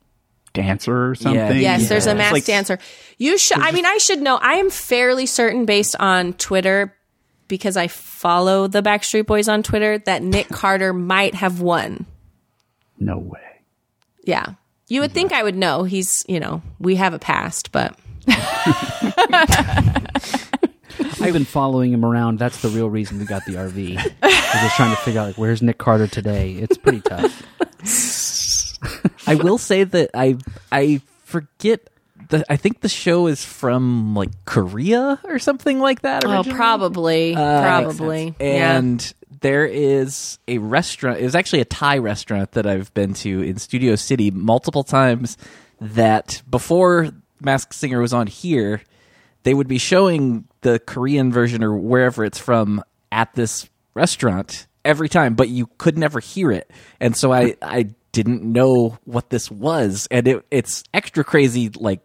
dancer 0.57 1.11
or 1.11 1.15
something. 1.15 1.61
Yes, 1.61 1.89
there's 1.89 2.07
a 2.07 2.15
masked 2.15 2.33
like- 2.33 2.45
dancer. 2.45 2.79
You 3.19 3.39
should. 3.39 3.59
I 3.59 3.71
mean, 3.73 3.87
I 3.87 3.99
should 3.99 4.21
know. 4.21 4.37
I 4.37 4.55
am 4.55 4.69
fairly 4.71 5.27
certain, 5.27 5.65
based 5.65 5.95
on 6.01 6.33
Twitter, 6.35 6.95
because 7.49 7.77
I 7.77 7.87
follow 7.87 8.67
the 8.67 8.83
Backstreet 8.83 9.27
Boys 9.27 9.49
on 9.49 9.63
Twitter, 9.63 9.99
that 9.99 10.23
Nick 10.23 10.49
Carter 10.51 10.93
might 10.93 11.35
have 11.35 11.61
won. 11.61 12.07
No 12.99 13.19
way. 13.19 13.41
Yeah, 14.25 14.55
you 14.89 15.01
would 15.03 15.13
think 15.13 15.33
I 15.33 15.43
would 15.43 15.55
know. 15.57 15.85
He's, 15.85 16.25
you 16.27 16.41
know, 16.41 16.61
we 16.81 16.97
have 16.97 17.15
a 17.15 17.19
past, 17.19 17.71
but 17.73 17.97
I've 21.21 21.33
been 21.33 21.45
following 21.45 21.93
him 21.93 22.05
around. 22.05 22.39
That's 22.39 22.61
the 22.63 22.69
real 22.69 22.91
reason 22.91 23.19
we 23.19 23.25
got 23.25 23.45
the 23.47 23.53
RV. 23.55 23.97
We're 24.23 24.31
just 24.31 24.77
trying 24.77 24.91
to 24.95 25.01
figure 25.03 25.21
out 25.21 25.27
like 25.29 25.39
where's 25.39 25.63
Nick 25.63 25.79
Carter 25.79 26.07
today. 26.07 26.53
It's 26.53 26.77
pretty 26.77 27.01
tough. 27.01 27.43
I 29.27 29.35
will 29.37 29.59
say 29.59 29.85
that 29.85 30.11
I 30.15 30.37
I 30.71 31.01
forget 31.25 31.89
the 32.29 32.45
I 32.51 32.57
think 32.57 32.81
the 32.81 32.89
show 32.89 33.27
is 33.27 33.45
from 33.45 34.15
like 34.15 34.31
Korea 34.45 35.21
or 35.25 35.39
something 35.39 35.79
like 35.81 36.03
that. 36.03 36.25
oh, 36.25 36.43
probably, 36.45 37.35
Uh, 37.35 37.63
probably, 37.63 38.35
yeah. 38.41 38.77
And 38.77 39.15
there 39.41 39.67
is 39.67 40.39
a 40.49 40.59
restaurant. 40.59 41.21
It 41.21 41.25
was 41.25 41.35
actually 41.35 41.61
a 41.61 41.67
Thai 41.67 41.99
restaurant 41.99 42.53
that 42.53 42.67
I've 42.67 42.93
been 42.95 43.15
to 43.15 43.43
in 43.43 43.59
Studio 43.59 43.95
City 43.97 44.31
multiple 44.31 44.83
times. 44.85 45.37
That 45.81 46.43
before 46.49 47.11
Mask 47.41 47.73
Singer 47.75 48.01
was 48.01 48.15
on 48.15 48.27
here, 48.27 48.81
they 49.43 49.53
would 49.53 49.69
be 49.69 49.79
showing 49.79 50.49
the 50.63 50.79
Korean 50.79 51.31
version 51.31 51.63
or 51.63 51.77
wherever 51.77 52.25
it's 52.25 52.39
from 52.39 52.83
at 53.13 53.35
this 53.35 53.69
restaurant 53.95 54.67
every 54.87 55.09
time, 55.09 55.35
but 55.35 55.49
you 55.51 55.69
could 55.79 55.99
never 55.99 56.19
hear 56.19 56.51
it. 56.51 56.71
And 56.99 57.15
so 57.15 57.33
I 57.33 57.57
I 57.61 57.91
didn't 58.17 58.43
know 58.43 58.99
what 59.05 59.29
this 59.29 59.51
was, 59.51 60.09
and 60.11 60.27
it 60.27 60.47
it's 60.51 60.83
extra 60.95 61.23
crazy 61.23 61.69
like 61.69 62.01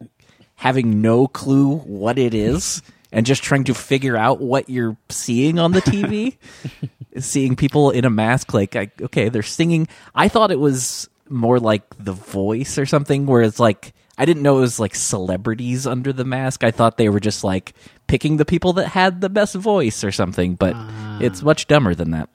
having 0.56 1.02
no 1.02 1.26
clue 1.26 1.78
what 1.78 2.20
it 2.20 2.34
is 2.34 2.82
and 3.14 3.26
just 3.26 3.44
trying 3.44 3.64
to 3.64 3.74
figure 3.74 4.18
out 4.18 4.42
what 4.42 4.70
you're 4.70 4.98
seeing 5.08 5.58
on 5.58 5.72
the 5.72 5.82
TV. 5.82 6.38
seeing 7.18 7.56
people 7.56 7.92
in 7.92 8.04
a 8.04 8.10
mask, 8.10 8.54
like, 8.54 8.76
I, 8.76 8.92
okay, 9.02 9.30
they're 9.30 9.42
singing. 9.42 9.88
I 10.16 10.28
thought 10.28 10.52
it 10.52 10.60
was 10.60 11.10
more 11.30 11.60
like 11.60 11.84
The 11.98 12.14
Voice 12.14 12.78
or 12.78 12.86
something, 12.86 13.26
where 13.26 13.42
it's 13.42 13.60
like, 13.60 13.94
I 14.18 14.26
didn't 14.26 14.44
know 14.44 14.58
it 14.58 14.62
was 14.62 14.80
like 14.80 14.96
celebrities 14.96 15.86
under 15.86 16.14
the 16.14 16.24
mask. 16.24 16.64
I 16.64 16.72
thought 16.72 16.98
they 16.98 17.10
were 17.10 17.20
just 17.20 17.44
like 17.44 17.74
picking 18.08 18.38
the 18.38 18.46
people 18.46 18.74
that 18.74 18.88
had 18.88 19.20
the 19.20 19.30
best 19.30 19.56
voice 19.56 20.04
or 20.04 20.12
something, 20.12 20.56
but 20.56 20.74
ah. 20.76 21.20
it's 21.22 21.42
much 21.42 21.68
dumber 21.68 21.96
than 21.96 22.12
that. 22.12 22.30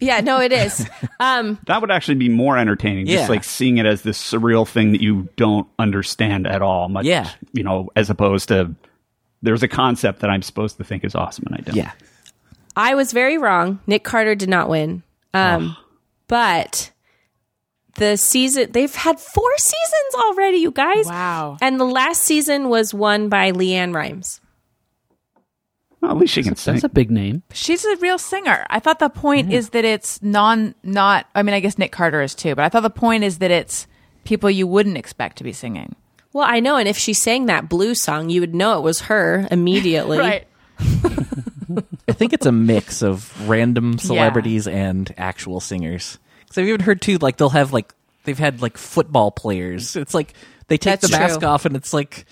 Yeah, 0.00 0.20
no, 0.20 0.40
it 0.40 0.52
is. 0.52 0.88
Um, 1.20 1.58
That 1.66 1.80
would 1.80 1.90
actually 1.90 2.14
be 2.14 2.28
more 2.28 2.56
entertaining. 2.56 3.08
Yeah. 3.08 3.16
Just 3.16 3.28
like 3.30 3.42
seeing 3.42 3.78
it 3.78 3.86
as 3.86 4.02
this 4.02 4.22
surreal 4.22 4.66
thing 4.68 4.92
that 4.92 5.00
you 5.00 5.28
don't 5.34 5.66
understand 5.76 6.46
at 6.46 6.62
all. 6.62 6.88
Much, 6.88 7.06
Yeah. 7.06 7.28
You 7.52 7.64
know, 7.64 7.90
as 7.96 8.08
opposed 8.08 8.48
to 8.48 8.72
there's 9.42 9.64
a 9.64 9.68
concept 9.68 10.20
that 10.20 10.30
I'm 10.30 10.42
supposed 10.42 10.76
to 10.76 10.84
think 10.84 11.02
is 11.04 11.16
awesome 11.16 11.44
and 11.48 11.56
I 11.56 11.60
don't. 11.62 11.74
Yeah. 11.76 11.90
I 12.76 12.94
was 12.94 13.12
very 13.12 13.36
wrong. 13.36 13.80
Nick 13.88 14.04
Carter 14.04 14.36
did 14.36 14.48
not 14.48 14.68
win. 14.68 15.02
Um, 15.34 15.76
but 16.28 16.92
the 17.96 18.16
season 18.16 18.70
they've 18.70 18.94
had 18.94 19.18
four 19.18 19.58
seasons 19.58 20.14
already, 20.24 20.58
you 20.58 20.70
guys. 20.70 21.06
Wow. 21.06 21.56
And 21.60 21.80
the 21.80 21.84
last 21.84 22.22
season 22.22 22.68
was 22.68 22.94
won 22.94 23.28
by 23.28 23.50
LeAnn 23.50 23.92
Rimes. 23.92 24.40
Well, 26.00 26.12
at 26.12 26.16
least 26.16 26.32
she 26.32 26.42
can 26.42 26.54
sing. 26.56 26.74
That's 26.74 26.84
a 26.84 26.88
big 26.88 27.10
name. 27.10 27.42
She's 27.52 27.84
a 27.84 27.96
real 27.96 28.18
singer. 28.18 28.64
I 28.70 28.78
thought 28.78 29.00
the 29.00 29.08
point 29.08 29.52
is 29.52 29.70
that 29.70 29.84
it's 29.84 30.22
non 30.22 30.74
not 30.82 31.26
I 31.34 31.42
mean 31.42 31.54
I 31.54 31.60
guess 31.60 31.78
Nick 31.78 31.92
Carter 31.92 32.22
is 32.22 32.34
too, 32.34 32.54
but 32.54 32.64
I 32.64 32.68
thought 32.68 32.82
the 32.82 32.90
point 32.90 33.24
is 33.24 33.38
that 33.38 33.50
it's 33.50 33.86
people 34.24 34.50
you 34.50 34.66
wouldn't 34.66 34.96
expect 34.96 35.38
to 35.38 35.44
be 35.44 35.52
singing. 35.52 35.96
Well, 36.32 36.46
I 36.48 36.60
know, 36.60 36.76
and 36.76 36.86
if 36.86 36.98
she 36.98 37.14
sang 37.14 37.46
that 37.46 37.68
blues 37.68 38.02
song, 38.02 38.28
you 38.28 38.40
would 38.42 38.54
know 38.54 38.78
it 38.78 38.82
was 38.82 39.02
her 39.02 39.48
immediately. 39.50 40.18
right. 40.18 40.46
I 42.08 42.12
think 42.12 42.32
it's 42.32 42.46
a 42.46 42.52
mix 42.52 43.02
of 43.02 43.48
random 43.48 43.98
celebrities 43.98 44.66
and 44.66 45.12
actual 45.16 45.60
singers. 45.60 46.18
Because 46.40 46.58
I've 46.58 46.68
even 46.68 46.80
heard 46.80 47.02
too, 47.02 47.18
like 47.18 47.36
they'll 47.38 47.48
have 47.50 47.72
like 47.72 47.92
they've 48.24 48.38
had 48.38 48.62
like 48.62 48.76
football 48.78 49.30
players. 49.30 49.96
It's 49.96 50.14
like 50.14 50.34
they 50.68 50.76
take 50.76 51.00
That's 51.00 51.10
the 51.10 51.18
mask 51.18 51.40
true. 51.40 51.48
off, 51.48 51.64
and 51.64 51.74
it's 51.76 51.92
like 51.92 52.26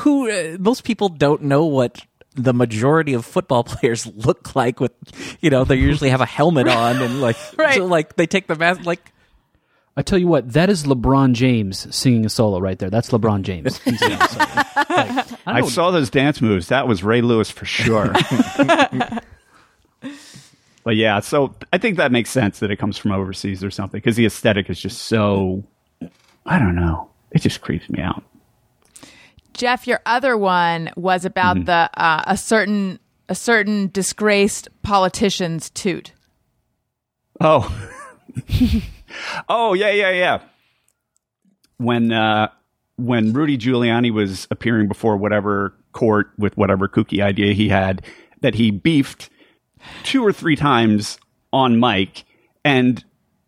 who 0.00 0.30
uh, 0.30 0.56
most 0.58 0.84
people 0.84 1.08
don't 1.08 1.42
know 1.42 1.66
what 1.66 2.04
the 2.34 2.52
majority 2.52 3.12
of 3.14 3.24
football 3.24 3.64
players 3.64 4.06
look 4.06 4.54
like. 4.54 4.80
With 4.80 4.92
you 5.40 5.50
know, 5.50 5.64
they 5.64 5.76
usually 5.76 6.10
have 6.10 6.20
a 6.20 6.26
helmet 6.26 6.68
on, 6.68 7.00
and 7.02 7.20
like 7.20 7.36
Right. 7.58 7.76
so 7.76 7.86
like 7.86 8.16
they 8.16 8.26
take 8.26 8.46
the 8.46 8.56
mask 8.56 8.84
like. 8.84 9.12
I 9.94 10.00
tell 10.00 10.18
you 10.18 10.26
what, 10.26 10.54
that 10.54 10.70
is 10.70 10.84
LeBron 10.84 11.34
James 11.34 11.94
singing 11.94 12.24
a 12.24 12.30
solo 12.30 12.58
right 12.60 12.78
there. 12.78 12.88
That's 12.88 13.10
LeBron 13.10 13.42
James. 13.42 13.76
He's 13.82 13.98
singing 13.98 14.18
a 14.22 14.26
solo. 14.28 14.46
Like, 14.46 14.86
I 15.46 15.58
I 15.58 15.60
saw 15.62 15.90
those 15.90 16.08
dance 16.08 16.40
moves. 16.40 16.68
That 16.68 16.88
was 16.88 17.04
Ray 17.04 17.20
Lewis 17.20 17.50
for 17.50 17.66
sure. 17.66 18.14
but 20.84 20.96
yeah, 20.96 21.20
so 21.20 21.54
I 21.74 21.78
think 21.78 21.98
that 21.98 22.10
makes 22.10 22.30
sense 22.30 22.60
that 22.60 22.70
it 22.70 22.76
comes 22.76 22.96
from 22.96 23.12
overseas 23.12 23.62
or 23.62 23.70
something 23.70 23.98
because 23.98 24.16
the 24.16 24.24
aesthetic 24.24 24.70
is 24.70 24.80
just 24.80 25.02
so. 25.02 25.62
I 26.46 26.58
don't 26.58 26.74
know. 26.74 27.10
It 27.30 27.40
just 27.42 27.60
creeps 27.60 27.88
me 27.90 28.00
out. 28.00 28.24
Jeff, 29.52 29.86
your 29.86 30.00
other 30.06 30.36
one 30.36 30.90
was 30.96 31.24
about 31.24 31.64
the 31.64 31.90
uh, 31.94 32.22
a 32.26 32.36
certain 32.36 32.98
a 33.28 33.34
certain 33.34 33.88
disgraced 33.88 34.68
politician's 34.82 35.70
toot. 35.70 36.12
Oh. 37.40 37.90
oh, 39.48 39.74
yeah, 39.74 39.90
yeah, 39.90 40.10
yeah. 40.10 40.40
When 41.78 42.12
uh 42.12 42.48
when 42.96 43.32
Rudy 43.32 43.58
Giuliani 43.58 44.12
was 44.12 44.46
appearing 44.50 44.86
before 44.86 45.16
whatever 45.16 45.74
court 45.92 46.30
with 46.38 46.56
whatever 46.56 46.88
kooky 46.88 47.22
idea 47.22 47.52
he 47.52 47.68
had 47.68 48.04
that 48.40 48.54
he 48.54 48.70
beefed 48.70 49.30
two 50.04 50.24
or 50.24 50.32
three 50.32 50.56
times 50.56 51.18
on 51.52 51.80
mic 51.80 52.24
and 52.64 53.04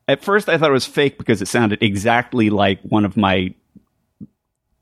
at 0.09 0.23
first 0.23 0.49
I 0.49 0.59
thought 0.59 0.71
it 0.71 0.75
was 0.75 0.87
fake 0.87 1.19
because 1.19 1.41
it 1.41 1.49
sounded 1.49 1.83
exactly 1.83 2.51
like 2.51 2.81
one 2.83 3.05
of 3.05 3.17
my 3.17 3.55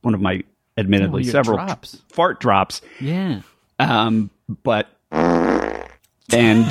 one 0.00 0.14
of 0.14 0.20
my 0.20 0.42
admittedly 0.76 1.22
Oh, 1.26 1.30
several 1.30 1.56
drops. 1.58 2.00
fart 2.08 2.40
drops 2.40 2.80
Yeah. 3.00 3.40
um, 3.78 4.30
but 4.62 4.88
and 5.10 6.66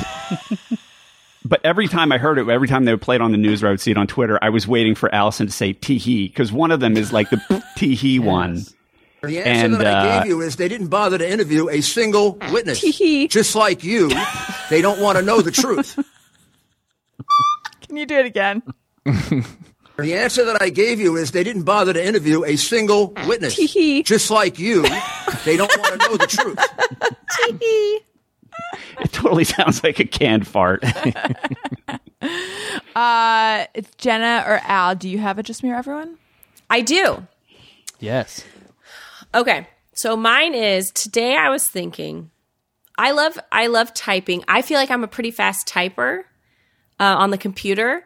but 1.44 1.60
every 1.64 1.88
time 1.88 2.12
I 2.12 2.18
heard 2.18 2.38
it, 2.38 2.48
every 2.48 2.68
time 2.68 2.84
they 2.84 2.92
would 2.92 3.02
play 3.02 3.16
it 3.16 3.22
on 3.22 3.32
the 3.32 3.38
news 3.38 3.62
or 3.62 3.68
I 3.68 3.70
would 3.70 3.80
see 3.80 3.90
it 3.90 3.98
on 3.98 4.06
Twitter, 4.06 4.38
I 4.42 4.50
was 4.50 4.66
waiting 4.66 4.94
for 4.94 5.12
Allison 5.14 5.46
to 5.46 5.52
say 5.52 5.72
tee 5.72 5.98
hee 5.98 6.28
because 6.28 6.52
one 6.52 6.70
of 6.70 6.80
them 6.80 6.96
is 6.96 7.12
like 7.12 7.30
the 7.30 7.62
tee 7.76 7.94
hee 7.94 8.18
one. 8.18 8.62
The 9.22 9.38
answer 9.38 9.66
And, 9.66 9.74
that 9.74 9.86
I 9.86 9.90
uh, 9.92 10.18
gave 10.22 10.28
you 10.30 10.40
is 10.40 10.56
they 10.56 10.66
didn't 10.66 10.88
bother 10.88 11.16
to 11.16 11.28
interview 11.30 11.68
a 11.68 11.80
single 11.80 12.38
witness. 12.50 12.80
Tee-hee. 12.80 13.28
Just 13.28 13.54
like 13.54 13.84
you, 13.84 14.10
they 14.68 14.82
don't 14.82 15.00
want 15.00 15.16
to 15.16 15.22
know 15.22 15.40
the 15.40 15.52
truth. 15.52 15.96
Can 17.86 17.96
you 17.96 18.04
do 18.04 18.16
it 18.18 18.26
again? 18.26 18.62
The 19.96 20.14
answer 20.14 20.44
that 20.46 20.62
I 20.62 20.70
gave 20.70 21.00
you 21.00 21.16
is 21.16 21.30
they 21.32 21.44
didn't 21.44 21.64
bother 21.64 21.92
to 21.92 22.04
interview 22.04 22.44
a 22.44 22.56
single 22.56 23.12
witness. 23.26 23.56
Just 24.04 24.30
like 24.30 24.58
you, 24.58 24.82
they 25.44 25.56
don't 25.56 25.70
want 25.78 26.00
to 26.00 26.08
know 26.08 26.16
the 26.16 26.26
truth. 26.26 26.58
It 29.00 29.12
totally 29.12 29.44
sounds 29.44 29.82
like 29.82 29.98
a 29.98 30.04
canned 30.04 30.46
fart. 30.46 30.84
Uh, 32.94 33.66
it's 33.74 33.90
Jenna 33.96 34.44
or 34.46 34.60
Al. 34.64 34.94
Do 34.94 35.08
you 35.08 35.18
have 35.18 35.38
a 35.38 35.42
just 35.42 35.62
mirror 35.62 35.78
everyone? 35.78 36.18
I 36.68 36.82
do. 36.82 37.26
Yes. 38.00 38.44
Okay. 39.34 39.66
So 39.94 40.16
mine 40.16 40.54
is 40.54 40.90
today 40.90 41.36
I 41.36 41.48
was 41.48 41.66
thinking 41.66 42.30
I 42.98 43.12
love 43.12 43.38
I 43.50 43.68
love 43.68 43.94
typing. 43.94 44.44
I 44.46 44.62
feel 44.62 44.78
like 44.78 44.90
I'm 44.90 45.04
a 45.04 45.08
pretty 45.08 45.30
fast 45.30 45.66
typer 45.66 46.24
uh, 47.00 47.16
on 47.18 47.30
the 47.30 47.38
computer 47.38 48.04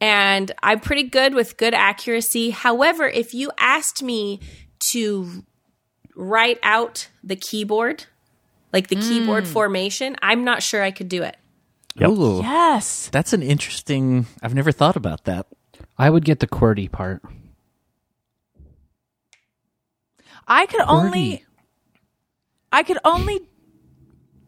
and 0.00 0.52
I'm 0.62 0.80
pretty 0.80 1.04
good 1.04 1.34
with 1.34 1.56
good 1.56 1.74
accuracy. 1.74 2.50
However, 2.50 3.06
if 3.06 3.34
you 3.34 3.50
asked 3.58 4.02
me 4.02 4.40
to 4.90 5.44
write 6.14 6.58
out 6.62 7.08
the 7.22 7.36
keyboard, 7.36 8.04
like 8.72 8.88
the 8.88 8.96
keyboard 8.96 9.44
mm. 9.44 9.48
formation, 9.48 10.16
I'm 10.20 10.44
not 10.44 10.62
sure 10.62 10.82
I 10.82 10.90
could 10.90 11.08
do 11.08 11.22
it. 11.22 11.36
Yep. 11.96 12.10
Ooh, 12.10 12.40
Yes. 12.42 13.08
that's 13.12 13.32
an 13.32 13.42
interesting. 13.42 14.26
I've 14.42 14.54
never 14.54 14.72
thought 14.72 14.96
about 14.96 15.24
that. 15.24 15.46
I 15.96 16.10
would 16.10 16.24
get 16.24 16.40
the 16.40 16.48
QWERTY 16.48 16.90
part. 16.90 17.22
I 20.46 20.66
could 20.66 20.82
only 20.82 21.44
I 22.72 22.82
could 22.82 22.98
only 23.04 23.40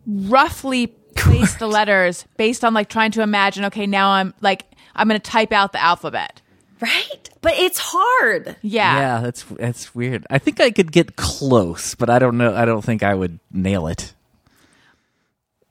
roughly 0.07 0.89
place 1.17 1.55
the 1.55 1.67
letters 1.67 2.27
based 2.37 2.65
on 2.65 2.75
like 2.75 2.89
trying 2.89 3.13
to 3.13 3.23
imagine, 3.23 3.65
okay, 3.67 3.87
now 3.87 4.11
I'm 4.11 4.35
like 4.41 4.65
I'm 4.97 5.07
gonna 5.09 5.19
type 5.21 5.53
out 5.53 5.73
the 5.73 5.83
alphabet. 5.83 6.41
Right? 6.81 7.31
But 7.41 7.55
it's 7.55 7.79
hard. 7.79 8.57
Yeah. 8.61 8.97
Yeah, 8.99 9.21
that's 9.21 9.45
that's 9.45 9.95
weird. 9.95 10.27
I 10.29 10.39
think 10.39 10.61
I 10.61 10.71
could 10.71 10.93
get 10.93 11.17
close, 11.17 11.95
but 11.95 12.11
I 12.11 12.19
don't 12.19 12.37
know. 12.37 12.55
I 12.55 12.65
don't 12.65 12.83
think 12.83 13.03
I 13.03 13.15
would 13.15 13.39
nail 13.53 13.87
it. 13.87 14.13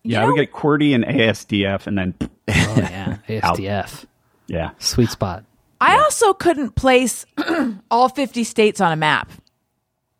Yeah, 0.03 0.23
I 0.23 0.27
would 0.27 0.35
get 0.35 0.51
QWERTY 0.53 0.93
and 0.93 1.03
ASDF 1.03 1.87
and 1.87 1.97
then 1.97 2.13
Oh 2.21 2.29
yeah, 2.47 3.17
ASDF. 3.27 4.05
yeah. 4.47 4.71
Sweet 4.79 5.09
spot. 5.09 5.43
I 5.81 5.97
also 5.99 6.33
couldn't 6.33 6.75
place 6.75 7.25
all 7.91 8.09
50 8.09 8.43
states 8.43 8.79
on 8.81 8.91
a 8.91 8.95
map. 8.95 9.31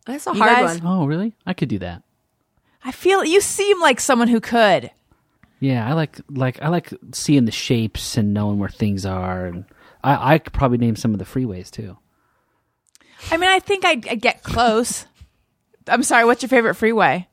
That's 0.04 0.26
a 0.26 0.32
You 0.34 0.38
hard 0.38 0.56
guys- 0.56 0.82
one. 0.82 0.92
Oh 0.92 1.06
really? 1.06 1.34
I 1.46 1.54
could 1.54 1.68
do 1.68 1.78
that. 1.78 2.02
I 2.84 2.92
feel 2.92 3.24
you 3.24 3.40
seem 3.40 3.80
like 3.80 3.98
someone 4.00 4.28
who 4.28 4.40
could. 4.40 4.90
Yeah, 5.58 5.88
I 5.88 5.94
like 5.94 6.20
like 6.28 6.60
I 6.62 6.68
like 6.68 6.92
seeing 7.12 7.46
the 7.46 7.52
shapes 7.52 8.16
and 8.16 8.34
knowing 8.34 8.58
where 8.58 8.68
things 8.68 9.06
are, 9.06 9.46
and 9.46 9.64
I 10.04 10.34
I 10.34 10.38
could 10.38 10.52
probably 10.52 10.78
name 10.78 10.96
some 10.96 11.12
of 11.12 11.18
the 11.18 11.24
freeways 11.24 11.70
too. 11.70 11.96
I 13.30 13.38
mean, 13.38 13.48
I 13.48 13.60
think 13.60 13.84
I'd, 13.84 14.06
I'd 14.08 14.20
get 14.20 14.42
close. 14.42 15.06
I'm 15.88 16.02
sorry, 16.02 16.24
what's 16.24 16.42
your 16.42 16.50
favorite 16.50 16.74
freeway? 16.74 17.26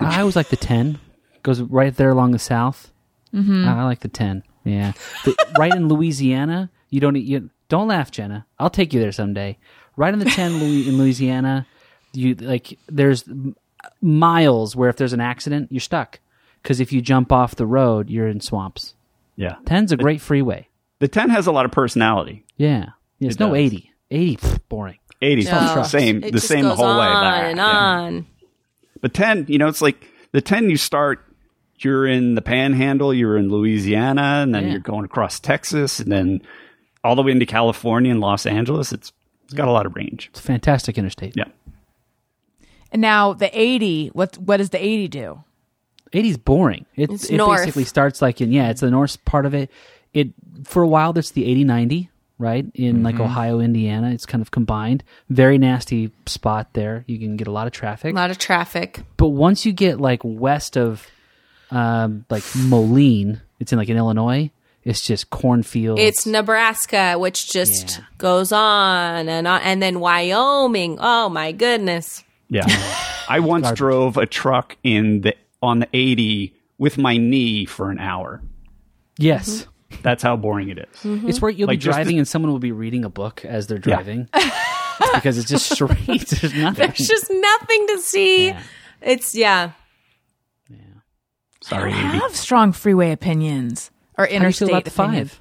I 0.00 0.20
always 0.20 0.36
like 0.36 0.48
the 0.48 0.56
ten. 0.56 0.98
Goes 1.42 1.60
right 1.62 1.94
there 1.94 2.10
along 2.10 2.32
the 2.32 2.38
south. 2.38 2.92
Mm-hmm. 3.32 3.68
I, 3.68 3.80
I 3.80 3.84
like 3.84 4.00
the 4.00 4.08
ten. 4.08 4.42
Yeah, 4.64 4.92
the, 5.24 5.36
right 5.58 5.72
in 5.72 5.88
Louisiana. 5.88 6.70
You 6.90 7.00
don't 7.00 7.14
you 7.14 7.50
don't 7.68 7.88
laugh, 7.88 8.10
Jenna. 8.10 8.46
I'll 8.58 8.70
take 8.70 8.92
you 8.92 9.00
there 9.00 9.12
someday. 9.12 9.56
Right 9.96 10.12
in 10.12 10.18
the 10.18 10.24
ten 10.24 10.52
in 10.52 10.98
Louisiana, 10.98 11.66
you 12.12 12.34
like 12.34 12.76
there's 12.88 13.24
miles 14.00 14.74
where 14.74 14.90
if 14.90 14.96
there's 14.96 15.12
an 15.12 15.20
accident, 15.20 15.70
you're 15.70 15.80
stuck 15.80 16.18
because 16.62 16.80
if 16.80 16.92
you 16.92 17.00
jump 17.00 17.32
off 17.32 17.54
the 17.56 17.66
road, 17.66 18.10
you're 18.10 18.28
in 18.28 18.40
swamps. 18.40 18.94
Yeah. 19.36 19.56
Ten's 19.66 19.92
a 19.92 19.96
great 19.96 20.20
freeway. 20.20 20.68
The 20.98 21.08
10 21.08 21.30
has 21.30 21.46
a 21.46 21.52
lot 21.52 21.64
of 21.64 21.70
personality. 21.72 22.44
Yeah, 22.56 22.86
yeah 23.18 23.28
it's 23.28 23.36
It 23.36 23.40
no 23.40 23.48
does. 23.48 23.56
eighty. 23.58 23.90
Eighty, 24.10 24.36
pff, 24.36 24.58
boring. 24.68 24.98
80 25.22 25.44
No, 25.44 25.82
same 25.84 26.16
it 26.18 26.22
the 26.24 26.30
just 26.32 26.48
same 26.48 26.64
the 26.64 26.70
goes 26.70 26.78
whole 26.78 26.98
way 26.98 27.06
on 27.06 27.22
back. 27.22 27.44
and 27.44 27.56
Yeah. 27.58 27.64
on. 27.66 28.26
But 29.00 29.14
10, 29.14 29.46
you 29.48 29.58
know, 29.58 29.68
it's 29.68 29.80
like 29.82 30.06
the 30.32 30.40
10 30.40 30.68
you 30.70 30.76
start 30.76 31.24
you're 31.78 32.06
in 32.06 32.34
the 32.34 32.42
panhandle, 32.42 33.14
you're 33.14 33.38
in 33.38 33.48
Louisiana, 33.48 34.40
and 34.42 34.54
then 34.54 34.64
Yeah. 34.64 34.70
you're 34.72 34.80
going 34.80 35.04
across 35.06 35.40
Texas 35.40 35.98
and 36.00 36.12
then 36.12 36.42
all 37.02 37.14
the 37.16 37.22
way 37.22 37.32
into 37.32 37.46
California 37.46 38.10
and 38.10 38.20
Los 38.20 38.44
Angeles. 38.44 38.92
It's 38.92 39.12
it's 39.44 39.54
got 39.54 39.66
a 39.66 39.72
lot 39.72 39.86
of 39.86 39.96
range. 39.96 40.28
It's 40.30 40.40
a 40.40 40.42
fantastic 40.42 40.98
interstate. 40.98 41.36
Yeah. 41.36 41.44
And 42.92 43.00
now 43.00 43.32
the 43.32 43.50
80, 43.58 44.08
what 44.08 44.36
what 44.38 44.58
does 44.58 44.70
the 44.70 44.84
80 44.84 45.08
do? 45.08 45.42
80's 46.12 46.36
boring. 46.38 46.86
It, 46.96 47.10
It's 47.10 47.30
it 47.30 47.36
north. 47.36 47.60
basically 47.60 47.84
starts 47.84 48.20
like 48.22 48.40
in 48.40 48.52
yeah, 48.52 48.70
it's 48.70 48.80
the 48.80 48.90
north 48.90 49.24
part 49.24 49.46
of 49.46 49.54
it. 49.54 49.70
It 50.12 50.28
for 50.64 50.82
a 50.82 50.88
while 50.88 51.12
that's 51.12 51.30
the 51.30 51.44
80 51.46 51.64
90, 51.64 52.10
right? 52.38 52.66
In 52.74 53.02
like 53.02 53.20
Ohio, 53.20 53.60
Indiana, 53.60 54.10
it's 54.10 54.26
kind 54.26 54.42
of 54.42 54.50
combined. 54.50 55.04
Very 55.28 55.56
nasty 55.58 56.10
spot 56.26 56.68
there. 56.72 57.04
You 57.06 57.18
can 57.18 57.36
get 57.36 57.46
a 57.46 57.52
lot 57.52 57.66
of 57.66 57.72
traffic. 57.72 58.12
A 58.12 58.16
lot 58.16 58.30
of 58.30 58.38
traffic. 58.38 59.02
But 59.16 59.28
once 59.28 59.64
you 59.64 59.72
get 59.72 60.00
like 60.00 60.20
west 60.24 60.76
of 60.76 61.06
um 61.70 62.24
like 62.28 62.42
Moline, 62.56 63.40
it's 63.60 63.72
in 63.72 63.78
like 63.78 63.88
in 63.88 63.96
Illinois, 63.96 64.50
it's 64.82 65.06
just 65.06 65.30
cornfields. 65.30 66.00
It's 66.00 66.26
Nebraska, 66.26 67.14
which 67.18 67.52
just 67.52 67.98
Yeah. 67.98 68.04
goes 68.18 68.50
on 68.50 69.28
and 69.28 69.46
on, 69.46 69.60
and 69.62 69.80
then 69.80 70.00
Wyoming. 70.00 70.98
Oh 71.00 71.28
my 71.28 71.52
goodness! 71.52 72.24
Yeah. 72.48 72.64
I 73.28 73.38
once 73.38 73.70
drove 73.72 74.16
a 74.16 74.26
truck 74.26 74.76
in 74.82 75.20
the 75.20 75.36
on 75.62 75.80
the 75.80 75.88
80 75.92 76.54
with 76.78 76.96
my 76.98 77.16
knee 77.16 77.64
for 77.66 77.90
an 77.90 77.98
hour. 77.98 78.40
yes. 79.18 79.62
Mm-hmm. 79.62 79.66
That's 80.02 80.22
how 80.22 80.36
boring 80.36 80.68
it 80.68 80.78
is. 80.78 80.86
Mm-hmm. 81.02 81.28
It's 81.28 81.42
where 81.42 81.50
you'll 81.50 81.66
Like 81.66 81.80
be 81.80 81.84
driving 81.84 82.14
the- 82.14 82.18
and 82.18 82.28
someone 82.28 82.52
will 82.52 82.60
be 82.60 82.70
reading 82.70 83.04
a 83.04 83.10
book 83.10 83.44
as 83.44 83.66
they're 83.66 83.76
driving. 83.78 84.28
because 85.14 85.36
it's 85.36 85.48
just 85.48 85.68
straight. 85.72 85.96
There's 86.28 86.54
nothing. 86.54 86.86
There's 86.86 87.08
just 87.08 87.28
nothing 87.28 87.86
to 87.88 87.98
see. 87.98 88.46
Yeah. 88.48 88.62
It's 89.02 89.34
yeah. 89.34 89.72
Yeah. 90.68 90.76
Sorry, 91.60 91.92
I 91.92 91.96
have 91.96 92.36
strong 92.36 92.70
freeway 92.72 93.10
opinions 93.10 93.90
or 94.16 94.24
How 94.24 94.28
do 94.28 94.32
you 94.32 94.36
interstate 94.36 94.68
about 94.68 94.84
the 94.84 94.90
opinions. 94.92 95.30
five? 95.34 95.40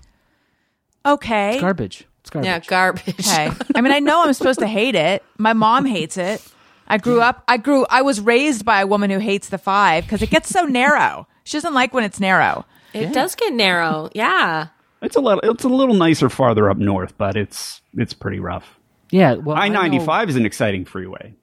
Okay. 1.14 1.52
It's 1.54 1.62
garbage. 1.62 2.08
It's 2.22 2.30
garbage. 2.32 2.48
Yeah, 2.48 2.60
garbage. 2.60 3.20
Okay. 3.20 3.52
I 3.76 3.82
mean, 3.82 3.94
I 3.94 4.00
know 4.00 4.24
I'm 4.24 4.34
supposed 4.34 4.60
to 4.62 4.68
hate 4.68 4.96
it. 4.96 5.24
My 5.38 5.54
mom 5.54 5.86
hates 5.86 6.18
it. 6.18 6.41
I 6.90 6.98
grew 6.98 7.22
up, 7.22 7.44
I 7.48 7.57
grew, 7.57 7.86
I 7.90 8.02
was 8.02 8.20
raised 8.20 8.66
by 8.66 8.82
a 8.82 8.88
woman 8.88 9.10
who 9.10 9.20
hates 9.20 9.49
the 9.49 9.57
five 9.57 10.06
because 10.06 10.22
it 10.22 10.30
gets 10.30 10.49
so 10.49 10.64
narrow. 10.66 11.28
She 11.44 11.57
doesn't 11.57 11.74
like 11.74 11.94
when 11.94 12.03
it's 12.03 12.20
narrow. 12.20 12.66
It 12.94 13.14
does 13.14 13.36
get 13.36 13.53
narrow. 13.53 14.10
Yeah. 14.14 14.68
It's 15.02 15.16
a 15.16 15.22
little 15.22 15.40
it's 15.52 15.64
a 15.64 15.70
little 15.70 15.95
nicer 15.95 16.30
farther 16.30 16.70
up 16.70 16.78
north, 16.78 17.18
but 17.18 17.36
it's 17.38 17.82
it's 17.94 18.14
pretty 18.14 18.40
rough. 18.40 18.80
Yeah. 19.11 19.36
Well, 19.36 19.56
I 19.56 19.70
95 19.70 20.30
is 20.30 20.36
an 20.36 20.45
exciting 20.45 20.86
freeway. 20.86 21.36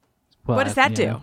well, 0.46 0.56
what 0.56 0.64
does 0.64 0.74
that 0.74 0.98
yeah. 0.98 1.12
do? 1.12 1.22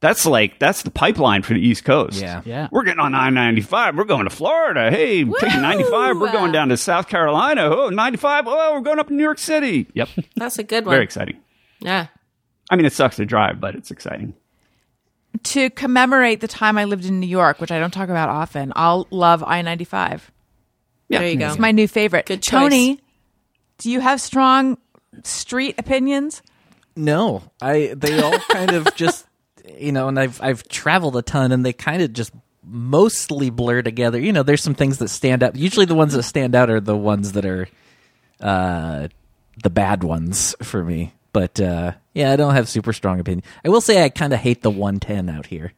That's 0.00 0.26
like 0.26 0.58
that's 0.58 0.82
the 0.82 0.90
pipeline 0.90 1.42
for 1.42 1.54
the 1.54 1.60
East 1.60 1.84
Coast. 1.84 2.20
Yeah. 2.20 2.42
Yeah. 2.44 2.68
We're 2.70 2.84
getting 2.84 3.00
on 3.00 3.14
I 3.14 3.30
ninety 3.30 3.62
five. 3.62 3.96
We're 3.96 4.04
going 4.04 4.24
to 4.24 4.30
Florida. 4.30 4.90
Hey, 4.90 5.24
taking 5.24 5.62
ninety 5.62 5.84
five. 5.84 6.18
We're 6.18 6.32
going 6.32 6.52
down 6.52 6.68
to 6.68 6.76
South 6.76 7.08
Carolina. 7.08 7.62
Oh, 7.62 7.88
95. 7.88 8.44
Oh, 8.46 8.74
we're 8.74 8.80
going 8.82 8.98
up 8.98 9.08
to 9.08 9.14
New 9.14 9.22
York 9.22 9.38
City. 9.38 9.86
Yep. 9.94 10.08
That's 10.36 10.58
a 10.58 10.62
good 10.62 10.84
one. 10.84 10.92
Very 10.94 11.04
exciting. 11.04 11.38
Yeah. 11.80 12.08
I 12.70 12.76
mean, 12.76 12.86
it 12.86 12.92
sucks 12.92 13.16
to 13.16 13.24
drive, 13.26 13.60
but 13.60 13.74
it's 13.74 13.90
exciting. 13.90 14.34
To 15.42 15.70
commemorate 15.70 16.40
the 16.40 16.48
time 16.48 16.78
I 16.78 16.84
lived 16.84 17.04
in 17.04 17.20
New 17.20 17.26
York, 17.26 17.60
which 17.60 17.70
I 17.70 17.78
don't 17.78 17.92
talk 17.92 18.08
about 18.08 18.28
often, 18.28 18.72
I'll 18.74 19.06
love 19.10 19.44
I 19.46 19.62
95. 19.62 20.30
Yeah. 21.08 21.18
There 21.20 21.28
you 21.28 21.36
go. 21.36 21.48
It's 21.48 21.58
my 21.58 21.72
new 21.72 21.86
favorite. 21.86 22.26
Good 22.26 22.42
choice. 22.42 22.50
Tony, 22.50 23.00
do 23.78 23.90
you 23.90 24.00
have 24.00 24.20
strong 24.20 24.78
street 25.22 25.76
opinions? 25.78 26.42
No, 26.96 27.42
I 27.60 27.94
they 27.96 28.20
all 28.20 28.38
kind 28.50 28.72
of 28.72 28.94
just 28.96 29.26
you 29.78 29.92
know, 29.92 30.08
and 30.08 30.18
I've 30.18 30.40
I've 30.42 30.66
traveled 30.68 31.16
a 31.16 31.22
ton, 31.22 31.52
and 31.52 31.64
they 31.64 31.72
kind 31.72 32.02
of 32.02 32.12
just 32.12 32.32
mostly 32.64 33.50
blur 33.50 33.82
together. 33.82 34.18
You 34.18 34.32
know, 34.32 34.42
there's 34.42 34.62
some 34.62 34.74
things 34.74 34.98
that 34.98 35.08
stand 35.08 35.42
out. 35.42 35.56
Usually, 35.56 35.86
the 35.86 35.94
ones 35.94 36.14
that 36.14 36.22
stand 36.22 36.54
out 36.54 36.70
are 36.70 36.80
the 36.80 36.96
ones 36.96 37.32
that 37.32 37.44
are 37.44 37.68
uh, 38.40 39.08
the 39.62 39.70
bad 39.70 40.02
ones 40.02 40.54
for 40.62 40.82
me. 40.82 41.12
But 41.32 41.60
uh, 41.60 41.92
yeah, 42.16 42.32
I 42.32 42.36
don't 42.36 42.54
have 42.54 42.68
super 42.68 42.92
strong 42.92 43.20
opinion. 43.20 43.44
I 43.64 43.68
will 43.68 43.80
say 43.80 44.02
I 44.02 44.08
kind 44.08 44.32
of 44.32 44.40
hate 44.40 44.62
the 44.62 44.70
110 44.70 45.28
out 45.28 45.46
here, 45.46 45.72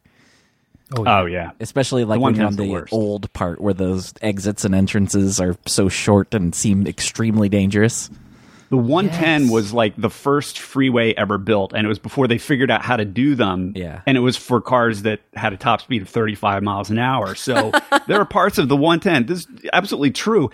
Oh, 0.97 1.03
oh 1.05 1.25
yeah. 1.25 1.51
especially 1.59 2.03
like 2.05 2.17
The 2.17 2.21
when 2.21 2.35
you're 2.35 2.47
on 2.47 2.55
the 2.55 2.63
the 2.63 2.87
old 2.91 3.31
part 3.33 3.61
where 3.61 3.73
those 3.75 4.13
exits 4.21 4.65
and 4.65 4.73
entrances 4.73 5.39
are 5.39 5.55
so 5.67 5.89
short 5.89 6.33
and 6.33 6.55
seem 6.55 6.87
extremely 6.87 7.49
dangerous. 7.49 8.09
The 8.69 8.77
110 8.77 9.49
was 9.49 9.73
like 9.73 9.95
the 9.97 10.11
first 10.11 10.59
freeway 10.59 11.13
ever 11.15 11.39
built, 11.39 11.73
and 11.73 11.85
it 11.85 11.89
was 11.89 11.97
before 11.97 12.27
they 12.27 12.37
figured 12.37 12.69
out 12.69 12.83
how 12.83 12.97
to 12.97 13.05
do 13.05 13.33
them. 13.33 13.73
Yeah. 13.75 14.01
And 14.05 14.15
it 14.15 14.19
was 14.19 14.37
for 14.37 14.61
cars 14.61 15.01
that 15.01 15.21
had 15.33 15.53
a 15.53 15.57
top 15.57 15.81
speed 15.81 16.03
of 16.03 16.09
35 16.09 16.61
miles 16.61 16.91
an 16.91 16.99
hour. 16.99 17.33
So 17.33 17.71
there 18.07 18.21
are 18.21 18.25
parts 18.25 18.59
of 18.59 18.69
the 18.69 18.75
110. 18.75 19.25
This 19.25 19.39
is 19.39 19.69
absolutely 19.73 20.11
true. 20.11 20.51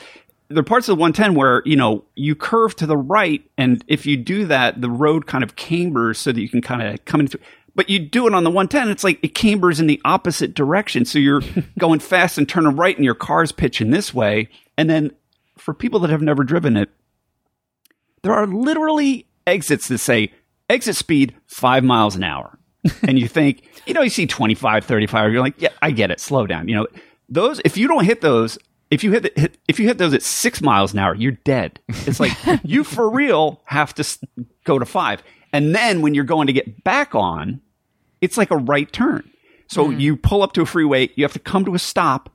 There 0.49 0.59
are 0.59 0.63
parts 0.63 0.87
of 0.87 0.97
the 0.97 1.01
110 1.01 1.35
where, 1.35 1.63
you 1.65 1.75
know, 1.75 2.05
you 2.15 2.35
curve 2.35 2.75
to 2.77 2.85
the 2.85 2.97
right, 2.97 3.43
and 3.57 3.83
if 3.87 4.05
you 4.05 4.15
do 4.15 4.45
that, 4.45 4.79
the 4.79 4.89
road 4.89 5.25
kind 5.25 5.43
of 5.43 5.55
cambers 5.55 6.19
so 6.19 6.31
that 6.31 6.39
you 6.39 6.49
can 6.49 6.61
kind 6.61 6.81
of 6.81 7.03
come 7.05 7.21
into 7.21 7.39
but 7.75 7.89
you 7.89 7.99
do 7.99 8.25
it 8.25 8.33
on 8.33 8.43
the 8.43 8.49
110, 8.49 8.89
it's 8.89 9.03
like 9.03 9.19
it 9.21 9.35
cambers 9.35 9.79
in 9.79 9.87
the 9.87 10.01
opposite 10.05 10.53
direction. 10.53 11.03
So 11.03 11.19
you're 11.19 11.41
going 11.79 11.99
fast 11.99 12.37
and 12.37 12.47
turning 12.47 12.75
right, 12.75 12.95
and 12.95 13.05
your 13.05 13.15
car's 13.15 13.51
pitching 13.51 13.91
this 13.91 14.13
way. 14.13 14.49
And 14.77 14.89
then 14.89 15.11
for 15.57 15.73
people 15.73 15.99
that 15.99 16.09
have 16.09 16.21
never 16.21 16.43
driven 16.43 16.77
it, 16.77 16.89
there 18.23 18.33
are 18.33 18.47
literally 18.47 19.27
exits 19.45 19.89
that 19.89 19.99
say 19.99 20.31
exit 20.69 20.95
speed 20.95 21.35
five 21.47 21.83
miles 21.83 22.15
an 22.15 22.23
hour. 22.23 22.57
and 23.03 23.19
you 23.19 23.27
think, 23.27 23.67
you 23.85 23.93
know, 23.93 24.01
you 24.01 24.09
see 24.09 24.25
25, 24.25 24.85
35, 24.85 25.31
you're 25.31 25.41
like, 25.41 25.59
yeah, 25.59 25.69
I 25.81 25.91
get 25.91 26.11
it. 26.11 26.19
Slow 26.19 26.47
down. 26.47 26.67
You 26.67 26.75
know, 26.75 26.87
those, 27.27 27.59
if 27.65 27.77
you 27.77 27.87
don't 27.87 28.05
hit 28.05 28.21
those, 28.21 28.57
if 28.91 29.03
you 29.03 29.11
hit, 29.11 29.23
the, 29.23 29.31
hit 29.35 29.57
if 29.67 29.79
you 29.79 29.87
hit 29.87 29.97
those 29.97 30.13
at 30.13 30.23
six 30.23 30.61
miles 30.61 30.93
an 30.93 30.99
hour, 30.99 31.15
you're 31.15 31.33
dead. 31.33 31.79
It's 31.87 32.19
like 32.19 32.33
you 32.63 32.83
for 32.83 33.09
real 33.09 33.61
have 33.65 33.93
to 33.95 34.19
go 34.63 34.79
to 34.79 34.85
five. 34.85 35.23
And 35.51 35.73
then 35.73 36.01
when 36.01 36.13
you're 36.13 36.25
going 36.25 36.47
to 36.47 36.53
get 36.53 36.83
back 36.83 37.15
on, 37.15 37.61
it's 38.21 38.37
like 38.37 38.51
a 38.51 38.57
right 38.57 38.91
turn. 38.91 39.29
So 39.67 39.85
mm-hmm. 39.85 39.99
you 39.99 40.17
pull 40.17 40.43
up 40.43 40.53
to 40.53 40.61
a 40.61 40.65
freeway, 40.65 41.09
you 41.15 41.23
have 41.23 41.33
to 41.33 41.39
come 41.39 41.65
to 41.65 41.75
a 41.75 41.79
stop. 41.79 42.29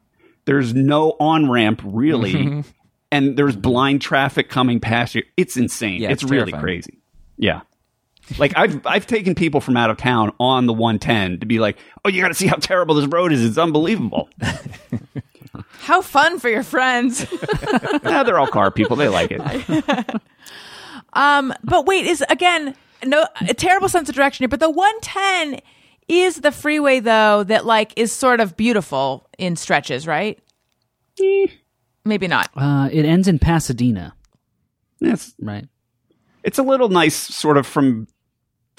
There's 0.47 0.75
no 0.75 1.17
on 1.21 1.51
ramp 1.51 1.83
really, 1.85 2.33
mm-hmm. 2.33 2.61
and 3.13 3.37
there's 3.37 3.55
blind 3.55 4.01
traffic 4.01 4.49
coming 4.49 4.81
past 4.81 5.15
you. 5.15 5.23
It's 5.37 5.57
insane. 5.57 6.01
Yeah, 6.01 6.11
it's, 6.11 6.23
it's 6.23 6.31
really 6.31 6.53
crazy. 6.53 6.99
Yeah. 7.37 7.61
Like 8.39 8.53
I've 8.57 8.85
I've 8.87 9.07
taken 9.07 9.35
people 9.35 9.61
from 9.61 9.77
out 9.77 9.91
of 9.91 9.97
town 9.97 10.33
on 10.41 10.67
the 10.67 10.73
110 10.73 11.41
to 11.41 11.47
be 11.47 11.59
like, 11.59 11.79
"Oh, 12.05 12.09
you 12.09 12.23
got 12.23 12.29
to 12.29 12.35
see 12.35 12.47
how 12.47 12.57
terrible 12.57 12.95
this 12.95 13.07
road 13.07 13.33
is. 13.33 13.45
It's 13.45 13.59
unbelievable." 13.59 14.29
How 15.81 16.01
fun 16.03 16.39
for 16.39 16.49
your 16.49 16.63
friends. 16.63 17.27
nah, 18.03 18.23
they're 18.23 18.39
all 18.39 18.47
car 18.47 18.71
people. 18.71 18.97
They 18.97 19.09
like 19.09 19.31
it. 19.31 19.41
um, 21.13 21.53
but 21.65 21.87
wait, 21.87 22.07
is 22.07 22.25
again 22.29 22.75
no 23.05 23.27
a 23.49 23.55
terrible 23.55 23.89
sense 23.89 24.09
of 24.09 24.15
direction 24.15 24.43
here. 24.45 24.49
But 24.49 24.61
the 24.61 24.71
110 24.71 25.61
is 26.09 26.37
the 26.41 26.53
freeway 26.53 27.01
though 27.01 27.45
that 27.45 27.65
like 27.67 27.93
is 27.97 28.13
sort 28.13 28.41
of 28.41 28.57
beautiful 28.57 29.29
in 29.39 29.57
stretches, 29.57 30.07
right? 30.07 30.39
Maybe 32.05 32.27
not. 32.29 32.51
Uh, 32.57 32.89
it 32.91 33.05
ends 33.05 33.29
in 33.29 33.39
Pasadena, 33.39 34.15
It's 35.01 35.35
right? 35.41 35.67
it's 36.43 36.59
a 36.59 36.63
little 36.63 36.89
nice, 36.89 37.15
sort 37.15 37.59
of 37.59 37.67
from 37.67 38.09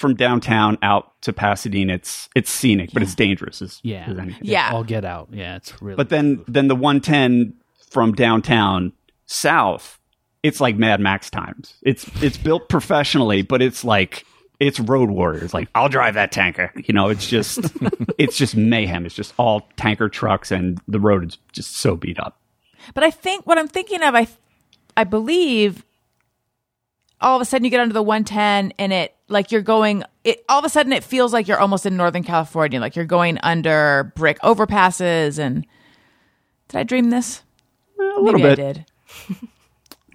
from 0.02 0.14
downtown 0.14 0.76
out 0.82 1.18
to 1.22 1.32
Pasadena. 1.32 1.94
It's 1.94 2.28
it's 2.36 2.50
scenic, 2.50 2.90
but 2.92 3.02
it's 3.02 3.14
dangerous. 3.14 3.62
As, 3.62 3.80
Yeah. 3.82 4.04
as 4.10 4.18
anything. 4.18 4.42
Yeah. 4.46 4.68
I'll 4.70 4.84
get 4.84 5.06
out. 5.06 5.28
Yeah, 5.32 5.56
it's 5.56 5.80
really. 5.80 5.96
But 5.96 6.10
then 6.10 6.44
then 6.46 6.68
the 6.68 6.76
110 6.76 7.54
from 7.90 8.12
downtown 8.12 8.92
south, 9.24 9.98
it's 10.42 10.60
like 10.60 10.76
Mad 10.76 11.00
Max 11.00 11.30
times. 11.30 11.74
It's 11.82 12.06
it's 12.22 12.36
built 12.36 12.68
professionally, 12.68 13.40
but 13.42 13.62
it's 13.62 13.84
like 13.84 14.26
it's 14.60 14.78
road 14.78 15.10
warriors. 15.10 15.54
Like 15.54 15.68
I'll 15.74 15.88
drive 15.88 16.14
that 16.14 16.32
tanker. 16.32 16.70
You 16.76 16.92
know, 16.94 17.08
it's 17.08 17.26
just 17.26 17.60
it's 18.18 18.36
just 18.36 18.54
mayhem. 18.56 19.06
It's 19.06 19.14
just 19.14 19.32
all 19.38 19.68
tanker 19.76 20.08
trucks, 20.08 20.50
and 20.50 20.80
the 20.88 21.00
road 21.00 21.24
is 21.28 21.38
just 21.52 21.76
so 21.76 21.96
beat 21.96 22.18
up. 22.20 22.38
But 22.94 23.04
I 23.04 23.10
think 23.12 23.46
what 23.46 23.58
I'm 23.58 23.68
thinking 23.68 24.02
of, 24.02 24.16
I, 24.16 24.26
I 24.96 25.04
believe, 25.04 25.84
all 27.22 27.36
of 27.36 27.42
a 27.42 27.44
sudden 27.44 27.64
you 27.64 27.70
get 27.70 27.80
under 27.80 27.92
the 27.92 28.02
110 28.02 28.72
and 28.78 28.92
it 28.92 29.14
like 29.28 29.50
you're 29.52 29.62
going. 29.62 30.04
It 30.24 30.44
all 30.48 30.58
of 30.58 30.64
a 30.64 30.68
sudden 30.68 30.92
it 30.92 31.02
feels 31.04 31.32
like 31.32 31.48
you're 31.48 31.58
almost 31.58 31.86
in 31.86 31.96
Northern 31.96 32.22
California, 32.24 32.80
like 32.80 32.96
you're 32.96 33.04
going 33.04 33.38
under 33.42 34.12
brick 34.16 34.38
overpasses. 34.40 35.38
And 35.38 35.66
did 36.68 36.78
I 36.78 36.82
dream 36.82 37.10
this? 37.10 37.42
A 37.98 38.02
little 38.20 38.40
Maybe 38.40 38.44
I 38.44 38.54
bit. 38.54 38.74
did. 38.74 38.86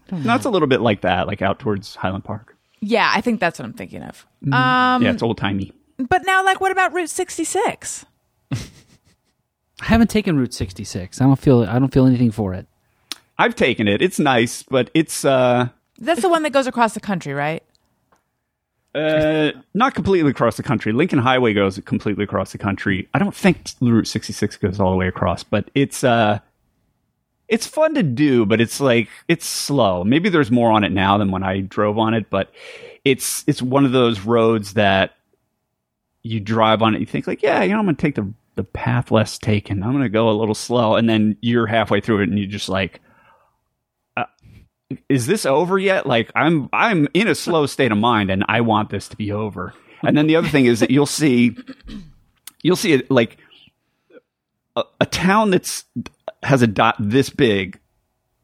No, 0.09 0.35
a 0.35 0.49
little 0.49 0.69
bit 0.69 0.79
like 0.79 1.01
that, 1.01 1.27
like 1.27 1.41
out 1.41 1.59
towards 1.59 1.95
Highland 1.95 2.23
Park. 2.23 2.55
Yeah, 2.79 3.11
I 3.13 3.19
think 3.19 3.41
that's 3.41 3.59
what 3.59 3.65
I'm 3.65 3.73
thinking 3.73 4.03
of. 4.03 4.25
um 4.45 5.03
yeah, 5.03 5.11
it's 5.11 5.21
old 5.21 5.37
timey. 5.37 5.73
But 5.97 6.25
now, 6.25 6.45
like, 6.45 6.61
what 6.61 6.71
about 6.71 6.93
Route 6.93 7.09
66? 7.09 8.05
I 8.51 8.55
haven't 9.81 10.09
taken 10.09 10.37
Route 10.37 10.53
66. 10.53 11.19
I 11.19 11.25
don't 11.25 11.35
feel. 11.39 11.63
I 11.63 11.77
don't 11.79 11.91
feel 11.91 12.05
anything 12.05 12.31
for 12.31 12.53
it. 12.53 12.67
I've 13.37 13.55
taken 13.55 13.87
it. 13.87 14.01
It's 14.01 14.19
nice, 14.19 14.63
but 14.63 14.89
it's 14.93 15.25
uh 15.25 15.69
That's 15.99 16.21
the 16.21 16.29
one 16.29 16.43
that 16.43 16.51
goes 16.51 16.67
across 16.67 16.93
the 16.93 16.99
country, 16.99 17.33
right? 17.33 17.63
Uh, 18.95 19.51
not 19.73 19.93
completely 19.93 20.31
across 20.31 20.57
the 20.57 20.63
country. 20.63 20.91
Lincoln 20.91 21.19
Highway 21.19 21.53
goes 21.53 21.79
completely 21.85 22.23
across 22.23 22.51
the 22.51 22.57
country. 22.57 23.07
I 23.13 23.19
don't 23.19 23.35
think 23.35 23.71
Route 23.79 24.07
66 24.07 24.57
goes 24.57 24.79
all 24.79 24.91
the 24.91 24.97
way 24.97 25.07
across, 25.07 25.43
but 25.43 25.69
it's 25.75 26.03
uh, 26.03 26.39
it's 27.47 27.67
fun 27.67 27.93
to 27.95 28.03
do, 28.03 28.45
but 28.45 28.59
it's 28.59 28.79
like 28.79 29.09
it's 29.27 29.45
slow. 29.45 30.03
Maybe 30.03 30.29
there's 30.29 30.51
more 30.51 30.71
on 30.71 30.83
it 30.83 30.91
now 30.91 31.17
than 31.17 31.31
when 31.31 31.43
I 31.43 31.61
drove 31.61 31.97
on 31.97 32.13
it, 32.13 32.29
but 32.29 32.51
it's 33.05 33.43
it's 33.47 33.61
one 33.61 33.85
of 33.85 33.91
those 33.91 34.21
roads 34.21 34.73
that 34.73 35.15
you 36.23 36.39
drive 36.39 36.81
on 36.81 36.95
it. 36.95 36.99
You 36.99 37.05
think 37.05 37.27
like, 37.27 37.43
yeah, 37.43 37.63
you 37.63 37.73
know, 37.73 37.79
I'm 37.79 37.85
gonna 37.85 37.97
take 37.97 38.15
the 38.15 38.33
the 38.55 38.63
path 38.63 39.11
less 39.11 39.37
taken. 39.37 39.83
I'm 39.83 39.91
gonna 39.91 40.09
go 40.09 40.29
a 40.29 40.31
little 40.31 40.55
slow, 40.55 40.95
and 40.95 41.07
then 41.07 41.37
you're 41.41 41.67
halfway 41.67 42.01
through 42.01 42.21
it, 42.21 42.29
and 42.29 42.39
you 42.39 42.47
just 42.47 42.67
like, 42.69 42.99
is 45.09 45.25
this 45.27 45.45
over 45.45 45.77
yet? 45.77 46.05
Like 46.05 46.31
I'm 46.35 46.69
I'm 46.71 47.07
in 47.13 47.27
a 47.27 47.35
slow 47.35 47.65
state 47.65 47.91
of 47.91 47.97
mind 47.97 48.29
and 48.29 48.43
I 48.47 48.61
want 48.61 48.89
this 48.89 49.07
to 49.09 49.17
be 49.17 49.31
over. 49.31 49.73
And 50.03 50.17
then 50.17 50.27
the 50.27 50.35
other 50.35 50.47
thing 50.47 50.65
is 50.65 50.79
that 50.79 50.91
you'll 50.91 51.05
see 51.05 51.57
you'll 52.61 52.75
see 52.75 52.93
it 52.93 53.09
like 53.11 53.37
a, 54.75 54.83
a 55.01 55.05
town 55.05 55.51
that's 55.51 55.85
has 56.43 56.61
a 56.61 56.67
dot 56.67 56.95
this 56.99 57.29
big 57.29 57.79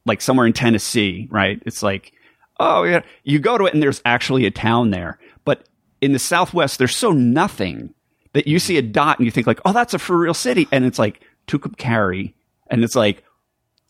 like 0.06 0.22
somewhere 0.22 0.45
in 0.45 0.53
Tennessee, 0.53 1.28
right? 1.32 1.61
It's 1.65 1.84
like 1.84 2.14
oh 2.60 2.84
yeah, 2.84 3.02
you 3.24 3.40
go 3.40 3.57
to 3.57 3.65
it 3.65 3.74
and 3.74 3.82
there's 3.82 4.02
actually 4.06 4.45
a 4.45 4.52
town 4.52 4.90
there. 4.91 5.20
But 5.45 5.68
in 6.02 6.11
the 6.11 6.20
southwest 6.20 6.78
there's 6.78 6.95
so 6.95 7.11
nothing 7.11 7.94
that 8.34 8.48
you 8.48 8.60
see 8.60 8.78
a 8.78 8.82
dot 8.82 9.20
and 9.20 9.26
you 9.26 9.32
think 9.32 9.48
like, 9.48 9.61
"Oh, 9.64 9.74
that's 9.74 9.94
a 9.94 9.99
for 9.99 10.18
real 10.18 10.34
city." 10.34 10.68
And 10.72 10.86
it's 10.86 10.99
like 10.99 11.22
Tucumcari 11.48 12.34
and 12.68 12.84
it's 12.84 12.95
like 12.95 13.24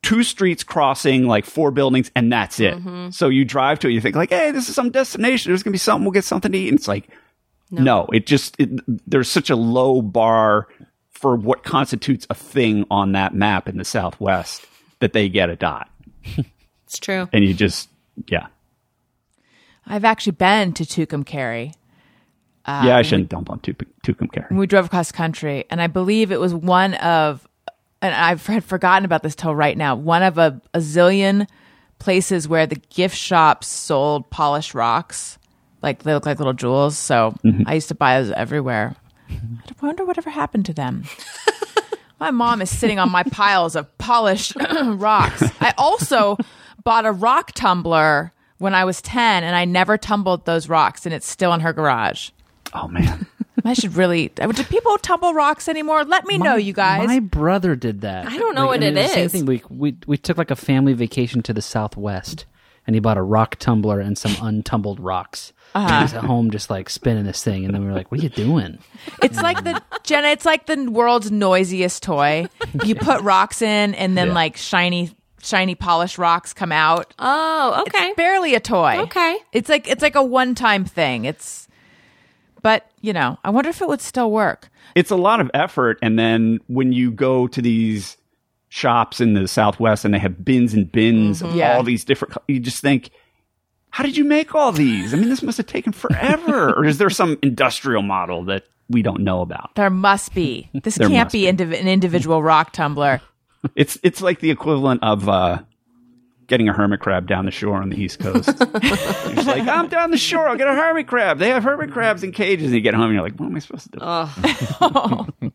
two 0.03 0.21
streets 0.21 0.63
crossing 0.63 1.25
like 1.25 1.45
four 1.45 1.71
buildings 1.71 2.11
and 2.15 2.31
that's 2.31 2.59
it 2.59 2.75
mm-hmm. 2.75 3.09
so 3.09 3.29
you 3.29 3.43
drive 3.43 3.79
to 3.79 3.87
it 3.87 3.91
you 3.91 4.01
think 4.01 4.15
like 4.15 4.29
hey 4.29 4.51
this 4.51 4.69
is 4.69 4.75
some 4.75 4.91
destination 4.91 5.49
there's 5.49 5.63
gonna 5.63 5.71
be 5.71 5.77
something 5.77 6.05
we'll 6.05 6.11
get 6.11 6.23
something 6.23 6.51
to 6.51 6.57
eat 6.57 6.69
and 6.69 6.77
it's 6.77 6.87
like 6.87 7.09
no, 7.81 8.07
it 8.13 8.27
just 8.27 8.55
it, 8.59 8.69
there's 9.09 9.29
such 9.29 9.49
a 9.49 9.55
low 9.55 10.01
bar 10.01 10.67
for 11.09 11.35
what 11.35 11.63
constitutes 11.63 12.27
a 12.29 12.35
thing 12.35 12.85
on 12.91 13.13
that 13.13 13.33
map 13.33 13.67
in 13.67 13.77
the 13.77 13.85
Southwest 13.85 14.65
that 14.99 15.13
they 15.13 15.29
get 15.29 15.49
a 15.49 15.55
dot. 15.55 15.89
It's 16.85 16.99
true. 16.99 17.27
And 17.33 17.43
you 17.43 17.55
just, 17.55 17.89
yeah. 18.27 18.47
I've 19.87 20.05
actually 20.05 20.33
been 20.33 20.73
to 20.73 20.83
Tucumcari. 20.83 21.73
yeah, 22.67 22.95
I 22.95 22.99
um, 22.99 23.03
shouldn't 23.03 23.29
dump 23.29 23.49
on 23.49 23.61
Tucumcari. 23.61 24.51
we 24.55 24.67
drove 24.67 24.85
across 24.85 25.11
country, 25.11 25.65
and 25.71 25.81
I 25.81 25.87
believe 25.87 26.31
it 26.31 26.39
was 26.39 26.53
one 26.53 26.93
of, 26.93 27.47
and 28.03 28.13
I've 28.13 28.45
had 28.45 28.65
forgotten 28.65 29.05
about 29.05 29.23
this 29.23 29.33
till 29.33 29.55
right 29.55 29.77
now, 29.77 29.95
one 29.95 30.23
of 30.23 30.37
a, 30.37 30.61
a 30.73 30.79
zillion 30.79 31.47
places 31.99 32.49
where 32.49 32.67
the 32.67 32.75
gift 32.75 33.15
shops 33.15 33.67
sold 33.67 34.29
polished 34.29 34.73
rocks, 34.73 35.39
like 35.81 36.03
they 36.03 36.13
look 36.13 36.25
like 36.25 36.37
little 36.37 36.53
jewels. 36.53 36.97
So 36.97 37.33
mm-hmm. 37.45 37.63
I 37.65 37.75
used 37.75 37.87
to 37.87 37.95
buy 37.95 38.21
those 38.21 38.31
everywhere. 38.33 38.97
I 39.29 39.73
wonder 39.81 40.03
whatever 40.03 40.29
happened 40.29 40.65
to 40.65 40.73
them. 40.73 41.05
My 42.19 42.31
mom 42.31 42.61
is 42.61 42.69
sitting 42.69 42.99
on 42.99 43.09
my 43.09 43.23
piles 43.23 43.75
of 43.75 43.97
polished 43.97 44.53
rocks. 44.83 45.41
I 45.61 45.73
also 45.77 46.37
bought 46.83 47.05
a 47.05 47.11
rock 47.11 47.53
tumbler 47.53 48.33
when 48.57 48.75
I 48.75 48.83
was 48.83 49.01
10 49.01 49.43
and 49.45 49.55
I 49.55 49.63
never 49.63 49.97
tumbled 49.97 50.45
those 50.45 50.67
rocks 50.67 51.05
and 51.05 51.15
it's 51.15 51.27
still 51.27 51.53
in 51.53 51.61
her 51.61 51.71
garage. 51.71 52.31
Oh, 52.73 52.87
man. 52.89 53.27
I 53.65 53.73
should 53.73 53.95
really. 53.95 54.29
Do 54.29 54.63
people 54.65 54.97
tumble 54.97 55.33
rocks 55.33 55.67
anymore? 55.67 56.03
Let 56.03 56.25
me 56.25 56.37
know, 56.37 56.55
you 56.55 56.73
guys. 56.73 57.07
My 57.07 57.19
brother 57.19 57.75
did 57.75 58.01
that. 58.01 58.25
I 58.27 58.37
don't 58.37 58.55
know 58.55 58.67
what 58.67 58.83
and 58.83 58.97
it 58.97 59.01
the 59.01 59.07
Same 59.07 59.29
thing. 59.29 59.45
We, 59.45 59.63
we 59.69 59.97
we 60.05 60.17
took 60.17 60.37
like 60.37 60.51
a 60.51 60.55
family 60.55 60.93
vacation 60.93 61.41
to 61.43 61.53
the 61.53 61.61
Southwest, 61.61 62.45
and 62.85 62.95
he 62.95 62.99
bought 62.99 63.17
a 63.17 63.21
rock 63.21 63.55
tumbler 63.57 63.99
and 63.99 64.17
some 64.17 64.35
untumbled 64.41 64.99
rocks. 64.99 65.53
Uh-huh. 65.75 65.87
And 65.87 65.95
he 65.97 66.03
was 66.03 66.13
at 66.13 66.23
home 66.23 66.51
just 66.51 66.69
like 66.69 66.89
spinning 66.89 67.23
this 67.23 67.43
thing, 67.43 67.65
and 67.65 67.73
then 67.73 67.81
we 67.81 67.87
were 67.87 67.93
like, 67.95 68.11
"What 68.11 68.19
are 68.19 68.23
you 68.23 68.29
doing?" 68.29 68.77
It's 69.23 69.41
like 69.41 69.63
the 69.63 69.81
Jenna. 70.03 70.27
It's 70.27 70.45
like 70.45 70.65
the 70.67 70.89
world's 70.91 71.31
noisiest 71.31 72.03
toy. 72.03 72.47
You 72.83 72.95
put 72.95 73.21
rocks 73.21 73.61
in, 73.61 73.95
and 73.95 74.15
then 74.17 74.27
Yeah. 74.27 74.33
like 74.33 74.57
shiny, 74.57 75.09
shiny 75.41 75.73
polished 75.73 76.17
rocks 76.19 76.53
come 76.53 76.71
out. 76.71 77.13
Oh, 77.17 77.83
okay. 77.87 78.13
Barely 78.15 78.53
a 78.53 78.59
toy. 78.59 78.99
Okay. 79.03 79.37
It's 79.51 79.69
like 79.69 79.87
it's 79.87 80.01
like 80.03 80.15
a 80.15 80.23
one-time 80.23 80.85
thing. 80.85 81.25
It's, 81.25 81.62
but 82.63 82.89
you 83.01 83.13
know, 83.13 83.37
I 83.43 83.51
wonder 83.51 83.69
if 83.69 83.81
it 83.81 83.87
would 83.87 84.01
still 84.01 84.31
work. 84.31 84.69
it's 84.95 85.11
a 85.11 85.15
lot 85.15 85.39
of 85.39 85.51
effort. 85.53 85.99
And 86.01 86.17
then 86.17 86.59
when 86.67 86.91
you 86.93 87.11
go 87.11 87.45
to 87.47 87.61
these 87.61 88.17
shops 88.69 89.21
in 89.21 89.33
the 89.35 89.47
Southwest 89.47 90.03
and 90.05 90.13
they 90.13 90.19
have 90.19 90.43
bins 90.43 90.73
and 90.73 90.91
bins 90.91 91.41
of 91.43 91.53
Yeah. 91.55 91.75
all 91.77 91.83
these 91.83 92.03
different, 92.03 92.35
you 92.47 92.59
just 92.59 92.81
think, 92.81 93.11
how 93.91 94.03
did 94.03 94.17
you 94.17 94.23
make 94.23 94.55
all 94.55 94.71
these? 94.71 95.13
I 95.13 95.17
mean, 95.17 95.29
this 95.29 95.43
must 95.43 95.57
have 95.57 95.67
taken 95.67 95.93
forever. 95.93 96.73
or 96.77 96.85
is 96.85 96.97
there 96.97 97.11
some 97.11 97.37
industrial 97.43 98.01
model 98.01 98.45
that 98.45 98.63
we 98.89 99.01
don't 99.03 99.21
know 99.21 99.41
about? 99.41 99.75
There 99.75 99.89
must 99.91 100.33
be. 100.33 100.69
This 100.83 100.97
can't 100.97 101.31
be, 101.31 101.45
be. 101.51 101.51
indiv- 101.55 101.79
an 101.79 101.87
individual 101.87 102.41
rock 102.41 102.71
tumbler. 102.73 103.21
It's 103.75 103.97
it's 104.03 104.21
like 104.21 104.39
the 104.41 104.51
equivalent 104.51 105.01
of 105.03 105.29
uh, 105.29 105.59
getting 106.47 106.69
a 106.69 106.73
hermit 106.73 106.99
crab 106.99 107.27
down 107.27 107.45
the 107.45 107.51
shore 107.51 107.81
on 107.81 107.89
the 107.89 107.97
East 107.97 108.19
Coast. 108.19 108.49
it's 108.59 109.47
like 109.47 109.67
I'm 109.67 109.87
down 109.87 110.11
the 110.11 110.17
shore. 110.17 110.47
I'll 110.47 110.57
get 110.57 110.67
a 110.67 110.73
hermit 110.73 111.07
crab. 111.07 111.39
They 111.39 111.49
have 111.49 111.63
hermit 111.63 111.91
crabs 111.91 112.23
in 112.23 112.31
cages, 112.31 112.67
and 112.67 112.75
you 112.75 112.81
get 112.81 112.93
home, 112.93 113.05
and 113.05 113.13
you're 113.13 113.23
like, 113.23 113.39
what 113.39 113.47
am 113.47 113.55
I 113.55 113.59
supposed 113.59 113.91
to 113.93 113.99
do? 113.99 114.05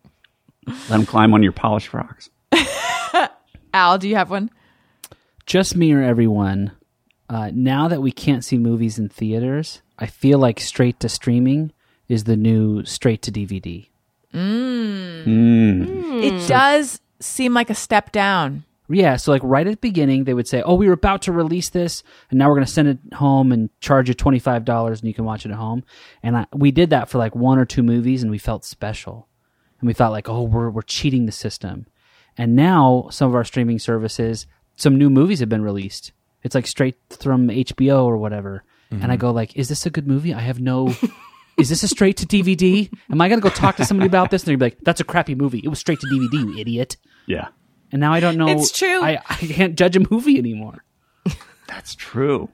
Let 0.67 0.87
them 0.89 1.05
climb 1.05 1.33
on 1.33 1.41
your 1.43 1.51
polished 1.51 1.93
rocks. 1.93 2.29
Al, 3.73 3.97
do 3.97 4.07
you 4.07 4.15
have 4.15 4.29
one? 4.29 4.51
Just 5.45 5.75
me 5.75 5.93
or 5.93 6.01
everyone. 6.03 6.71
Uh, 7.27 7.51
now 7.53 7.87
that 7.87 8.01
we 8.01 8.11
can't 8.11 8.43
see 8.43 8.57
movies 8.57 8.97
in 8.99 9.09
theaters, 9.09 9.81
I 9.97 10.05
feel 10.07 10.39
like 10.39 10.59
straight 10.59 10.99
to 11.01 11.09
streaming 11.09 11.71
is 12.07 12.23
the 12.23 12.37
new 12.37 12.83
straight 12.85 13.21
to 13.23 13.31
DVD. 13.31 13.87
It 16.23 16.47
does 16.47 16.99
seem 17.19 17.53
like 17.53 17.69
a 17.69 17.75
step 17.75 18.11
down. 18.11 18.63
Yeah, 18.91 19.17
so 19.17 19.31
like 19.31 19.43
right 19.43 19.67
at 19.67 19.71
the 19.71 19.77
beginning, 19.77 20.23
they 20.23 20.33
would 20.33 20.47
say, 20.47 20.63
"Oh, 20.63 20.73
we 20.73 20.87
were 20.87 20.93
about 20.93 21.21
to 21.23 21.31
release 21.31 21.69
this, 21.69 22.03
and 22.31 22.39
now 22.39 22.49
we're 22.49 22.55
going 22.55 22.65
to 22.65 22.71
send 22.71 22.87
it 22.87 22.99
home 23.13 23.51
and 23.51 23.69
charge 23.81 24.07
you 24.07 24.15
twenty 24.15 24.39
five 24.39 24.65
dollars, 24.65 24.99
and 24.99 25.07
you 25.07 25.13
can 25.13 25.25
watch 25.25 25.45
it 25.45 25.51
at 25.51 25.57
home." 25.57 25.83
And 26.23 26.35
I, 26.35 26.47
we 26.53 26.71
did 26.71 26.89
that 26.89 27.07
for 27.07 27.19
like 27.19 27.35
one 27.35 27.59
or 27.59 27.65
two 27.65 27.83
movies, 27.83 28.23
and 28.23 28.31
we 28.31 28.39
felt 28.39 28.65
special, 28.65 29.27
and 29.79 29.87
we 29.87 29.93
thought 29.93 30.11
like, 30.11 30.27
"Oh, 30.27 30.41
we're 30.41 30.71
we're 30.71 30.81
cheating 30.81 31.27
the 31.27 31.31
system." 31.31 31.85
And 32.35 32.55
now 32.55 33.09
some 33.11 33.29
of 33.29 33.35
our 33.35 33.43
streaming 33.43 33.79
services, 33.79 34.47
some 34.75 34.97
new 34.97 35.09
movies 35.09 35.39
have 35.39 35.49
been 35.49 35.63
released. 35.63 36.11
It's 36.41 36.55
like 36.55 36.65
straight 36.65 36.95
from 37.19 37.49
HBO 37.49 38.05
or 38.05 38.17
whatever, 38.17 38.63
and 38.89 39.03
I 39.03 39.07
mm-hmm. 39.09 39.17
go 39.17 39.31
like, 39.31 39.55
"Is 39.55 39.69
this 39.69 39.85
a 39.85 39.91
good 39.91 40.07
movie?" 40.07 40.33
I 40.33 40.41
have 40.41 40.59
no. 40.59 40.95
Is 41.59 41.67
this 41.67 41.83
a 41.83 41.89
straight 41.89 42.15
to 42.17 42.25
DVD? 42.25 42.89
Am 43.11 43.19
I 43.19 43.27
gonna 43.27 43.41
go 43.41 43.49
talk 43.49 43.75
to 43.75 43.85
somebody 43.85 44.07
about 44.07 44.31
this? 44.31 44.43
And 44.43 44.47
they're 44.47 44.57
be 44.57 44.65
like, 44.65 44.77
"That's 44.81 45.01
a 45.01 45.03
crappy 45.03 45.35
movie. 45.35 45.59
It 45.61 45.67
was 45.67 45.77
straight 45.77 45.99
to 45.99 46.07
DVD, 46.07 46.53
you 46.53 46.57
idiot." 46.57 46.95
Yeah, 47.27 47.49
And 47.91 47.99
now 48.01 48.13
I 48.13 48.19
don't 48.19 48.37
know. 48.37 48.47
It's 48.47 48.71
true. 48.71 49.01
I, 49.03 49.19
I 49.29 49.35
can't 49.35 49.75
judge 49.77 49.95
a 49.95 50.01
movie 50.11 50.37
anymore. 50.37 50.83
that's 51.67 51.95
true. 51.95 52.49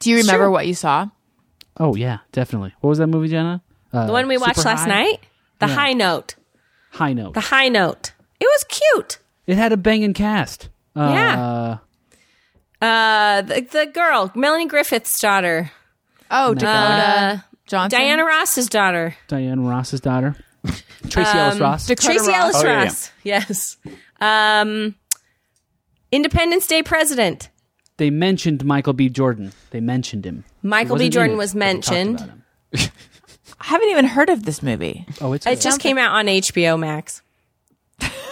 Do 0.00 0.10
you 0.10 0.16
remember 0.18 0.50
what 0.50 0.66
you 0.66 0.74
saw? 0.74 1.08
Oh 1.78 1.94
yeah, 1.94 2.18
definitely. 2.32 2.74
What 2.80 2.88
was 2.90 2.98
that 2.98 3.06
movie, 3.06 3.28
Jenna? 3.28 3.62
Uh, 3.92 4.06
The 4.06 4.12
one 4.12 4.26
we 4.28 4.36
watched 4.38 4.64
last 4.64 4.82
High? 4.82 4.88
night? 5.02 5.20
The 5.60 5.68
High 5.68 5.92
Note. 5.92 6.34
High 6.90 7.12
Note. 7.12 7.34
The 7.34 7.40
High 7.40 7.68
Note. 7.68 8.12
It 8.40 8.44
was 8.46 8.64
cute. 8.68 9.18
It 9.46 9.56
had 9.56 9.72
a 9.72 9.76
banging 9.76 10.14
cast. 10.14 10.68
Uh, 10.96 11.10
Yeah. 11.14 11.78
Uh, 12.80 13.42
the, 13.42 13.60
the 13.60 13.86
girl, 13.86 14.32
Melanie 14.34 14.66
Griffith's 14.66 15.20
daughter, 15.20 15.70
Oh, 16.30 16.52
Dakota 16.54 16.66
uh, 16.72 17.38
Johnson. 17.66 17.98
Diana 18.00 18.24
Ross's 18.24 18.66
daughter, 18.68 19.14
Diane 19.28 19.60
Ross's 19.64 20.00
daughter, 20.00 20.34
Tracee 21.08 21.38
Ellis 21.38 21.60
Ross. 21.60 21.86
Dakota 21.86 22.06
Tracee 22.14 22.30
Ross. 22.32 22.54
Ellis 22.54 22.56
Oh, 22.56 22.66
yeah, 22.66 22.82
Ross. 22.84 23.12
Yes. 23.22 23.76
Um, 24.22 24.94
Independence 26.10 26.66
Day 26.66 26.82
president. 26.82 27.48
they 27.96 28.10
mentioned 28.10 28.64
Michael 28.64 28.92
B. 28.92 29.08
Jordan. 29.08 29.52
They 29.70 29.80
mentioned 29.80 30.24
him. 30.24 30.44
Michael 30.62 30.96
B. 30.96 31.08
Jordan 31.08 31.34
it, 31.34 31.38
was 31.38 31.54
but 31.54 31.60
they 31.60 31.72
talked 31.80 31.90
mentioned. 31.90 32.42
I 33.60 33.64
haven't 33.66 33.88
even 33.90 34.04
heard 34.06 34.28
of 34.28 34.44
this 34.44 34.62
movie. 34.62 35.06
Oh, 35.20 35.32
it's 35.32 35.46
It 35.46 35.50
good. 35.56 35.60
just 35.62 35.80
came 35.80 35.98
out 35.98 36.12
on 36.14 36.26
HBO 36.26 36.78
Max. 36.78 37.22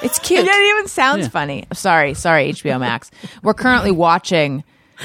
It's 0.03 0.19
cute. 0.19 0.41
It 0.49 0.77
even 0.77 0.89
sounds 0.89 1.23
Yeah. 1.25 1.29
funny. 1.29 1.65
Sorry, 1.73 2.15
sorry, 2.15 2.51
HBO 2.53 2.79
Max. 2.81 3.11
we're 3.43 3.55
currently 3.55 3.91
watching. 3.91 4.65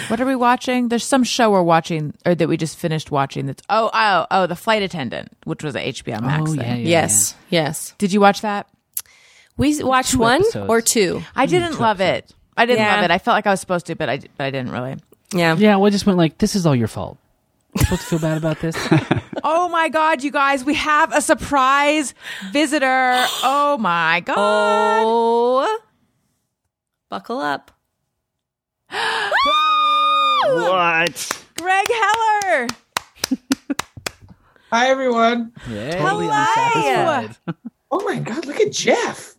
What 0.09 0.19
are 0.19 0.25
we 0.25 0.35
watching? 0.35 0.89
There's 0.89 1.05
some 1.05 1.23
show 1.23 1.51
we're 1.51 1.61
watching, 1.63 2.13
or 2.25 2.35
that 2.35 2.49
we 2.49 2.57
just 2.57 2.77
finished 2.77 3.11
watching. 3.11 3.45
That's 3.45 3.61
oh 3.69 3.89
oh 3.93 4.25
oh, 4.31 4.47
the 4.47 4.55
Flight 4.55 4.81
Attendant, 4.83 5.29
which 5.45 5.63
was 5.63 5.75
a 5.75 5.79
HBO 5.91 6.21
Max 6.21 6.41
Oh, 6.51 6.53
thing. 6.55 6.59
yeah, 6.59 6.75
yeah, 6.75 6.87
yes, 7.01 7.35
yes. 7.49 7.93
Did 7.97 8.11
you 8.11 8.19
watch 8.19 8.41
that? 8.41 8.67
We 9.57 9.81
watched 9.83 10.11
Two 10.11 10.17
mm, 10.17 10.21
one 10.21 10.41
episodes. 10.41 10.69
or 10.69 10.81
two. 10.81 11.23
I 11.35 11.45
didn't 11.45 11.79
love 11.79 12.01
it. 12.01 12.33
I 12.57 12.65
didn't 12.65 12.79
Yeah. 12.83 12.95
love 12.95 13.03
it. 13.05 13.11
I 13.11 13.17
felt 13.17 13.35
like 13.35 13.47
I 13.47 13.51
was 13.51 13.59
supposed 13.59 13.85
to, 13.87 13.95
but 13.95 14.09
I 14.09 14.17
but 14.37 14.43
I 14.45 14.51
didn't 14.51 14.71
really. 14.71 14.95
Yeah. 15.33 15.55
Yeah, 15.57 15.75
well, 15.77 15.85
I 15.85 15.89
just 15.89 16.05
went 16.05 16.17
like, 16.17 16.37
this 16.37 16.55
is 16.55 16.65
all 16.65 16.75
your 16.75 16.87
fault. 16.87 17.17
I'm 17.77 17.83
supposed 17.83 18.01
to 18.03 18.07
feel 18.07 18.19
bad 18.19 18.37
about 18.37 18.59
this. 18.59 18.75
Oh 19.47 19.69
my 19.69 19.89
god, 19.89 20.23
you 20.23 20.31
guys, 20.31 20.63
we 20.65 20.73
have 20.73 21.13
a 21.13 21.21
surprise 21.21 22.15
visitor. 22.51 23.13
Oh 23.43 23.77
my 23.79 24.21
god. 24.21 24.35
Oh. 24.39 25.79
Buckle 27.09 27.37
up. 27.39 27.69
What? 30.47 31.43
Greg 31.57 31.87
Heller. 31.87 32.67
Hi, 34.71 34.89
everyone. 34.89 35.51
Totally 35.65 36.27
Hello. 36.27 37.21
unsatisfied. 37.21 37.37
Oh 37.91 38.03
my 38.03 38.17
God, 38.19 38.45
look 38.47 38.59
at 38.59 38.71
Jeff. 38.73 39.34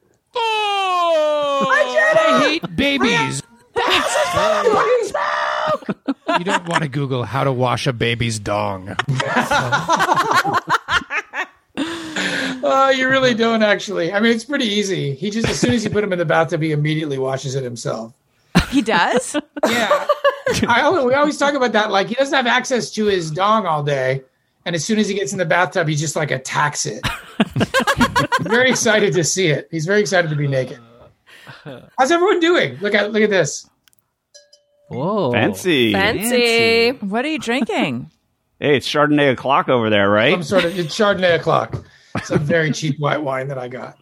I 1.69 2.41
hate 2.43 2.77
babies. 2.77 3.43
you 6.39 6.45
don't 6.45 6.67
want 6.69 6.83
to 6.83 6.89
Google 6.89 7.25
how 7.25 7.45
to 7.45 7.53
wash 7.53 7.87
a 7.87 7.93
baby's 7.93 8.39
dong. 8.39 8.97
Oh, 12.69 12.91
you 12.91 13.09
really 13.09 13.33
don't 13.35 13.63
actually. 13.63 14.13
I 14.13 14.19
mean, 14.19 14.33
it's 14.33 14.45
pretty 14.45 14.65
easy. 14.65 15.15
He 15.15 15.31
just, 15.31 15.49
as 15.49 15.59
soon 15.59 15.73
as 15.73 15.85
you 15.85 15.91
put 15.91 16.03
him 16.03 16.13
in 16.13 16.19
the 16.19 16.25
bathtub, 16.25 16.63
he 16.63 16.73
immediately 16.73 17.17
washes 17.17 17.55
it 17.55 17.63
himself. 17.63 18.13
He 18.71 18.83
does? 18.83 19.37
Yeah. 19.69 20.07
I, 20.69 21.05
we 21.05 21.13
always 21.15 21.39
talk 21.39 21.55
about 21.55 21.73
that. 21.73 21.91
Like, 21.91 22.07
he 22.07 22.15
doesn't 22.15 22.35
have 22.35 22.47
access 22.47 22.91
to 22.93 23.07
his 23.07 23.33
dong 23.33 23.67
all 23.67 23.83
day. 23.83 24.23
And 24.67 24.75
as 24.75 24.85
soon 24.85 24.99
as 24.99 25.09
he 25.09 25.15
gets 25.15 25.31
in 25.33 25.39
the 25.39 25.45
bathtub, 25.47 25.87
he 25.87 25.95
just 25.95 26.17
like 26.17 26.33
attacks 26.33 26.87
it. 26.87 27.01
I'm 27.39 28.45
very 28.45 28.69
excited 28.69 29.15
to 29.15 29.23
see 29.23 29.47
it. 29.47 29.69
He's 29.71 29.87
very 29.87 30.01
excited 30.01 30.29
to 30.29 30.37
be 30.37 30.49
naked. 30.49 30.81
How's 31.97 32.11
everyone 32.11 32.41
doing? 32.41 32.77
Look 32.81 32.93
at 32.93 33.13
look 33.13 33.23
at 33.23 33.31
this. 33.31 33.71
Whoa. 34.89 35.31
Fancy. 35.31 35.93
Fancy. 35.93 36.91
what 36.99 37.25
are 37.25 37.29
you 37.29 37.39
drinking? 37.39 38.11
Hey, 38.59 38.75
it's 38.79 38.89
Chardonnay 38.89 39.33
o'clock 39.33 39.69
over 39.69 39.91
there, 39.91 40.09
right? 40.09 40.33
Some 40.33 40.43
sort 40.43 40.65
of 40.65 40.79
it's 40.79 40.97
Chardonnay 40.97 41.39
o'clock. 41.39 41.85
Some 42.25 42.39
very 42.39 42.73
cheap 42.73 42.99
white 42.99 43.23
wine 43.23 43.49
that 43.49 43.59
I 43.59 43.69
got. 43.69 43.99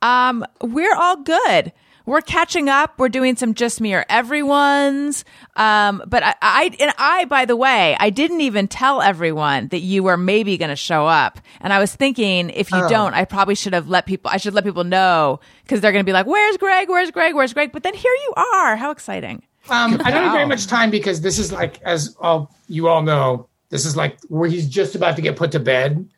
Um, 0.00 0.46
we're 0.62 0.94
all 0.94 1.16
good. 1.16 1.72
We're 2.06 2.20
catching 2.22 2.68
up. 2.68 2.94
We're 2.98 3.08
doing 3.10 3.36
some 3.36 3.52
just 3.54 3.80
me 3.80 3.92
or 3.94 4.04
everyone's. 4.08 5.24
Um, 5.56 6.02
but 6.06 6.22
I, 6.22 6.34
I, 6.40 6.76
and 6.80 6.92
I, 6.98 7.24
by 7.26 7.44
the 7.44 7.56
way, 7.56 7.96
I 7.98 8.10
didn't 8.10 8.40
even 8.40 8.68
tell 8.68 9.02
everyone 9.02 9.68
that 9.68 9.80
you 9.80 10.02
were 10.02 10.16
maybe 10.16 10.56
going 10.56 10.68
to 10.70 10.76
show 10.76 11.06
up. 11.06 11.40
And 11.60 11.72
I 11.72 11.78
was 11.78 11.94
thinking, 11.94 12.50
if 12.50 12.70
you 12.70 12.78
Oh. 12.78 12.88
don't, 12.88 13.14
I 13.14 13.24
probably 13.24 13.54
should 13.56 13.72
have 13.74 13.88
let 13.88 14.06
people. 14.06 14.30
I 14.30 14.36
should 14.38 14.54
let 14.54 14.64
people 14.64 14.84
know 14.84 15.40
because 15.62 15.80
they're 15.80 15.92
going 15.92 16.04
to 16.04 16.08
be 16.08 16.12
like, 16.12 16.26
"Where's 16.26 16.56
Greg? 16.56 16.88
Where's 16.88 17.10
Greg? 17.10 17.34
Where's 17.34 17.52
Greg?" 17.52 17.72
But 17.72 17.82
then 17.82 17.94
here 17.94 18.12
you 18.12 18.34
are. 18.36 18.76
How 18.76 18.90
exciting! 18.90 19.42
Um, 19.68 20.00
I 20.04 20.10
don't 20.12 20.22
have 20.22 20.32
very 20.32 20.46
much 20.46 20.66
time 20.68 20.90
because 20.90 21.20
this 21.22 21.38
is 21.40 21.50
like, 21.52 21.82
as 21.82 22.14
all 22.20 22.54
you 22.68 22.86
all 22.88 23.02
know, 23.02 23.48
this 23.70 23.84
is 23.84 23.96
like 23.96 24.18
where 24.28 24.48
he's 24.48 24.68
just 24.68 24.94
about 24.94 25.16
to 25.16 25.22
get 25.22 25.34
put 25.36 25.50
to 25.52 25.58
bed, 25.58 26.08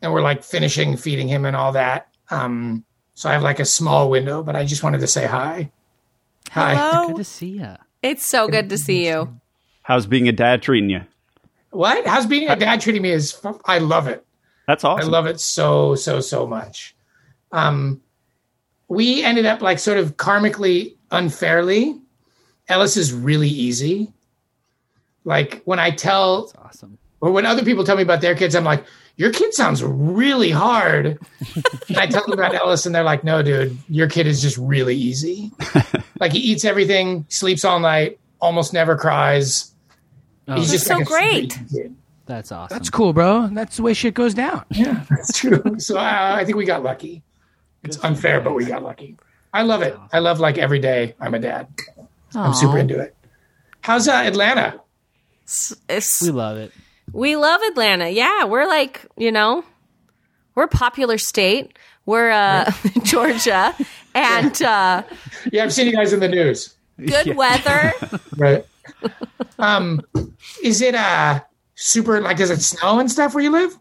and 0.00 0.12
we're 0.12 0.22
like 0.22 0.42
finishing 0.42 0.96
feeding 0.96 1.28
him 1.28 1.44
and 1.44 1.54
all 1.54 1.72
that. 1.72 2.08
Um, 2.30 2.84
so 3.20 3.28
I 3.28 3.34
have 3.34 3.42
like 3.42 3.60
a 3.60 3.66
small 3.66 4.08
window, 4.08 4.42
but 4.42 4.56
I 4.56 4.64
just 4.64 4.82
wanted 4.82 5.00
to 5.00 5.06
say 5.06 5.26
hi. 5.26 5.70
Hi. 6.52 6.74
Hello. 6.74 7.08
Good 7.08 7.16
to 7.16 7.24
see 7.24 7.58
ya. 7.58 7.76
It's 8.00 8.24
so 8.24 8.48
good 8.48 8.70
to 8.70 8.78
see 8.78 9.06
you. 9.06 9.38
How's 9.82 10.06
being 10.06 10.26
a 10.26 10.32
dad 10.32 10.62
treating 10.62 10.88
you? 10.88 11.02
What? 11.68 12.06
How's 12.06 12.24
being 12.24 12.48
a 12.48 12.56
dad 12.56 12.80
treating 12.80 13.02
me? 13.02 13.10
Is 13.10 13.38
I 13.66 13.76
love 13.76 14.08
it. 14.08 14.24
That's 14.66 14.84
awesome. 14.84 15.06
I 15.06 15.12
love 15.12 15.26
it 15.26 15.38
so 15.38 15.94
so 15.96 16.22
so 16.22 16.46
much. 16.46 16.96
Um, 17.52 18.00
we 18.88 19.22
ended 19.22 19.44
up 19.44 19.60
like 19.60 19.80
sort 19.80 19.98
of 19.98 20.16
karmically 20.16 20.96
unfairly. 21.10 22.00
Ellis 22.68 22.96
is 22.96 23.12
really 23.12 23.50
easy. 23.50 24.14
Like 25.24 25.60
when 25.66 25.78
I 25.78 25.90
tell 25.90 26.46
That's 26.46 26.56
awesome. 26.56 26.96
or 27.20 27.32
when 27.32 27.44
other 27.44 27.66
people 27.66 27.84
tell 27.84 27.96
me 27.96 28.02
about 28.02 28.22
their 28.22 28.34
kids, 28.34 28.54
I'm 28.54 28.64
like, 28.64 28.82
your 29.16 29.32
kid 29.32 29.52
sounds 29.54 29.82
really 29.82 30.50
hard. 30.50 31.18
and 31.88 31.96
I 31.98 32.06
tell 32.06 32.22
them 32.22 32.32
about 32.32 32.54
Ellis, 32.54 32.86
and 32.86 32.94
they're 32.94 33.02
like, 33.02 33.24
no, 33.24 33.42
dude, 33.42 33.76
your 33.88 34.08
kid 34.08 34.26
is 34.26 34.40
just 34.40 34.56
really 34.56 34.96
easy. 34.96 35.50
like 36.20 36.32
he 36.32 36.38
eats 36.38 36.64
everything, 36.64 37.26
sleeps 37.28 37.64
all 37.64 37.80
night, 37.80 38.18
almost 38.40 38.72
never 38.72 38.96
cries. 38.96 39.74
Oh, 40.48 40.56
He's 40.56 40.70
just 40.70 40.86
so 40.86 40.96
like 40.96 41.06
great. 41.06 41.58
that's 42.26 42.50
awesome. 42.50 42.76
That's 42.76 42.90
cool, 42.90 43.12
bro. 43.12 43.48
That's 43.48 43.76
the 43.76 43.82
way 43.82 43.94
shit 43.94 44.14
goes 44.14 44.34
down. 44.34 44.64
Yeah, 44.70 45.04
that's 45.10 45.38
true. 45.38 45.78
so 45.78 45.96
uh, 45.98 46.32
I 46.36 46.44
think 46.44 46.56
we 46.56 46.64
got 46.64 46.82
lucky. 46.82 47.22
It's 47.82 48.02
unfair, 48.02 48.40
but 48.40 48.54
we 48.54 48.64
got 48.64 48.82
lucky. 48.82 49.16
I 49.52 49.62
love 49.62 49.82
it. 49.82 49.96
I 50.12 50.18
love 50.20 50.38
like 50.40 50.58
every 50.58 50.78
day 50.78 51.14
I'm 51.20 51.34
a 51.34 51.38
dad. 51.38 51.68
I'm 52.34 52.54
super 52.54 52.78
into 52.78 52.98
it. 52.98 53.14
How's 53.80 54.08
uh, 54.08 54.12
Atlanta? 54.12 54.80
It's, 55.88 56.22
we 56.22 56.30
love 56.30 56.56
it. 56.58 56.72
We 57.12 57.36
love 57.36 57.60
Atlanta. 57.62 58.08
Yeah, 58.08 58.44
we're 58.44 58.66
like, 58.66 59.06
you 59.16 59.32
know, 59.32 59.64
we're 60.54 60.64
a 60.64 60.68
popular 60.68 61.18
state. 61.18 61.78
We're 62.06 62.30
uh, 62.30 62.70
Georgia 63.04 63.74
and 64.14 64.60
uh, 64.62 65.02
Yeah, 65.52 65.64
I've 65.64 65.72
seen 65.72 65.86
you 65.86 65.92
guys 65.94 66.12
in 66.12 66.20
the 66.20 66.28
news. 66.28 66.74
good 66.98 67.36
weather. 67.36 67.92
Right. 68.36 68.64
um, 69.58 70.00
is 70.64 70.80
it 70.82 70.94
uh 70.94 71.40
super 71.74 72.20
like 72.20 72.36
does 72.38 72.50
it 72.50 72.60
snow 72.60 72.98
and 72.98 73.10
stuff 73.10 73.34
where 73.34 73.44
you 73.44 73.50
live? 73.50 73.76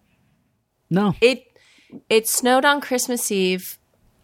No, 0.90 1.16
It 1.22 1.46
it 2.10 2.28
snowed 2.28 2.66
on 2.66 2.82
Christmas 2.82 3.32
Eve, 3.32 3.78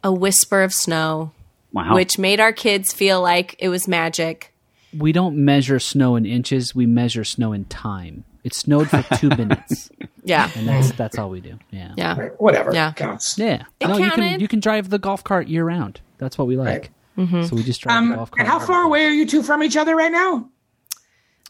a 0.03 0.11
whisper 0.13 0.61
of 0.61 0.73
snow, 0.73 1.31
Wow. 1.71 1.95
which 1.95 2.19
made 2.19 2.39
our 2.39 2.53
kids 2.53 2.93
feel 2.93 3.21
like 3.21 3.55
it 3.59 3.69
was 3.69 3.87
magic. 3.87 4.53
we 4.95 5.11
don't 5.11 5.35
measure 5.37 5.79
snow 5.79 6.15
in 6.15 6.25
inches. 6.25 6.75
We 6.75 6.85
measure 6.85 7.23
snow 7.23 7.51
in 7.53 7.65
time. 7.65 8.23
It 8.45 8.53
snowed 8.53 8.89
for 8.89 9.01
two 9.17 9.27
minutes, 9.37 9.89
Yeah, 10.23 10.49
and 10.55 10.67
that's 10.67 10.91
that's 10.93 11.17
all 11.17 11.29
we 11.29 11.41
do. 11.41 11.57
Yeah. 11.71 11.93
yeah. 11.97 12.17
Right. 12.17 12.39
Whatever. 12.39 12.71
Yeah. 12.73 12.93
Counts. 12.93 13.37
Yeah. 13.37 13.63
It 13.81 13.87
no, 13.87 13.97
you 13.97 14.05
counted. 14.09 14.15
can 14.29 14.39
you 14.39 14.47
can 14.47 14.59
drive 14.61 14.89
the 14.89 14.99
golf 14.99 15.23
cart 15.23 15.47
year 15.47 15.65
round. 15.65 15.99
That's 16.19 16.37
what 16.37 16.45
we 16.47 16.55
like. 16.55 16.91
Mm-hmm. 17.17 17.43
So 17.43 17.55
we 17.55 17.63
just 17.63 17.81
drive 17.81 18.03
the 18.05 18.11
Um, 18.11 18.15
golf 18.15 18.31
cart. 18.31 18.39
and 18.41 18.47
how 18.47 18.59
far 18.59 18.83
away 18.83 19.03
are 19.05 19.09
you 19.09 19.25
two 19.25 19.41
from 19.43 19.63
each 19.63 19.75
other 19.75 19.95
right 19.95 20.11
now? 20.11 20.47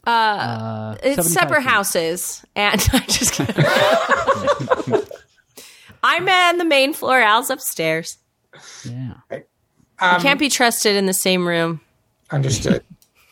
Uh, 0.07 0.95
It's 1.03 1.31
separate 1.33 1.63
feet. 1.63 1.69
houses, 1.69 2.45
and 2.55 2.79
I 2.93 2.99
just 2.99 3.33
kidding. 3.33 3.65
I'm 6.03 6.29
on 6.29 6.57
the 6.59 6.65
main 6.65 6.93
floor. 6.93 7.19
Al's 7.19 7.49
upstairs. 7.49 8.17
Yeah. 8.85 9.15
Um, 9.99 10.21
Can't 10.21 10.39
be 10.39 10.49
trusted 10.49 10.95
in 10.95 11.07
the 11.07 11.13
same 11.13 11.47
room. 11.47 11.81
Understood. 12.31 12.83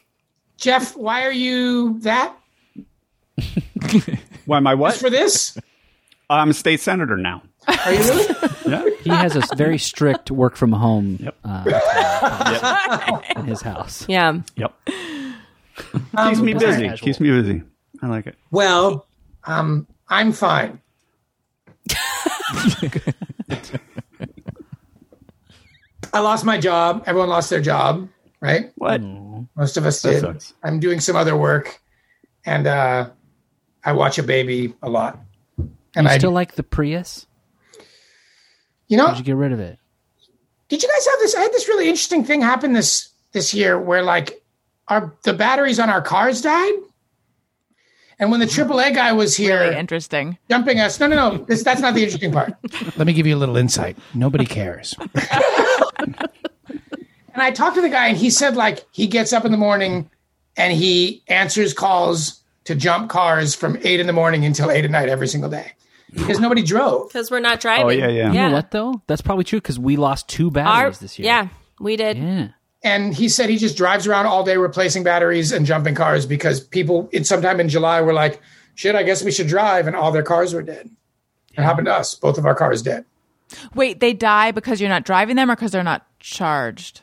Jeff, 0.57 0.95
why 0.95 1.23
are 1.25 1.31
you 1.31 1.99
that? 1.99 2.35
Why 4.45 4.57
am 4.57 4.67
I 4.67 4.75
what? 4.75 4.91
Just 4.91 5.01
for 5.01 5.09
this? 5.09 5.57
I'm 6.29 6.49
a 6.49 6.53
state 6.53 6.79
senator 6.79 7.17
now. 7.17 7.41
Are 7.67 7.93
you 7.93 7.99
really? 7.99 8.35
Yeah. 8.65 8.85
He 9.03 9.09
has 9.09 9.35
a 9.35 9.41
very 9.55 9.77
strict 9.77 10.31
work 10.31 10.55
from 10.55 10.71
home 10.71 11.17
Yep. 11.19 11.35
uh, 11.43 13.21
in 13.35 13.45
his 13.45 13.61
house. 13.61 14.05
Yeah. 14.07 14.39
Yep. 14.55 14.73
Um, 16.15 16.29
Keeps 16.29 16.41
me 16.41 16.53
busy. 16.53 16.87
casual. 16.87 17.05
Keeps 17.05 17.19
me 17.19 17.29
busy. 17.29 17.63
I 18.01 18.07
like 18.07 18.27
it. 18.27 18.35
well, 18.51 19.05
um, 19.45 19.87
I'm 20.09 20.31
fine. 20.31 20.79
I 26.13 26.19
lost 26.19 26.45
my 26.45 26.57
job. 26.59 27.03
Everyone 27.07 27.29
lost 27.29 27.49
their 27.49 27.61
job, 27.61 28.07
right? 28.39 28.71
What? 28.75 29.01
Most 29.55 29.77
of 29.77 29.85
us 29.85 30.01
That 30.01 30.11
did. 30.11 30.21
sucks. 30.21 30.53
I'm 30.63 30.79
doing 30.79 30.99
some 30.99 31.15
other 31.15 31.35
work, 31.35 31.79
and 32.45 32.67
uh, 32.67 33.09
I 33.85 33.91
watch 33.93 34.17
a 34.17 34.23
baby 34.23 34.73
a 34.81 34.89
lot. 34.89 35.19
And 35.95 36.07
You 36.07 36.13
I, 36.13 36.17
still 36.17 36.31
like 36.31 36.55
the 36.55 36.63
Prius? 36.63 37.27
you 38.87 38.97
know, 38.97 39.05
how 39.07 39.11
Did 39.13 39.19
you 39.19 39.25
get 39.25 39.35
rid 39.35 39.51
of 39.51 39.59
it? 39.59 39.79
did 40.69 40.81
you 40.81 40.89
guys 40.89 41.05
have 41.05 41.19
this? 41.19 41.35
I 41.35 41.41
had 41.41 41.51
this 41.51 41.67
really 41.67 41.87
interesting 41.87 42.23
thing 42.23 42.41
happen 42.41 42.73
this 42.73 43.09
this 43.31 43.53
year 43.53 43.79
where 43.79 44.01
like 44.01 44.43
our 44.87 45.13
the 45.23 45.33
batteries 45.33 45.79
on 45.79 45.89
our 45.89 46.01
cars 46.01 46.41
died, 46.41 46.73
and 48.17 48.31
when 48.31 48.39
the 48.39 48.45
mm-hmm. 48.47 48.71
AAA 48.71 48.95
guy 48.95 49.11
was 49.11 49.35
here 49.37 49.59
Really 49.61 49.75
interesting. 49.77 50.37
jumping 50.49 50.79
us, 50.79 50.99
no, 50.99 51.07
no, 51.07 51.15
no, 51.15 51.37
this, 51.45 51.63
that's 51.63 51.81
not 51.81 51.93
the 51.93 52.03
interesting 52.03 52.31
part. 52.31 52.53
Let 52.97 53.05
me 53.05 53.13
give 53.13 53.27
you 53.27 53.35
a 53.35 53.37
little 53.37 53.57
insight. 53.57 53.97
Nobody 54.15 54.45
cares. 54.45 54.95
And 57.35 57.41
I 57.41 57.49
talked 57.49 57.75
to 57.77 57.81
the 57.81 57.89
guy, 57.89 58.07
and 58.07 58.17
he 58.17 58.29
said 58.29 58.55
like 58.55 58.85
he 58.91 59.07
gets 59.07 59.33
up 59.33 59.43
in 59.43 59.51
the 59.51 59.57
morning 59.57 60.07
and 60.55 60.71
he 60.71 61.23
answers 61.27 61.73
calls 61.73 62.42
to 62.65 62.75
jump 62.75 63.09
cars 63.09 63.55
from 63.55 63.77
eight 63.83 63.99
in 63.99 64.07
the 64.07 64.13
morning 64.13 64.45
until 64.45 64.71
eight 64.71 64.85
at 64.85 64.91
night 64.91 65.09
every 65.09 65.27
single 65.27 65.49
day 65.49 65.73
because 66.13 66.39
nobody 66.39 66.63
drove. 66.63 67.09
Because 67.09 67.29
we're 67.31 67.39
not 67.39 67.59
driving. 67.59 67.85
Oh, 67.85 67.89
yeah, 67.89 68.07
yeah. 68.09 68.27
You 68.31 68.33
know 68.33 68.51
what 68.51 68.71
though? 68.71 69.01
That's 69.07 69.21
probably 69.21 69.43
true 69.43 69.59
because 69.59 69.79
we 69.79 69.97
lost 69.97 70.27
two 70.29 70.51
batteries 70.51 70.97
Our, 70.97 71.01
this 71.01 71.19
year. 71.19 71.25
yeah, 71.25 71.47
we 71.79 71.95
did. 71.95 72.17
Yeah. 72.17 72.47
And 72.83 73.13
he 73.13 73.29
said 73.29 73.49
he 73.49 73.57
just 73.57 73.77
drives 73.77 74.07
around 74.07 74.25
all 74.25 74.43
day 74.43 74.57
replacing 74.57 75.03
batteries 75.03 75.51
and 75.53 75.65
jumping 75.65 75.95
cars 75.95 76.25
because 76.25 76.59
people, 76.59 77.07
in 77.13 77.23
sometime 77.23 77.59
in 77.61 77.69
July, 77.69 78.01
were 78.01 78.11
like, 78.13 78.41
"Shit, 78.75 78.93
I 78.93 79.03
guess 79.03 79.23
we 79.23 79.31
should 79.31 79.47
drive," 79.47 79.87
and 79.87 79.95
all 79.95 80.11
their 80.11 80.23
cars 80.23 80.53
were 80.53 80.61
dead. 80.61 80.89
It 81.57 81.61
happened 81.61 81.85
to 81.85 81.93
us. 81.93 82.13
Both 82.15 82.37
of 82.37 82.45
our 82.45 82.55
cars 82.55 82.81
dead. 82.81 83.05
Wait, 83.73 83.99
they 83.99 84.13
die 84.13 84.51
because 84.51 84.81
you're 84.81 84.89
not 84.89 85.05
driving 85.05 85.35
them 85.37 85.49
or 85.49 85.55
because 85.55 85.71
they're 85.71 85.83
not 85.83 86.05
charged? 86.19 87.01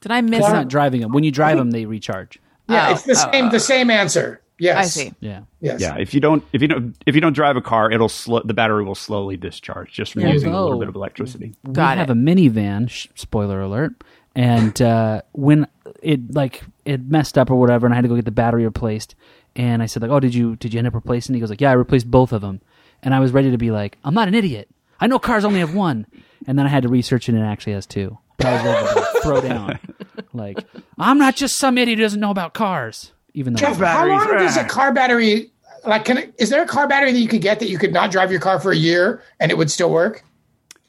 Did 0.00 0.12
I 0.12 0.20
miss 0.20 0.40
You're 0.40 0.50
it? 0.50 0.52
not 0.52 0.68
driving 0.68 1.00
them. 1.00 1.12
When 1.12 1.24
you 1.24 1.32
drive 1.32 1.58
them, 1.58 1.72
they 1.72 1.86
recharge. 1.86 2.38
Yeah, 2.68 2.88
Oh, 2.88 2.92
it's 2.92 3.02
the 3.02 3.12
oh, 3.12 3.30
same. 3.32 3.50
the 3.50 3.60
same 3.60 3.90
answer. 3.90 4.42
Yes, 4.58 4.76
I 4.78 4.82
see. 4.84 5.12
Yeah. 5.20 5.42
Yes. 5.60 5.80
Yeah. 5.82 5.96
If 5.98 6.14
you 6.14 6.20
don't, 6.20 6.42
if 6.52 6.62
you 6.62 6.68
don't, 6.68 6.96
if 7.06 7.14
you 7.14 7.20
don't 7.20 7.34
drive 7.34 7.56
a 7.56 7.60
car, 7.60 7.90
it'll 7.90 8.08
slow. 8.08 8.40
The 8.42 8.54
battery 8.54 8.84
will 8.84 8.94
slowly 8.94 9.36
discharge 9.36 9.92
just 9.92 10.14
from 10.14 10.22
Yeah. 10.22 10.32
using 10.32 10.52
a 10.52 10.60
little 10.62 10.76
Oh. 10.76 10.80
bit 10.80 10.88
of 10.88 10.94
electricity. 10.96 11.54
Got 11.72 11.96
we 11.96 12.00
have 12.00 12.10
a 12.10 12.14
minivan. 12.14 12.88
Sh- 12.88 13.08
spoiler 13.14 13.60
alert. 13.60 13.92
And 14.34 14.80
uh, 14.80 15.22
when 15.32 15.66
it 16.02 16.34
like 16.34 16.62
it 16.86 17.06
messed 17.06 17.36
up 17.38 17.50
or 17.50 17.56
whatever, 17.56 17.86
and 17.86 17.92
I 17.92 17.96
had 17.96 18.02
to 18.02 18.08
go 18.08 18.14
get 18.16 18.24
the 18.24 18.30
battery 18.30 18.64
replaced, 18.64 19.14
and 19.54 19.82
I 19.82 19.86
said 19.86 20.00
like, 20.02 20.10
"Oh, 20.10 20.20
did 20.20 20.34
you 20.34 20.56
did 20.56 20.72
you 20.74 20.78
end 20.78 20.86
up 20.86 20.94
replacing?" 20.94 21.34
He 21.34 21.40
goes 21.40 21.50
like, 21.50 21.60
"Yeah, 21.60 21.70
I 21.70 21.74
replaced 21.74 22.10
both 22.10 22.32
of 22.32 22.40
them." 22.40 22.60
And 23.02 23.14
I 23.14 23.20
was 23.20 23.32
ready 23.32 23.50
to 23.50 23.58
be 23.58 23.70
like, 23.70 23.98
"I'm 24.04 24.14
not 24.14 24.26
an 24.28 24.34
idiot. 24.34 24.68
I 25.00 25.06
know 25.06 25.18
cars 25.18 25.44
only 25.44 25.60
have 25.60 25.74
one." 25.74 26.06
And 26.46 26.58
then 26.58 26.64
I 26.66 26.70
had 26.70 26.82
to 26.84 26.88
research 26.88 27.28
it, 27.28 27.34
and 27.34 27.42
it 27.42 27.46
actually 27.46 27.74
has 27.74 27.84
two. 27.86 28.16
I 28.44 28.52
was 28.54 28.64
ready 28.64 28.86
to 28.88 28.94
like, 29.00 29.22
throw 29.22 29.40
down. 29.42 29.78
Like, 30.36 30.58
I'm 30.98 31.18
not 31.18 31.36
just 31.36 31.56
some 31.56 31.78
idiot 31.78 31.98
who 31.98 32.04
doesn't 32.04 32.20
know 32.20 32.30
about 32.30 32.54
cars. 32.54 33.12
Even 33.34 33.52
though 33.52 33.60
Jeff, 33.60 33.76
how 33.78 34.06
long 34.06 34.26
does 34.38 34.56
a 34.56 34.64
car 34.64 34.92
battery 34.92 35.50
like? 35.84 36.04
Can 36.04 36.18
it, 36.18 36.34
is 36.38 36.50
there 36.50 36.62
a 36.62 36.66
car 36.66 36.88
battery 36.88 37.12
that 37.12 37.18
you 37.20 37.28
could 37.28 37.42
get 37.42 37.58
that 37.60 37.68
you 37.68 37.78
could 37.78 37.92
not 37.92 38.10
drive 38.10 38.30
your 38.30 38.40
car 38.40 38.58
for 38.60 38.72
a 38.72 38.76
year 38.76 39.22
and 39.40 39.50
it 39.50 39.58
would 39.58 39.70
still 39.70 39.90
work? 39.90 40.24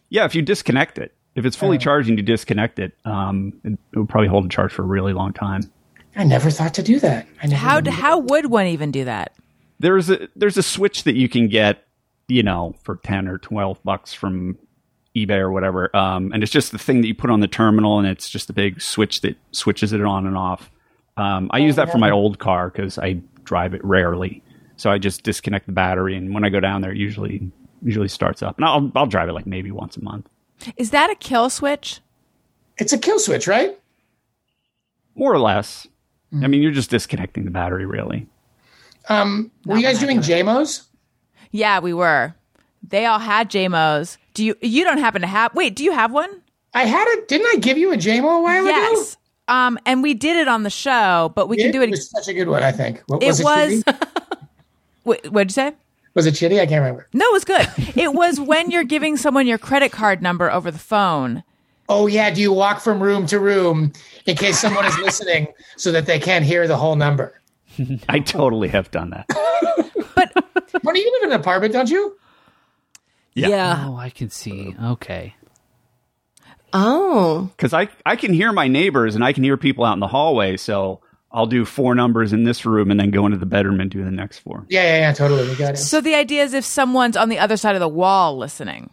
Yeah. 0.10 0.26
If 0.26 0.34
you 0.36 0.42
disconnect 0.42 0.98
it, 0.98 1.14
if 1.36 1.46
it's 1.46 1.56
fully 1.56 1.78
charged 1.78 2.08
and 2.10 2.18
you 2.18 2.24
disconnect 2.24 2.80
it, 2.80 2.94
um, 3.06 3.54
it, 3.64 3.74
it 3.94 4.00
would 4.00 4.10
probably 4.10 4.30
hold 4.30 4.46
a 4.46 4.50
charge 4.50 4.72
for 4.72 4.84
a 4.84 4.86
really 4.86 5.14
long 5.14 5.34
time. 5.34 5.62
I 6.16 6.24
never 6.24 6.50
thought 6.50 6.74
to 6.76 6.84
do 6.84 7.00
that. 7.02 7.28
I 7.44 7.48
never 7.48 7.60
How 7.60 7.80
knew. 7.80 7.92
how 7.92 8.18
would 8.20 8.48
one 8.48 8.68
even 8.68 8.92
do 8.92 9.04
that? 9.06 9.34
There's 9.80 10.10
a 10.10 10.28
there's 10.36 10.58
a 10.58 10.64
switch 10.64 11.04
that 11.04 11.16
you 11.16 11.30
can 11.30 11.48
get, 11.48 11.84
you 12.28 12.42
know, 12.42 12.74
for 12.82 12.96
ten 13.04 13.28
or 13.28 13.38
twelve 13.38 13.84
bucks 13.84 14.14
from 14.14 14.58
eBay 15.26 15.40
or 15.40 15.52
whatever. 15.52 15.96
Um, 15.96 16.32
and 16.34 16.44
it's 16.44 16.52
just 16.52 16.72
the 16.72 16.78
thing 16.78 17.02
that 17.02 17.08
you 17.08 17.16
put 17.16 17.30
on 17.30 17.40
the 17.40 17.48
terminal, 17.48 17.98
and 17.98 18.08
it's 18.08 18.30
just 18.30 18.50
a 18.50 18.54
big 18.54 18.82
switch 18.82 19.22
that 19.22 19.36
switches 19.52 19.94
it 19.94 20.02
on 20.04 20.28
and 20.28 20.38
off. 20.38 20.72
Um, 21.18 21.50
I 21.52 21.60
use 21.60 21.76
that 21.78 21.92
for 21.92 21.98
my 21.98 22.12
old 22.12 22.40
car 22.40 22.70
because 22.70 22.98
I 23.00 23.22
drive 23.44 23.74
it 23.74 23.84
rarely, 23.84 24.44
so 24.76 24.92
I 24.92 24.98
just 25.00 25.24
disconnect 25.24 25.66
the 25.66 25.72
battery, 25.72 26.16
and 26.16 26.34
when 26.34 26.44
I 26.44 26.50
go 26.50 26.60
down 26.60 26.82
there, 26.82 26.92
it 26.92 26.98
usually 26.98 27.52
usually 27.82 28.08
starts 28.08 28.44
up. 28.44 28.58
And 28.58 28.66
I'll 28.66 28.92
I'll 28.96 29.08
drive 29.08 29.30
it 29.30 29.34
like 29.34 29.48
maybe 29.48 29.72
once 29.72 29.98
a 29.98 30.04
month. 30.04 30.28
Is 30.76 30.92
that 30.92 31.10
a 31.10 31.16
kill 31.16 31.50
switch? 31.50 32.02
It's 32.78 32.94
a 32.94 32.98
kill 32.98 33.20
switch, 33.20 33.48
right? 33.48 33.78
More 35.16 35.34
or 35.34 35.40
less. 35.40 35.88
Hmm. 36.32 36.44
I 36.44 36.48
mean, 36.48 36.62
you're 36.62 36.72
just 36.72 36.90
disconnecting 36.90 37.46
the 37.46 37.52
battery, 37.52 37.86
really. 37.86 38.28
Um, 39.10 39.52
were 39.66 39.78
you 39.78 39.84
guys 39.84 40.00
doing 40.00 40.20
JMOs? 40.20 40.86
Yeah, 41.52 41.80
we 41.80 41.94
were. 41.94 42.36
They 42.84 43.06
all 43.06 43.20
had 43.20 43.50
JMOs. 43.50 44.18
Do 44.38 44.46
you? 44.46 44.56
You 44.62 44.84
don't 44.84 45.00
happen 45.00 45.22
to 45.22 45.28
have? 45.28 45.56
Wait, 45.56 45.76
do 45.76 45.84
you 45.84 45.92
have 45.92 46.12
one? 46.12 46.30
I 46.76 46.84
had 46.86 47.08
it. 47.08 47.28
Didn't 47.28 47.48
I 47.48 47.56
give 47.58 47.76
you 47.76 47.92
a 47.92 47.98
JMO 47.98 48.38
a 48.38 48.42
while 48.44 48.68
ago? 48.68 48.70
Yes. 48.70 49.18
Um, 49.48 49.80
and 49.88 50.04
we 50.04 50.14
did 50.14 50.38
it 50.38 50.48
on 50.48 50.62
the 50.62 50.70
show, 50.70 51.32
but 51.34 51.50
we 51.50 51.58
can 51.58 51.72
do 51.72 51.82
it. 51.82 51.90
was 51.90 52.08
such 52.12 52.28
a 52.28 52.36
good 52.36 52.48
one, 52.48 52.62
I 52.62 52.72
think. 52.72 53.02
What, 53.08 53.24
it 53.24 53.30
was 53.30 53.40
it 53.40 53.44
was. 53.44 53.84
shitty? 53.84 55.30
What'd 55.32 55.50
you 55.50 55.54
say? 55.54 55.74
Was 56.14 56.28
it 56.28 56.36
shitty? 56.36 56.60
I 56.60 56.68
can't 56.68 56.82
remember. 56.82 57.08
No, 57.14 57.26
it 57.26 57.34
was 57.34 57.46
good. 57.46 57.68
it 57.98 58.14
was 58.14 58.40
when 58.40 58.70
you're 58.70 58.84
giving 58.84 59.18
someone 59.18 59.48
your 59.48 59.58
credit 59.58 59.92
card 59.92 60.22
number 60.22 60.52
over 60.52 60.70
the 60.70 60.78
phone. 60.78 61.44
Oh 61.90 62.06
yeah. 62.06 62.30
Do 62.30 62.40
you 62.40 62.54
walk 62.54 62.80
from 62.80 63.02
room 63.02 63.26
to 63.28 63.40
room 63.40 63.92
in 64.28 64.36
case 64.36 64.60
someone 64.60 64.86
is 64.86 65.00
listening 65.00 65.48
so 65.78 65.92
that 65.92 66.06
they 66.06 66.20
can't 66.20 66.46
hear 66.46 66.68
the 66.68 66.78
whole 66.78 66.96
number? 66.96 67.42
I 68.08 68.20
totally 68.20 68.68
have 68.68 68.92
done 68.92 69.10
that. 69.10 69.26
But 70.14 70.84
when 70.84 70.96
you 70.96 71.12
live 71.12 71.24
in 71.24 71.34
an 71.34 71.40
apartment, 71.40 71.74
don't 71.74 71.90
you? 71.90 72.20
Yeah. 73.38 73.86
Oh, 73.88 73.96
I 73.96 74.10
can 74.10 74.30
see. 74.30 74.76
Okay. 74.82 75.36
Oh, 76.74 77.50
Because 77.56 77.74
I, 77.74 77.88
I 78.06 78.16
can 78.16 78.34
hear 78.34 78.52
my 78.52 78.68
neighbors 78.68 79.16
and 79.16 79.24
I 79.24 79.34
can 79.34 79.44
hear 79.44 79.58
people 79.58 79.86
out 79.86 79.94
in 79.94 80.00
the 80.00 80.08
hallway. 80.08 80.58
So 80.58 81.02
I'll 81.32 81.46
do 81.46 81.64
four 81.66 81.96
numbers 81.96 82.34
in 82.34 82.44
this 82.44 82.66
room 82.66 82.92
and 82.92 83.00
then 83.00 83.10
go 83.12 83.26
into 83.26 83.38
the 83.38 83.46
bedroom 83.46 83.80
and 83.80 83.90
do 83.90 84.04
the 84.04 84.12
next 84.12 84.40
four. 84.40 84.66
Yeah, 84.70 84.84
yeah, 84.84 84.98
yeah. 85.00 85.14
Totally. 85.14 85.48
We 85.48 85.56
got 85.56 85.76
it. 85.76 85.78
So 85.78 86.02
the 86.02 86.16
idea 86.16 86.44
is 86.44 86.54
if 86.54 86.66
someone's 86.66 87.16
on 87.16 87.30
the 87.30 87.40
other 87.40 87.58
side 87.58 87.76
of 87.76 87.80
the 87.80 87.88
wall 87.88 88.38
listening. 88.38 88.90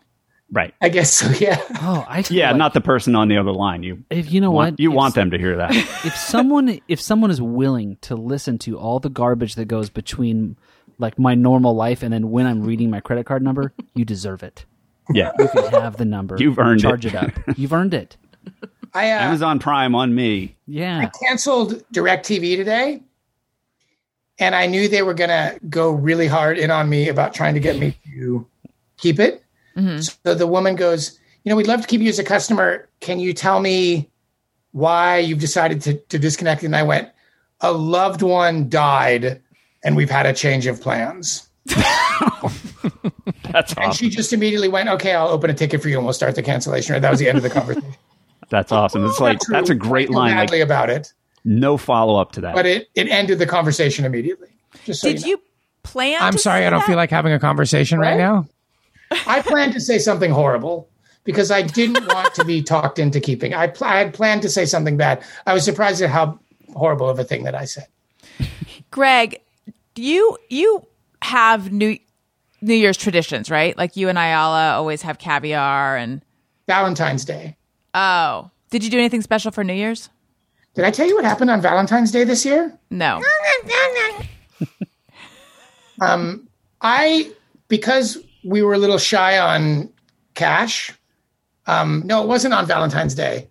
Right. 0.53 0.73
I 0.81 0.89
guess 0.89 1.13
so. 1.13 1.29
Yeah. 1.41 1.61
Oh, 1.81 2.05
I 2.09 2.23
Yeah, 2.31 2.51
like 2.51 2.59
not 2.59 2.75
the 2.75 2.81
person 2.81 3.17
on 3.17 3.27
the 3.29 3.39
other 3.39 3.53
line. 3.53 3.83
You 3.83 4.05
If 4.09 4.31
you 4.31 4.41
know 4.41 4.53
want, 4.53 4.75
what, 4.75 4.81
you 4.81 4.91
if, 4.91 4.95
want 4.97 5.15
them 5.17 5.31
to 5.33 5.39
hear 5.39 5.57
that. 5.57 5.75
If 6.05 6.15
someone 6.17 6.79
if 6.87 7.01
someone 7.01 7.33
is 7.33 7.43
willing 7.43 7.97
to 8.03 8.15
listen 8.15 8.59
to 8.59 8.79
all 8.79 9.01
the 9.01 9.11
garbage 9.11 9.57
that 9.57 9.65
goes 9.65 9.91
between 9.91 10.57
like 10.99 11.19
my 11.19 11.35
normal 11.35 11.75
life 11.75 12.03
and 12.03 12.13
then 12.13 12.31
when 12.31 12.47
I'm 12.47 12.63
reading 12.63 12.91
my 12.91 13.01
credit 13.01 13.27
card 13.27 13.43
number, 13.43 13.73
you 13.95 14.05
deserve 14.05 14.43
it. 14.43 14.65
Yeah. 15.13 15.33
You 15.39 15.49
can 15.49 15.73
have 15.73 15.97
the 15.97 16.05
number. 16.05 16.37
You've 16.39 16.59
earned 16.59 16.81
charge 16.81 17.05
it. 17.07 17.15
it. 17.15 17.17
up. 17.17 17.33
You've 17.59 17.73
earned 17.73 17.95
it. 17.95 18.17
I 18.95 19.11
uh, 19.11 19.21
Amazon 19.21 19.59
Prime 19.59 19.95
on 19.95 20.15
me. 20.15 20.57
Yeah. 20.67 20.99
I 20.99 21.11
canceled 21.27 21.83
DirecTV 21.93 22.57
today, 22.57 23.03
and 24.39 24.55
I 24.55 24.67
knew 24.67 24.89
they 24.89 25.03
were 25.03 25.15
gonna 25.15 25.59
go 25.69 25.91
really 25.91 26.27
hard 26.29 26.59
in 26.59 26.71
on 26.71 26.89
me 26.89 27.09
about 27.09 27.35
trying 27.35 27.55
to 27.55 27.61
get 27.61 27.79
me 27.79 27.97
to 28.15 28.47
keep 28.97 29.19
it. 29.19 29.43
So 30.23 30.35
the 30.35 30.47
woman 30.47 30.77
goes, 30.77 31.19
"You 31.43 31.51
know, 31.51 31.57
we'd 31.57 31.67
love 31.67 31.81
to 31.81 31.87
keep 31.89 32.01
you 32.01 32.09
as 32.09 32.21
a 32.21 32.25
customer. 32.25 32.89
Can 33.01 33.19
you 33.19 33.33
tell 33.33 33.59
me 33.59 34.09
why 34.71 35.19
you've 35.19 35.41
decided 35.41 35.81
to, 35.83 35.95
to 35.95 36.19
disconnect?" 36.19 36.63
And 36.63 36.77
I 36.77 36.85
went, 36.85 37.09
"A 37.61 37.73
loved 37.73 38.23
one 38.23 38.69
died, 38.69 39.43
and 39.85 39.95
we've 39.97 40.11
had 40.11 40.27
a 40.27 40.33
change 40.33 40.67
of 40.67 40.81
plans." 40.81 41.49
That's 43.51 43.73
And 43.75 43.95
she 43.95 44.09
just 44.11 44.33
immediately 44.33 44.69
went, 44.69 44.89
"Okay, 44.89 45.13
I'll 45.15 45.29
open 45.29 45.51
a 45.51 45.55
ticket 45.55 45.81
for 45.83 45.89
you, 45.89 45.97
and 45.97 46.05
we'll 46.05 46.13
start 46.15 46.35
the 46.35 46.43
cancellation." 46.43 46.93
Right? 46.95 47.03
That 47.03 47.11
was 47.11 47.21
the 47.21 47.29
end 47.29 47.37
of 47.39 47.43
the 47.45 47.51
conversation. 47.51 47.95
That's 48.51 48.73
awesome. 48.73 49.05
It's 49.07 49.21
like 49.21 49.39
that's 49.49 49.71
a 49.71 49.75
great 49.75 50.09
I 50.09 50.13
feel 50.13 50.19
line. 50.19 50.37
Like, 50.49 50.61
about 50.61 50.91
it, 50.91 51.13
no 51.45 51.77
follow 51.77 52.21
up 52.21 52.33
to 52.33 52.41
that. 52.43 52.55
but 52.55 52.67
it 52.67 52.89
it 52.95 53.09
ended 53.09 53.39
the 53.39 53.47
conversation 53.47 54.05
immediately. 54.05 54.49
Just 54.85 55.01
so 55.01 55.09
Did 55.09 55.21
you 55.23 55.27
know. 55.27 55.31
you 55.31 55.43
plan? 55.83 56.19
I'm 56.21 56.33
to 56.35 56.39
sorry, 56.39 56.61
say 56.61 56.67
I 56.67 56.71
don't 56.71 56.81
that? 56.81 56.87
feel 56.87 56.97
like 56.97 57.11
having 57.11 57.33
a 57.33 57.39
conversation 57.39 57.99
right 57.99 58.11
Right? 58.11 58.19
now. 58.19 58.47
I 59.27 59.41
planned 59.43 59.73
to 59.75 59.81
say 59.81 59.99
something 59.99 60.31
horrible 60.31 60.89
because 61.25 61.51
I 61.51 61.63
didn't 61.63 62.07
want 62.15 62.35
to 62.35 62.45
be 62.45 62.63
talked 62.63 62.99
into 62.99 63.19
keeping. 63.21 63.55
I, 63.55 63.69
pl- 63.69 63.87
I 63.87 63.99
had 63.99 64.13
planned 64.15 64.43
to 64.43 64.49
say 64.51 64.67
something 64.67 64.97
bad. 64.97 65.23
I 65.47 65.55
was 65.55 65.65
surprised 65.65 66.03
at 66.03 66.11
how 66.11 66.39
horrible 66.75 67.09
of 67.09 67.19
a 67.19 67.25
thing 67.25 67.45
that 67.45 67.55
I 67.55 67.65
said. 67.65 67.87
Greg, 68.91 69.41
you 69.97 70.37
you 70.49 70.87
have 71.23 71.73
New 71.73 71.99
New 72.61 72.75
Year's 72.75 72.97
traditions, 72.97 73.51
right? 73.51 73.77
Like 73.77 73.97
you 73.97 74.09
and 74.09 74.19
Ayala 74.19 74.73
always 74.75 75.03
have 75.03 75.19
caviar 75.19 75.97
and 75.97 76.23
Valentine's 76.67 77.25
Day. 77.25 77.57
oh, 77.95 78.51
did 78.71 78.83
you 78.83 78.91
do 78.91 78.99
anything 78.99 79.23
special 79.23 79.53
for 79.53 79.63
New 79.63 79.75
Year's? 79.75 80.09
Did 80.75 80.85
I 80.85 80.91
tell 80.91 81.07
you 81.07 81.15
what 81.15 81.25
happened 81.25 81.51
on 81.51 81.61
Valentine's 81.61 82.11
Day 82.11 82.25
this 82.25 82.45
year? 82.45 82.77
No. 82.91 83.23
Um, 86.01 86.49
I 86.81 87.31
because 87.69 88.19
we 88.45 88.63
were 88.63 88.75
a 88.75 88.79
little 88.79 88.99
shy 88.99 89.39
on 89.39 89.93
cash. 90.35 90.93
Um, 91.67 92.03
no, 92.05 92.23
it 92.23 92.29
wasn't 92.29 92.53
on 92.53 92.67
Valentine's 92.67 93.15
Day. 93.15 93.49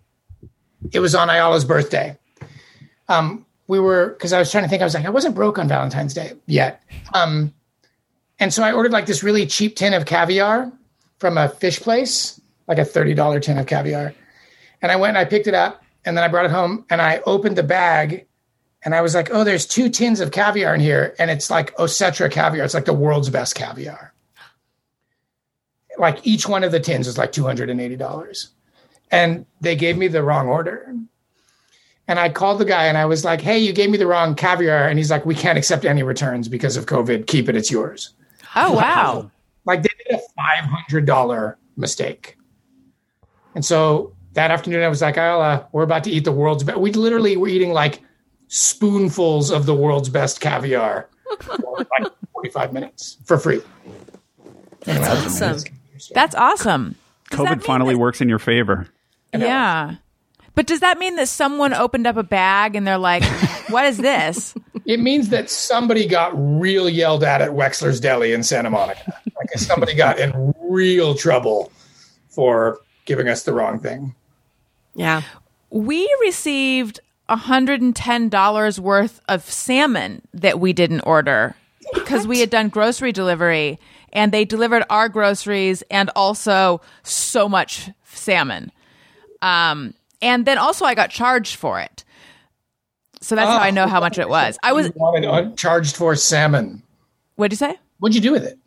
It 0.92 1.00
was 1.00 1.14
on 1.14 1.30
Ayala's 1.30 1.64
birthday. 1.64 2.18
Um, 3.08 3.43
we 3.66 3.78
were 3.80 4.10
because 4.10 4.32
I 4.32 4.38
was 4.38 4.50
trying 4.50 4.64
to 4.64 4.70
think. 4.70 4.82
I 4.82 4.84
was 4.84 4.94
like, 4.94 5.06
I 5.06 5.10
wasn't 5.10 5.34
broke 5.34 5.58
on 5.58 5.68
Valentine's 5.68 6.14
Day 6.14 6.32
yet. 6.46 6.82
Um, 7.12 7.52
and 8.38 8.52
so 8.52 8.62
I 8.62 8.72
ordered 8.72 8.92
like 8.92 9.06
this 9.06 9.22
really 9.22 9.46
cheap 9.46 9.76
tin 9.76 9.94
of 9.94 10.06
caviar 10.06 10.70
from 11.18 11.38
a 11.38 11.48
fish 11.48 11.80
place, 11.80 12.40
like 12.68 12.78
a 12.78 12.84
thirty 12.84 13.14
dollar 13.14 13.40
tin 13.40 13.58
of 13.58 13.66
caviar. 13.66 14.14
And 14.82 14.92
I 14.92 14.96
went 14.96 15.10
and 15.10 15.18
I 15.18 15.24
picked 15.24 15.46
it 15.46 15.54
up, 15.54 15.82
and 16.04 16.16
then 16.16 16.24
I 16.24 16.28
brought 16.28 16.44
it 16.44 16.50
home, 16.50 16.84
and 16.90 17.00
I 17.00 17.20
opened 17.24 17.56
the 17.56 17.62
bag, 17.62 18.26
and 18.84 18.94
I 18.94 19.00
was 19.00 19.14
like, 19.14 19.30
oh, 19.32 19.44
there's 19.44 19.66
two 19.66 19.88
tins 19.88 20.20
of 20.20 20.30
caviar 20.30 20.74
in 20.74 20.80
here. 20.80 21.14
And 21.18 21.30
it's 21.30 21.50
like 21.50 21.74
Osetra 21.76 22.30
caviar. 22.30 22.64
It's 22.64 22.74
like 22.74 22.84
the 22.84 22.92
world's 22.92 23.30
best 23.30 23.54
caviar. 23.54 24.12
Like 25.96 26.26
each 26.26 26.46
one 26.46 26.64
of 26.64 26.72
the 26.72 26.80
tins 26.80 27.06
is 27.06 27.16
like 27.16 27.32
$280. 27.32 28.48
And 29.10 29.46
they 29.60 29.76
gave 29.76 29.96
me 29.96 30.08
the 30.08 30.22
wrong 30.22 30.48
order. 30.48 30.94
And 32.06 32.18
I 32.18 32.28
called 32.28 32.58
the 32.60 32.64
guy 32.66 32.84
and 32.86 32.98
I 32.98 33.06
was 33.06 33.24
like, 33.24 33.40
hey, 33.40 33.58
you 33.58 33.72
gave 33.72 33.90
me 33.90 33.96
the 33.96 34.06
wrong 34.06 34.34
caviar. 34.34 34.86
And 34.88 34.98
he's 34.98 35.10
like, 35.10 35.24
we 35.24 35.34
can't 35.34 35.56
accept 35.56 35.84
any 35.84 36.02
returns 36.02 36.48
because 36.48 36.76
of 36.76 36.86
COVID. 36.86 37.26
Keep 37.26 37.48
it, 37.48 37.56
it's 37.56 37.70
yours. 37.70 38.10
Oh 38.54 38.72
wow. 38.72 39.30
Like 39.64 39.82
they 39.82 39.88
did 40.10 40.20
a 40.20 41.00
$500 41.00 41.56
mistake. 41.76 42.36
And 43.54 43.64
so 43.64 44.12
that 44.34 44.50
afternoon, 44.50 44.82
I 44.82 44.88
was 44.88 45.00
like, 45.00 45.16
oh, 45.16 45.40
uh, 45.40 45.64
we're 45.72 45.84
about 45.84 46.04
to 46.04 46.10
eat 46.10 46.24
the 46.24 46.32
world's 46.32 46.62
best. 46.64 46.78
We 46.78 46.92
literally 46.92 47.36
were 47.36 47.48
eating 47.48 47.72
like 47.72 48.00
spoonfuls 48.48 49.50
of 49.50 49.64
the 49.66 49.74
world's 49.74 50.08
best 50.08 50.40
caviar 50.40 51.08
for 51.40 51.56
like 51.78 52.12
45 52.32 52.72
minutes 52.72 53.16
for 53.24 53.38
free. 53.38 53.60
Anyway, 54.86 55.06
awesome. 55.06 55.60
That's 56.12 56.34
awesome. 56.34 56.96
Does 57.30 57.38
that 57.38 57.46
COVID 57.46 57.50
mean 57.50 57.60
finally 57.60 57.94
that- 57.94 58.00
works 58.00 58.20
in 58.20 58.28
your 58.28 58.38
favor. 58.38 58.88
Yeah. 59.32 59.96
But 60.54 60.66
does 60.66 60.80
that 60.80 60.98
mean 60.98 61.16
that 61.16 61.28
someone 61.28 61.72
opened 61.74 62.06
up 62.06 62.16
a 62.16 62.22
bag 62.22 62.76
and 62.76 62.86
they're 62.86 62.98
like, 62.98 63.24
"What 63.68 63.84
is 63.86 63.98
this?" 63.98 64.54
It 64.86 65.00
means 65.00 65.30
that 65.30 65.48
somebody 65.48 66.06
got 66.06 66.32
real 66.34 66.90
yelled 66.90 67.24
at 67.24 67.40
at 67.40 67.52
Wexler's 67.52 68.00
Deli 68.00 68.34
in 68.34 68.42
Santa 68.42 68.68
Monica. 68.68 69.18
Like 69.34 69.48
somebody 69.56 69.94
got 69.94 70.18
in 70.18 70.52
real 70.60 71.14
trouble 71.14 71.72
for 72.28 72.80
giving 73.06 73.26
us 73.26 73.44
the 73.44 73.54
wrong 73.54 73.78
thing. 73.78 74.14
Yeah. 74.94 75.22
We 75.70 76.14
received 76.20 77.00
$110 77.30 78.78
worth 78.78 79.20
of 79.26 79.50
salmon 79.50 80.22
that 80.34 80.60
we 80.60 80.74
didn't 80.74 81.00
order 81.00 81.56
because 81.94 82.26
we 82.26 82.40
had 82.40 82.50
done 82.50 82.68
grocery 82.68 83.12
delivery 83.12 83.78
and 84.12 84.32
they 84.32 84.44
delivered 84.44 84.84
our 84.90 85.08
groceries 85.08 85.82
and 85.90 86.10
also 86.14 86.80
so 87.02 87.48
much 87.48 87.90
salmon. 88.04 88.70
Um, 89.42 89.94
and 90.24 90.46
then 90.46 90.58
also 90.58 90.84
I 90.84 90.94
got 90.94 91.10
charged 91.10 91.56
for 91.56 91.80
it. 91.80 92.04
So 93.20 93.36
that's 93.36 93.48
how 93.48 93.58
I 93.58 93.70
know 93.70 93.86
how 93.86 94.00
much 94.00 94.18
it 94.18 94.28
was. 94.28 94.58
I 94.62 94.72
was, 94.72 94.90
charged 95.56 95.96
for 95.96 96.14
salmon. 96.16 96.82
what'd 97.36 97.52
you 97.52 97.56
say? 97.56 97.78
What'd 97.98 98.14
you 98.14 98.20
do 98.20 98.32
with 98.32 98.44
it? 98.44 98.58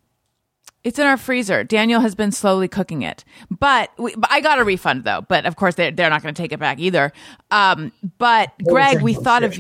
It's 0.83 0.97
in 0.97 1.05
our 1.05 1.17
freezer. 1.17 1.63
Daniel 1.63 2.01
has 2.01 2.15
been 2.15 2.31
slowly 2.31 2.67
cooking 2.67 3.01
it, 3.01 3.25
but, 3.51 3.91
we, 3.99 4.15
but 4.15 4.31
I 4.31 4.39
got 4.39 4.57
a 4.57 4.63
refund 4.63 5.03
though. 5.03 5.21
But 5.21 5.45
of 5.45 5.57
course, 5.57 5.75
they're 5.75 5.91
they're 5.91 6.09
not 6.09 6.23
going 6.23 6.33
to 6.33 6.41
take 6.41 6.53
it 6.53 6.59
back 6.59 6.79
either. 6.79 7.11
Um, 7.51 7.91
but 8.17 8.51
Greg, 8.63 9.01
we 9.01 9.15
on 9.15 9.23
thought 9.23 9.43
of. 9.43 9.57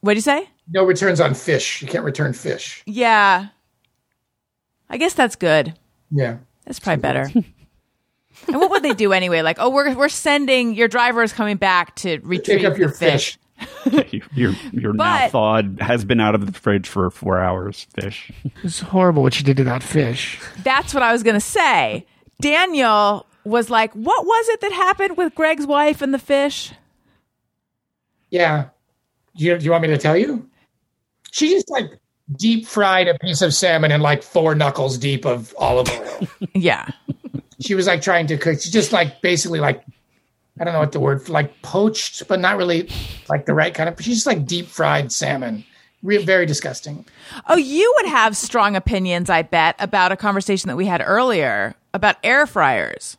What'd 0.00 0.16
you 0.16 0.22
say? 0.22 0.48
No 0.68 0.84
returns 0.84 1.20
on 1.20 1.34
fish. 1.34 1.80
You 1.80 1.86
can't 1.86 2.04
return 2.04 2.32
fish. 2.32 2.82
Yeah, 2.86 3.48
I 4.90 4.96
guess 4.96 5.14
that's 5.14 5.36
good. 5.36 5.74
Yeah. 6.10 6.38
That's 6.64 6.80
probably 6.80 7.00
better. 7.00 7.30
and 8.48 8.56
what 8.56 8.70
would 8.70 8.82
they 8.82 8.94
do 8.94 9.12
anyway? 9.12 9.42
Like, 9.42 9.58
oh, 9.60 9.70
we're 9.70 9.94
we're 9.94 10.08
sending 10.08 10.74
your 10.74 10.88
driver 10.88 11.22
is 11.22 11.32
coming 11.32 11.56
back 11.56 11.94
to 11.96 12.18
retrieve 12.22 12.64
up 12.64 12.78
your 12.78 12.88
the 12.88 12.94
fish. 12.94 13.38
Your 14.34 14.54
your 14.72 14.92
now 14.92 15.28
thawed 15.28 15.78
has 15.80 16.04
been 16.04 16.18
out 16.18 16.34
of 16.34 16.46
the 16.46 16.52
fridge 16.52 16.88
for 16.88 17.08
four 17.10 17.38
hours. 17.38 17.86
Fish. 17.94 18.32
It's 18.64 18.80
horrible 18.80 19.22
what 19.22 19.38
you 19.38 19.44
did 19.44 19.56
to 19.58 19.64
that 19.64 19.84
fish. 19.84 20.40
That's 20.64 20.92
what 20.92 21.04
I 21.04 21.12
was 21.12 21.22
going 21.22 21.34
to 21.34 21.40
say. 21.40 22.04
Daniel 22.40 23.24
was 23.44 23.70
like, 23.70 23.92
"What 23.92 24.26
was 24.26 24.48
it 24.48 24.60
that 24.62 24.72
happened 24.72 25.16
with 25.16 25.36
Greg's 25.36 25.64
wife 25.64 26.02
and 26.02 26.12
the 26.12 26.18
fish?" 26.18 26.72
Yeah. 28.30 28.70
Do 29.36 29.44
you, 29.44 29.58
do 29.58 29.64
you 29.64 29.70
want 29.70 29.82
me 29.82 29.88
to 29.88 29.98
tell 29.98 30.16
you? 30.16 30.48
She 31.30 31.50
just 31.50 31.70
like 31.70 31.98
deep 32.36 32.66
fried 32.66 33.08
a 33.08 33.18
piece 33.18 33.42
of 33.42 33.54
salmon 33.54 33.92
in 33.92 34.00
like 34.00 34.22
four 34.22 34.54
knuckles 34.54 34.98
deep 34.98 35.24
of 35.24 35.54
olive 35.58 35.88
oil. 35.90 36.28
Yeah. 36.54 36.88
She 37.62 37.74
was 37.74 37.86
like 37.86 38.02
trying 38.02 38.26
to 38.28 38.36
cook. 38.36 38.60
She 38.60 38.70
just 38.70 38.92
like 38.92 39.20
basically 39.20 39.60
like 39.60 39.84
I 40.60 40.64
don't 40.64 40.74
know 40.74 40.80
what 40.80 40.92
the 40.92 41.00
word 41.00 41.28
like 41.28 41.62
poached, 41.62 42.28
but 42.28 42.40
not 42.40 42.56
really 42.56 42.88
like 43.28 43.46
the 43.46 43.54
right 43.54 43.72
kind 43.72 43.88
of. 43.88 44.00
She's 44.00 44.16
just 44.16 44.26
like 44.26 44.46
deep 44.46 44.66
fried 44.66 45.12
salmon. 45.12 45.64
Re- 46.02 46.24
very 46.24 46.46
disgusting. 46.46 47.06
Oh, 47.48 47.56
you 47.56 47.92
would 47.96 48.06
have 48.06 48.36
strong 48.36 48.74
opinions, 48.74 49.30
I 49.30 49.42
bet, 49.42 49.76
about 49.78 50.10
a 50.10 50.16
conversation 50.16 50.66
that 50.66 50.76
we 50.76 50.86
had 50.86 51.00
earlier 51.04 51.76
about 51.94 52.16
air 52.24 52.44
fryers. 52.44 53.16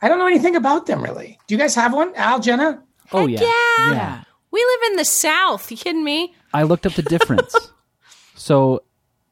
I 0.00 0.08
don't 0.08 0.18
know 0.18 0.26
anything 0.26 0.56
about 0.56 0.86
them 0.86 1.02
really. 1.02 1.38
Do 1.46 1.54
you 1.54 1.58
guys 1.58 1.74
have 1.74 1.92
one, 1.92 2.14
Al, 2.14 2.40
Jenna? 2.40 2.82
Oh 3.12 3.26
yeah. 3.26 3.40
Yeah. 3.40 3.92
Yeah. 3.92 4.22
We 4.50 4.64
live 4.64 4.90
in 4.90 4.96
the 4.96 5.04
South. 5.04 5.70
You 5.70 5.76
kidding 5.76 6.04
me? 6.04 6.34
I 6.52 6.62
looked 6.62 6.86
up 6.86 6.94
the 6.94 7.02
difference. 7.02 7.54
so, 8.34 8.82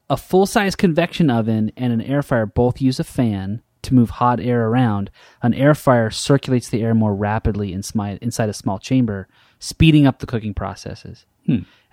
a 0.09 0.15
full 0.15 0.45
size 0.45 0.75
convection 0.75 1.29
oven 1.29 1.71
and 1.75 1.91
an 1.91 2.01
air 2.01 2.21
fryer 2.21 2.45
both 2.45 2.79
use 2.79 2.99
a 2.99 3.03
fan 3.03 3.61
to 3.87 3.93
move 3.93 4.11
hot 4.11 4.39
air 4.39 4.67
around. 4.67 5.09
An 5.41 5.53
air 5.53 5.75
fryer 5.75 6.09
circulates 6.09 6.69
the 6.69 6.83
air 6.83 6.93
more 6.93 7.15
rapidly 7.15 7.73
inside 7.73 8.49
a 8.49 8.53
small 8.53 8.79
chamber, 8.79 9.27
speeding 9.59 10.05
up 10.05 10.19
the 10.19 10.27
cooking 10.27 10.53
processes. 10.53 11.25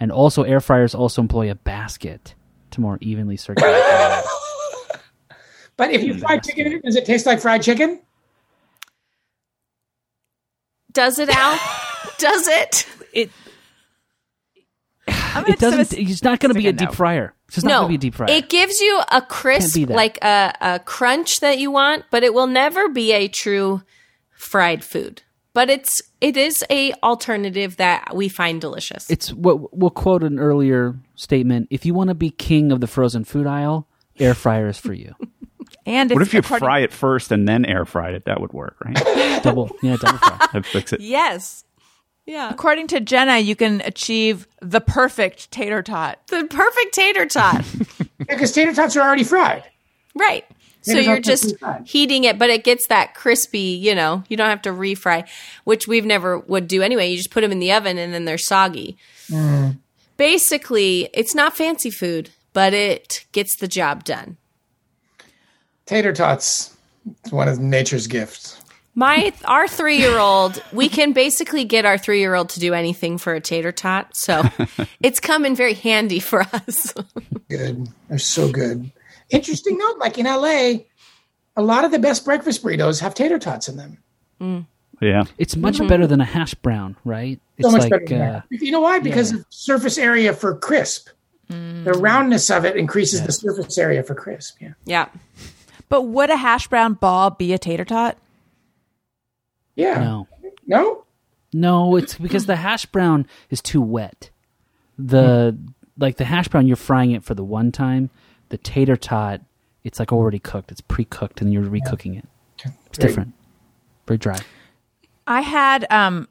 And 0.00 0.12
also, 0.12 0.42
air 0.42 0.60
fryers 0.60 0.94
also 0.94 1.22
employ 1.22 1.50
a 1.50 1.54
basket 1.54 2.34
to 2.72 2.80
more 2.80 2.98
evenly 3.00 3.36
circulate. 3.36 3.72
the 3.72 3.78
air. 3.78 4.22
But 5.76 5.90
if 5.90 6.04
you 6.04 6.16
fry 6.16 6.38
chicken, 6.38 6.80
does 6.84 6.94
it 6.94 7.04
taste 7.04 7.26
like 7.26 7.40
fried 7.40 7.60
chicken? 7.60 8.00
Does 10.92 11.18
it, 11.18 11.28
Al? 11.28 11.58
Does 12.18 12.46
it? 12.46 12.86
it 13.12 13.30
I'm 15.08 15.44
it 15.46 15.58
doesn't. 15.58 15.98
It's 15.98 16.22
not 16.22 16.38
going 16.38 16.54
to 16.54 16.58
be 16.58 16.68
a 16.68 16.72
deep 16.72 16.90
no. 16.90 16.94
fryer. 16.94 17.34
It's 17.54 17.62
just 17.62 17.66
not 17.66 17.70
no, 17.70 17.78
going 17.82 17.86
to 17.86 17.88
be 17.90 17.94
a 17.94 18.10
deep 18.10 18.14
fryer. 18.16 18.30
it 18.30 18.48
gives 18.48 18.80
you 18.80 19.00
a 19.12 19.22
crisp, 19.22 19.78
like 19.88 20.18
a, 20.22 20.52
a 20.60 20.78
crunch 20.80 21.38
that 21.38 21.58
you 21.58 21.70
want, 21.70 22.04
but 22.10 22.24
it 22.24 22.34
will 22.34 22.48
never 22.48 22.88
be 22.88 23.12
a 23.12 23.28
true 23.28 23.80
fried 24.32 24.82
food. 24.82 25.22
But 25.52 25.70
it's 25.70 26.02
it 26.20 26.36
is 26.36 26.64
a 26.68 26.92
alternative 27.04 27.76
that 27.76 28.12
we 28.16 28.28
find 28.28 28.60
delicious. 28.60 29.08
it's 29.08 29.32
what 29.32 29.76
we'll 29.76 29.90
quote 29.90 30.24
an 30.24 30.40
earlier 30.40 30.96
statement. 31.14 31.68
If 31.70 31.86
you 31.86 31.94
want 31.94 32.08
to 32.08 32.14
be 32.14 32.30
king 32.30 32.72
of 32.72 32.80
the 32.80 32.88
frozen 32.88 33.22
food 33.22 33.46
aisle, 33.46 33.86
air 34.18 34.34
fryer 34.34 34.66
is 34.68 34.78
for 34.78 34.92
you. 34.92 35.14
And 35.86 36.10
What 36.10 36.22
it's 36.22 36.28
if 36.30 36.34
you 36.34 36.40
according- 36.40 36.64
fry 36.66 36.78
it 36.80 36.92
first 36.92 37.30
and 37.30 37.46
then 37.46 37.64
air 37.66 37.84
fried 37.84 38.14
it? 38.14 38.24
That 38.24 38.40
would 38.40 38.52
work, 38.54 38.76
right? 38.84 38.96
double, 39.42 39.70
yeah, 39.82 39.96
double 39.96 40.18
fry. 40.18 40.38
That'd 40.52 40.64
fix 40.66 40.92
it. 40.94 41.00
yes. 41.00 41.64
Yeah. 42.26 42.50
According 42.50 42.86
to 42.88 43.00
Jenna, 43.00 43.38
you 43.38 43.54
can 43.54 43.80
achieve 43.82 44.48
the 44.60 44.80
perfect 44.80 45.50
tater 45.50 45.82
tot. 45.82 46.18
The 46.28 46.46
perfect 46.48 46.94
tater 46.94 47.26
tot. 47.26 47.64
Because 48.18 48.52
tater 48.52 48.72
tots 48.72 48.96
are 48.96 49.02
already 49.02 49.24
fried. 49.24 49.64
right. 50.14 50.44
So 50.80 50.98
you're 50.98 51.20
just 51.20 51.54
heating 51.84 52.24
it, 52.24 52.38
but 52.38 52.48
it 52.50 52.62
gets 52.62 52.86
that 52.88 53.14
crispy, 53.14 53.58
you 53.58 53.94
know, 53.94 54.22
you 54.28 54.36
don't 54.36 54.48
have 54.50 54.62
to 54.62 54.70
refry, 54.70 55.26
which 55.64 55.88
we've 55.88 56.04
never 56.04 56.38
would 56.38 56.68
do 56.68 56.82
anyway. 56.82 57.08
You 57.08 57.16
just 57.16 57.30
put 57.30 57.40
them 57.40 57.52
in 57.52 57.58
the 57.58 57.72
oven 57.72 57.96
and 57.98 58.12
then 58.12 58.24
they're 58.26 58.36
soggy. 58.38 58.96
Mm. 59.28 59.78
Basically, 60.18 61.08
it's 61.14 61.34
not 61.34 61.56
fancy 61.56 61.90
food, 61.90 62.30
but 62.52 62.72
it 62.74 63.24
gets 63.32 63.56
the 63.56 63.68
job 63.68 64.04
done. 64.04 64.36
Tater 65.86 66.12
tots. 66.12 66.76
It's 67.22 67.32
one 67.32 67.48
of 67.48 67.58
nature's 67.58 68.06
gifts. 68.06 68.60
My 68.96 69.32
our 69.44 69.66
three 69.66 69.98
year 69.98 70.18
old, 70.18 70.62
we 70.72 70.88
can 70.88 71.12
basically 71.12 71.64
get 71.64 71.84
our 71.84 71.98
three 71.98 72.20
year 72.20 72.34
old 72.34 72.48
to 72.50 72.60
do 72.60 72.74
anything 72.74 73.18
for 73.18 73.34
a 73.34 73.40
tater 73.40 73.72
tot. 73.72 74.16
So 74.16 74.42
it's 75.02 75.18
come 75.20 75.44
in 75.44 75.56
very 75.56 75.74
handy 75.74 76.20
for 76.20 76.42
us. 76.42 76.94
Good. 77.50 77.88
They're 78.08 78.18
so 78.18 78.50
good. 78.50 78.90
Interesting 79.30 79.78
note, 79.78 79.98
like 79.98 80.16
in 80.18 80.26
LA, 80.26 80.84
a 81.56 81.62
lot 81.62 81.84
of 81.84 81.90
the 81.90 81.98
best 81.98 82.24
breakfast 82.24 82.62
burritos 82.62 83.00
have 83.00 83.14
tater 83.14 83.38
tots 83.38 83.68
in 83.68 83.76
them. 83.76 84.66
Yeah. 85.00 85.24
It's 85.38 85.56
much 85.56 85.78
Mm-hmm. 85.78 85.88
better 85.88 86.06
than 86.06 86.20
a 86.20 86.24
hash 86.24 86.54
brown, 86.54 86.96
right? 87.04 87.40
It's 87.56 87.66
So 87.66 87.72
much 87.72 87.82
like 87.82 87.90
better 87.90 88.06
than 88.06 88.20
uh, 88.22 88.42
that. 88.50 88.60
You 88.62 88.70
know 88.70 88.80
why? 88.80 89.00
Because 89.00 89.32
of 89.32 89.44
surface 89.50 89.98
area 89.98 90.32
for 90.32 90.54
crisp. 90.56 91.08
The 91.48 91.92
roundness 91.92 92.50
of 92.50 92.64
it 92.64 92.76
increases 92.76 93.22
the 93.24 93.32
surface 93.32 93.76
area 93.76 94.02
for 94.02 94.14
crisp. 94.14 94.56
Yeah. 94.60 94.72
yeah. 94.84 95.08
But 95.88 96.02
would 96.02 96.30
a 96.30 96.36
hash 96.36 96.68
brown 96.68 96.94
ball 96.94 97.30
be 97.30 97.52
a 97.52 97.58
tater 97.58 97.84
tot? 97.84 98.16
Yeah. 99.76 99.98
no, 99.98 100.28
No? 100.66 101.04
no. 101.52 101.96
It's 101.96 102.14
because 102.16 102.46
the 102.46 102.56
hash 102.56 102.86
brown 102.86 103.26
is 103.50 103.60
too 103.60 103.80
wet. 103.80 104.30
The 104.98 105.56
like 105.98 106.16
the 106.16 106.24
hash 106.24 106.48
brown, 106.48 106.66
you're 106.66 106.76
frying 106.76 107.10
it 107.12 107.24
for 107.24 107.34
the 107.34 107.44
one 107.44 107.72
time. 107.72 108.10
The 108.50 108.58
tater 108.58 108.96
tot, 108.96 109.40
it's 109.82 109.98
like 109.98 110.12
already 110.12 110.38
cooked. 110.38 110.70
It's 110.72 110.80
pre-cooked, 110.80 111.40
and 111.40 111.52
you're 111.52 111.64
recooking 111.64 112.16
it. 112.18 112.26
It's 112.86 112.98
Very- 112.98 113.08
different. 113.08 113.32
Very 114.06 114.18
dry. 114.18 114.38
I 115.26 115.40
had 115.40 115.90
um 115.90 116.28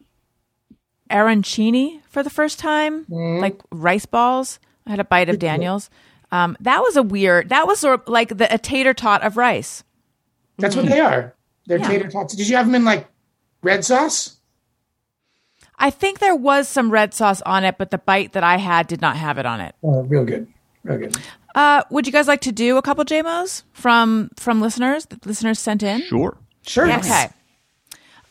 arancini 1.09 2.01
for 2.09 2.23
the 2.23 2.29
first 2.29 2.59
time, 2.59 3.05
like 3.09 3.59
rice 3.71 4.05
balls. 4.05 4.59
I 4.85 4.91
had 4.91 4.99
a 4.99 5.03
bite 5.05 5.29
of 5.29 5.39
Daniel's. 5.39 5.89
Um, 6.31 6.57
that 6.59 6.81
was 6.81 6.95
a 6.97 7.03
weird. 7.03 7.49
That 7.49 7.67
was 7.67 7.79
sort 7.79 8.01
of 8.01 8.07
like 8.07 8.37
the, 8.37 8.53
a 8.53 8.57
tater 8.57 8.93
tot 8.93 9.21
of 9.23 9.37
rice. 9.37 9.83
That's 10.57 10.75
what 10.75 10.85
they 10.87 10.99
are. 10.99 11.33
They're 11.67 11.77
Yeah. 11.79 11.87
tater 11.87 12.09
tots. 12.09 12.35
Did 12.35 12.49
you 12.49 12.55
have 12.55 12.65
them 12.65 12.75
in 12.75 12.83
like 12.85 13.07
red 13.63 13.83
sauce? 13.83 14.37
I 15.79 15.89
think 15.89 16.19
there 16.19 16.35
was 16.35 16.67
some 16.67 16.91
red 16.91 17.13
sauce 17.13 17.41
on 17.41 17.63
it, 17.63 17.77
but 17.77 17.89
the 17.91 17.97
bite 17.97 18.33
that 18.33 18.43
I 18.43 18.57
had 18.57 18.87
did 18.87 19.01
not 19.01 19.17
have 19.17 19.37
it 19.37 19.45
on 19.45 19.59
it. 19.59 19.75
Oh, 19.83 20.03
real 20.03 20.23
good. 20.23 20.47
Real 20.83 20.99
good. 20.99 21.17
Uh, 21.55 21.83
would 21.89 22.05
you 22.05 22.13
guys 22.13 22.27
like 22.27 22.41
to 22.41 22.51
do 22.51 22.77
a 22.77 22.81
couple 22.81 23.03
JMOs 23.05 23.63
from 23.73 24.29
from 24.37 24.61
listeners 24.61 25.05
that 25.07 25.25
listeners 25.25 25.59
sent 25.59 25.83
in? 25.83 26.01
Sure. 26.03 26.37
Sure. 26.65 26.91
Okay. 26.91 27.29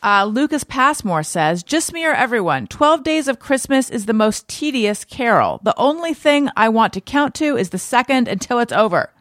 Uh, 0.01 0.25
Lucas 0.25 0.63
Passmore 0.63 1.23
says, 1.23 1.63
"Just 1.63 1.93
me 1.93 2.05
or 2.05 2.13
everyone? 2.13 2.67
Twelve 2.67 3.03
Days 3.03 3.27
of 3.27 3.39
Christmas 3.39 3.89
is 3.89 4.05
the 4.05 4.13
most 4.13 4.47
tedious 4.47 5.05
carol. 5.05 5.61
The 5.63 5.73
only 5.77 6.13
thing 6.13 6.49
I 6.57 6.69
want 6.69 6.93
to 6.93 7.01
count 7.01 7.33
to 7.35 7.55
is 7.55 7.69
the 7.69 7.79
second 7.79 8.27
until 8.27 8.59
it's 8.59 8.73
over. 8.73 9.11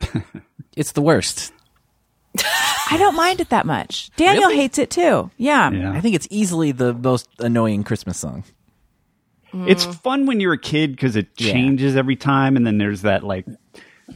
It's 0.78 0.92
the 0.92 1.02
worst. 1.02 1.52
I 2.90 2.96
don't 2.98 3.16
mind 3.16 3.40
it 3.40 3.48
that 3.50 3.66
much. 3.66 4.10
Daniel 4.16 4.44
Really? 4.44 4.56
hates 4.56 4.78
it 4.78 4.90
too. 4.90 5.30
Yeah. 5.36 5.70
Yeah. 5.70 5.92
I 5.92 6.00
think 6.00 6.14
it's 6.14 6.28
easily 6.30 6.72
the 6.72 6.94
most 6.94 7.28
annoying 7.38 7.84
Christmas 7.84 8.18
song. 8.18 8.44
It's 9.52 9.84
fun 9.84 10.26
when 10.26 10.40
you're 10.40 10.52
a 10.52 10.58
kid 10.58 10.92
because 10.92 11.16
it 11.16 11.28
Yeah. 11.38 11.52
changes 11.52 11.96
every 11.96 12.16
time, 12.16 12.56
and 12.56 12.66
then 12.66 12.76
there's 12.78 13.02
that 13.02 13.24
like 13.24 13.46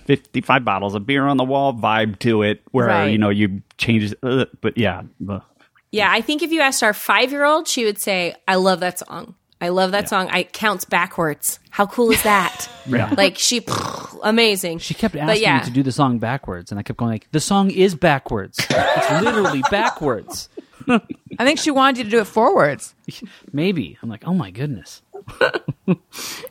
55 0.05 0.65
bottles 0.65 0.95
of 0.95 1.07
beer 1.07 1.27
on 1.27 1.37
the 1.39 1.45
wall 1.45 1.73
vibe 1.73 2.19
to 2.21 2.43
it, 2.43 2.61
where 2.71 2.87
Right. 2.89 3.07
you 3.13 3.19
know 3.19 3.31
you 3.31 3.63
change. 3.79 4.15
Uh, 4.23 4.45
but 4.61 4.77
yeah, 4.77 5.03
ugh. 5.29 5.43
Yeah, 5.91 6.11
I 6.11 6.21
think 6.21 6.43
if 6.43 6.53
you 6.53 6.61
asked 6.61 6.83
our 6.83 6.93
five 6.95 7.31
year 7.33 7.45
old, 7.45 7.67
she 7.69 7.85
would 7.85 8.01
say, 8.01 8.35
I 8.49 8.55
love 8.57 8.81
that 8.81 8.99
song. 8.99 9.35
I 9.63 9.69
love 9.69 9.93
that 9.93 10.09
song. 10.09 10.29
I 10.31 10.41
it 10.41 10.53
counts 10.53 10.85
backwards. 10.85 11.61
How 11.71 11.87
cool 11.87 12.11
is 12.11 12.23
that? 12.25 12.69
Yeah. 12.85 13.15
Like 13.17 13.39
she 13.39 13.65
amazing. 14.25 14.79
She 14.79 14.93
kept 14.93 15.15
asking 15.15 15.41
yeah. 15.41 15.59
me 15.61 15.65
to 15.67 15.71
do 15.71 15.85
the 15.85 15.93
song 15.93 16.19
backwards, 16.19 16.73
and 16.73 16.81
I 16.81 16.83
kept 16.83 16.99
going 16.99 17.13
like, 17.13 17.31
"The 17.31 17.39
song 17.39 17.71
is 17.71 17.95
backwards. 17.95 18.59
it's 18.59 19.23
literally 19.23 19.63
backwards." 19.71 20.49
I 20.89 21.45
think 21.45 21.61
she 21.61 21.71
wanted 21.71 21.99
you 21.99 22.05
to 22.05 22.11
do 22.11 22.19
it 22.19 22.27
forwards. 22.27 22.97
Maybe 23.53 23.99
I'm 24.03 24.09
like, 24.09 24.27
"Oh 24.27 24.35
my 24.35 24.51
goodness." 24.51 25.03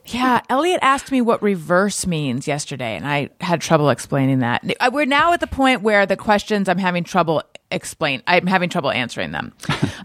Yeah, 0.05 0.39
Elliot 0.49 0.79
asked 0.81 1.11
me 1.11 1.19
what 1.19 1.41
reverse 1.41 2.07
means 2.07 2.47
yesterday, 2.47 2.95
and 2.95 3.05
I 3.05 3.29
had 3.41 3.59
trouble 3.59 3.89
explaining 3.89 4.39
that. 4.39 4.63
Uh, 4.79 4.89
We're 4.93 5.05
now 5.05 5.33
at 5.33 5.41
the 5.41 5.47
point 5.47 5.81
where 5.81 6.05
the 6.05 6.15
questions 6.15 6.69
I'm 6.69 6.77
having 6.77 7.03
trouble 7.03 7.43
explain. 7.71 8.23
I'm 8.25 8.47
having 8.47 8.69
trouble 8.69 8.91
answering 8.91 9.31
them. 9.31 9.53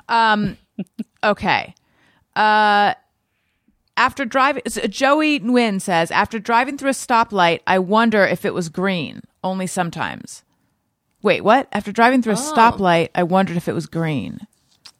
um, 0.08 0.56
okay. 1.22 1.74
Uh, 2.36 2.94
after 3.96 4.24
driving, 4.26 4.62
so 4.68 4.82
Joey 4.86 5.40
Nguyen 5.40 5.80
says, 5.80 6.10
after 6.10 6.38
driving 6.38 6.76
through 6.76 6.90
a 6.90 6.92
stoplight, 6.92 7.60
I 7.66 7.78
wonder 7.78 8.24
if 8.24 8.44
it 8.44 8.52
was 8.54 8.68
green. 8.68 9.22
Only 9.42 9.66
sometimes. 9.66 10.42
Wait, 11.22 11.42
what? 11.42 11.66
After 11.72 11.92
driving 11.92 12.20
through 12.22 12.34
a 12.34 12.36
stoplight, 12.36 13.08
I 13.14 13.22
wondered 13.22 13.56
if 13.56 13.68
it 13.68 13.72
was 13.74 13.86
green. 13.86 14.40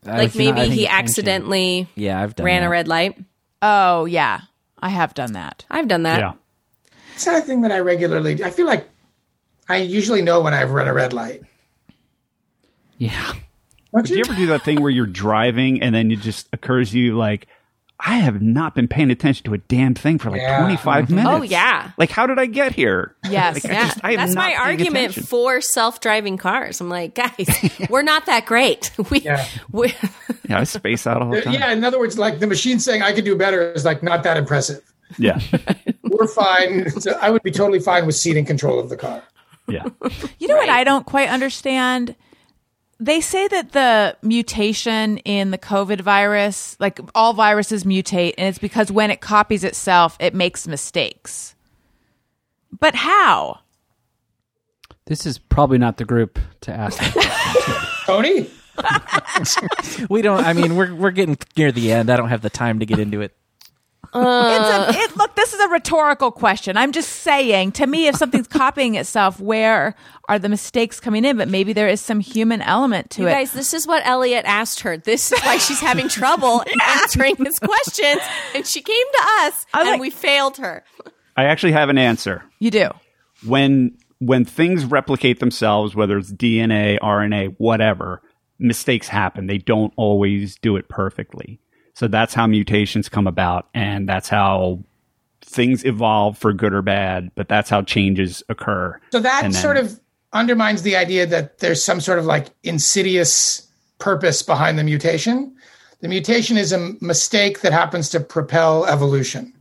like 0.04 0.14
I've- 0.14 0.48
I 0.48 0.52
maybe 0.52 0.60
think 0.60 0.72
he 0.74 0.84
it's 0.84 0.92
accidentally 0.92 1.88
Yeah, 1.94 2.22
I've 2.22 2.34
done 2.36 2.46
ran 2.46 2.60
that. 2.62 2.66
a 2.68 2.70
red 2.70 2.88
light. 2.88 3.18
Oh 3.60 4.04
yeah, 4.04 4.40
I 4.78 4.88
have 4.90 5.14
done 5.14 5.32
that. 5.32 5.64
I've 5.70 5.88
done 5.88 6.04
that. 6.04 6.20
yeah. 6.20 6.32
It's 7.14 7.26
not 7.26 7.36
a 7.38 7.40
thing 7.40 7.62
that 7.62 7.72
I 7.72 7.80
regularly. 7.80 8.42
I 8.44 8.50
feel 8.50 8.66
like 8.66 8.88
I 9.68 9.76
usually 9.78 10.22
know 10.22 10.40
when 10.40 10.54
I've 10.54 10.70
run 10.70 10.86
a 10.86 10.94
red 10.94 11.12
light. 11.12 11.42
Yeah, 12.98 13.32
Don't 13.96 14.06
Do 14.06 14.14
you 14.14 14.24
ever 14.26 14.34
do 14.34 14.46
that 14.48 14.62
thing 14.62 14.80
where 14.80 14.90
you're 14.90 15.06
driving 15.06 15.82
and 15.82 15.94
then 15.94 16.10
it 16.10 16.20
just 16.20 16.48
occurs 16.52 16.90
to 16.92 16.98
you 16.98 17.16
like, 17.16 17.46
I 17.98 18.16
have 18.18 18.42
not 18.42 18.74
been 18.74 18.88
paying 18.88 19.10
attention 19.10 19.44
to 19.46 19.54
a 19.54 19.58
damn 19.58 19.94
thing 19.94 20.18
for 20.18 20.30
like 20.30 20.42
Yeah. 20.42 20.58
25 20.60 21.08
minutes. 21.08 21.28
Oh, 21.30 21.40
yeah. 21.42 21.92
Like, 21.96 22.10
how 22.10 22.26
did 22.26 22.38
I 22.38 22.44
get 22.44 22.74
here? 22.74 23.16
Yes. 23.30 23.64
Like, 23.64 23.72
I 23.72 23.84
just- 23.86 24.00
I 24.04 24.16
that's 24.16 24.34
my 24.34 24.54
argument 24.54 25.12
attention. 25.12 25.22
for 25.22 25.60
self-driving 25.62 26.36
cars. 26.36 26.80
I'm 26.82 26.90
like, 26.90 27.14
guys, 27.14 27.48
we're 27.90 28.02
not 28.02 28.26
that 28.26 28.44
great. 28.44 28.90
We, 29.10 29.20
Yeah. 29.20 29.46
we 29.72 29.94
Yeah, 30.48 30.60
I 30.60 30.64
space 30.64 31.06
out 31.06 31.22
all 31.22 31.30
the 31.30 31.38
Uh, 31.38 31.44
time. 31.44 31.54
Yeah, 31.54 31.72
in 31.72 31.82
other 31.84 31.98
words, 31.98 32.18
like 32.18 32.38
the 32.38 32.46
machine 32.46 32.78
saying 32.80 33.00
I 33.02 33.12
could 33.12 33.24
do 33.24 33.34
better 33.34 33.72
is 33.72 33.84
like 33.86 34.02
not 34.02 34.22
that 34.24 34.36
impressive. 34.36 34.82
Yeah. 35.18 35.40
We're 36.02 36.26
fine. 36.28 36.90
So 37.00 37.12
I 37.20 37.30
would 37.30 37.42
be 37.42 37.50
totally 37.50 37.80
fine 37.80 38.04
with 38.06 38.16
seating 38.16 38.44
control 38.44 38.78
of 38.78 38.90
the 38.90 38.96
car. 38.98 39.22
Yeah. 39.68 39.84
You 40.38 40.48
know 40.48 40.56
what 40.56 40.68
I 40.68 40.84
don't 40.84 41.06
quite 41.06 41.28
understand 41.30 42.14
they 42.98 43.20
say 43.20 43.46
that 43.48 43.72
the 43.72 44.16
mutation 44.22 45.18
in 45.18 45.50
the 45.50 45.58
COVID 45.58 46.00
virus, 46.00 46.76
like 46.80 46.98
all 47.14 47.32
viruses 47.32 47.84
mutate, 47.84 48.34
and 48.38 48.48
it's 48.48 48.58
because 48.58 48.90
when 48.90 49.10
it 49.10 49.20
copies 49.20 49.64
itself, 49.64 50.16
it 50.18 50.34
makes 50.34 50.66
mistakes. 50.66 51.54
But 52.78 52.94
how? 52.94 53.60
This 55.06 55.26
is 55.26 55.38
probably 55.38 55.78
not 55.78 55.98
the 55.98 56.04
group 56.04 56.38
to 56.62 56.72
ask. 56.72 57.02
Tony? 58.06 58.50
we 60.10 60.22
don't. 60.22 60.44
I 60.44 60.52
mean, 60.52 60.76
we're 60.76 60.94
we're 60.94 61.10
getting 61.10 61.38
near 61.56 61.72
the 61.72 61.92
end. 61.92 62.10
I 62.10 62.16
don't 62.16 62.28
have 62.28 62.42
the 62.42 62.50
time 62.50 62.80
to 62.80 62.86
get 62.86 62.98
into 62.98 63.20
it. 63.20 63.36
It's 64.20 64.68
a, 64.68 64.88
uh. 64.88 64.92
it, 64.94 65.16
look, 65.16 65.34
this 65.36 65.52
is 65.52 65.60
a 65.60 65.68
rhetorical 65.68 66.30
question. 66.30 66.76
I'm 66.76 66.92
just 66.92 67.08
saying, 67.10 67.72
to 67.72 67.86
me, 67.86 68.06
if 68.08 68.16
something's 68.16 68.46
copying 68.48 68.94
itself, 68.94 69.40
where 69.40 69.94
are 70.28 70.38
the 70.38 70.48
mistakes 70.48 71.00
coming 71.00 71.24
in? 71.24 71.36
But 71.36 71.48
maybe 71.48 71.72
there 71.72 71.88
is 71.88 72.00
some 72.00 72.20
human 72.20 72.62
element 72.62 73.10
to 73.10 73.22
You 73.22 73.28
it. 73.28 73.32
guys, 73.32 73.52
this 73.52 73.72
is 73.74 73.86
what 73.86 74.04
Elliot 74.06 74.44
asked 74.46 74.80
her. 74.80 74.96
This 74.96 75.32
is 75.32 75.40
why 75.40 75.58
she's 75.58 75.80
having 75.80 76.08
trouble 76.08 76.64
answering 76.98 77.36
his 77.36 77.58
questions. 77.58 78.20
And 78.54 78.66
she 78.66 78.82
came 78.82 79.06
to 79.14 79.22
us 79.40 79.66
and 79.74 79.88
like- 79.88 80.00
we 80.00 80.10
failed 80.10 80.56
her. 80.58 80.84
I 81.36 81.44
actually 81.44 81.72
have 81.72 81.88
an 81.90 81.98
answer. 81.98 82.42
you 82.60 82.70
do. 82.70 82.88
when 83.46 83.96
when 84.18 84.46
things 84.46 84.86
replicate 84.86 85.40
themselves, 85.40 85.94
whether 85.94 86.16
it's 86.16 86.32
DNA, 86.32 86.98
RNA, 87.00 87.56
whatever, 87.58 88.22
mistakes 88.58 89.08
happen. 89.08 89.46
They 89.46 89.58
don't 89.58 89.92
always 89.98 90.56
do 90.56 90.76
it 90.76 90.88
perfectly. 90.88 91.60
So 91.96 92.08
that's 92.08 92.34
how 92.34 92.46
mutations 92.46 93.08
come 93.08 93.26
about, 93.26 93.68
and 93.72 94.06
that's 94.06 94.28
how 94.28 94.80
things 95.40 95.82
evolve 95.82 96.36
for 96.36 96.52
good 96.52 96.74
or 96.74 96.82
bad. 96.82 97.30
But 97.36 97.48
that's 97.48 97.70
how 97.70 97.80
changes 97.80 98.42
occur. 98.50 99.00
So 99.12 99.20
that 99.20 99.40
then- 99.42 99.52
sort 99.52 99.78
of 99.78 99.98
undermines 100.34 100.82
the 100.82 100.94
idea 100.94 101.24
that 101.26 101.58
there's 101.60 101.82
some 101.82 102.02
sort 102.02 102.18
of 102.18 102.26
like 102.26 102.48
insidious 102.62 103.66
purpose 103.98 104.42
behind 104.42 104.78
the 104.78 104.84
mutation. 104.84 105.56
The 106.00 106.08
mutation 106.08 106.58
is 106.58 106.70
a 106.70 106.92
mistake 107.00 107.62
that 107.62 107.72
happens 107.72 108.10
to 108.10 108.20
propel 108.20 108.84
evolution. 108.84 109.54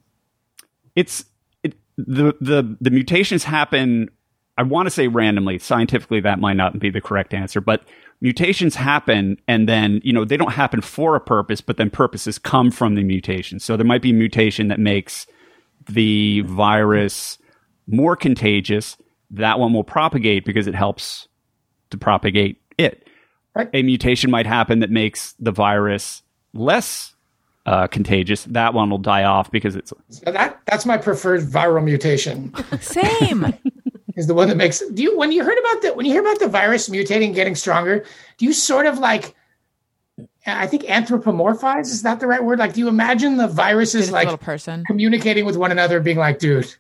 it's 0.94 1.24
it, 1.64 1.74
the 1.98 2.36
the 2.42 2.76
the 2.82 2.90
mutations 2.92 3.44
happen 3.46 4.10
i 4.58 4.64
want 4.64 4.86
to 4.86 4.90
say 4.90 5.08
randomly 5.08 5.58
scientifically 5.60 6.20
that 6.20 6.40
might 6.40 6.56
not 6.56 6.78
be 6.80 6.90
the 6.90 7.02
correct 7.02 7.34
answer 7.34 7.60
but 7.62 7.84
mutations 8.22 8.76
happen 8.76 9.38
and 9.48 9.68
then 9.70 10.00
you 10.04 10.12
know 10.14 10.26
they 10.26 10.38
don't 10.38 10.54
happen 10.54 10.82
for 10.82 11.16
a 11.16 11.20
purpose 11.20 11.62
but 11.62 11.78
then 11.78 11.90
purposes 11.90 12.40
come 12.40 12.72
from 12.72 12.96
the 12.96 13.04
mutation 13.04 13.60
so 13.60 13.76
there 13.78 13.86
might 13.86 14.02
be 14.02 14.12
a 14.12 14.14
mutation 14.14 14.68
that 14.70 14.80
makes 14.80 15.28
the 15.88 16.42
virus 16.42 17.38
more 17.88 18.16
contagious 18.16 18.98
that 19.30 19.60
one 19.60 19.74
will 19.74 19.84
propagate 19.84 20.46
because 20.46 20.66
it 20.68 20.76
helps 20.76 21.28
to 21.90 21.98
propagate 21.98 22.62
it 22.78 23.02
Right. 23.56 23.70
a 23.74 23.84
mutation 23.84 24.30
might 24.32 24.46
happen 24.46 24.80
that 24.80 24.90
makes 24.92 25.34
the 25.40 25.52
virus 25.52 26.24
less 26.54 27.14
uh, 27.66 27.88
contagious 27.88 28.44
that 28.46 28.74
one 28.74 28.90
will 28.90 28.98
die 28.98 29.24
off 29.24 29.50
because 29.50 29.76
it's 29.78 29.94
So 30.10 30.32
that 30.32 30.60
that's 30.66 30.86
my 30.86 30.98
preferred 30.98 31.42
viral 31.42 31.84
mutation. 31.84 32.54
Same. 32.82 33.54
Is 34.16 34.28
the 34.28 34.34
one 34.34 34.48
that 34.50 34.58
makes 34.58 34.80
do 34.94 35.02
you 35.04 35.18
when 35.18 35.32
you 35.32 35.44
heard 35.44 35.58
about 35.58 35.82
the 35.82 35.94
when 35.94 36.06
you 36.06 36.12
hear 36.12 36.22
about 36.22 36.40
the 36.40 36.48
virus 36.48 36.90
mutating 36.90 37.34
getting 37.34 37.56
stronger 37.56 38.06
do 38.38 38.46
you 38.46 38.54
sort 38.54 38.86
of 38.86 39.00
like 39.00 39.36
i 40.48 40.66
think 40.68 40.84
anthropomorphize 40.84 41.88
is 41.88 42.02
that 42.04 42.20
the 42.20 42.28
right 42.28 42.44
word? 42.44 42.60
Like 42.60 42.74
do 42.74 42.80
you 42.80 42.88
imagine 42.88 43.38
the 43.38 43.48
viruses 43.48 44.04
Just 44.04 44.12
a 44.12 44.14
like 44.14 44.26
little 44.26 44.38
person. 44.38 44.84
communicating 44.86 45.46
with 45.46 45.58
one 45.58 45.72
another 45.72 46.00
being 46.00 46.18
like 46.18 46.40
dude 46.40 46.74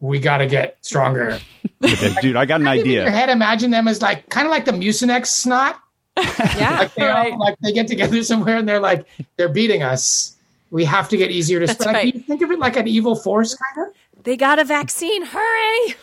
we 0.00 0.18
got 0.18 0.38
to 0.38 0.46
get 0.46 0.78
stronger. 0.80 1.38
Dude 2.22 2.34
i 2.36 2.46
got 2.46 2.62
an 2.62 2.66
in 2.68 2.74
your 2.76 2.82
idea 2.84 3.10
head 3.10 3.28
imagine 3.28 3.70
them 3.70 3.86
as 3.86 4.00
like 4.00 4.28
kind 4.30 4.46
of 4.46 4.50
like 4.50 4.64
the 4.64 4.72
mucinex 4.72 5.26
snot? 5.26 5.78
Yeah. 6.56 6.78
like 6.80 6.94
they 6.94 7.08
all 7.08 7.38
like 7.38 7.56
they 7.60 7.72
get 7.72 7.86
together 7.86 8.22
somewhere 8.30 8.56
and 8.56 8.68
they're 8.68 8.80
like 8.80 9.06
they're 9.36 9.48
beating 9.48 9.82
us. 9.82 10.36
We 10.70 10.84
have 10.84 11.08
to 11.10 11.16
get 11.16 11.30
easier 11.30 11.60
to 11.60 11.66
That's 11.66 11.84
like, 11.84 11.94
right. 11.94 12.14
you 12.14 12.20
think 12.20 12.42
of 12.42 12.50
it 12.50 12.58
like 12.58 12.76
an 12.76 12.86
evil 12.88 13.14
force 13.16 13.54
kind 13.54 13.88
of 13.88 13.94
They 14.24 14.36
got 14.36 14.58
a 14.58 14.64
vaccine. 14.64 15.22
Hurry. 15.24 15.94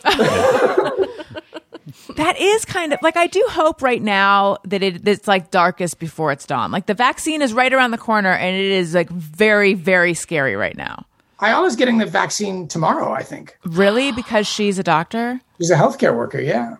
That 2.18 2.39
is 2.39 2.65
kind 2.65 2.94
of 2.94 2.99
like 3.02 3.15
I 3.15 3.27
do 3.27 3.45
hope 3.49 3.81
right 3.81 4.02
now 4.02 4.57
that 4.65 4.84
it, 4.84 5.07
it's 5.07 5.27
like 5.27 5.52
darkest 5.52 5.99
before 5.99 6.31
it's 6.31 6.45
dawn. 6.45 6.72
Like 6.72 6.85
the 6.88 6.94
vaccine 6.94 7.41
is 7.41 7.53
right 7.53 7.72
around 7.72 7.91
the 7.91 7.98
corner, 7.98 8.31
and 8.34 8.56
it 8.56 8.65
is 8.65 8.94
like 8.94 9.10
very, 9.10 9.73
very 9.73 10.14
scary 10.14 10.56
right 10.56 10.76
now. 10.76 11.06
I 11.39 11.49
Ayala's 11.49 11.76
getting 11.76 11.99
the 11.99 12.06
vaccine 12.07 12.68
tomorrow 12.68 13.11
i 13.14 13.22
think 13.22 13.56
Really, 13.64 14.11
because 14.11 14.48
she's 14.48 14.80
a 14.80 14.84
doctor. 14.84 15.39
she's 15.60 15.69
a 15.69 15.76
healthcare 15.76 16.15
worker 16.15 16.39
yeah 16.41 16.77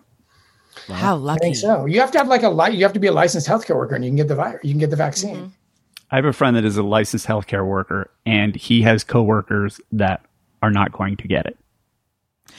How 0.88 1.14
I 1.14 1.18
lucky! 1.18 1.40
think 1.40 1.56
so. 1.56 1.86
You 1.86 2.00
have 2.00 2.10
to 2.12 2.18
have 2.18 2.26
like 2.28 2.42
a 2.42 2.48
li- 2.50 2.74
you 2.76 2.82
have 2.84 2.92
to 2.94 2.98
be 3.00 3.06
a 3.06 3.12
licensed 3.12 3.46
healthcare 3.46 3.76
worker 3.76 3.94
and 3.94 4.04
you 4.04 4.10
can 4.10 4.16
get 4.16 4.26
the 4.28 4.34
virus. 4.34 4.60
You 4.64 4.72
can 4.72 4.80
get 4.80 4.90
the 4.90 4.96
vaccine. 4.96 5.36
Mm-hmm. 5.36 5.46
I 6.10 6.16
have 6.16 6.24
a 6.24 6.32
friend 6.32 6.56
that 6.56 6.64
is 6.64 6.76
a 6.76 6.82
licensed 6.82 7.26
healthcare 7.28 7.64
worker, 7.66 8.10
and 8.26 8.56
he 8.56 8.82
has 8.82 9.04
coworkers 9.04 9.80
that 9.92 10.24
are 10.62 10.70
not 10.70 10.92
going 10.92 11.16
to 11.16 11.28
get 11.28 11.46
it. 11.46 11.56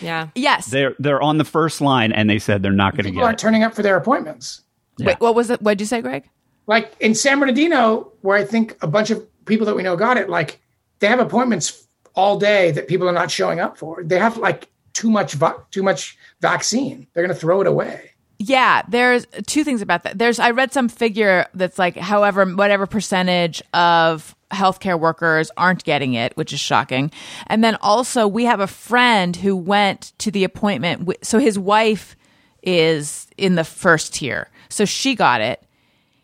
Yeah. 0.02 0.30
Yes. 0.36 0.68
They're 0.68 0.96
they're 1.00 1.22
on 1.22 1.38
the 1.38 1.46
first 1.46 1.82
line, 1.82 2.12
and 2.12 2.30
they 2.30 2.40
said 2.40 2.62
they're 2.62 2.72
not 2.72 2.94
going 2.94 3.04
to 3.06 3.10
get. 3.10 3.10
People 3.12 3.22
get 3.22 3.26
aren't 3.26 3.40
it. 3.40 3.44
turning 3.44 3.64
up 3.64 3.74
for 3.74 3.82
their 3.82 3.98
appointments. 3.98 4.62
Wait, 5.00 5.20
what 5.20 5.36
was 5.36 5.50
it? 5.50 5.62
What 5.62 5.78
did 5.78 5.82
you 5.82 5.88
say, 5.88 6.02
Greg? 6.02 6.30
Like 6.68 6.94
in 7.00 7.16
San 7.16 7.40
Bernardino, 7.40 8.12
where 8.22 8.38
I 8.38 8.44
think 8.44 8.78
a 8.82 8.88
bunch 8.88 9.10
of 9.10 9.26
people 9.46 9.66
that 9.66 9.76
we 9.76 9.84
know 9.84 9.96
got 9.96 10.18
it, 10.18 10.30
like 10.30 10.60
they 11.00 11.08
have 11.08 11.20
appointments 11.20 11.88
all 12.16 12.38
day 12.38 12.72
that 12.72 12.88
people 12.88 13.08
are 13.08 13.14
not 13.14 13.32
showing 13.32 13.60
up 13.60 13.78
for. 13.78 14.04
They 14.04 14.20
have 14.20 14.38
like 14.38 14.68
too 14.94 15.10
much 15.10 15.34
va- 15.34 15.64
too 15.72 15.84
much 15.84 16.18
vaccine. 16.42 17.08
They're 17.14 17.24
going 17.24 17.34
to 17.34 17.40
throw 17.40 17.62
it 17.62 17.68
away. 17.68 18.12
Yeah, 18.40 18.84
there's 18.88 19.26
two 19.48 19.64
things 19.64 19.82
about 19.82 20.04
that. 20.04 20.18
There's 20.18 20.40
I 20.40 20.52
read 20.52 20.72
some 20.72 20.90
figure 20.90 21.46
that's 21.54 21.80
like 21.80 21.98
however 21.98 22.46
whatever 22.46 22.88
percentage 22.88 23.62
of 23.74 24.36
healthcare 24.52 25.00
workers 25.00 25.52
aren't 25.58 25.84
getting 25.84 26.14
it, 26.14 26.36
which 26.36 26.54
is 26.54 26.60
shocking. 26.60 27.12
And 27.48 27.64
then 27.64 27.78
also 27.82 28.28
we 28.28 28.46
have 28.46 28.60
a 28.60 28.68
friend 28.68 29.36
who 29.36 29.56
went 29.56 30.14
to 30.20 30.32
the 30.32 30.44
appointment 30.44 31.02
wi- 31.02 31.20
so 31.22 31.40
his 31.40 31.60
wife 31.60 32.16
is 32.64 33.28
in 33.38 33.56
the 33.56 33.64
first 33.64 34.14
tier. 34.14 34.50
So 34.70 34.86
she 34.86 35.16
got 35.16 35.42
it. 35.42 35.64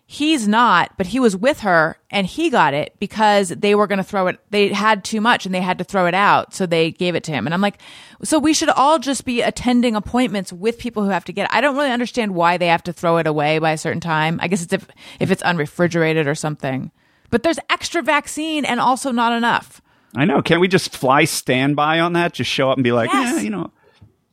He's 0.07 0.47
not, 0.47 0.91
but 0.97 1.07
he 1.07 1.19
was 1.19 1.35
with 1.35 1.61
her 1.61 1.97
and 2.11 2.27
he 2.27 2.51
got 2.51 2.75
it 2.75 2.93
because 2.99 3.49
they 3.49 3.73
were 3.73 3.87
going 3.87 3.97
to 3.97 4.03
throw 4.03 4.27
it. 4.27 4.39
They 4.51 4.71
had 4.71 5.03
too 5.03 5.19
much 5.19 5.47
and 5.47 5.55
they 5.55 5.61
had 5.61 5.79
to 5.79 5.83
throw 5.83 6.05
it 6.05 6.13
out. 6.13 6.53
So 6.53 6.67
they 6.67 6.91
gave 6.91 7.15
it 7.15 7.23
to 7.23 7.31
him. 7.31 7.47
And 7.47 7.55
I'm 7.55 7.61
like, 7.61 7.79
so 8.23 8.37
we 8.37 8.53
should 8.53 8.69
all 8.69 8.99
just 8.99 9.25
be 9.25 9.41
attending 9.41 9.95
appointments 9.95 10.53
with 10.53 10.77
people 10.77 11.03
who 11.03 11.09
have 11.09 11.25
to 11.25 11.33
get 11.33 11.45
it. 11.45 11.55
I 11.55 11.59
don't 11.59 11.75
really 11.75 11.89
understand 11.89 12.35
why 12.35 12.57
they 12.57 12.67
have 12.67 12.83
to 12.83 12.93
throw 12.93 13.17
it 13.17 13.25
away 13.25 13.57
by 13.57 13.71
a 13.71 13.77
certain 13.79 13.99
time. 13.99 14.39
I 14.43 14.47
guess 14.47 14.61
it's 14.61 14.73
if, 14.73 14.87
if 15.19 15.31
it's 15.31 15.41
unrefrigerated 15.41 16.27
or 16.27 16.35
something. 16.35 16.91
But 17.29 17.43
there's 17.43 17.59
extra 17.69 18.01
vaccine 18.01 18.65
and 18.65 18.79
also 18.79 19.11
not 19.11 19.33
enough. 19.33 19.81
I 20.15 20.25
know. 20.25 20.41
Can't 20.41 20.61
we 20.61 20.67
just 20.67 20.95
fly 20.95 21.25
standby 21.25 21.99
on 21.99 22.13
that? 22.13 22.33
Just 22.33 22.49
show 22.49 22.69
up 22.69 22.77
and 22.77 22.83
be 22.83 22.91
like, 22.91 23.09
Yes. 23.11 23.35
yeah, 23.37 23.41
you 23.41 23.49
know, 23.49 23.71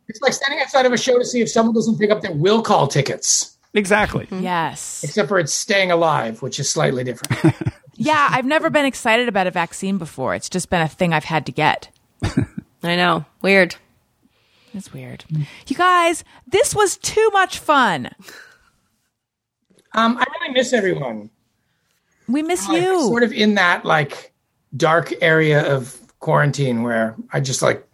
It's 0.09 0.20
like 0.20 0.32
standing 0.32 0.60
outside 0.60 0.86
of 0.86 0.93
a 0.93 0.97
show 0.97 1.19
to 1.19 1.24
see 1.24 1.40
if 1.40 1.51
someone 1.51 1.74
doesn't 1.74 1.98
pick 1.98 2.10
up 2.10 2.20
their 2.23 2.32
will 2.32 2.62
call 2.62 2.86
tickets. 2.86 3.56
exactly. 3.74 4.28
Yes. 4.31 5.02
Except 5.02 5.28
for 5.28 5.39
it's 5.39 5.52
staying 5.55 5.90
alive, 5.90 6.40
which 6.43 6.60
is 6.60 6.69
slightly 6.70 7.05
different. 7.05 7.55
Yeah, 7.94 8.28
I've 8.32 8.47
never 8.47 8.69
been 8.70 8.86
excited 8.86 9.28
about 9.28 9.47
a 9.47 9.51
vaccine 9.52 9.98
before. 9.98 10.35
It's 10.35 10.48
just 10.48 10.70
been 10.70 10.81
a 10.81 10.89
thing 10.89 11.12
I've 11.12 11.24
had 11.24 11.47
to 11.47 11.52
get. 11.52 11.90
I 12.82 12.97
know. 12.97 13.27
Weird. 13.43 13.77
It's 14.74 14.93
weird. 14.93 15.24
You 15.69 15.77
guys, 15.77 16.24
this 16.47 16.74
was 16.74 16.97
too 16.97 17.28
much 17.32 17.59
fun. 17.59 18.06
um, 19.94 20.16
I 20.19 20.24
really 20.40 20.55
miss 20.55 20.73
everyone. 20.73 21.31
We 22.33 22.43
miss 22.43 22.69
like, 22.69 22.83
you. 22.83 23.01
sort 23.03 23.23
of 23.23 23.33
in 23.33 23.55
that 23.55 23.85
like 23.85 24.33
dark 24.77 25.13
area 25.21 25.75
of 25.75 25.99
quarantine 26.19 26.83
where 26.83 27.15
I 27.33 27.41
just 27.41 27.63
like 27.63 27.87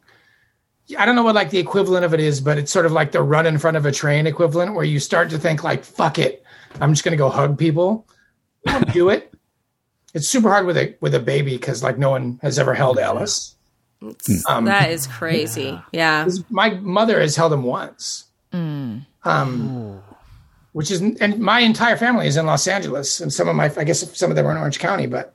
I 0.99 1.05
don't 1.05 1.17
know 1.17 1.23
what 1.23 1.35
like 1.35 1.51
the 1.51 1.59
equivalent 1.59 2.05
of 2.05 2.15
it 2.15 2.21
is, 2.21 2.41
but 2.41 2.57
it's 2.57 2.73
sort 2.73 2.87
of 2.87 2.93
like 2.93 3.13
the 3.13 3.23
run 3.23 3.47
in 3.47 3.59
front 3.59 3.77
of 3.77 3.85
a 3.85 3.93
train 3.93 4.27
equivalent 4.27 4.75
where 4.75 4.85
you 4.85 5.01
start 5.01 5.31
to 5.31 5.39
think 5.39 5.63
like 5.65 5.85
fuck 5.85 6.19
it, 6.19 6.45
I'm 6.81 6.93
just 6.93 7.05
gonna 7.05 7.17
go 7.17 7.29
hug 7.29 7.59
people. 7.59 8.07
Don't 8.65 8.93
do 8.93 9.11
it. 9.11 9.33
It's 10.15 10.29
super 10.29 10.49
hard 10.49 10.67
with 10.67 10.77
a 10.77 10.97
with 11.01 11.15
a 11.15 11.21
baby 11.21 11.57
because 11.57 11.83
like 11.83 11.99
no 11.99 12.11
one 12.11 12.39
has 12.43 12.59
ever 12.59 12.75
held 12.75 12.99
Alice. 12.99 13.55
Um, 14.49 14.65
That 14.65 14.91
is 14.91 15.07
crazy. 15.07 15.81
Yeah. 15.93 16.29
my 16.51 16.71
mother 16.71 17.21
has 17.21 17.37
held 17.37 17.53
him 17.53 17.65
once. 17.65 18.25
Um, 19.25 20.03
which 20.73 20.91
is, 20.91 21.01
and 21.01 21.39
my 21.39 21.61
entire 21.61 21.97
family 21.97 22.27
is 22.27 22.37
in 22.37 22.47
Los 22.47 22.67
Angeles, 22.67 23.21
and 23.21 23.33
some 23.33 23.49
of 23.49 23.57
my, 23.57 23.73
I 23.77 23.85
guess 23.85 24.17
some 24.17 24.31
of 24.31 24.37
them 24.37 24.47
are 24.47 24.51
in 24.51 24.57
Orange 24.57 24.79
County, 24.79 25.07
but 25.07 25.35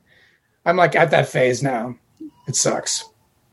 I'm 0.66 0.78
like 0.78 0.96
at 0.96 1.12
that 1.12 1.28
phase 1.28 1.62
now. 1.62 1.96
It 2.48 2.56
sucks. 2.56 3.06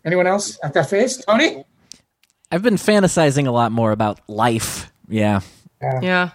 Anyone 0.04 0.26
else 0.26 0.58
at 0.62 0.74
that 0.74 0.88
phase? 0.88 1.18
Tony? 1.24 1.64
I've 2.50 2.62
been 2.62 2.76
fantasizing 2.76 3.46
a 3.46 3.50
lot 3.50 3.72
more 3.72 3.92
about 3.92 4.20
life. 4.28 4.92
Yeah. 5.08 5.40
Yeah. 5.80 6.30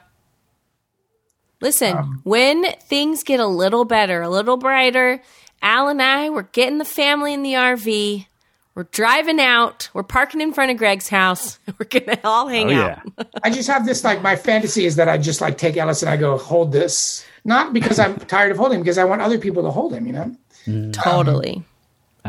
Listen, 1.62 1.98
um, 1.98 2.22
when 2.24 2.64
things 2.82 3.24
get 3.24 3.40
a 3.40 3.48
little 3.48 3.86
better, 3.86 4.22
a 4.22 4.30
little 4.30 4.58
brighter, 4.58 5.22
Al 5.62 5.88
and 5.88 6.02
I, 6.02 6.30
we're 6.30 6.44
getting 6.44 6.78
the 6.78 6.86
family 6.86 7.34
in 7.34 7.44
the 7.44 7.54
RV. 7.54 8.28
We're 8.76 8.84
driving 8.84 9.40
out. 9.40 9.90
We're 9.94 10.04
parking 10.04 10.42
in 10.42 10.52
front 10.54 10.70
of 10.70 10.78
Greg's 10.78 11.08
house. 11.08 11.60
We're 11.80 11.86
gonna 11.86 12.20
all 12.26 12.48
hang 12.48 12.72
Oh 12.74 12.82
out. 12.82 13.00
yeah. 13.18 13.24
I 13.44 13.50
just 13.50 13.70
have 13.70 13.86
this 13.86 14.04
like 14.04 14.22
my 14.22 14.36
fantasy 14.36 14.86
is 14.86 14.98
that 14.98 15.08
I 15.08 15.18
just 15.18 15.40
like 15.42 15.58
take 15.58 15.78
Ellis 15.78 16.02
and 16.04 16.10
I 16.10 16.18
go 16.18 16.38
hold 16.38 16.74
this, 16.74 17.26
not 17.46 17.72
because 17.72 18.00
I'm 18.00 18.18
tired 18.18 18.52
of 18.52 18.58
holding, 18.58 18.80
him, 18.80 18.84
because 18.84 18.98
I 18.98 19.06
want 19.06 19.22
other 19.22 19.38
people 19.38 19.64
to 19.64 19.72
hold 19.72 19.94
him. 19.94 20.06
You 20.06 20.14
know, 20.14 20.36
mm. 20.68 20.92
Totally. 20.94 21.56
we 21.56 21.64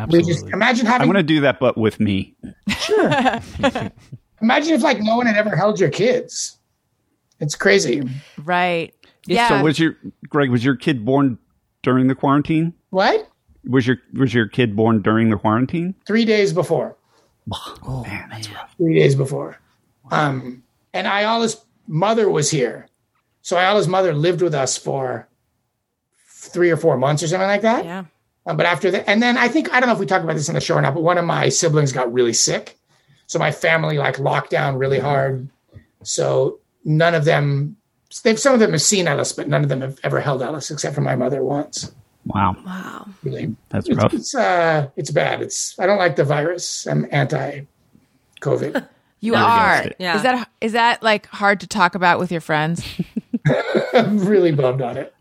Absolutely. 0.03 0.33
just 0.33 0.47
imagine 0.47 0.87
having. 0.87 0.89
I 0.89 0.93
having. 0.93 1.09
want 1.09 1.19
to 1.19 1.23
do 1.25 1.41
that, 1.41 1.59
but 1.59 1.77
with 1.77 1.99
me. 1.99 2.37
Sure. 2.79 3.11
Imagine 4.43 4.75
if 4.75 4.83
like 4.83 5.01
no 5.01 5.17
one 5.17 5.27
had 5.27 5.37
ever 5.37 5.57
held 5.57 5.81
your 5.81 5.89
kids. 5.89 6.59
It's 7.41 7.55
crazy. 7.57 8.03
Right. 8.39 8.95
Yeah. 9.25 9.49
So 9.49 9.63
was 9.65 9.79
your 9.79 9.97
Greg? 10.29 10.51
Was 10.51 10.65
your 10.65 10.77
kid 10.77 11.05
born 11.05 11.39
during 11.83 12.07
the 12.07 12.15
quarantine? 12.15 12.75
What? 12.91 13.29
Was 13.67 13.87
your 13.87 13.99
was 14.15 14.33
your 14.33 14.49
kid 14.49 14.77
born 14.77 15.03
during 15.03 15.31
the 15.31 15.37
quarantine? 15.37 15.95
Three 16.07 16.25
days 16.25 16.53
before. 16.53 16.97
Oh, 17.53 18.05
Man, 18.07 18.29
that's 18.31 18.51
rough. 18.53 18.75
Three 18.77 18.99
days 18.99 19.15
before. 19.15 19.59
Um, 20.11 20.63
and 20.93 21.07
Ayala's 21.07 21.65
mother 21.87 22.29
was 22.29 22.51
here, 22.51 22.89
so 23.43 23.57
Ayala's 23.57 23.89
mother 23.89 24.13
lived 24.13 24.43
with 24.43 24.55
us 24.55 24.77
for 24.77 25.29
three 26.29 26.71
or 26.71 26.77
four 26.77 26.97
months 26.97 27.23
or 27.23 27.29
something 27.29 27.49
like 27.49 27.63
that. 27.63 27.85
Yeah. 27.85 28.05
Um, 28.47 28.57
but 28.57 28.67
after 28.67 28.91
that, 28.93 29.09
and 29.09 29.23
then 29.23 29.37
I 29.37 29.49
think 29.49 29.73
I 29.73 29.81
don't 29.81 29.89
know 29.89 29.95
if 29.95 29.99
we 29.99 30.07
talked 30.07 30.25
about 30.25 30.37
this 30.37 30.49
in 30.49 30.55
the 30.55 30.61
show 30.61 30.77
or 30.77 30.81
not, 30.81 30.95
but 30.95 31.03
one 31.03 31.19
of 31.19 31.25
my 31.25 31.49
siblings 31.49 31.93
got 31.93 32.13
really 32.13 32.33
sick, 32.33 32.79
so 33.27 33.39
my 33.39 33.51
family 33.51 33.99
like 33.99 34.19
locked 34.19 34.51
down 34.51 34.77
really 34.77 35.01
hard. 35.01 35.49
So 36.03 36.61
none 36.85 37.15
of 37.15 37.25
them, 37.25 37.77
they've 38.23 38.39
some 38.39 38.55
of 38.55 38.61
them 38.61 38.71
have 38.71 38.83
seen 38.83 39.09
Ellis, 39.09 39.33
but 39.33 39.49
none 39.49 39.63
of 39.65 39.69
them 39.69 39.81
have 39.81 39.99
ever 40.05 40.21
held 40.21 40.43
Ellis 40.43 40.71
except 40.71 40.95
for 40.95 41.01
my 41.01 41.17
mother 41.17 41.43
once. 41.43 41.93
Wow, 42.27 42.57
Wow. 42.67 43.09
Really, 43.23 43.55
that's 43.69 43.89
it's, 43.89 43.97
rough. 43.97 44.13
it's 44.13 44.35
uh, 44.35 44.89
it's 44.97 45.11
bad. 45.11 45.43
It's 45.43 45.79
I 45.79 45.87
don't 45.87 45.99
like 45.99 46.17
the 46.17 46.25
virus. 46.25 46.87
I'm 46.87 47.07
anti-COVID. 47.13 48.89
you 49.21 49.33
We're 49.33 49.39
are. 49.39 49.87
Yeah. 49.99 50.17
Is 50.17 50.23
that 50.23 50.49
is 50.61 50.73
that 50.73 51.03
like 51.03 51.27
hard 51.27 51.61
to 51.61 51.67
talk 51.69 51.95
about 51.95 52.19
with 52.19 52.33
your 52.33 52.41
friends? 52.41 52.85
I'm 53.95 54.19
really 54.27 54.53
bummed 54.53 54.83
on 54.83 54.97
it. 54.97 55.15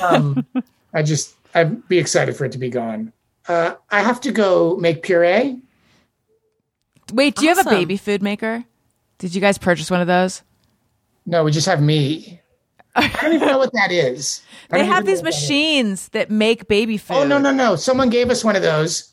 Um, 0.00 0.46
I 0.94 1.02
just 1.02 1.34
I'd 1.54 1.86
be 1.88 1.98
excited 1.98 2.36
for 2.36 2.44
it 2.44 2.52
to 2.52 2.58
be 2.58 2.70
gone. 2.70 3.12
Uh, 3.48 3.74
I 3.90 4.00
have 4.02 4.20
to 4.22 4.32
go 4.32 4.76
make 4.76 5.02
puree. 5.02 5.60
Wait, 7.12 7.34
do 7.34 7.46
you 7.46 7.54
have 7.54 7.66
a 7.66 7.70
baby 7.70 7.96
food 7.96 8.22
maker? 8.22 8.64
Did 9.18 9.34
you 9.34 9.40
guys 9.40 9.58
purchase 9.58 9.90
one 9.90 10.00
of 10.00 10.06
those? 10.06 10.42
No, 11.26 11.42
we 11.42 11.50
just 11.50 11.66
have 11.66 11.82
me. 11.82 12.40
I 12.98 13.08
don't 13.22 13.32
even 13.34 13.48
know 13.48 13.58
what 13.58 13.72
that 13.72 13.90
is. 13.92 14.42
They 14.70 14.84
have 14.84 15.06
these 15.06 15.18
what 15.18 15.32
that 15.32 15.34
is. 15.36 15.42
machines 15.42 16.08
that 16.10 16.30
make 16.30 16.68
baby 16.68 16.98
food. 16.98 17.14
Oh 17.14 17.26
no 17.26 17.38
no 17.38 17.52
no! 17.52 17.76
Someone 17.76 18.10
gave 18.10 18.30
us 18.30 18.44
one 18.44 18.56
of 18.56 18.62
those. 18.62 19.12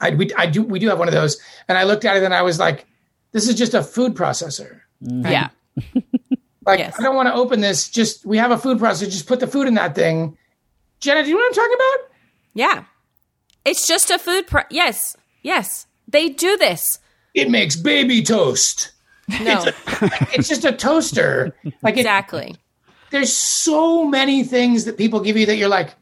I 0.00 0.10
we 0.10 0.32
I 0.34 0.46
do 0.46 0.62
we 0.62 0.78
do 0.78 0.88
have 0.88 0.98
one 0.98 1.08
of 1.08 1.14
those, 1.14 1.40
and 1.68 1.76
I 1.76 1.84
looked 1.84 2.04
at 2.04 2.16
it 2.16 2.22
and 2.22 2.34
I 2.34 2.42
was 2.42 2.58
like, 2.58 2.86
"This 3.32 3.48
is 3.48 3.54
just 3.54 3.74
a 3.74 3.82
food 3.82 4.14
processor. 4.14 4.80
Mm-hmm. 5.02 5.26
Yeah. 5.26 5.48
Like 6.66 6.78
Yes. 6.78 6.94
I 6.98 7.02
don't 7.02 7.16
want 7.16 7.26
to 7.26 7.34
open 7.34 7.62
this. 7.62 7.88
Just 7.88 8.26
we 8.26 8.36
have 8.36 8.50
a 8.50 8.58
food 8.58 8.78
processor. 8.78 9.10
Just 9.10 9.26
put 9.26 9.40
the 9.40 9.46
food 9.46 9.66
in 9.66 9.74
that 9.74 9.94
thing." 9.94 10.36
Jenna, 11.00 11.22
do 11.22 11.30
you 11.30 11.34
know 11.34 11.40
what 11.40 11.46
I'm 11.46 11.54
talking 11.54 11.74
about? 11.74 12.10
Yeah. 12.52 12.84
It's 13.64 13.86
just 13.88 14.10
a 14.10 14.18
food. 14.18 14.46
Pro- 14.46 14.64
yes. 14.70 15.16
Yes. 15.42 15.86
They 16.06 16.28
do 16.28 16.58
this. 16.58 16.98
It 17.34 17.48
makes 17.50 17.76
baby 17.76 18.22
toast. 18.22 18.92
No. 19.40 19.64
It's 20.34 20.48
just 20.48 20.64
a 20.66 20.72
toaster. 20.72 21.56
Like 21.82 21.96
it, 21.96 22.00
exactly. 22.00 22.56
There's 23.10 23.32
so 23.32 24.04
many 24.06 24.44
things 24.44 24.84
that 24.84 24.96
people 24.96 25.20
give 25.20 25.36
you 25.36 25.46
that 25.46 25.56
you're 25.56 25.68
like, 25.68 25.94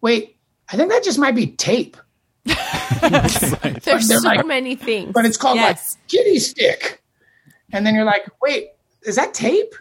wait, 0.00 0.36
I 0.72 0.76
think 0.76 0.90
that 0.90 1.02
just 1.04 1.18
might 1.18 1.34
be 1.34 1.48
tape, 1.48 1.96
There's 3.84 4.08
so 4.08 4.18
like- 4.24 4.46
many 4.46 4.74
things. 4.76 5.12
but 5.12 5.24
it's 5.24 5.36
called 5.36 5.56
yes. 5.56 5.96
like 5.96 6.08
kitty 6.08 6.38
stick. 6.38 7.02
And 7.72 7.86
then 7.86 7.94
you're 7.94 8.04
like, 8.04 8.26
wait, 8.42 8.70
is 9.02 9.16
that 9.16 9.32
tape? 9.34 9.74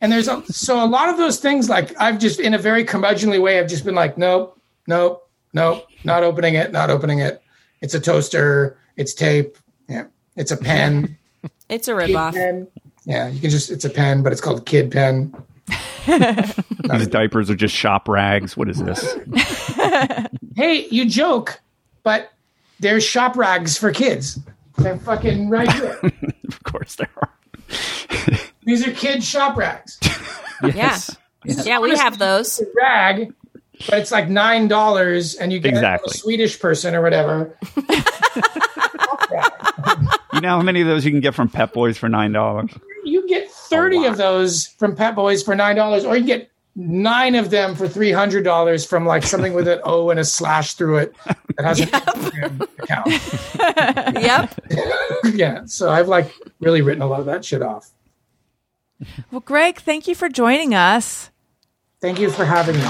And 0.00 0.10
there's 0.12 0.28
a, 0.28 0.42
so 0.52 0.82
a 0.84 0.86
lot 0.86 1.08
of 1.08 1.16
those 1.16 1.38
things, 1.40 1.68
like 1.68 1.98
I've 2.00 2.18
just 2.18 2.40
in 2.40 2.54
a 2.54 2.58
very 2.58 2.84
curmudgeonly 2.84 3.40
way, 3.42 3.58
I've 3.58 3.68
just 3.68 3.84
been 3.84 3.94
like, 3.94 4.16
nope, 4.18 4.58
nope, 4.86 5.28
nope, 5.52 5.86
not 6.04 6.22
opening 6.22 6.54
it, 6.54 6.72
not 6.72 6.90
opening 6.90 7.20
it. 7.20 7.42
It's 7.80 7.94
a 7.94 8.00
toaster, 8.00 8.78
it's 8.96 9.14
tape, 9.14 9.56
yeah, 9.88 10.06
it's 10.36 10.50
a 10.50 10.56
pen, 10.56 11.16
It's 11.68 11.88
a 11.88 11.92
kid 11.96 12.10
ripoff. 12.10 12.32
pen. 12.34 12.68
Yeah, 13.04 13.28
you 13.28 13.40
can 13.40 13.50
just 13.50 13.70
it's 13.70 13.84
a 13.84 13.90
pen, 13.90 14.22
but 14.22 14.32
it's 14.32 14.40
called 14.40 14.66
kid 14.66 14.90
pen. 14.90 15.34
These 16.90 17.08
diapers 17.08 17.50
are 17.50 17.54
just 17.54 17.74
shop 17.74 18.08
rags. 18.08 18.56
What 18.56 18.68
is 18.68 18.82
this? 18.82 19.16
Hey, 20.56 20.86
you 20.88 21.08
joke, 21.10 21.60
but 22.04 22.30
there's 22.78 23.02
shop 23.02 23.36
rags 23.36 23.76
for 23.76 23.90
kids. 23.92 24.38
They're 24.78 24.96
fucking 24.98 25.48
right 25.48 25.70
here. 25.72 25.98
of 26.48 26.62
course 26.62 26.94
there 26.94 27.10
are. 27.16 27.30
These 28.64 28.86
are 28.86 28.92
kid 28.92 29.24
shop 29.24 29.56
rags. 29.56 29.98
Yes. 30.62 31.16
Yeah, 31.44 31.80
we 31.80 31.96
have 31.96 32.18
those. 32.20 32.62
Rag, 32.80 33.34
but 33.88 33.98
it's 33.98 34.12
like 34.12 34.28
nine 34.28 34.68
dollars, 34.68 35.34
and 35.34 35.52
you 35.52 35.58
get 35.58 35.70
Exactly. 35.74 36.12
a 36.14 36.16
Swedish 36.16 36.60
person 36.60 36.94
or 36.94 37.02
whatever. 37.02 37.58
You 40.32 40.40
know 40.40 40.50
how 40.50 40.62
many 40.62 40.80
of 40.82 40.86
those 40.86 41.04
you 41.04 41.10
can 41.10 41.20
get 41.20 41.34
from 41.34 41.48
Pep 41.48 41.72
Boys 41.72 41.98
for 41.98 42.08
nine 42.08 42.30
dollars? 42.32 42.70
You 43.04 43.26
get 43.28 43.50
thirty 43.76 44.04
of 44.04 44.16
those 44.16 44.66
from 44.66 44.94
Pep 44.96 45.14
Boys 45.14 45.42
for 45.42 45.54
nine 45.54 45.76
dollars, 45.76 46.04
or 46.04 46.16
you 46.16 46.22
can 46.22 46.26
get 46.26 46.50
nine 46.76 47.34
of 47.34 47.50
them 47.50 47.74
for 47.74 47.88
three 47.88 48.12
hundred 48.12 48.42
dollars 48.44 48.84
from 48.84 49.06
like 49.06 49.22
something 49.22 49.54
with 49.54 49.68
an 49.68 49.80
O 49.84 50.10
and 50.10 50.18
a 50.18 50.24
slash 50.24 50.74
through 50.74 50.98
it 50.98 51.14
that 51.56 51.64
has 51.64 51.80
an 51.80 51.86
Instagram 51.88 52.60
account. 52.78 54.14
Yep. 54.24 54.60
yeah, 55.34 55.64
so 55.66 55.90
I've 55.90 56.08
like 56.08 56.32
really 56.60 56.82
written 56.82 57.02
a 57.02 57.06
lot 57.06 57.20
of 57.20 57.26
that 57.26 57.44
shit 57.44 57.62
off. 57.62 57.90
Well, 59.30 59.40
Greg, 59.40 59.80
thank 59.80 60.06
you 60.08 60.14
for 60.14 60.28
joining 60.28 60.74
us. 60.74 61.30
Thank 62.00 62.18
you 62.18 62.30
for 62.30 62.44
having 62.44 62.76
me. 62.76 62.82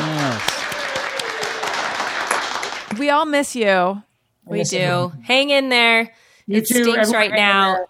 We 2.99 3.11
all 3.11 3.27
miss 3.27 3.55
you. 3.57 4.03
We 4.45 4.65
do. 4.65 5.13
Hang 5.23 5.51
in 5.51 5.69
there. 5.69 6.13
You 6.47 6.59
it 6.59 6.67
too, 6.67 6.85
stinks 6.85 7.13
right 7.13 7.31
hang 7.31 7.39
in 7.39 7.45
now. 7.45 7.87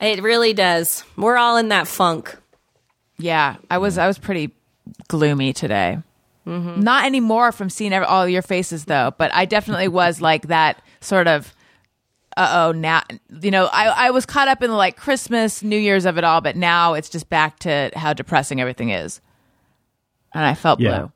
There. 0.00 0.08
It 0.10 0.22
really 0.22 0.52
does. 0.52 1.04
We're 1.16 1.36
all 1.36 1.56
in 1.56 1.68
that 1.68 1.86
funk. 1.88 2.36
Yeah, 3.18 3.56
I 3.70 3.78
was 3.78 3.98
I 3.98 4.06
was 4.06 4.18
pretty 4.18 4.52
gloomy 5.08 5.52
today. 5.52 5.98
Not 6.46 7.04
anymore 7.04 7.52
from 7.52 7.68
seeing 7.68 7.92
ev- 7.92 8.04
all 8.04 8.26
your 8.26 8.40
faces 8.40 8.86
though, 8.86 9.12
but 9.18 9.30
I 9.34 9.44
definitely 9.44 9.88
was 9.88 10.20
like 10.22 10.48
that 10.48 10.80
sort 11.00 11.26
of. 11.28 11.54
Uh 12.38 12.68
oh, 12.68 12.72
now 12.72 13.02
you 13.42 13.50
know 13.50 13.66
I 13.72 14.06
I 14.06 14.10
was 14.12 14.24
caught 14.24 14.48
up 14.48 14.62
in 14.62 14.70
the 14.70 14.76
like 14.76 14.96
Christmas, 14.96 15.62
New 15.62 15.76
Year's 15.76 16.06
of 16.06 16.16
it 16.16 16.24
all, 16.24 16.40
but 16.40 16.56
now 16.56 16.94
it's 16.94 17.08
just 17.10 17.28
back 17.28 17.58
to 17.60 17.90
how 17.96 18.12
depressing 18.14 18.60
everything 18.60 18.90
is, 18.90 19.20
and 20.32 20.44
I 20.44 20.54
felt 20.54 20.80
Yeah. 20.80 20.98
blue. 21.00 21.12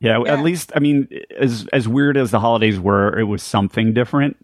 Yeah, 0.00 0.20
at 0.26 0.40
least 0.40 0.72
I 0.76 0.80
mean, 0.80 1.08
as 1.38 1.66
as 1.72 1.88
weird 1.88 2.16
as 2.18 2.30
the 2.32 2.40
holidays 2.40 2.78
were, 2.78 3.18
it 3.18 3.24
was 3.24 3.42
something 3.42 3.94
different. 3.94 4.36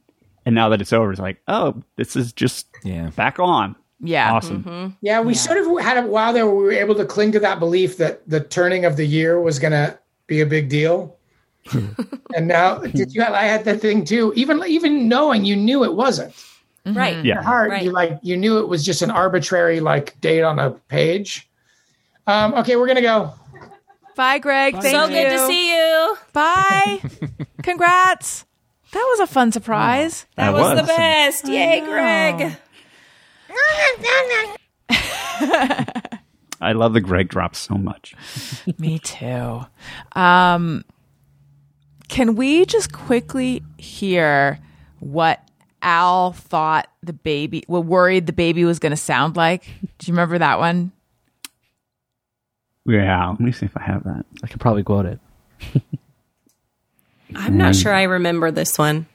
And 0.47 0.55
now 0.55 0.69
that 0.71 0.81
it's 0.81 0.93
over, 0.93 1.11
it's 1.11 1.21
like, 1.21 1.41
oh, 1.49 1.83
this 1.97 2.17
is 2.17 2.33
just 2.33 2.67
Yeah. 2.83 3.11
back 3.11 3.39
on. 3.39 3.77
Yeah, 4.03 4.33
Awesome. 4.33 4.97
Yeah, 5.03 5.21
we 5.21 5.35
sort 5.35 5.59
of 5.59 5.79
had 5.85 5.99
a 6.03 6.07
while 6.07 6.33
there 6.33 6.47
where 6.47 6.55
we 6.55 6.65
were 6.65 6.73
able 6.73 6.95
to 6.95 7.05
cling 7.05 7.33
to 7.33 7.41
that 7.41 7.59
belief 7.59 7.99
that 7.99 8.27
the 8.29 8.41
turning 8.41 8.87
of 8.87 8.97
the 8.97 9.05
year 9.07 9.39
was 9.41 9.59
going 9.59 9.73
to 9.73 9.99
be 10.27 10.41
a 10.41 10.47
big 10.47 10.71
deal. 10.71 11.17
and 12.35 12.49
now, 12.49 12.79
did 12.79 13.15
you? 13.15 13.23
I 13.23 13.43
had 13.45 13.65
that 13.67 13.83
thing 13.83 14.07
too. 14.07 14.33
Even 14.35 14.63
even 14.67 15.07
knowing 15.09 15.45
you 15.45 15.55
knew 15.55 15.85
it 15.85 15.93
wasn't. 15.95 16.35
Right. 16.87 17.17
Your 17.17 17.25
Yeah. 17.37 17.43
heart, 17.43 17.69
Right. 17.71 17.83
you 17.85 17.91
like 17.91 18.19
you 18.23 18.39
knew 18.39 18.59
it 18.59 18.67
was 18.69 18.83
just 18.83 19.03
an 19.03 19.11
arbitrary 19.11 19.81
like 19.81 20.19
date 20.23 20.41
on 20.43 20.59
a 20.59 20.71
page. 20.71 21.51
Um, 22.27 22.55
okay, 22.55 22.77
we're 22.77 22.87
gonna 22.87 23.03
go. 23.03 23.35
Bye, 24.17 24.39
Greg. 24.39 24.73
Thank 24.81 24.87
so 24.97 25.05
you. 25.05 25.11
good 25.15 25.31
to 25.31 25.47
see 25.47 25.75
you. 25.77 26.17
Bye. 26.33 27.03
Congrats. 27.63 28.47
That 28.93 29.07
was 29.11 29.21
a 29.21 29.27
fun 29.33 29.53
surprise. 29.53 30.27
That, 30.37 30.53
That 30.53 30.61
was, 30.61 30.71
the 30.77 30.83
was. 30.83 30.87
best. 30.89 31.49
Yay, 31.49 31.81
know. 31.81 31.87
Greg. 31.87 32.57
I 36.63 36.73
love 36.73 36.93
the 36.93 37.01
Greg 37.01 37.29
drops 37.29 37.59
so 37.59 37.75
much. 37.77 38.15
Me 38.79 38.99
too. 38.99 39.61
Um, 40.13 40.85
can 42.09 42.35
we 42.35 42.67
just 42.67 42.93
quickly 42.93 43.63
hear 43.79 44.59
what 44.99 45.41
Al 45.83 46.33
thought 46.33 46.89
the 47.03 47.13
baby, 47.15 47.65
what 47.67 47.87
worried 47.87 48.27
the 48.27 48.33
baby 48.35 48.65
was 48.65 48.79
going 48.79 48.91
to 48.91 48.97
sound 48.97 49.37
like? 49.37 49.65
Do 49.99 50.07
you 50.07 50.13
remember 50.13 50.37
that 50.39 50.59
one? 50.59 50.93
Yeah, 52.85 53.29
let 53.31 53.41
me 53.41 53.53
see 53.53 53.67
if 53.67 53.77
I 53.77 53.83
have 53.83 54.05
that. 54.05 54.27
I 54.43 54.47
could 54.47 54.61
probably 54.61 54.83
quote 54.83 55.07
it. 55.07 55.21
I'm 57.35 57.57
not 57.57 57.75
sure 57.77 57.93
I 57.93 58.05
remember 58.05 58.51
this 58.51 58.79
one. 58.79 59.07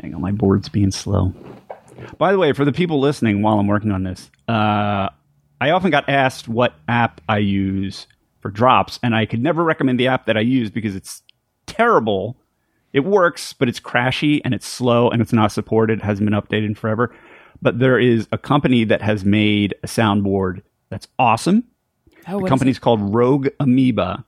Hang 0.00 0.14
on, 0.14 0.20
my 0.20 0.32
board's 0.32 0.68
being 0.68 0.90
slow. 0.90 1.32
By 2.18 2.32
the 2.32 2.38
way, 2.38 2.52
for 2.52 2.64
the 2.64 2.72
people 2.72 3.00
listening 3.00 3.42
while 3.42 3.58
I'm 3.58 3.66
working 3.66 3.92
on 3.92 4.02
this, 4.02 4.30
uh, 4.48 5.08
I 5.60 5.70
often 5.70 5.90
got 5.90 6.08
asked 6.08 6.48
what 6.48 6.74
app 6.88 7.20
I 7.28 7.38
use 7.38 8.06
for 8.40 8.50
drops, 8.50 8.98
and 9.02 9.14
I 9.14 9.24
could 9.24 9.40
never 9.40 9.62
recommend 9.64 9.98
the 9.98 10.08
app 10.08 10.26
that 10.26 10.36
I 10.36 10.40
use 10.40 10.70
because 10.70 10.94
it's 10.96 11.22
terrible 11.66 12.36
It 12.92 13.04
works, 13.04 13.52
but 13.52 13.68
it's 13.68 13.80
crashy 13.80 14.40
and 14.44 14.54
it's 14.54 14.66
slow 14.66 15.10
and 15.10 15.20
it's 15.20 15.32
not 15.32 15.50
supported. 15.50 15.98
It 15.98 16.04
hasn't 16.04 16.30
been 16.30 16.40
updated 16.40 16.66
in 16.66 16.74
forever. 16.76 17.12
But 17.60 17.80
there 17.80 17.98
is 17.98 18.28
a 18.30 18.38
company 18.38 18.84
that 18.84 19.02
has 19.02 19.24
made 19.24 19.74
a 19.82 19.88
soundboard 19.88 20.62
that's 20.90 21.08
awesome. 21.18 21.64
Oh, 22.28 22.32
the 22.32 22.38
what 22.38 22.44
is 22.44 22.48
company's 22.50 22.78
called 22.78 23.00
Rogue 23.14 23.48
Amoeba. 23.58 24.24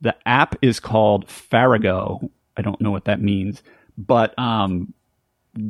The 0.00 0.16
app 0.26 0.56
is 0.62 0.80
called 0.80 1.28
Farrago. 1.28 2.30
I 2.56 2.62
don't 2.62 2.80
know 2.80 2.90
what 2.90 3.04
that 3.04 3.20
means, 3.20 3.62
but 3.96 4.38
um, 4.38 4.92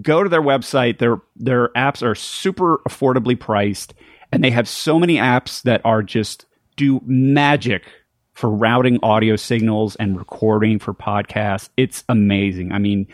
go 0.02 0.22
to 0.22 0.28
their 0.28 0.42
website. 0.42 0.98
Their 0.98 1.20
their 1.36 1.68
apps 1.70 2.02
are 2.02 2.14
super 2.14 2.78
affordably 2.88 3.38
priced, 3.38 3.94
and 4.32 4.42
they 4.42 4.50
have 4.50 4.68
so 4.68 4.98
many 4.98 5.16
apps 5.16 5.62
that 5.62 5.80
are 5.84 6.02
just 6.02 6.46
do 6.76 7.00
magic 7.04 7.84
for 8.32 8.50
routing 8.50 8.98
audio 9.02 9.36
signals 9.36 9.96
and 9.96 10.16
recording 10.16 10.78
for 10.78 10.94
podcasts. 10.94 11.68
It's 11.76 12.04
amazing. 12.08 12.72
I 12.72 12.78
mean, 12.78 13.06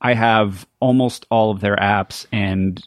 I 0.00 0.14
have 0.14 0.66
almost 0.80 1.26
all 1.30 1.50
of 1.50 1.60
their 1.60 1.76
apps, 1.76 2.26
and 2.32 2.86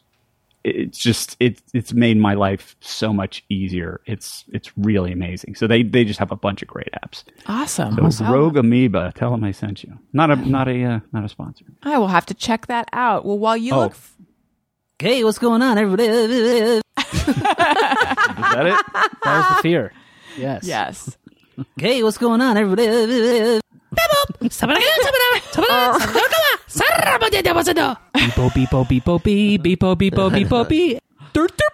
it's 0.66 0.98
just 0.98 1.36
it's 1.40 1.62
it's 1.72 1.92
made 1.92 2.16
my 2.16 2.34
life 2.34 2.76
so 2.80 3.12
much 3.12 3.44
easier. 3.48 4.00
It's 4.06 4.44
it's 4.52 4.76
really 4.76 5.12
amazing. 5.12 5.54
So 5.54 5.66
they 5.66 5.82
they 5.82 6.04
just 6.04 6.18
have 6.18 6.32
a 6.32 6.36
bunch 6.36 6.62
of 6.62 6.68
great 6.68 6.88
apps. 7.04 7.24
Awesome. 7.46 8.10
So 8.10 8.24
Rogue 8.26 8.56
Amoeba, 8.56 9.12
tell 9.14 9.30
them 9.30 9.44
I 9.44 9.52
sent 9.52 9.84
you. 9.84 9.98
Not 10.12 10.30
a 10.30 10.36
not 10.48 10.68
a 10.68 10.82
uh, 10.84 11.00
not 11.12 11.24
a 11.24 11.28
sponsor. 11.28 11.64
I 11.82 11.98
will 11.98 12.08
have 12.08 12.26
to 12.26 12.34
check 12.34 12.66
that 12.66 12.88
out. 12.92 13.24
Well, 13.24 13.38
while 13.38 13.56
you 13.56 13.72
Oh. 13.74 13.78
look, 13.80 13.92
f- 13.92 14.12
Hey, 14.98 15.22
what's 15.24 15.38
going 15.38 15.60
on, 15.60 15.76
everybody? 15.76 16.04
Is 16.08 16.82
that 16.96 18.66
it? 18.66 18.86
That 19.24 19.48
was 19.50 19.56
the 19.56 19.62
fear. 19.62 19.92
Yes. 20.38 20.64
yes. 20.66 21.16
Hey, 21.78 22.02
what's 22.02 22.18
going 22.18 22.40
on, 22.42 22.56
everybody? 22.56 22.86
Oh. 22.88 23.60
Beepo, 28.14 28.50
beepo, 28.50 28.84
beepo, 28.86 29.22
bee, 29.22 29.58
beepo, 29.58 29.96
beepo, 29.96 30.30
beepo, 30.36 30.68
bee. 30.68 30.98
Dur, 31.32 31.48
dur. 31.48 31.66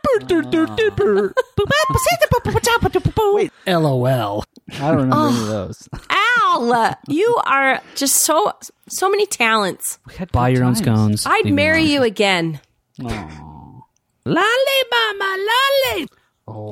LOL. 3.66 4.44
Ah. 4.44 4.86
I 4.86 4.90
don't 4.90 4.96
remember 4.96 5.16
any 5.16 5.36
of 5.36 5.42
oh, 5.42 5.46
those. 5.46 5.88
Al, 6.10 6.94
you 7.08 7.40
are 7.44 7.80
just 7.96 8.16
so 8.24 8.52
so 8.88 9.10
many 9.10 9.26
talents. 9.26 9.98
Buy 10.30 10.50
your 10.50 10.64
own 10.64 10.76
scones. 10.76 11.26
I'd 11.26 11.44
Leave 11.44 11.46
me 11.46 11.52
marry 11.52 11.80
alone. 11.80 11.90
you 11.90 12.02
again. 12.04 12.60
Lolly, 12.98 14.82
mama, 14.92 15.46
lolly. 15.50 16.08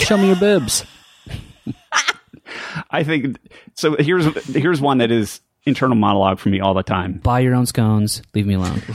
Show 0.00 0.16
me 0.16 0.28
your 0.28 0.36
boobs. 0.36 0.84
I 2.90 3.02
think 3.04 3.36
so. 3.74 3.96
Here's 3.96 4.26
here's 4.46 4.80
one 4.80 4.98
that 4.98 5.10
is 5.10 5.40
internal 5.64 5.96
monologue 5.96 6.38
for 6.38 6.48
me 6.48 6.60
all 6.60 6.74
the 6.74 6.82
time. 6.82 7.14
Buy 7.14 7.40
your 7.40 7.54
own 7.54 7.66
scones. 7.66 8.22
Leave 8.34 8.46
me 8.46 8.54
alone. 8.54 8.82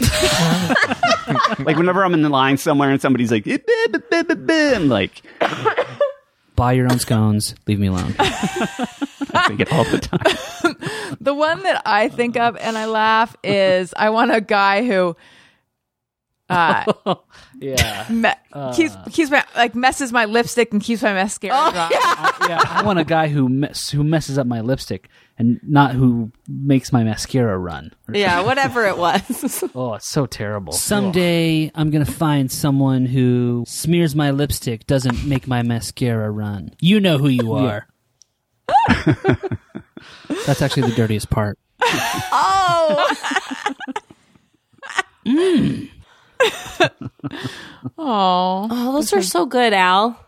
Like 1.60 1.76
whenever 1.77 2.06
I'm 2.06 2.14
in 2.14 2.22
the 2.22 2.30
line 2.30 2.57
somewhere 2.57 2.91
and 2.91 3.02
somebody's 3.02 3.32
like, 3.32 3.48
"Eh, 3.48 3.57
beh, 3.57 3.86
beh, 3.88 4.02
beh, 4.11 4.23
beh, 4.23 4.45
beh," 4.45 4.76
I'm 4.76 4.90
like, 4.90 5.23
Buy 6.56 6.73
your 6.73 6.86
own 6.90 6.99
scones. 6.99 7.56
Leave 7.68 7.80
me 7.80 7.88
alone. 7.88 8.15
I 8.19 9.45
think 9.48 9.60
it 9.60 9.73
all 9.73 9.84
the 9.86 9.99
time. 9.99 11.15
The 11.19 11.34
one 11.34 11.64
that 11.64 11.82
I 11.86 12.07
think 12.10 12.38
of 12.38 12.56
and 12.57 12.77
I 12.77 12.86
laugh 12.86 13.36
is 13.44 13.94
I 13.98 14.10
want 14.10 14.34
a 14.34 14.40
guy 14.40 14.86
who 14.86 15.18
uh, 16.49 16.85
yeah. 17.59 18.05
me- 18.09 18.30
keeps 18.76 18.95
keeps 19.11 19.31
my 19.31 19.43
like 19.55 19.73
messes 19.76 20.11
my 20.11 20.26
lipstick 20.26 20.72
and 20.73 20.81
keeps 20.81 21.01
my 21.01 21.13
mascara 21.13 21.72
dry. 21.72 21.89
yeah. 22.49 22.61
I 22.65 22.84
want 22.85 22.99
a 22.99 23.03
guy 23.03 23.27
who 23.30 23.49
mess, 23.49 23.89
who 23.89 24.03
messes 24.03 24.38
up 24.38 24.45
my 24.47 24.61
lipstick 24.61 25.09
and 25.38 25.59
not 25.63 25.93
who 25.95 26.31
makes 26.47 26.93
my 26.93 27.03
mascara 27.03 27.57
run. 27.57 27.91
Yeah, 28.13 28.43
whatever 28.43 28.85
it 28.85 28.97
was. 28.97 29.63
Oh, 29.76 29.95
it's 29.95 30.09
so 30.09 30.26
terrible. 30.26 30.72
Someday 30.73 31.72
I'm 31.76 31.89
gonna 31.89 32.05
find 32.05 32.51
someone 32.51 33.05
who 33.05 33.63
smears 33.67 34.15
my 34.15 34.31
lipstick, 34.31 34.85
doesn't 34.88 35.26
make 35.26 35.47
my 35.47 35.63
mascara 35.63 36.30
run. 36.30 36.72
You 36.80 36.99
know 36.99 37.17
who 37.17 37.27
you 37.27 37.53
are. 37.55 37.88
That's 40.45 40.61
actually 40.61 40.89
the 40.89 40.95
dirtiest 40.95 41.30
part. 41.30 41.57
oh, 41.81 43.15
Oh, 47.97 48.67
oh, 48.69 48.93
those 48.93 49.13
are 49.13 49.22
so 49.22 49.45
good, 49.45 49.73
Al. 49.73 50.19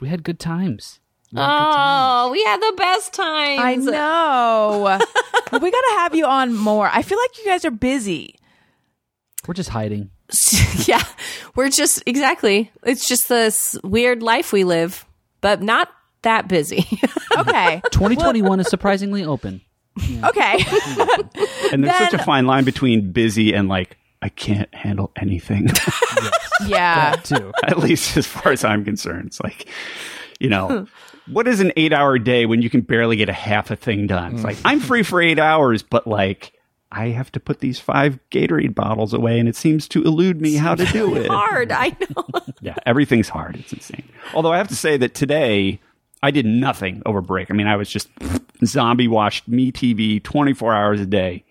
We 0.00 0.08
had 0.08 0.22
good 0.22 0.38
times. 0.38 1.00
Oh, 1.34 2.28
we 2.30 2.42
had 2.44 2.60
the 2.60 2.74
best 2.76 3.12
times. 3.12 3.60
I 3.60 3.74
know. 3.74 4.80
well, 4.82 4.98
we 5.60 5.70
got 5.70 5.80
to 5.80 5.94
have 5.98 6.14
you 6.14 6.24
on 6.24 6.54
more. 6.54 6.88
I 6.92 7.02
feel 7.02 7.18
like 7.18 7.38
you 7.38 7.44
guys 7.44 7.64
are 7.64 7.70
busy. 7.70 8.36
We're 9.46 9.54
just 9.54 9.70
hiding. 9.70 10.10
yeah, 10.86 11.02
we're 11.54 11.68
just 11.68 12.02
exactly. 12.06 12.70
It's 12.84 13.08
just 13.08 13.28
this 13.28 13.76
weird 13.82 14.22
life 14.22 14.52
we 14.52 14.64
live, 14.64 15.04
but 15.40 15.62
not 15.62 15.88
that 16.22 16.48
busy. 16.48 16.86
Okay. 17.36 17.82
2021 17.92 18.60
is 18.60 18.68
surprisingly 18.68 19.24
open. 19.24 19.60
okay. 20.24 20.64
And 21.70 21.84
there's 21.84 21.96
such 21.96 22.14
a 22.14 22.24
fine 22.24 22.46
line 22.46 22.64
between 22.64 23.12
busy 23.12 23.52
and 23.52 23.68
like 23.68 23.98
I 24.22 24.28
can't 24.28 24.72
handle 24.74 25.12
anything. 25.16 25.68
yeah. 26.66 27.16
Too. 27.24 27.52
At 27.64 27.78
least 27.78 28.16
as 28.16 28.26
far 28.26 28.52
as 28.52 28.64
I'm 28.64 28.84
concerned, 28.84 29.26
it's 29.26 29.40
like, 29.40 29.68
you 30.40 30.48
know, 30.48 30.86
what 31.26 31.46
is 31.48 31.60
an 31.60 31.72
eight 31.76 31.92
hour 31.92 32.18
day 32.18 32.46
when 32.46 32.62
you 32.62 32.70
can 32.70 32.80
barely 32.80 33.16
get 33.16 33.28
a 33.28 33.34
half 33.34 33.70
a 33.70 33.76
thing 33.76 34.06
done? 34.06 34.34
It's 34.34 34.44
like 34.44 34.56
I'm 34.64 34.80
free 34.80 35.02
for 35.02 35.20
eight 35.20 35.38
hours, 35.38 35.82
but 35.82 36.06
like 36.06 36.52
I 36.90 37.08
have 37.08 37.32
to 37.32 37.40
put 37.40 37.60
these 37.60 37.78
five 37.78 38.18
Gatorade 38.30 38.74
bottles 38.74 39.12
away, 39.12 39.38
and 39.38 39.48
it 39.48 39.56
seems 39.56 39.88
to 39.88 40.02
elude 40.02 40.40
me 40.40 40.54
how 40.54 40.74
to 40.74 40.84
do 40.86 41.14
it. 41.16 41.26
Hard, 41.28 41.72
I 41.72 41.88
know. 41.88 42.24
Yeah, 42.62 42.74
everything's 42.86 43.28
hard. 43.28 43.56
It's 43.56 43.72
insane. 43.72 44.08
Although 44.34 44.52
I 44.52 44.58
have 44.58 44.68
to 44.68 44.74
say 44.74 44.96
that 44.96 45.14
today 45.14 45.78
I 46.22 46.30
did 46.30 46.46
nothing 46.46 47.02
over 47.06 47.20
break. 47.20 47.50
I 47.50 47.54
mean, 47.54 47.66
I 47.66 47.76
was 47.76 47.88
just 47.88 48.08
zombie 48.64 49.06
watched 49.06 49.46
me 49.46 49.70
TV 49.70 50.20
24 50.22 50.74
hours 50.74 51.00
a 51.00 51.06
day. 51.06 51.44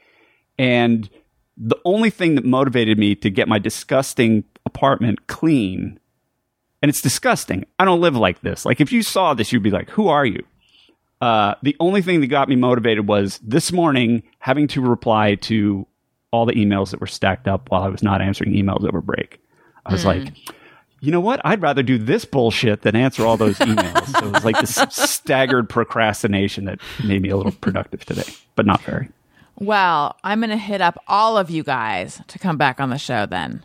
And 0.58 1.10
the 1.58 1.78
only 1.86 2.10
thing 2.10 2.36
that 2.36 2.46
motivated 2.46 2.98
me 2.98 3.16
to 3.16 3.30
get 3.30 3.48
my 3.48 3.60
disgusting 3.60 4.44
apartment 4.66 5.28
clean, 5.28 6.00
and 6.82 6.90
it's 6.90 7.02
disgusting. 7.02 7.66
I 7.80 7.86
don't 7.86 8.02
live 8.02 8.16
like 8.16 8.42
this. 8.42 8.66
Like, 8.66 8.82
if 8.82 8.92
you 8.92 9.02
saw 9.02 9.34
this, 9.34 9.52
you'd 9.52 9.64
be 9.64 9.72
like, 9.72 9.90
who 9.90 10.08
are 10.08 10.26
you? 10.26 10.44
Uh, 11.22 11.56
the 11.64 11.76
only 11.80 12.02
thing 12.02 12.22
that 12.22 12.28
got 12.28 12.50
me 12.50 12.56
motivated 12.56 13.08
was 13.08 13.40
this 13.42 13.72
morning 13.72 14.24
having 14.40 14.68
to 14.68 14.82
reply 14.82 15.36
to 15.36 15.88
all 16.32 16.46
the 16.46 16.54
emails 16.54 16.92
that 16.92 17.00
were 17.00 17.08
stacked 17.08 17.48
up 17.48 17.72
while 17.72 17.84
I 17.84 17.88
was 17.88 18.04
not 18.04 18.22
answering 18.22 18.52
emails 18.52 18.86
over 18.86 19.00
break. 19.00 19.40
I 19.86 19.94
was 19.94 20.04
like, 20.04 20.34
you 21.00 21.12
know 21.12 21.22
what? 21.22 21.40
I'd 21.46 21.62
rather 21.62 21.84
do 21.84 21.98
this 21.98 22.26
bullshit 22.26 22.82
than 22.82 22.96
answer 22.96 23.26
all 23.26 23.38
those 23.38 23.58
emails. 23.60 24.08
so 24.08 24.28
it 24.28 24.34
was 24.34 24.44
like 24.44 24.60
this 24.60 24.76
staggered 24.90 25.70
procrastination 25.70 26.66
that 26.66 26.80
made 27.04 27.22
me 27.22 27.30
a 27.30 27.38
little 27.38 27.52
productive 27.54 28.04
today, 28.04 28.34
but 28.56 28.66
not 28.66 28.82
very. 28.82 29.10
Well, 29.58 30.16
I'm 30.24 30.40
going 30.40 30.50
to 30.50 30.58
hit 30.58 30.82
up 30.82 30.98
all 31.08 31.38
of 31.38 31.50
you 31.50 31.64
guys 31.64 32.22
to 32.28 32.40
come 32.40 32.58
back 32.58 32.80
on 32.80 32.90
the 32.90 32.98
show 32.98 33.26
then. 33.26 33.64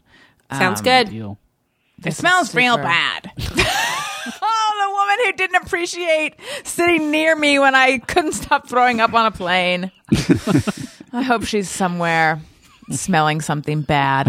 Sounds 0.53 0.81
good. 0.81 1.11
Deal. 1.11 1.39
It 2.05 2.13
smells 2.13 2.55
real 2.55 2.77
bad. 2.77 3.31
oh, 3.39 4.83
the 4.83 4.91
woman 4.91 5.17
who 5.27 5.33
didn't 5.33 5.63
appreciate 5.67 6.35
sitting 6.65 7.11
near 7.11 7.37
me 7.37 7.59
when 7.59 7.75
I 7.75 7.99
couldn't 7.99 8.33
stop 8.33 8.69
throwing 8.69 9.01
up 9.01 9.13
on 9.15 9.27
a 9.27 9.31
plane. 9.31 9.91
I 11.13 11.23
hope 11.23 11.45
she's 11.45 11.69
somewhere 11.69 12.41
smelling 12.91 13.41
something 13.41 13.83
bad. 13.83 14.27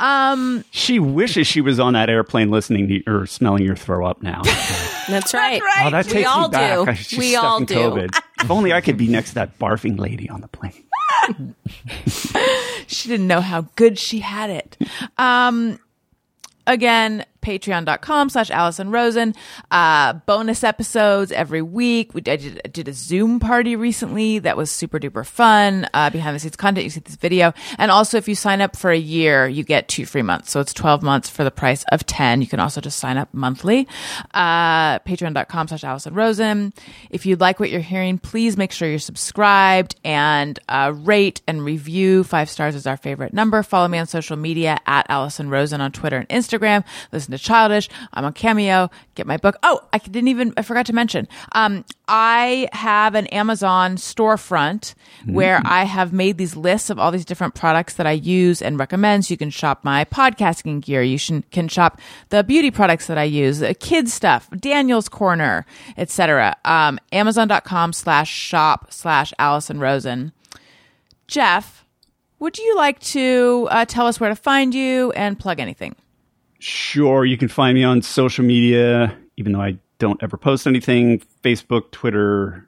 Um, 0.00 0.64
She 0.70 0.98
wishes 1.00 1.46
she 1.48 1.60
was 1.60 1.80
on 1.80 1.94
that 1.94 2.08
airplane 2.10 2.50
listening 2.50 2.86
to 2.88 3.02
or 3.10 3.26
smelling 3.26 3.64
your 3.64 3.74
throw 3.76 4.06
up 4.06 4.22
now. 4.22 4.42
That's 5.08 5.34
right. 5.34 5.60
right. 5.60 5.86
Oh, 5.86 5.90
that 5.90 6.06
We 6.06 6.12
takes 6.12 6.28
all 6.28 6.48
me 6.48 6.52
back. 6.52 6.74
do. 6.74 6.80
I 6.82 6.84
was 6.90 6.98
just 6.98 7.18
We 7.18 7.36
all 7.36 7.60
do. 7.60 7.74
COVID. 7.74 8.20
if 8.42 8.50
only 8.50 8.72
I 8.72 8.80
could 8.80 8.96
be 8.96 9.08
next 9.08 9.30
to 9.30 9.34
that 9.36 9.58
barfing 9.58 9.98
lady 9.98 10.28
on 10.28 10.40
the 10.42 10.48
plane. 10.48 10.84
she 12.86 13.08
didn't 13.08 13.26
know 13.26 13.40
how 13.40 13.62
good 13.76 13.98
she 13.98 14.20
had 14.20 14.50
it. 14.50 14.76
Um, 15.18 15.78
again, 16.66 17.24
patreon.com 17.44 18.30
slash 18.30 18.50
Allison 18.50 18.90
Rosen. 18.90 19.34
Uh, 19.70 20.14
bonus 20.26 20.64
episodes 20.64 21.30
every 21.30 21.62
week. 21.62 22.14
We 22.14 22.22
I 22.26 22.36
did, 22.36 22.72
did 22.72 22.88
a 22.88 22.92
Zoom 22.92 23.38
party 23.38 23.76
recently 23.76 24.38
that 24.40 24.56
was 24.56 24.70
super 24.70 24.98
duper 24.98 25.26
fun. 25.26 25.88
Uh, 25.92 26.10
behind 26.10 26.34
the 26.34 26.40
scenes 26.40 26.56
content. 26.56 26.84
You 26.84 26.90
see 26.90 27.00
this 27.00 27.16
video. 27.16 27.52
And 27.78 27.90
also, 27.90 28.16
if 28.16 28.28
you 28.28 28.34
sign 28.34 28.60
up 28.60 28.76
for 28.76 28.90
a 28.90 28.98
year, 28.98 29.46
you 29.46 29.62
get 29.62 29.88
two 29.88 30.06
free 30.06 30.22
months. 30.22 30.50
So 30.50 30.60
it's 30.60 30.72
12 30.72 31.02
months 31.02 31.28
for 31.28 31.44
the 31.44 31.50
price 31.50 31.84
of 31.92 32.06
10. 32.06 32.40
You 32.40 32.48
can 32.48 32.60
also 32.60 32.80
just 32.80 32.98
sign 32.98 33.18
up 33.18 33.28
monthly. 33.32 33.86
Uh, 34.32 34.98
patreon.com 35.00 35.68
slash 35.68 35.84
Allison 35.84 36.14
Rosen. 36.14 36.72
If 37.10 37.26
you 37.26 37.36
like 37.36 37.60
what 37.60 37.70
you're 37.70 37.80
hearing, 37.80 38.18
please 38.18 38.56
make 38.56 38.72
sure 38.72 38.88
you're 38.88 38.98
subscribed 38.98 39.96
and 40.04 40.58
uh, 40.68 40.92
rate 40.94 41.42
and 41.46 41.64
review. 41.64 42.24
Five 42.24 42.48
stars 42.48 42.74
is 42.74 42.86
our 42.86 42.96
favorite 42.96 43.34
number. 43.34 43.62
Follow 43.62 43.88
me 43.88 43.98
on 43.98 44.06
social 44.06 44.36
media 44.36 44.78
at 44.86 45.06
Allison 45.08 45.50
Rosen 45.50 45.80
on 45.80 45.92
Twitter 45.92 46.16
and 46.16 46.28
Instagram. 46.28 46.84
Listen 47.12 47.32
to 47.36 47.42
Childish. 47.42 47.88
I'm 48.12 48.24
on 48.24 48.32
Cameo. 48.32 48.90
Get 49.14 49.26
my 49.26 49.36
book. 49.36 49.56
Oh, 49.62 49.80
I 49.92 49.98
didn't 49.98 50.28
even, 50.28 50.52
I 50.56 50.62
forgot 50.62 50.86
to 50.86 50.92
mention. 50.92 51.28
Um, 51.52 51.84
I 52.08 52.68
have 52.72 53.14
an 53.14 53.26
Amazon 53.28 53.96
storefront 53.96 54.94
where 55.26 55.62
I 55.64 55.84
have 55.84 56.12
made 56.12 56.38
these 56.38 56.56
lists 56.56 56.90
of 56.90 56.98
all 56.98 57.10
these 57.10 57.24
different 57.24 57.54
products 57.54 57.94
that 57.94 58.06
I 58.06 58.12
use 58.12 58.60
and 58.60 58.78
recommend. 58.78 59.24
So 59.24 59.32
you 59.32 59.38
can 59.38 59.50
shop 59.50 59.84
my 59.84 60.04
podcasting 60.04 60.80
gear. 60.80 61.02
You 61.02 61.18
should, 61.18 61.50
can 61.50 61.68
shop 61.68 62.00
the 62.28 62.44
beauty 62.44 62.70
products 62.70 63.06
that 63.06 63.18
I 63.18 63.24
use, 63.24 63.60
the 63.60 63.74
kids 63.74 64.12
stuff, 64.12 64.48
Daniel's 64.50 65.08
Corner, 65.08 65.64
etc. 65.96 66.56
Um, 66.64 66.98
Amazon.com 67.12 67.92
slash 67.92 68.30
shop 68.30 68.92
slash 68.92 69.32
Allison 69.38 69.80
Rosen. 69.80 70.32
Jeff, 71.26 71.84
would 72.38 72.58
you 72.58 72.76
like 72.76 73.00
to 73.00 73.68
uh, 73.70 73.84
tell 73.86 74.06
us 74.06 74.20
where 74.20 74.28
to 74.28 74.36
find 74.36 74.74
you 74.74 75.12
and 75.12 75.38
plug 75.38 75.60
anything? 75.60 75.96
Sure, 76.66 77.26
you 77.26 77.36
can 77.36 77.48
find 77.48 77.74
me 77.74 77.84
on 77.84 78.00
social 78.00 78.42
media, 78.42 79.14
even 79.36 79.52
though 79.52 79.60
I 79.60 79.76
don't 79.98 80.22
ever 80.22 80.38
post 80.38 80.66
anything 80.66 81.20
Facebook, 81.42 81.90
Twitter, 81.90 82.66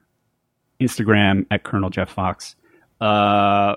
Instagram 0.79 1.47
at 1.51 1.63
Colonel 1.63 1.89
Jeff 1.89 2.11
Fox. 2.11 2.57
Uh, 3.01 3.77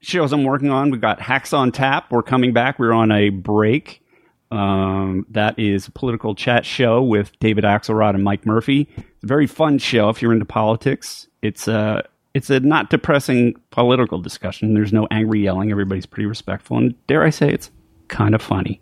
shows 0.00 0.32
I'm 0.32 0.42
working 0.42 0.70
on, 0.70 0.90
we've 0.90 1.00
got 1.00 1.20
Hacks 1.20 1.52
on 1.52 1.70
Tap. 1.70 2.10
We're 2.10 2.24
coming 2.24 2.52
back. 2.54 2.80
We're 2.80 2.92
on 2.92 3.12
a 3.12 3.28
break. 3.28 4.02
Um, 4.50 5.26
that 5.30 5.56
is 5.60 5.86
a 5.86 5.92
political 5.92 6.34
chat 6.34 6.66
show 6.66 7.00
with 7.00 7.30
David 7.38 7.62
Axelrod 7.62 8.16
and 8.16 8.24
Mike 8.24 8.46
Murphy. 8.46 8.88
It's 8.96 9.22
a 9.22 9.28
very 9.28 9.46
fun 9.46 9.78
show 9.78 10.08
if 10.08 10.20
you're 10.20 10.32
into 10.32 10.44
politics. 10.44 11.28
It's 11.40 11.68
a 11.68 12.02
it's 12.34 12.50
a 12.50 12.58
not 12.58 12.90
depressing 12.90 13.54
political 13.70 14.20
discussion. 14.20 14.74
There's 14.74 14.92
no 14.92 15.06
angry 15.12 15.44
yelling. 15.44 15.70
Everybody's 15.70 16.04
pretty 16.04 16.26
respectful, 16.26 16.78
and 16.78 17.06
dare 17.06 17.22
I 17.22 17.30
say, 17.30 17.52
it's 17.52 17.70
kind 18.08 18.34
of 18.34 18.42
funny. 18.42 18.80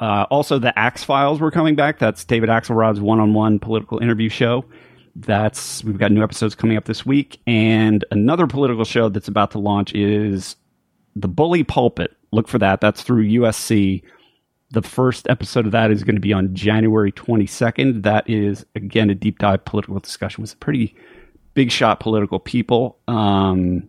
Uh, 0.00 0.26
also, 0.30 0.58
the 0.58 0.76
Axe 0.78 1.04
Files 1.04 1.40
were 1.40 1.50
coming 1.50 1.76
back. 1.76 1.98
That's 1.98 2.24
David 2.24 2.48
Axelrod's 2.48 3.00
one-on-one 3.00 3.58
political 3.58 3.98
interview 3.98 4.30
show. 4.30 4.64
That's 5.14 5.84
we've 5.84 5.98
got 5.98 6.10
new 6.10 6.22
episodes 6.22 6.54
coming 6.54 6.76
up 6.76 6.86
this 6.86 7.04
week, 7.04 7.38
and 7.46 8.04
another 8.10 8.46
political 8.46 8.84
show 8.84 9.08
that's 9.10 9.28
about 9.28 9.50
to 9.50 9.58
launch 9.58 9.94
is 9.94 10.56
the 11.16 11.28
Bully 11.28 11.64
Pulpit. 11.64 12.16
Look 12.32 12.48
for 12.48 12.58
that. 12.58 12.80
That's 12.80 13.02
through 13.02 13.26
USC. 13.26 14.02
The 14.70 14.82
first 14.82 15.28
episode 15.28 15.66
of 15.66 15.72
that 15.72 15.90
is 15.90 16.04
going 16.04 16.14
to 16.14 16.20
be 16.20 16.32
on 16.32 16.54
January 16.54 17.12
22nd. 17.12 18.04
That 18.04 18.28
is 18.30 18.64
again 18.74 19.10
a 19.10 19.14
deep 19.14 19.38
dive 19.38 19.64
political 19.64 19.98
discussion 19.98 20.42
with 20.42 20.58
pretty 20.60 20.94
big 21.54 21.70
shot 21.70 22.00
political 22.00 22.38
people. 22.38 22.98
Um, 23.08 23.88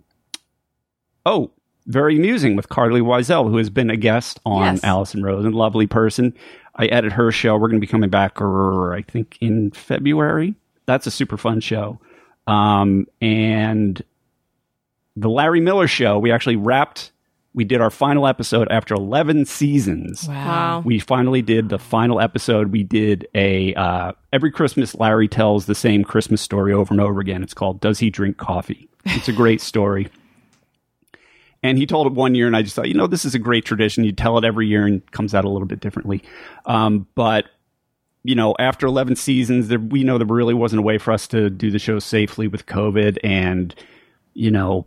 oh, 1.25 1.51
very 1.87 2.15
amusing 2.17 2.55
with 2.55 2.69
Carly 2.69 3.01
Wiesel, 3.01 3.49
who 3.49 3.57
has 3.57 3.69
been 3.69 3.89
a 3.89 3.97
guest 3.97 4.39
on 4.45 4.75
Yes. 4.75 4.83
Allison 4.83 5.25
and 5.25 5.55
Lovely 5.55 5.87
person. 5.87 6.33
I 6.75 6.85
edit 6.85 7.11
her 7.13 7.31
show. 7.31 7.53
We're 7.55 7.67
going 7.67 7.81
to 7.81 7.85
be 7.85 7.91
coming 7.91 8.09
back, 8.09 8.39
er, 8.41 8.93
I 8.93 9.01
think, 9.01 9.37
in 9.41 9.71
February. 9.71 10.55
That's 10.85 11.05
a 11.07 11.11
super 11.11 11.37
fun 11.37 11.59
show. 11.59 11.99
Um, 12.47 13.07
and 13.21 14.01
the 15.15 15.29
Larry 15.29 15.59
Miller 15.59 15.87
show, 15.87 16.17
we 16.19 16.31
actually 16.31 16.55
wrapped. 16.55 17.11
We 17.53 17.65
did 17.65 17.81
our 17.81 17.89
final 17.89 18.25
episode 18.27 18.69
after 18.71 18.93
11 18.95 19.45
seasons. 19.45 20.25
Wow. 20.27 20.81
We 20.85 20.99
finally 20.99 21.41
did 21.41 21.67
the 21.67 21.77
final 21.77 22.21
episode. 22.21 22.71
We 22.71 22.83
did 22.83 23.27
a 23.35 23.73
uh, 23.75 24.13
every 24.31 24.51
Christmas 24.51 24.95
Larry 24.95 25.27
tells 25.27 25.65
the 25.65 25.75
same 25.75 26.05
Christmas 26.05 26.41
story 26.41 26.71
over 26.71 26.93
and 26.93 27.01
over 27.01 27.19
again. 27.19 27.43
It's 27.43 27.53
called 27.53 27.81
"Does 27.81 27.99
He 27.99 28.09
Drink 28.09 28.37
Coffee?" 28.37 28.87
It's 29.05 29.27
a 29.27 29.33
great 29.33 29.59
story. 29.59 30.07
And 31.63 31.77
he 31.77 31.85
told 31.85 32.07
it 32.07 32.13
one 32.13 32.33
year, 32.33 32.47
and 32.47 32.55
I 32.55 32.63
just 32.63 32.75
thought, 32.75 32.87
you 32.87 32.95
know, 32.95 33.07
this 33.07 33.23
is 33.23 33.35
a 33.35 33.39
great 33.39 33.65
tradition. 33.65 34.03
You 34.03 34.11
tell 34.11 34.37
it 34.37 34.43
every 34.43 34.67
year, 34.67 34.85
and 34.85 34.95
it 34.97 35.11
comes 35.11 35.35
out 35.35 35.45
a 35.45 35.49
little 35.49 35.67
bit 35.67 35.79
differently. 35.79 36.23
Um, 36.65 37.07
but 37.13 37.45
you 38.23 38.35
know, 38.35 38.55
after 38.59 38.85
11 38.85 39.15
seasons, 39.15 39.67
there, 39.67 39.79
we 39.79 40.03
know 40.03 40.17
there 40.17 40.27
really 40.27 40.53
wasn't 40.53 40.79
a 40.79 40.83
way 40.83 40.97
for 40.97 41.11
us 41.11 41.27
to 41.29 41.49
do 41.49 41.71
the 41.71 41.79
show 41.79 41.99
safely 41.99 42.47
with 42.47 42.65
COVID. 42.67 43.17
And, 43.23 43.73
you 44.33 44.51
know, 44.51 44.85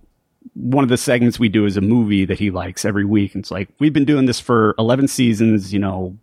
one 0.55 0.85
of 0.85 0.91
the 0.91 0.97
segments 0.97 1.39
we 1.39 1.49
do 1.49 1.67
is 1.67 1.77
a 1.77 1.81
movie 1.81 2.25
that 2.27 2.39
he 2.39 2.51
likes 2.51 2.85
every 2.85 3.05
week. 3.05 3.35
And 3.35 3.43
it's 3.43 3.51
like, 3.51 3.69
we've 3.81 3.93
been 3.93 4.05
doing 4.05 4.27
this 4.27 4.39
for 4.39 4.75
11 4.79 5.09
seasons, 5.09 5.73
you 5.73 5.81
know, 5.81 6.17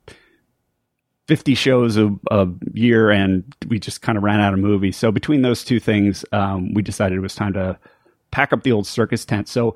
50 1.28 1.54
shows 1.56 1.98
a, 1.98 2.14
a 2.30 2.48
year, 2.74 3.10
and 3.10 3.44
we 3.68 3.80
just 3.80 4.02
kind 4.02 4.18
of 4.18 4.24
ran 4.24 4.40
out 4.40 4.54
of 4.54 4.60
movies. 4.60 4.98
So 4.98 5.12
between 5.12 5.42
those 5.42 5.64
two 5.64 5.80
things, 5.80 6.24
um, 6.32 6.74
we 6.74 6.82
decided 6.82 7.18
it 7.18 7.22
was 7.22 7.36
time 7.36 7.54
to 7.54 7.78
pack 8.32 8.54
up 8.54 8.64
the 8.64 8.72
old 8.72 8.88
circus 8.88 9.26
tent. 9.26 9.48
So 9.50 9.76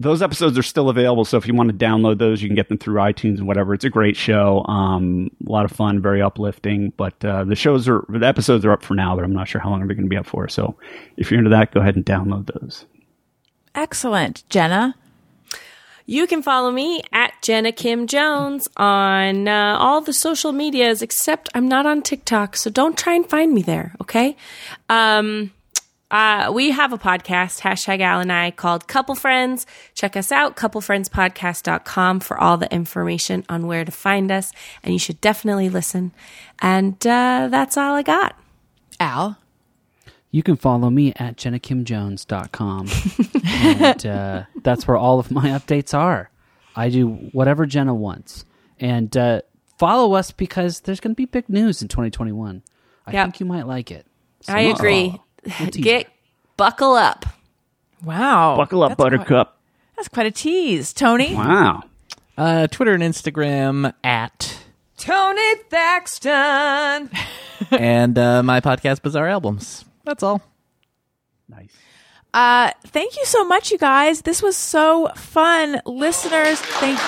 those 0.00 0.22
episodes 0.22 0.56
are 0.56 0.62
still 0.62 0.88
available. 0.88 1.26
So 1.26 1.36
if 1.36 1.46
you 1.46 1.54
want 1.54 1.68
to 1.68 1.76
download 1.76 2.18
those, 2.18 2.40
you 2.40 2.48
can 2.48 2.56
get 2.56 2.70
them 2.70 2.78
through 2.78 2.94
iTunes 2.94 3.36
and 3.36 3.46
whatever. 3.46 3.74
It's 3.74 3.84
a 3.84 3.90
great 3.90 4.16
show. 4.16 4.64
Um, 4.66 5.30
a 5.46 5.52
lot 5.52 5.66
of 5.66 5.72
fun, 5.72 6.00
very 6.00 6.22
uplifting. 6.22 6.94
But 6.96 7.22
uh, 7.22 7.44
the 7.44 7.54
shows 7.54 7.86
are 7.86 8.04
the 8.08 8.26
episodes 8.26 8.64
are 8.64 8.72
up 8.72 8.82
for 8.82 8.94
now, 8.94 9.14
but 9.14 9.24
I'm 9.24 9.34
not 9.34 9.46
sure 9.46 9.60
how 9.60 9.68
long 9.68 9.80
they're 9.80 9.94
going 9.94 10.06
to 10.06 10.08
be 10.08 10.16
up 10.16 10.24
for. 10.24 10.48
So 10.48 10.74
if 11.18 11.30
you're 11.30 11.38
into 11.38 11.50
that, 11.50 11.72
go 11.72 11.80
ahead 11.80 11.96
and 11.96 12.04
download 12.04 12.50
those. 12.58 12.86
Excellent. 13.74 14.42
Jenna? 14.48 14.94
You 16.06 16.26
can 16.26 16.42
follow 16.42 16.72
me 16.72 17.02
at 17.12 17.34
Jenna 17.42 17.70
Kim 17.70 18.06
Jones 18.06 18.68
on 18.78 19.46
uh, 19.46 19.76
all 19.78 20.00
the 20.00 20.14
social 20.14 20.50
medias, 20.50 21.02
except 21.02 21.50
I'm 21.54 21.68
not 21.68 21.86
on 21.86 22.02
TikTok, 22.02 22.56
so 22.56 22.68
don't 22.68 22.98
try 22.98 23.14
and 23.14 23.28
find 23.28 23.52
me 23.52 23.62
there, 23.62 23.94
okay? 24.00 24.36
Um, 24.88 25.52
uh, 26.10 26.50
we 26.52 26.70
have 26.72 26.92
a 26.92 26.98
podcast, 26.98 27.60
hashtag 27.60 28.00
Al 28.00 28.20
and 28.20 28.32
I, 28.32 28.50
called 28.50 28.86
Couple 28.88 29.14
Friends. 29.14 29.66
Check 29.94 30.16
us 30.16 30.32
out, 30.32 30.56
couplefriendspodcast.com 30.56 32.20
for 32.20 32.38
all 32.38 32.56
the 32.56 32.72
information 32.72 33.44
on 33.48 33.66
where 33.66 33.84
to 33.84 33.92
find 33.92 34.30
us. 34.32 34.52
And 34.82 34.92
you 34.92 34.98
should 34.98 35.20
definitely 35.20 35.68
listen. 35.68 36.12
And 36.60 36.94
uh, 37.06 37.48
that's 37.50 37.76
all 37.76 37.94
I 37.94 38.02
got. 38.02 38.36
Al? 38.98 39.38
You 40.32 40.42
can 40.42 40.56
follow 40.56 40.90
me 40.90 41.12
at 41.16 41.36
jennakimjones.com. 41.36 42.88
and 43.44 44.06
uh, 44.06 44.42
that's 44.62 44.86
where 44.86 44.96
all 44.96 45.18
of 45.18 45.30
my 45.30 45.48
updates 45.48 45.92
are. 45.96 46.30
I 46.76 46.88
do 46.88 47.08
whatever 47.32 47.66
Jenna 47.66 47.94
wants. 47.94 48.44
And 48.78 49.14
uh, 49.16 49.42
follow 49.78 50.14
us 50.14 50.30
because 50.30 50.80
there's 50.80 51.00
going 51.00 51.12
to 51.12 51.16
be 51.16 51.24
big 51.26 51.48
news 51.48 51.82
in 51.82 51.88
2021. 51.88 52.62
I 53.06 53.12
Yep. 53.12 53.26
think 53.26 53.40
you 53.40 53.46
might 53.46 53.66
like 53.66 53.90
it. 53.90 54.06
So- 54.42 54.52
I 54.54 54.60
agree. 54.60 55.08
We'll 55.08 55.10
tease 55.12 55.20
Get 55.72 56.06
buckle 56.56 56.94
up. 56.94 57.26
Wow. 58.04 58.56
Buckle 58.56 58.82
up, 58.82 58.90
That's 58.90 58.96
quite- 58.98 59.10
Buttercup. 59.10 59.58
that's 59.96 60.08
quite 60.08 60.26
a 60.26 60.30
tease. 60.30 60.92
Tony? 60.92 61.34
Wow. 61.34 61.82
Uh, 62.38 62.66
Twitter 62.68 62.94
and 62.94 63.02
Instagram 63.02 63.92
at 64.02 64.58
Tony 64.96 65.54
Thaxton. 65.68 67.10
and 67.70 68.18
uh, 68.18 68.42
my 68.42 68.60
podcast 68.60 69.02
Bizarre 69.02 69.28
Albums. 69.28 69.84
That's 70.04 70.22
all. 70.22 70.40
Nice. 71.48 71.72
Uh, 72.32 72.70
thank 72.86 73.16
you 73.16 73.24
so 73.26 73.44
much, 73.44 73.70
you 73.70 73.76
guys. 73.78 74.22
This 74.22 74.40
was 74.42 74.56
so 74.56 75.08
fun. 75.16 75.82
Listeners, 75.84 76.60
thank 76.60 76.98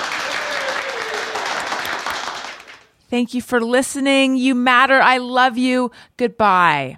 Thank 3.09 3.35
you 3.35 3.41
for 3.41 3.61
listening. 3.61 4.37
You 4.37 4.55
matter. 4.55 4.99
I 4.99 5.19
love 5.19 5.55
you. 5.57 5.91
Goodbye 6.17 6.97